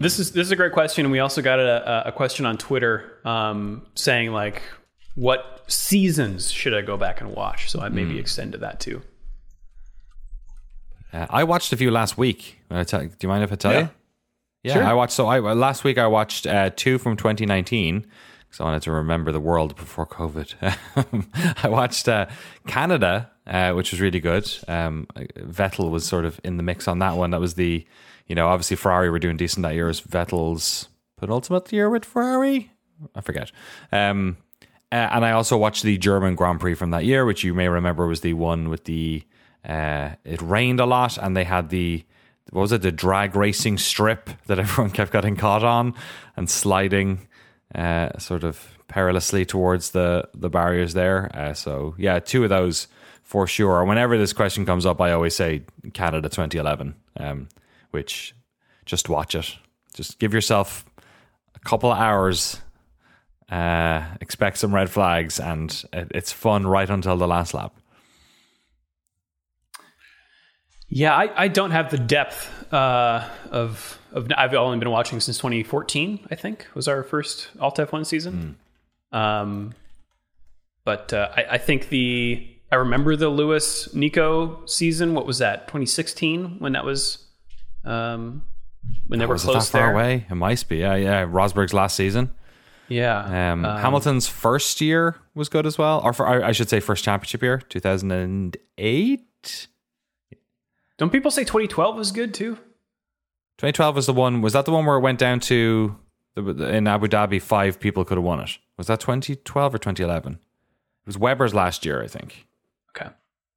This 0.00 0.20
is 0.20 0.30
this 0.30 0.46
is 0.46 0.52
a 0.52 0.56
great 0.56 0.72
question, 0.72 1.04
and 1.04 1.10
we 1.10 1.18
also 1.18 1.42
got 1.42 1.58
a, 1.58 2.08
a 2.08 2.12
question 2.12 2.46
on 2.46 2.58
Twitter 2.58 3.18
um, 3.24 3.84
saying 3.96 4.30
like, 4.30 4.62
"What 5.16 5.64
seasons 5.66 6.52
should 6.52 6.74
I 6.74 6.82
go 6.82 6.96
back 6.96 7.20
and 7.20 7.32
watch?" 7.32 7.68
So 7.68 7.80
I 7.80 7.88
maybe 7.88 8.20
extend 8.20 8.52
to 8.52 8.58
that 8.58 8.78
too. 8.78 9.02
Uh, 11.12 11.26
I 11.30 11.44
watched 11.44 11.72
a 11.72 11.76
few 11.76 11.90
last 11.90 12.18
week. 12.18 12.58
Tell- 12.86 13.00
do 13.00 13.10
you 13.20 13.28
mind 13.28 13.44
if 13.44 13.52
I 13.52 13.56
tell 13.56 13.72
Yeah. 13.72 13.80
you? 13.80 13.88
Yeah, 14.64 14.72
Sure. 14.74 14.84
I 14.84 14.92
watched. 14.92 15.12
So 15.12 15.26
I 15.28 15.38
last 15.38 15.84
week 15.84 15.98
I 15.98 16.06
watched 16.06 16.46
uh, 16.46 16.70
two 16.74 16.98
from 16.98 17.16
2019 17.16 18.00
because 18.00 18.60
I 18.60 18.64
wanted 18.64 18.82
to 18.82 18.92
remember 18.92 19.30
the 19.32 19.40
world 19.40 19.76
before 19.76 20.06
COVID. 20.06 20.54
I 21.64 21.68
watched 21.68 22.08
uh, 22.08 22.26
Canada, 22.66 23.30
uh, 23.46 23.72
which 23.72 23.92
was 23.92 24.00
really 24.00 24.20
good. 24.20 24.50
Um, 24.66 25.06
Vettel 25.38 25.90
was 25.90 26.04
sort 26.04 26.24
of 26.24 26.40
in 26.44 26.56
the 26.56 26.62
mix 26.62 26.88
on 26.88 26.98
that 26.98 27.16
one. 27.16 27.30
That 27.30 27.40
was 27.40 27.54
the, 27.54 27.86
you 28.26 28.34
know, 28.34 28.48
obviously 28.48 28.76
Ferrari 28.76 29.10
were 29.10 29.18
doing 29.20 29.36
decent 29.36 29.62
that 29.62 29.74
year. 29.74 29.86
Was 29.86 30.00
Vettel's 30.00 30.88
penultimate 31.16 31.72
year 31.72 31.88
with 31.88 32.04
Ferrari. 32.04 32.70
I 33.14 33.20
forget. 33.20 33.52
Um, 33.92 34.38
uh, 34.90 34.94
and 35.12 35.24
I 35.24 35.30
also 35.32 35.56
watched 35.56 35.82
the 35.84 35.98
German 35.98 36.34
Grand 36.34 36.58
Prix 36.60 36.74
from 36.74 36.90
that 36.90 37.04
year, 37.04 37.24
which 37.24 37.44
you 37.44 37.54
may 37.54 37.68
remember 37.68 38.06
was 38.06 38.20
the 38.22 38.32
one 38.34 38.68
with 38.68 38.84
the. 38.84 39.22
Uh, 39.68 40.10
it 40.24 40.40
rained 40.40 40.80
a 40.80 40.86
lot, 40.86 41.18
and 41.18 41.36
they 41.36 41.44
had 41.44 41.68
the 41.68 42.04
what 42.50 42.62
was 42.62 42.72
it 42.72 42.80
the 42.80 42.90
drag 42.90 43.36
racing 43.36 43.76
strip 43.76 44.30
that 44.46 44.58
everyone 44.58 44.90
kept 44.90 45.12
getting 45.12 45.36
caught 45.36 45.62
on 45.62 45.94
and 46.36 46.48
sliding 46.48 47.28
uh, 47.74 48.18
sort 48.18 48.44
of 48.44 48.78
perilously 48.88 49.44
towards 49.44 49.90
the 49.90 50.28
the 50.34 50.48
barriers 50.48 50.94
there. 50.94 51.30
Uh, 51.34 51.52
so 51.52 51.94
yeah, 51.98 52.18
two 52.18 52.42
of 52.44 52.50
those 52.50 52.88
for 53.22 53.46
sure. 53.46 53.84
Whenever 53.84 54.16
this 54.16 54.32
question 54.32 54.64
comes 54.64 54.86
up, 54.86 55.00
I 55.02 55.12
always 55.12 55.34
say 55.34 55.64
Canada 55.92 56.30
2011, 56.30 56.94
um, 57.18 57.48
which 57.90 58.34
just 58.86 59.10
watch 59.10 59.34
it. 59.34 59.54
Just 59.92 60.18
give 60.18 60.32
yourself 60.32 60.86
a 61.54 61.58
couple 61.58 61.92
of 61.92 61.98
hours. 61.98 62.60
Uh, 63.50 64.02
expect 64.20 64.58
some 64.58 64.74
red 64.74 64.88
flags, 64.88 65.38
and 65.40 65.84
it, 65.92 66.10
it's 66.14 66.32
fun 66.32 66.66
right 66.66 66.88
until 66.88 67.16
the 67.16 67.28
last 67.28 67.52
lap. 67.52 67.74
Yeah, 70.88 71.14
I, 71.14 71.44
I 71.44 71.48
don't 71.48 71.70
have 71.70 71.90
the 71.90 71.98
depth 71.98 72.72
uh, 72.72 73.28
of 73.50 73.98
of. 74.12 74.30
I've 74.34 74.54
only 74.54 74.78
been 74.78 74.90
watching 74.90 75.20
since 75.20 75.36
2014. 75.36 76.28
I 76.30 76.34
think 76.34 76.66
was 76.74 76.88
our 76.88 77.02
first 77.02 77.48
Alt 77.60 77.76
F1 77.76 78.06
season. 78.06 78.56
Um, 79.12 79.74
but 80.84 81.12
uh, 81.12 81.30
I, 81.36 81.44
I 81.52 81.58
think 81.58 81.90
the 81.90 82.48
I 82.72 82.76
remember 82.76 83.16
the 83.16 83.28
Lewis 83.28 83.92
Nico 83.94 84.64
season. 84.66 85.14
What 85.14 85.26
was 85.26 85.38
that? 85.38 85.68
2016 85.68 86.56
when 86.58 86.72
that 86.72 86.84
was. 86.84 87.24
Um, 87.84 88.44
when 89.06 89.18
they 89.18 89.26
were 89.26 89.34
it 89.34 89.38
that 89.40 89.50
close 89.52 89.70
far 89.70 89.82
there. 89.82 89.92
away? 89.92 90.26
It 90.30 90.34
might 90.34 90.66
be. 90.68 90.78
Yeah, 90.78 90.94
yeah. 90.94 91.24
Rosberg's 91.26 91.74
last 91.74 91.96
season. 91.96 92.32
Yeah. 92.88 93.52
Um, 93.52 93.64
Hamilton's 93.64 94.26
first 94.26 94.80
year 94.80 95.16
was 95.34 95.50
good 95.50 95.66
as 95.66 95.76
well, 95.76 96.00
or 96.02 96.12
for, 96.14 96.26
I 96.26 96.48
I 96.48 96.52
should 96.52 96.70
say 96.70 96.80
first 96.80 97.04
championship 97.04 97.42
year, 97.42 97.58
two 97.68 97.80
thousand 97.80 98.10
and 98.12 98.56
eight. 98.78 99.68
Don't 100.98 101.10
people 101.10 101.30
say 101.30 101.42
2012 101.42 101.96
was 101.96 102.12
good 102.12 102.34
too? 102.34 102.56
2012 103.58 103.96
was 103.96 104.06
the 104.06 104.12
one. 104.12 104.42
Was 104.42 104.52
that 104.52 104.64
the 104.66 104.72
one 104.72 104.84
where 104.84 104.96
it 104.96 105.00
went 105.00 105.18
down 105.18 105.40
to 105.40 105.96
the, 106.34 106.68
in 106.74 106.86
Abu 106.86 107.06
Dhabi? 107.06 107.40
Five 107.40 107.80
people 107.80 108.04
could 108.04 108.18
have 108.18 108.24
won 108.24 108.40
it. 108.40 108.58
Was 108.76 108.88
that 108.88 109.00
2012 109.00 109.74
or 109.74 109.78
2011? 109.78 110.34
It 110.34 110.38
was 111.06 111.16
Webber's 111.18 111.54
last 111.54 111.86
year, 111.86 112.02
I 112.02 112.06
think. 112.08 112.46
Okay. 112.90 113.10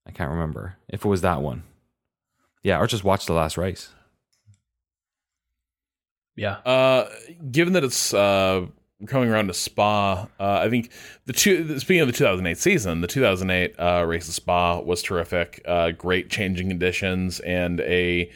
I 0.08 0.12
can't 0.12 0.32
remember 0.32 0.78
if 0.88 1.04
it 1.04 1.08
was 1.08 1.22
that 1.22 1.42
one. 1.42 1.64
Yeah, 2.64 2.80
or 2.80 2.88
just 2.88 3.04
watch 3.04 3.26
the 3.26 3.34
last 3.34 3.58
race. 3.58 3.90
Yeah. 6.36 6.58
Uh, 6.66 7.10
given 7.52 7.74
that 7.74 7.84
it's 7.84 8.14
uh, 8.14 8.68
coming 9.08 9.30
around 9.30 9.48
to 9.48 9.54
Spa, 9.54 10.28
uh, 10.40 10.60
I 10.64 10.70
think 10.70 10.92
the 11.26 11.34
two. 11.34 11.80
Speaking 11.80 12.02
of 12.02 12.08
the 12.08 12.14
2008 12.14 12.58
season, 12.58 13.02
the 13.02 13.08
2008 13.08 13.76
uh, 13.80 14.06
race 14.06 14.28
of 14.28 14.34
Spa 14.34 14.80
was 14.80 15.02
terrific. 15.02 15.62
Uh, 15.66 15.92
great 15.92 16.30
changing 16.30 16.68
conditions 16.70 17.40
and 17.42 17.80
a. 17.82 18.32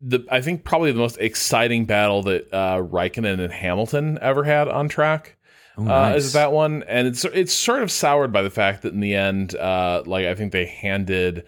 The, 0.00 0.26
I 0.30 0.42
think 0.42 0.64
probably 0.64 0.92
the 0.92 0.98
most 0.98 1.16
exciting 1.18 1.86
battle 1.86 2.22
that 2.24 2.52
uh, 2.52 2.82
Raikkonen 2.82 3.40
and 3.40 3.52
Hamilton 3.52 4.18
ever 4.20 4.44
had 4.44 4.68
on 4.68 4.88
track 4.88 5.38
uh, 5.76 5.82
nice. 5.82 6.24
is 6.24 6.32
that 6.34 6.52
one, 6.52 6.84
and 6.84 7.08
it's 7.08 7.24
it's 7.24 7.52
sort 7.52 7.82
of 7.82 7.90
soured 7.90 8.32
by 8.32 8.42
the 8.42 8.50
fact 8.50 8.82
that 8.82 8.92
in 8.92 9.00
the 9.00 9.14
end, 9.14 9.56
uh, 9.56 10.02
like 10.06 10.26
I 10.26 10.34
think 10.34 10.52
they 10.52 10.66
handed 10.66 11.44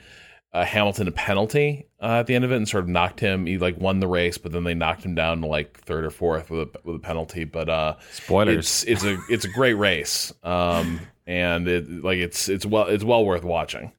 uh, 0.56 0.64
Hamilton 0.64 1.06
a 1.06 1.12
penalty 1.12 1.86
uh, 2.00 2.20
at 2.20 2.26
the 2.26 2.34
end 2.34 2.42
of 2.42 2.50
it 2.50 2.56
and 2.56 2.66
sort 2.66 2.84
of 2.84 2.88
knocked 2.88 3.20
him. 3.20 3.44
He 3.44 3.58
like 3.58 3.78
won 3.78 4.00
the 4.00 4.08
race, 4.08 4.38
but 4.38 4.52
then 4.52 4.64
they 4.64 4.72
knocked 4.72 5.04
him 5.04 5.14
down 5.14 5.42
to 5.42 5.46
like 5.46 5.78
third 5.80 6.02
or 6.02 6.10
fourth 6.10 6.48
with 6.50 6.74
a, 6.74 6.80
with 6.82 6.96
a 6.96 6.98
penalty. 6.98 7.44
But 7.44 7.68
uh, 7.68 7.96
Spoilers. 8.12 8.56
it's 8.56 8.84
it's 8.84 9.04
a 9.04 9.18
it's 9.28 9.44
a 9.44 9.50
great 9.50 9.74
race, 9.74 10.32
um, 10.42 11.00
and 11.26 11.68
it 11.68 11.90
like 12.02 12.16
it's 12.16 12.48
it's 12.48 12.64
well 12.64 12.86
it's 12.86 13.04
well 13.04 13.22
worth 13.22 13.44
watching. 13.44 13.92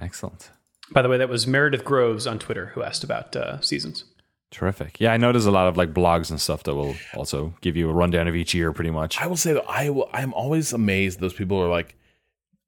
Excellent. 0.00 0.50
By 0.90 1.02
the 1.02 1.08
way, 1.08 1.18
that 1.18 1.28
was 1.28 1.46
Meredith 1.46 1.84
Groves 1.84 2.26
on 2.26 2.40
Twitter 2.40 2.66
who 2.74 2.82
asked 2.82 3.04
about 3.04 3.36
uh, 3.36 3.60
seasons. 3.60 4.04
Terrific. 4.50 4.98
Yeah, 4.98 5.12
I 5.12 5.16
know 5.16 5.30
there's 5.30 5.46
a 5.46 5.52
lot 5.52 5.68
of 5.68 5.76
like 5.76 5.94
blogs 5.94 6.30
and 6.30 6.40
stuff 6.40 6.64
that 6.64 6.74
will 6.74 6.96
also 7.14 7.54
give 7.60 7.76
you 7.76 7.88
a 7.88 7.92
rundown 7.92 8.26
of 8.26 8.34
each 8.34 8.52
year 8.52 8.72
pretty 8.72 8.90
much. 8.90 9.20
I 9.20 9.28
will 9.28 9.36
say 9.36 9.52
that 9.52 9.64
I 9.68 9.90
will. 9.90 10.10
I'm 10.12 10.34
always 10.34 10.72
amazed 10.72 11.20
those 11.20 11.34
people 11.34 11.62
are 11.62 11.68
like 11.68 11.94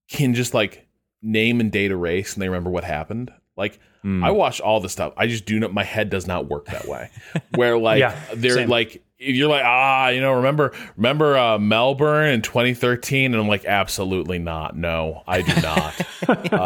can 0.09 0.35
just 0.35 0.55
like 0.55 0.87
name 1.23 1.61
and 1.61 1.71
date 1.71 1.91
a 1.93 1.97
race 1.97 2.35
and 2.35 2.43
they 2.43 2.49
remember 2.49 2.71
what 2.71 2.85
happened. 2.85 3.33
Like 3.57 3.79
I 4.05 4.33
watch 4.33 4.61
all 4.61 4.81
the 4.81 4.89
stuff. 4.89 5.13
I 5.17 5.29
just 5.29 5.47
do 5.47 5.61
not. 5.61 5.73
My 5.73 5.85
head 5.85 6.11
does 6.11 6.27
not 6.27 6.49
work 6.49 6.67
that 6.67 6.87
way. 6.89 7.11
Where 7.55 7.79
like 7.79 8.01
Yeah, 8.01 8.19
they're 8.35 8.55
same. 8.55 8.69
like 8.69 9.05
you're 9.19 9.49
like 9.49 9.63
ah 9.65 10.09
you 10.09 10.21
know 10.21 10.33
remember 10.33 10.73
remember 10.97 11.39
uh, 11.39 11.57
Melbourne 11.57 12.31
in 12.31 12.43
2013 12.43 13.33
and 13.33 13.41
I'm 13.41 13.47
like 13.47 13.65
absolutely 13.65 14.41
not. 14.41 14.77
No, 14.77 15.23
I 15.29 15.43
do 15.43 15.55
not. 15.61 16.01
uh, 16.53 16.57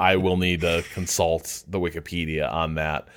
I 0.00 0.16
will 0.16 0.38
need 0.38 0.62
to 0.62 0.82
consult 0.94 1.64
the 1.68 1.78
Wikipedia 1.78 2.50
on 2.50 2.76
that. 2.76 3.08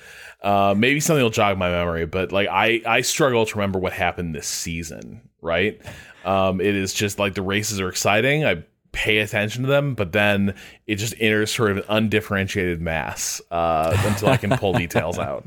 Uh, 0.42 0.74
maybe 0.76 1.00
something 1.00 1.22
will 1.22 1.30
jog 1.30 1.56
my 1.56 1.70
memory, 1.70 2.04
but 2.04 2.32
like 2.32 2.48
I, 2.50 2.82
I 2.84 3.00
struggle 3.02 3.46
to 3.46 3.54
remember 3.56 3.78
what 3.78 3.92
happened 3.94 4.34
this 4.34 4.48
season. 4.48 5.22
Right? 5.40 5.80
Um, 6.26 6.60
it 6.60 6.74
is 6.76 6.92
just 6.92 7.18
like 7.18 7.34
the 7.34 7.42
races 7.42 7.80
are 7.80 7.88
exciting. 7.88 8.44
I 8.44 8.64
pay 8.92 9.18
attention 9.18 9.62
to 9.62 9.68
them, 9.68 9.94
but 9.94 10.12
then 10.12 10.54
it 10.86 10.96
just 10.96 11.14
enters 11.18 11.52
sort 11.52 11.70
of 11.70 11.78
an 11.78 11.84
undifferentiated 11.88 12.80
mass 12.80 13.40
uh, 13.50 13.96
until 14.06 14.28
I 14.28 14.36
can 14.36 14.56
pull 14.56 14.74
details 14.74 15.18
out. 15.18 15.44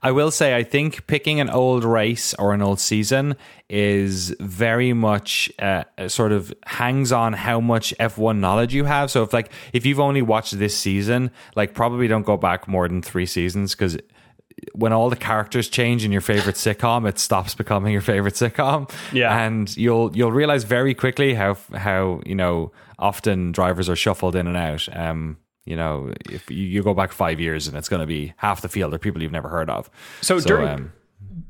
I 0.00 0.12
will 0.12 0.30
say, 0.30 0.54
I 0.54 0.62
think 0.62 1.06
picking 1.08 1.40
an 1.40 1.50
old 1.50 1.82
race 1.82 2.32
or 2.34 2.54
an 2.54 2.62
old 2.62 2.78
season 2.78 3.36
is 3.68 4.34
very 4.38 4.92
much 4.92 5.50
uh, 5.58 5.84
sort 6.06 6.30
of 6.30 6.54
hangs 6.66 7.10
on 7.10 7.32
how 7.32 7.60
much 7.60 7.92
F1 7.98 8.38
knowledge 8.38 8.72
you 8.72 8.84
have. 8.84 9.10
So 9.10 9.24
if 9.24 9.32
like 9.32 9.50
if 9.72 9.84
you've 9.84 9.98
only 9.98 10.22
watched 10.22 10.56
this 10.56 10.76
season, 10.76 11.32
like 11.56 11.74
probably 11.74 12.06
don't 12.06 12.24
go 12.24 12.36
back 12.36 12.68
more 12.68 12.86
than 12.86 13.02
three 13.02 13.26
seasons 13.26 13.74
because 13.74 13.98
when 14.74 14.92
all 14.92 15.10
the 15.10 15.16
characters 15.16 15.68
change 15.68 16.04
in 16.04 16.12
your 16.12 16.20
favorite 16.20 16.56
sitcom, 16.64 17.08
it 17.08 17.18
stops 17.18 17.54
becoming 17.54 17.92
your 17.92 18.02
favorite 18.02 18.34
sitcom. 18.34 18.90
Yeah. 19.12 19.38
and 19.40 19.74
you'll 19.76 20.16
you'll 20.16 20.32
realize 20.32 20.64
very 20.64 20.94
quickly 20.94 21.34
how 21.34 21.56
how 21.74 22.20
you 22.26 22.34
know 22.34 22.72
often 22.98 23.52
drivers 23.52 23.88
are 23.88 23.96
shuffled 23.96 24.34
in 24.34 24.46
and 24.46 24.56
out. 24.56 24.88
Um, 24.96 25.38
you 25.64 25.76
know, 25.76 26.12
if 26.30 26.50
you, 26.50 26.64
you 26.64 26.82
go 26.82 26.94
back 26.94 27.12
five 27.12 27.40
years 27.40 27.68
and 27.68 27.76
it's 27.76 27.90
going 27.90 28.00
to 28.00 28.06
be 28.06 28.32
half 28.38 28.62
the 28.62 28.68
field 28.70 28.94
are 28.94 28.98
people 28.98 29.22
you've 29.22 29.32
never 29.32 29.50
heard 29.50 29.68
of. 29.68 29.90
So, 30.22 30.40
during 30.40 30.68
um, 30.68 30.92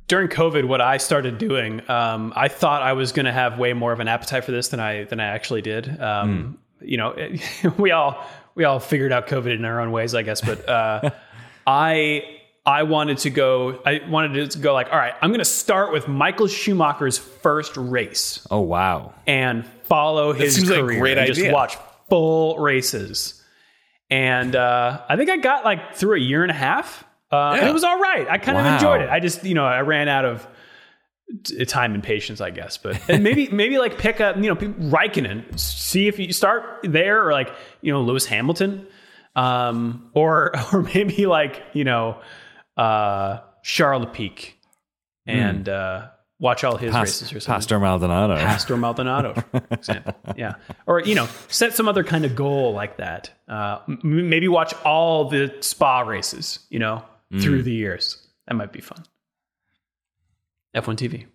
during 0.08 0.28
COVID, 0.28 0.66
what 0.66 0.80
I 0.80 0.96
started 0.96 1.38
doing, 1.38 1.88
um, 1.88 2.32
I 2.34 2.48
thought 2.48 2.82
I 2.82 2.94
was 2.94 3.12
going 3.12 3.26
to 3.26 3.32
have 3.32 3.58
way 3.58 3.74
more 3.74 3.92
of 3.92 4.00
an 4.00 4.08
appetite 4.08 4.44
for 4.44 4.50
this 4.50 4.68
than 4.68 4.80
I 4.80 5.04
than 5.04 5.20
I 5.20 5.26
actually 5.26 5.62
did. 5.62 6.00
Um, 6.00 6.58
You 6.80 6.96
know, 6.96 7.10
it, 7.10 7.40
we 7.78 7.92
all 7.92 8.24
we 8.54 8.64
all 8.64 8.80
figured 8.80 9.12
out 9.12 9.28
COVID 9.28 9.54
in 9.54 9.64
our 9.64 9.80
own 9.80 9.92
ways, 9.92 10.14
I 10.14 10.22
guess. 10.22 10.40
But 10.40 10.68
uh, 10.68 11.10
I 11.66 12.37
I 12.68 12.82
wanted 12.82 13.18
to 13.18 13.30
go. 13.30 13.80
I 13.86 14.02
wanted 14.08 14.50
to 14.50 14.58
go 14.58 14.74
like, 14.74 14.92
all 14.92 14.98
right, 14.98 15.14
I'm 15.22 15.30
going 15.30 15.38
to 15.38 15.44
start 15.46 15.90
with 15.90 16.06
Michael 16.06 16.48
Schumacher's 16.48 17.16
first 17.16 17.76
race 17.78 18.46
oh 18.50 18.60
wow, 18.60 19.14
and 19.26 19.64
follow 19.84 20.34
his 20.34 20.54
seems 20.54 20.68
like 20.68 20.80
a 20.80 20.82
great 20.82 21.16
and 21.16 21.32
just 21.34 21.50
watch 21.50 21.78
full 22.10 22.58
races. 22.58 23.42
and 24.10 24.54
uh, 24.54 25.00
I 25.08 25.16
think 25.16 25.30
I 25.30 25.38
got 25.38 25.64
like 25.64 25.94
through 25.94 26.16
a 26.16 26.20
year 26.20 26.42
and 26.42 26.50
a 26.50 26.54
half. 26.54 27.04
Uh, 27.32 27.56
and 27.58 27.66
it 27.66 27.72
was 27.72 27.84
all 27.84 27.98
right. 27.98 28.26
I 28.28 28.36
kind 28.36 28.58
of 28.58 28.66
enjoyed 28.66 29.00
it. 29.02 29.08
I 29.08 29.20
just, 29.20 29.44
you 29.44 29.54
know, 29.54 29.64
I 29.64 29.80
ran 29.80 30.08
out 30.08 30.24
of 30.24 30.46
time 31.66 31.94
and 31.94 32.02
patience, 32.02 32.40
I 32.40 32.50
guess. 32.50 32.76
But 32.78 33.00
and 33.08 33.22
maybe, 33.22 33.48
maybe 33.52 33.78
like 33.78 33.98
pick 33.98 34.20
up, 34.20 34.36
you 34.36 34.44
know, 34.44 34.56
pe- 34.56 34.68
Raikkonen. 34.68 35.58
See 35.58 36.08
if 36.08 36.18
you 36.18 36.32
start 36.32 36.80
there, 36.84 37.26
or 37.26 37.32
like, 37.32 37.50
you 37.82 37.92
know, 37.92 38.02
Lewis 38.02 38.24
Hamilton, 38.26 38.86
um, 39.36 40.10
or 40.14 40.52
or 40.72 40.82
maybe 40.82 41.26
like, 41.26 41.62
you 41.74 41.84
know, 41.84 42.18
uh, 42.78 43.40
Charles 43.62 44.04
Leclerc, 44.06 44.54
and 45.26 45.68
uh, 45.68 46.08
watch 46.38 46.64
all 46.64 46.76
his 46.76 46.94
races 46.94 47.32
or 47.32 47.40
something. 47.40 47.54
Pastor 47.56 47.78
Maldonado. 47.80 48.36
Pastor 48.36 48.76
Maldonado, 48.76 49.34
for 49.34 49.62
example. 49.72 50.14
Yeah. 50.36 50.54
Or, 50.86 51.00
you 51.00 51.14
know, 51.14 51.28
set 51.48 51.74
some 51.74 51.88
other 51.88 52.04
kind 52.04 52.24
of 52.24 52.34
goal 52.36 52.72
like 52.72 52.96
that. 52.98 53.30
Uh, 53.48 53.80
m- 53.88 54.28
maybe 54.30 54.48
watch 54.48 54.72
all 54.84 55.28
the 55.28 55.54
spa 55.60 56.00
races, 56.00 56.60
you 56.70 56.78
know, 56.78 57.04
through 57.40 57.62
the 57.64 57.72
years. 57.72 58.26
That 58.46 58.54
might 58.54 58.72
be 58.72 58.80
fun. 58.80 59.04
F1 60.74 60.96
TV. 60.96 61.26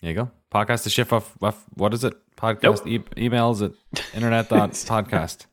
There 0.00 0.10
you 0.10 0.14
go. 0.16 0.30
Podcast 0.50 0.84
to 0.84 0.90
shift 0.90 1.12
off, 1.12 1.36
off 1.42 1.62
what 1.74 1.92
is 1.92 2.04
it? 2.04 2.14
Podcast 2.36 2.86
e- 2.86 3.00
emails 3.16 3.62
at 3.62 3.72
internet 4.14 4.48
dot 4.48 4.70
podcast. 4.72 5.46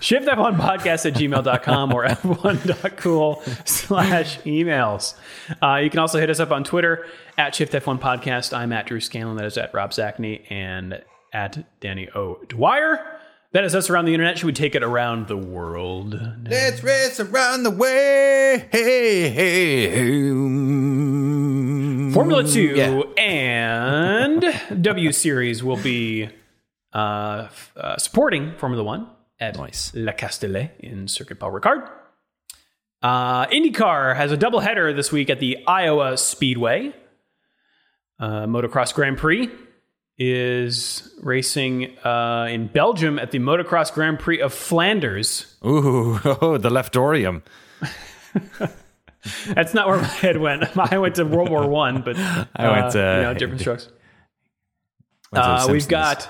Shift 0.00 0.26
F1 0.28 0.56
podcast 0.58 1.06
at 1.06 1.14
gmail.com 1.14 1.92
or 1.94 2.04
f1.cool 2.06 3.42
slash 3.64 4.38
emails. 4.40 5.14
Uh, 5.62 5.76
you 5.76 5.90
can 5.90 5.98
also 6.00 6.18
hit 6.18 6.30
us 6.30 6.40
up 6.40 6.50
on 6.50 6.64
Twitter 6.64 7.06
at 7.38 7.54
Shift 7.54 7.72
F1 7.72 8.00
podcast. 8.00 8.56
I'm 8.56 8.72
at 8.72 8.86
Drew 8.86 9.00
Scanlon. 9.00 9.36
That 9.36 9.46
is 9.46 9.56
at 9.58 9.72
Rob 9.74 9.90
Zacny 9.90 10.42
and 10.50 11.02
at 11.32 11.80
Danny 11.80 12.08
O. 12.14 12.38
Dwyer. 12.48 13.18
That 13.52 13.64
is 13.64 13.74
us 13.74 13.90
around 13.90 14.06
the 14.06 14.14
internet. 14.14 14.38
Should 14.38 14.46
we 14.46 14.52
take 14.54 14.74
it 14.74 14.82
around 14.82 15.28
the 15.28 15.36
world? 15.36 16.18
Let's 16.48 16.82
race 16.82 17.20
around 17.20 17.64
the 17.64 17.70
way. 17.70 18.66
Hey, 18.72 19.28
hey, 19.28 19.90
hey. 19.90 20.32
Formula 22.12 22.44
2 22.46 22.60
Yeah. 22.74 23.00
and 23.22 24.82
W 24.82 25.12
Series 25.12 25.62
will 25.62 25.76
be 25.76 26.28
uh, 26.94 27.48
uh, 27.76 27.96
supporting 27.98 28.54
Formula 28.58 28.82
1 28.84 29.06
at 29.42 29.58
Nice. 29.58 29.92
Le 29.94 30.12
Castellet 30.12 30.70
in 30.78 31.08
Circuit 31.08 31.38
Paul 31.38 31.50
Ricard. 31.52 31.90
Uh, 33.02 33.46
IndyCar 33.46 34.14
has 34.14 34.30
a 34.30 34.36
doubleheader 34.36 34.94
this 34.94 35.10
week 35.10 35.28
at 35.28 35.40
the 35.40 35.58
Iowa 35.66 36.16
Speedway. 36.16 36.94
Uh, 38.20 38.46
Motocross 38.46 38.94
Grand 38.94 39.18
Prix 39.18 39.50
is 40.16 41.12
racing 41.20 41.98
uh, 42.04 42.46
in 42.48 42.68
Belgium 42.68 43.18
at 43.18 43.32
the 43.32 43.40
Motocross 43.40 43.92
Grand 43.92 44.20
Prix 44.20 44.40
of 44.40 44.54
Flanders. 44.54 45.56
Ooh, 45.66 46.20
oh, 46.24 46.58
the 46.58 46.70
leftorium. 46.70 47.42
That's 49.48 49.74
not 49.74 49.88
where 49.88 49.98
my 49.98 50.06
head 50.06 50.36
went. 50.36 50.76
I 50.92 50.98
went 50.98 51.16
to 51.16 51.24
World 51.24 51.50
War 51.50 51.66
One, 51.66 52.02
but 52.02 52.16
I 52.16 52.70
went 52.70 52.86
uh, 52.86 52.90
to- 52.90 52.98
you 52.98 53.22
know, 53.22 53.34
different 53.34 53.60
strokes. 53.60 53.88
Uh, 55.32 55.66
we've 55.70 55.88
got 55.88 56.28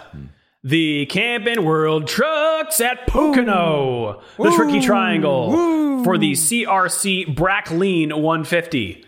the 0.65 1.07
Camping 1.07 1.65
World 1.65 2.07
Trucks 2.07 2.81
at 2.81 3.07
Pocono, 3.07 4.23
the 4.39 4.53
Tricky 4.53 4.81
Triangle 4.81 6.05
for 6.05 6.19
the 6.19 6.33
CRC 6.33 7.35
Brakleen 7.35 8.13
150. 8.13 9.05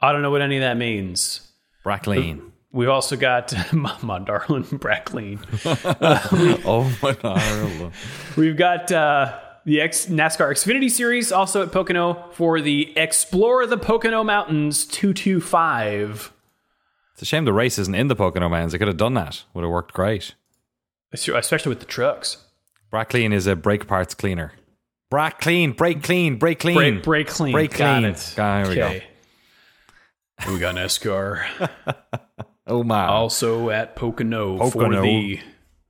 I 0.00 0.12
don't 0.12 0.22
know 0.22 0.30
what 0.30 0.42
any 0.42 0.56
of 0.56 0.62
that 0.62 0.76
means. 0.76 1.52
Brakleen. 1.84 2.50
We've 2.72 2.88
also 2.88 3.16
got 3.16 3.52
my 3.72 4.18
darling 4.20 4.64
Brakleen. 4.64 5.40
oh 6.64 6.96
my 7.02 7.12
god. 7.14 7.92
We've 8.36 8.56
got 8.56 8.92
uh, 8.92 9.38
the 9.64 9.80
X- 9.80 10.06
NASCAR 10.06 10.50
Xfinity 10.52 10.90
Series 10.90 11.32
also 11.32 11.62
at 11.62 11.72
Pocono 11.72 12.30
for 12.32 12.60
the 12.60 12.96
Explore 12.96 13.66
the 13.66 13.78
Pocono 13.78 14.22
Mountains 14.22 14.84
225. 14.86 16.32
It's 17.14 17.22
a 17.22 17.24
shame 17.24 17.44
the 17.44 17.52
race 17.52 17.78
isn't 17.78 17.94
in 17.94 18.08
the 18.08 18.16
Pocono 18.16 18.48
Mountains. 18.48 18.72
They 18.72 18.78
could 18.78 18.88
have 18.88 18.96
done 18.96 19.14
that. 19.14 19.44
Would 19.54 19.62
have 19.62 19.70
worked 19.70 19.92
great. 19.92 20.34
Especially 21.12 21.70
with 21.70 21.80
the 21.80 21.86
trucks. 21.86 22.38
Brakleen 22.92 23.32
is 23.32 23.46
a 23.46 23.56
brake 23.56 23.86
parts 23.86 24.14
cleaner. 24.14 24.52
Brack 25.10 25.40
clean, 25.40 25.72
brake 25.72 26.02
clean, 26.02 26.36
brake 26.36 26.60
clean. 26.60 26.74
Break, 26.76 27.02
break 27.02 27.28
clean. 27.28 27.52
Brake 27.52 27.76
Got 27.76 28.00
clean. 28.00 28.04
it. 28.12 28.34
Ah, 28.38 28.58
here 28.62 28.68
we 28.68 28.74
go. 30.46 30.52
We 30.52 30.58
got 30.58 30.76
an 30.78 30.84
NASCAR. 30.86 31.70
Oh 32.66 32.84
my. 32.84 33.04
also 33.06 33.70
at 33.70 33.96
Pocono, 33.96 34.70
for 34.70 34.88
the 34.88 35.40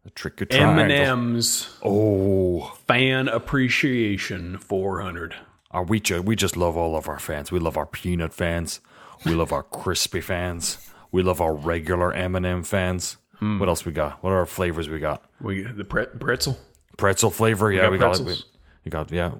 a 0.06 0.10
trick 0.10 0.40
or 0.40 0.46
triangle. 0.46 0.84
M&M's 0.96 1.68
Oh. 1.82 2.70
Fan 2.86 3.28
Appreciation 3.28 4.56
400. 4.56 5.34
Oh, 5.72 5.82
we, 5.82 6.00
ju- 6.00 6.22
we 6.22 6.36
just 6.36 6.56
love 6.56 6.78
all 6.78 6.96
of 6.96 7.06
our 7.06 7.18
fans. 7.18 7.52
We 7.52 7.58
love 7.58 7.76
our 7.76 7.84
peanut 7.84 8.32
fans. 8.32 8.80
We 9.26 9.34
love 9.34 9.52
our 9.52 9.62
crispy 9.62 10.22
fans. 10.22 10.78
We 11.12 11.22
love 11.22 11.42
our 11.42 11.52
regular 11.54 12.14
M&M 12.14 12.62
fans. 12.62 13.18
Hmm. 13.40 13.58
What 13.58 13.68
else 13.68 13.84
we 13.84 13.92
got? 13.92 14.22
What 14.22 14.30
are 14.30 14.38
our 14.38 14.46
flavors 14.46 14.88
we 14.88 14.98
got? 15.00 15.24
We 15.40 15.62
the 15.62 15.84
pre- 15.84 16.06
pretzel. 16.06 16.58
Pretzel 16.96 17.30
flavor, 17.30 17.72
yeah, 17.72 17.82
got 17.82 17.90
we 17.92 17.98
got, 17.98 18.06
pretzels. 18.16 18.44
we, 18.44 18.60
we 18.84 18.90
got, 18.90 19.10
yeah. 19.10 19.32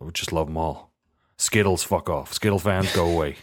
We 0.00 0.12
just 0.12 0.32
love 0.32 0.46
them 0.48 0.56
all. 0.58 0.92
Skittles, 1.38 1.82
fuck 1.82 2.08
off. 2.10 2.32
Skittle 2.34 2.58
fans, 2.58 2.94
go 2.94 3.06
away. 3.06 3.36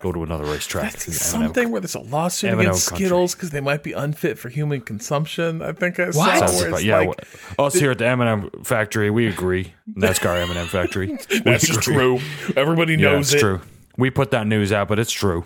Go 0.00 0.12
to 0.12 0.22
another 0.22 0.44
racetrack. 0.44 0.92
That's 0.92 1.34
M&M. 1.34 1.46
something 1.48 1.70
where 1.72 1.80
there's 1.80 1.96
a 1.96 2.00
lawsuit 2.00 2.50
M&M 2.50 2.60
against 2.60 2.88
country. 2.90 3.06
Skittles 3.06 3.34
because 3.34 3.50
they 3.50 3.60
might 3.60 3.82
be 3.82 3.92
unfit 3.94 4.38
for 4.38 4.48
human 4.48 4.80
consumption. 4.80 5.60
I 5.60 5.72
think 5.72 5.98
I 5.98 6.10
saw 6.12 6.20
What? 6.20 6.38
Sounds 6.38 6.60
where 6.60 6.68
about- 6.68 6.84
yeah, 6.84 6.98
like, 6.98 7.26
us 7.58 7.74
here 7.74 7.90
at 7.90 7.98
the 7.98 8.06
M&M 8.06 8.50
factory, 8.62 9.10
we 9.10 9.26
agree. 9.26 9.74
NASCAR 9.92 10.40
M&M 10.48 10.66
factory. 10.68 11.18
That's 11.44 11.66
just 11.66 11.80
agree. 11.88 11.94
true. 11.94 12.20
Everybody 12.56 12.92
Yeah, 12.92 13.10
knows 13.14 13.32
it's 13.34 13.42
it. 13.42 13.44
true. 13.44 13.60
We 13.96 14.10
put 14.10 14.30
that 14.30 14.46
news 14.46 14.70
out, 14.70 14.86
but 14.86 15.00
it's 15.00 15.10
true. 15.10 15.44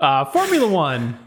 Uh, 0.00 0.24
Formula 0.26 0.68
One 0.68 1.18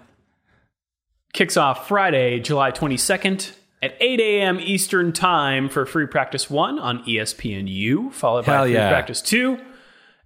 kicks 1.34 1.57
off 1.57 1.88
Friday, 1.88 2.39
July 2.39 2.72
22nd 2.72 3.51
at 3.81 3.97
8 3.99 4.19
a.m. 4.22 4.60
Eastern 4.60 5.11
Time 5.11 5.68
for 5.68 5.85
Free 5.85 6.07
Practice 6.07 6.49
1 6.49 6.80
on 6.80 7.03
ESPNU, 7.03 8.14
followed 8.14 8.45
by 8.45 8.53
Hell 8.53 8.64
Free 8.64 8.73
yeah. 8.73 8.89
Practice 8.89 9.22
2 9.22 9.60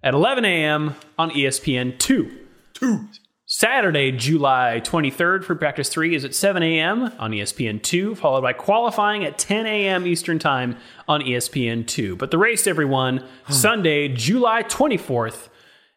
at 0.02 0.14
11 0.14 0.44
a.m. 0.44 0.94
on 1.18 1.30
ESPN 1.30 1.98
2. 1.98 2.38
Two. 2.74 3.08
Saturday, 3.46 4.12
July 4.12 4.80
23rd, 4.84 5.42
Free 5.42 5.56
Practice 5.56 5.88
3 5.88 6.14
is 6.14 6.24
at 6.24 6.34
7 6.34 6.62
a.m. 6.62 7.10
on 7.18 7.32
ESPN 7.32 7.82
2, 7.82 8.14
followed 8.14 8.42
by 8.42 8.52
qualifying 8.52 9.24
at 9.24 9.38
10 9.38 9.66
a.m. 9.66 10.06
Eastern 10.06 10.38
Time 10.38 10.76
on 11.08 11.22
ESPN 11.22 11.86
2. 11.86 12.14
But 12.16 12.30
the 12.30 12.36
race, 12.36 12.66
everyone, 12.66 13.24
Sunday, 13.48 14.08
July 14.08 14.62
24th 14.64 15.48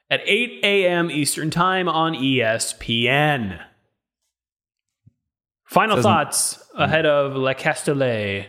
at 0.10 0.22
8 0.24 0.60
a.m. 0.64 1.12
Eastern 1.12 1.50
Time 1.52 1.90
on 1.90 2.14
ESPN. 2.14 3.60
Final 5.72 5.96
Doesn't- 5.96 6.12
thoughts 6.12 6.64
ahead 6.76 7.06
of 7.06 7.34
Le 7.36 7.56
Castellet, 7.56 8.48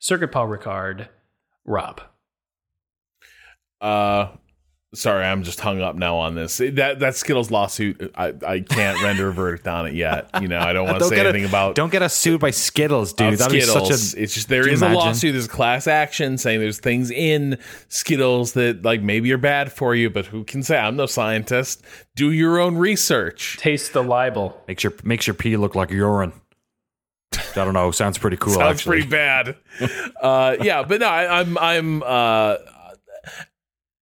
Circuit 0.00 0.32
Paul 0.32 0.48
Ricard, 0.48 1.08
Rob. 1.64 2.00
Uh, 3.80 4.28
sorry, 4.94 5.24
I'm 5.24 5.42
just 5.44 5.60
hung 5.60 5.80
up 5.80 5.94
now 5.94 6.16
on 6.16 6.34
this. 6.34 6.56
That 6.58 6.98
that 7.00 7.14
Skittles 7.16 7.50
lawsuit, 7.50 8.10
I, 8.16 8.32
I 8.46 8.60
can't 8.60 9.00
render 9.02 9.28
a 9.28 9.32
verdict 9.32 9.68
on 9.68 9.86
it 9.86 9.94
yet. 9.94 10.30
You 10.40 10.48
know, 10.48 10.58
I 10.58 10.72
don't 10.72 10.86
want 10.86 10.98
to 11.00 11.04
say 11.04 11.20
anything 11.20 11.44
a, 11.44 11.48
about 11.48 11.74
Don't 11.74 11.92
get 11.92 12.02
us 12.02 12.14
sued 12.16 12.40
by 12.40 12.50
Skittles, 12.50 13.12
dude. 13.12 13.34
about 13.34 13.50
That'd 13.50 13.62
Skittles. 13.62 13.88
be 13.88 13.94
such 13.94 14.14
a. 14.18 14.22
it's 14.22 14.34
just 14.34 14.48
there 14.48 14.62
Can 14.62 14.70
you 14.70 14.74
is 14.74 14.82
a 14.82 14.88
lawsuit. 14.88 15.32
There's 15.32 15.46
class 15.48 15.86
action 15.86 16.38
saying 16.38 16.60
there's 16.60 16.80
things 16.80 17.10
in 17.10 17.58
Skittles 17.88 18.54
that 18.54 18.82
like 18.84 19.02
maybe 19.02 19.32
are 19.32 19.38
bad 19.38 19.70
for 19.70 19.94
you, 19.94 20.08
but 20.10 20.26
who 20.26 20.42
can 20.44 20.62
say? 20.62 20.78
I'm 20.78 20.96
no 20.96 21.06
scientist. 21.06 21.82
Do 22.16 22.32
your 22.32 22.58
own 22.58 22.76
research. 22.76 23.58
Taste 23.58 23.92
the 23.92 24.02
libel. 24.02 24.60
Makes 24.66 24.82
your 24.82 24.94
makes 25.04 25.26
your 25.26 25.34
pee 25.34 25.56
look 25.56 25.74
like 25.74 25.90
urine. 25.90 26.32
I 27.38 27.64
don't 27.64 27.74
know. 27.74 27.90
Sounds 27.90 28.18
pretty 28.18 28.36
cool. 28.36 28.54
Sounds 28.54 28.78
actually. 28.80 29.02
pretty 29.02 29.08
bad. 29.10 29.56
uh, 30.20 30.56
yeah, 30.62 30.82
but 30.82 31.00
no, 31.00 31.06
I, 31.06 31.40
I'm 31.40 31.58
I'm. 31.58 32.02
Uh, 32.04 32.56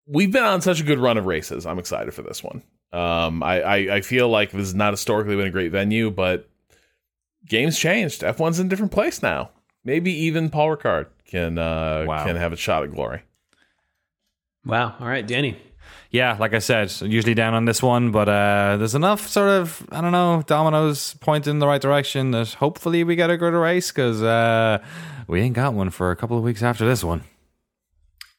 we've 0.06 0.32
been 0.32 0.42
on 0.44 0.60
such 0.60 0.80
a 0.80 0.84
good 0.84 0.98
run 0.98 1.18
of 1.18 1.26
races. 1.26 1.66
I'm 1.66 1.78
excited 1.78 2.12
for 2.14 2.22
this 2.22 2.42
one. 2.42 2.62
Um, 2.92 3.42
I, 3.42 3.62
I 3.62 3.76
I 3.96 4.00
feel 4.02 4.28
like 4.28 4.50
this 4.50 4.60
has 4.60 4.74
not 4.74 4.92
historically 4.92 5.36
been 5.36 5.46
a 5.46 5.50
great 5.50 5.72
venue, 5.72 6.10
but 6.10 6.48
games 7.46 7.78
changed. 7.78 8.22
F1's 8.22 8.58
in 8.60 8.66
a 8.66 8.68
different 8.68 8.92
place 8.92 9.22
now. 9.22 9.50
Maybe 9.84 10.12
even 10.12 10.50
Paul 10.50 10.76
Ricard 10.76 11.06
can 11.26 11.58
uh, 11.58 12.04
Wow. 12.06 12.24
can 12.24 12.36
have 12.36 12.52
a 12.52 12.56
shot 12.56 12.82
at 12.84 12.92
glory. 12.92 13.22
Wow. 14.64 14.94
All 15.00 15.06
right, 15.08 15.26
Danny. 15.26 15.56
Yeah, 16.12 16.36
like 16.38 16.52
I 16.52 16.58
said, 16.58 16.92
usually 17.00 17.32
down 17.32 17.54
on 17.54 17.64
this 17.64 17.82
one, 17.82 18.10
but 18.10 18.28
uh, 18.28 18.76
there's 18.76 18.94
enough 18.94 19.26
sort 19.26 19.48
of 19.48 19.88
I 19.90 20.02
don't 20.02 20.12
know 20.12 20.42
dominoes 20.46 21.14
pointing 21.20 21.52
in 21.52 21.58
the 21.58 21.66
right 21.66 21.80
direction 21.80 22.32
that 22.32 22.52
hopefully 22.52 23.02
we 23.02 23.16
get 23.16 23.30
a 23.30 23.38
good 23.38 23.54
race 23.54 23.90
because 23.90 24.22
uh, 24.22 24.84
we 25.26 25.40
ain't 25.40 25.54
got 25.54 25.72
one 25.72 25.88
for 25.88 26.10
a 26.10 26.16
couple 26.16 26.36
of 26.36 26.44
weeks 26.44 26.62
after 26.62 26.84
this 26.84 27.02
one. 27.02 27.24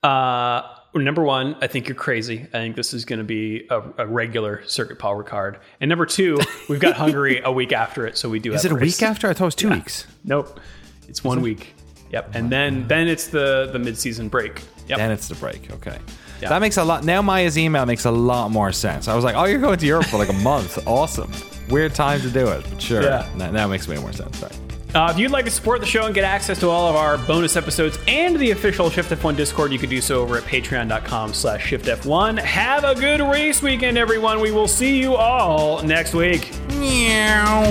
Uh, 0.04 0.62
number 0.94 1.24
one, 1.24 1.56
I 1.62 1.68
think 1.68 1.88
you're 1.88 1.96
crazy. 1.96 2.46
I 2.54 2.60
think 2.60 2.76
this 2.76 2.94
is 2.94 3.06
going 3.06 3.18
to 3.18 3.26
be 3.26 3.66
a, 3.72 3.82
a 3.98 4.06
regular 4.06 4.64
Circuit 4.68 5.00
Paul 5.00 5.24
Ricard. 5.24 5.58
And 5.82 5.90
number 5.90 6.06
two, 6.06 6.38
we've 6.70 6.80
got 6.80 6.96
Hungary 6.96 7.42
a 7.44 7.52
week 7.52 7.74
after 7.74 8.06
it, 8.06 8.20
so 8.20 8.30
we 8.30 8.38
do. 8.38 8.54
Is 8.54 8.62
have 8.62 8.72
it 8.72 8.76
a 8.76 8.78
race. 8.78 9.02
week 9.02 9.10
after? 9.10 9.28
I 9.30 9.34
thought 9.34 9.46
it 9.46 9.48
was 9.48 9.56
two 9.56 9.72
weeks. 9.72 10.06
Nope. 10.24 10.60
It's 11.08 11.24
one 11.24 11.42
week. 11.42 11.74
Yep, 12.12 12.36
and 12.36 12.52
then 12.52 12.88
then 12.88 13.08
it's 13.08 13.28
the 13.28 13.70
the 13.74 13.80
mid 13.80 13.98
season 13.98 14.28
break. 14.28 14.62
Yep. 14.88 15.00
Then 15.00 15.10
it's 15.10 15.28
the 15.28 15.36
break. 15.36 15.72
Okay. 15.72 15.98
Yeah. 16.44 16.50
That 16.50 16.60
makes 16.62 16.78
a 16.78 16.84
lot. 16.84 17.04
Now 17.06 17.22
Maya's 17.22 17.58
email 17.58 17.86
makes 17.86 18.06
a 18.06 18.12
lot 18.12 18.52
more 18.52 18.72
sense. 18.72 19.08
I 19.08 19.16
was 19.16 19.24
like, 19.24 19.36
oh, 19.36 19.46
you're 19.46 19.60
going 19.60 19.80
to 19.80 19.86
Europe 19.86 20.06
for 20.08 20.18
like 20.18 20.30
a 20.30 20.34
month. 20.34 20.78
Awesome. 20.94 21.32
Weird 21.70 21.96
time 21.96 22.20
to 22.22 22.30
do 22.30 22.48
it, 22.50 22.66
but 22.70 22.82
sure. 22.82 23.02
Yeah. 23.02 23.28
Now, 23.36 23.50
now 23.52 23.66
it 23.66 23.70
makes 23.70 23.88
way 23.88 23.98
more 23.98 24.12
sense. 24.14 24.38
Sorry. 24.38 24.54
Uh, 24.94 25.10
if 25.12 25.18
you'd 25.18 25.32
like 25.32 25.46
to 25.46 25.52
support 25.52 25.80
the 25.80 25.88
show 25.88 26.06
and 26.06 26.14
get 26.14 26.24
access 26.24 26.60
to 26.60 26.70
all 26.70 26.88
of 26.88 26.96
our 26.96 27.18
bonus 27.20 27.56
episodes 27.56 27.98
and 28.08 28.38
the 28.38 28.52
official 28.52 28.90
Shift 28.92 29.10
F1 29.10 29.36
Discord, 29.36 29.72
you 29.72 29.80
can 29.80 29.90
do 29.90 30.02
so 30.02 30.22
over 30.22 30.38
at 30.38 30.44
patreon.com 30.44 31.34
slash 31.34 31.72
shiftf1. 31.72 32.38
Have 32.40 32.84
a 32.84 32.94
good 32.94 33.22
race 33.22 33.62
weekend, 33.64 33.98
everyone. 33.98 34.40
We 34.40 34.52
will 34.52 34.68
see 34.68 35.00
you 35.00 35.16
all 35.16 35.82
next 35.82 36.14
week. 36.14 36.52
Meow. 36.76 37.64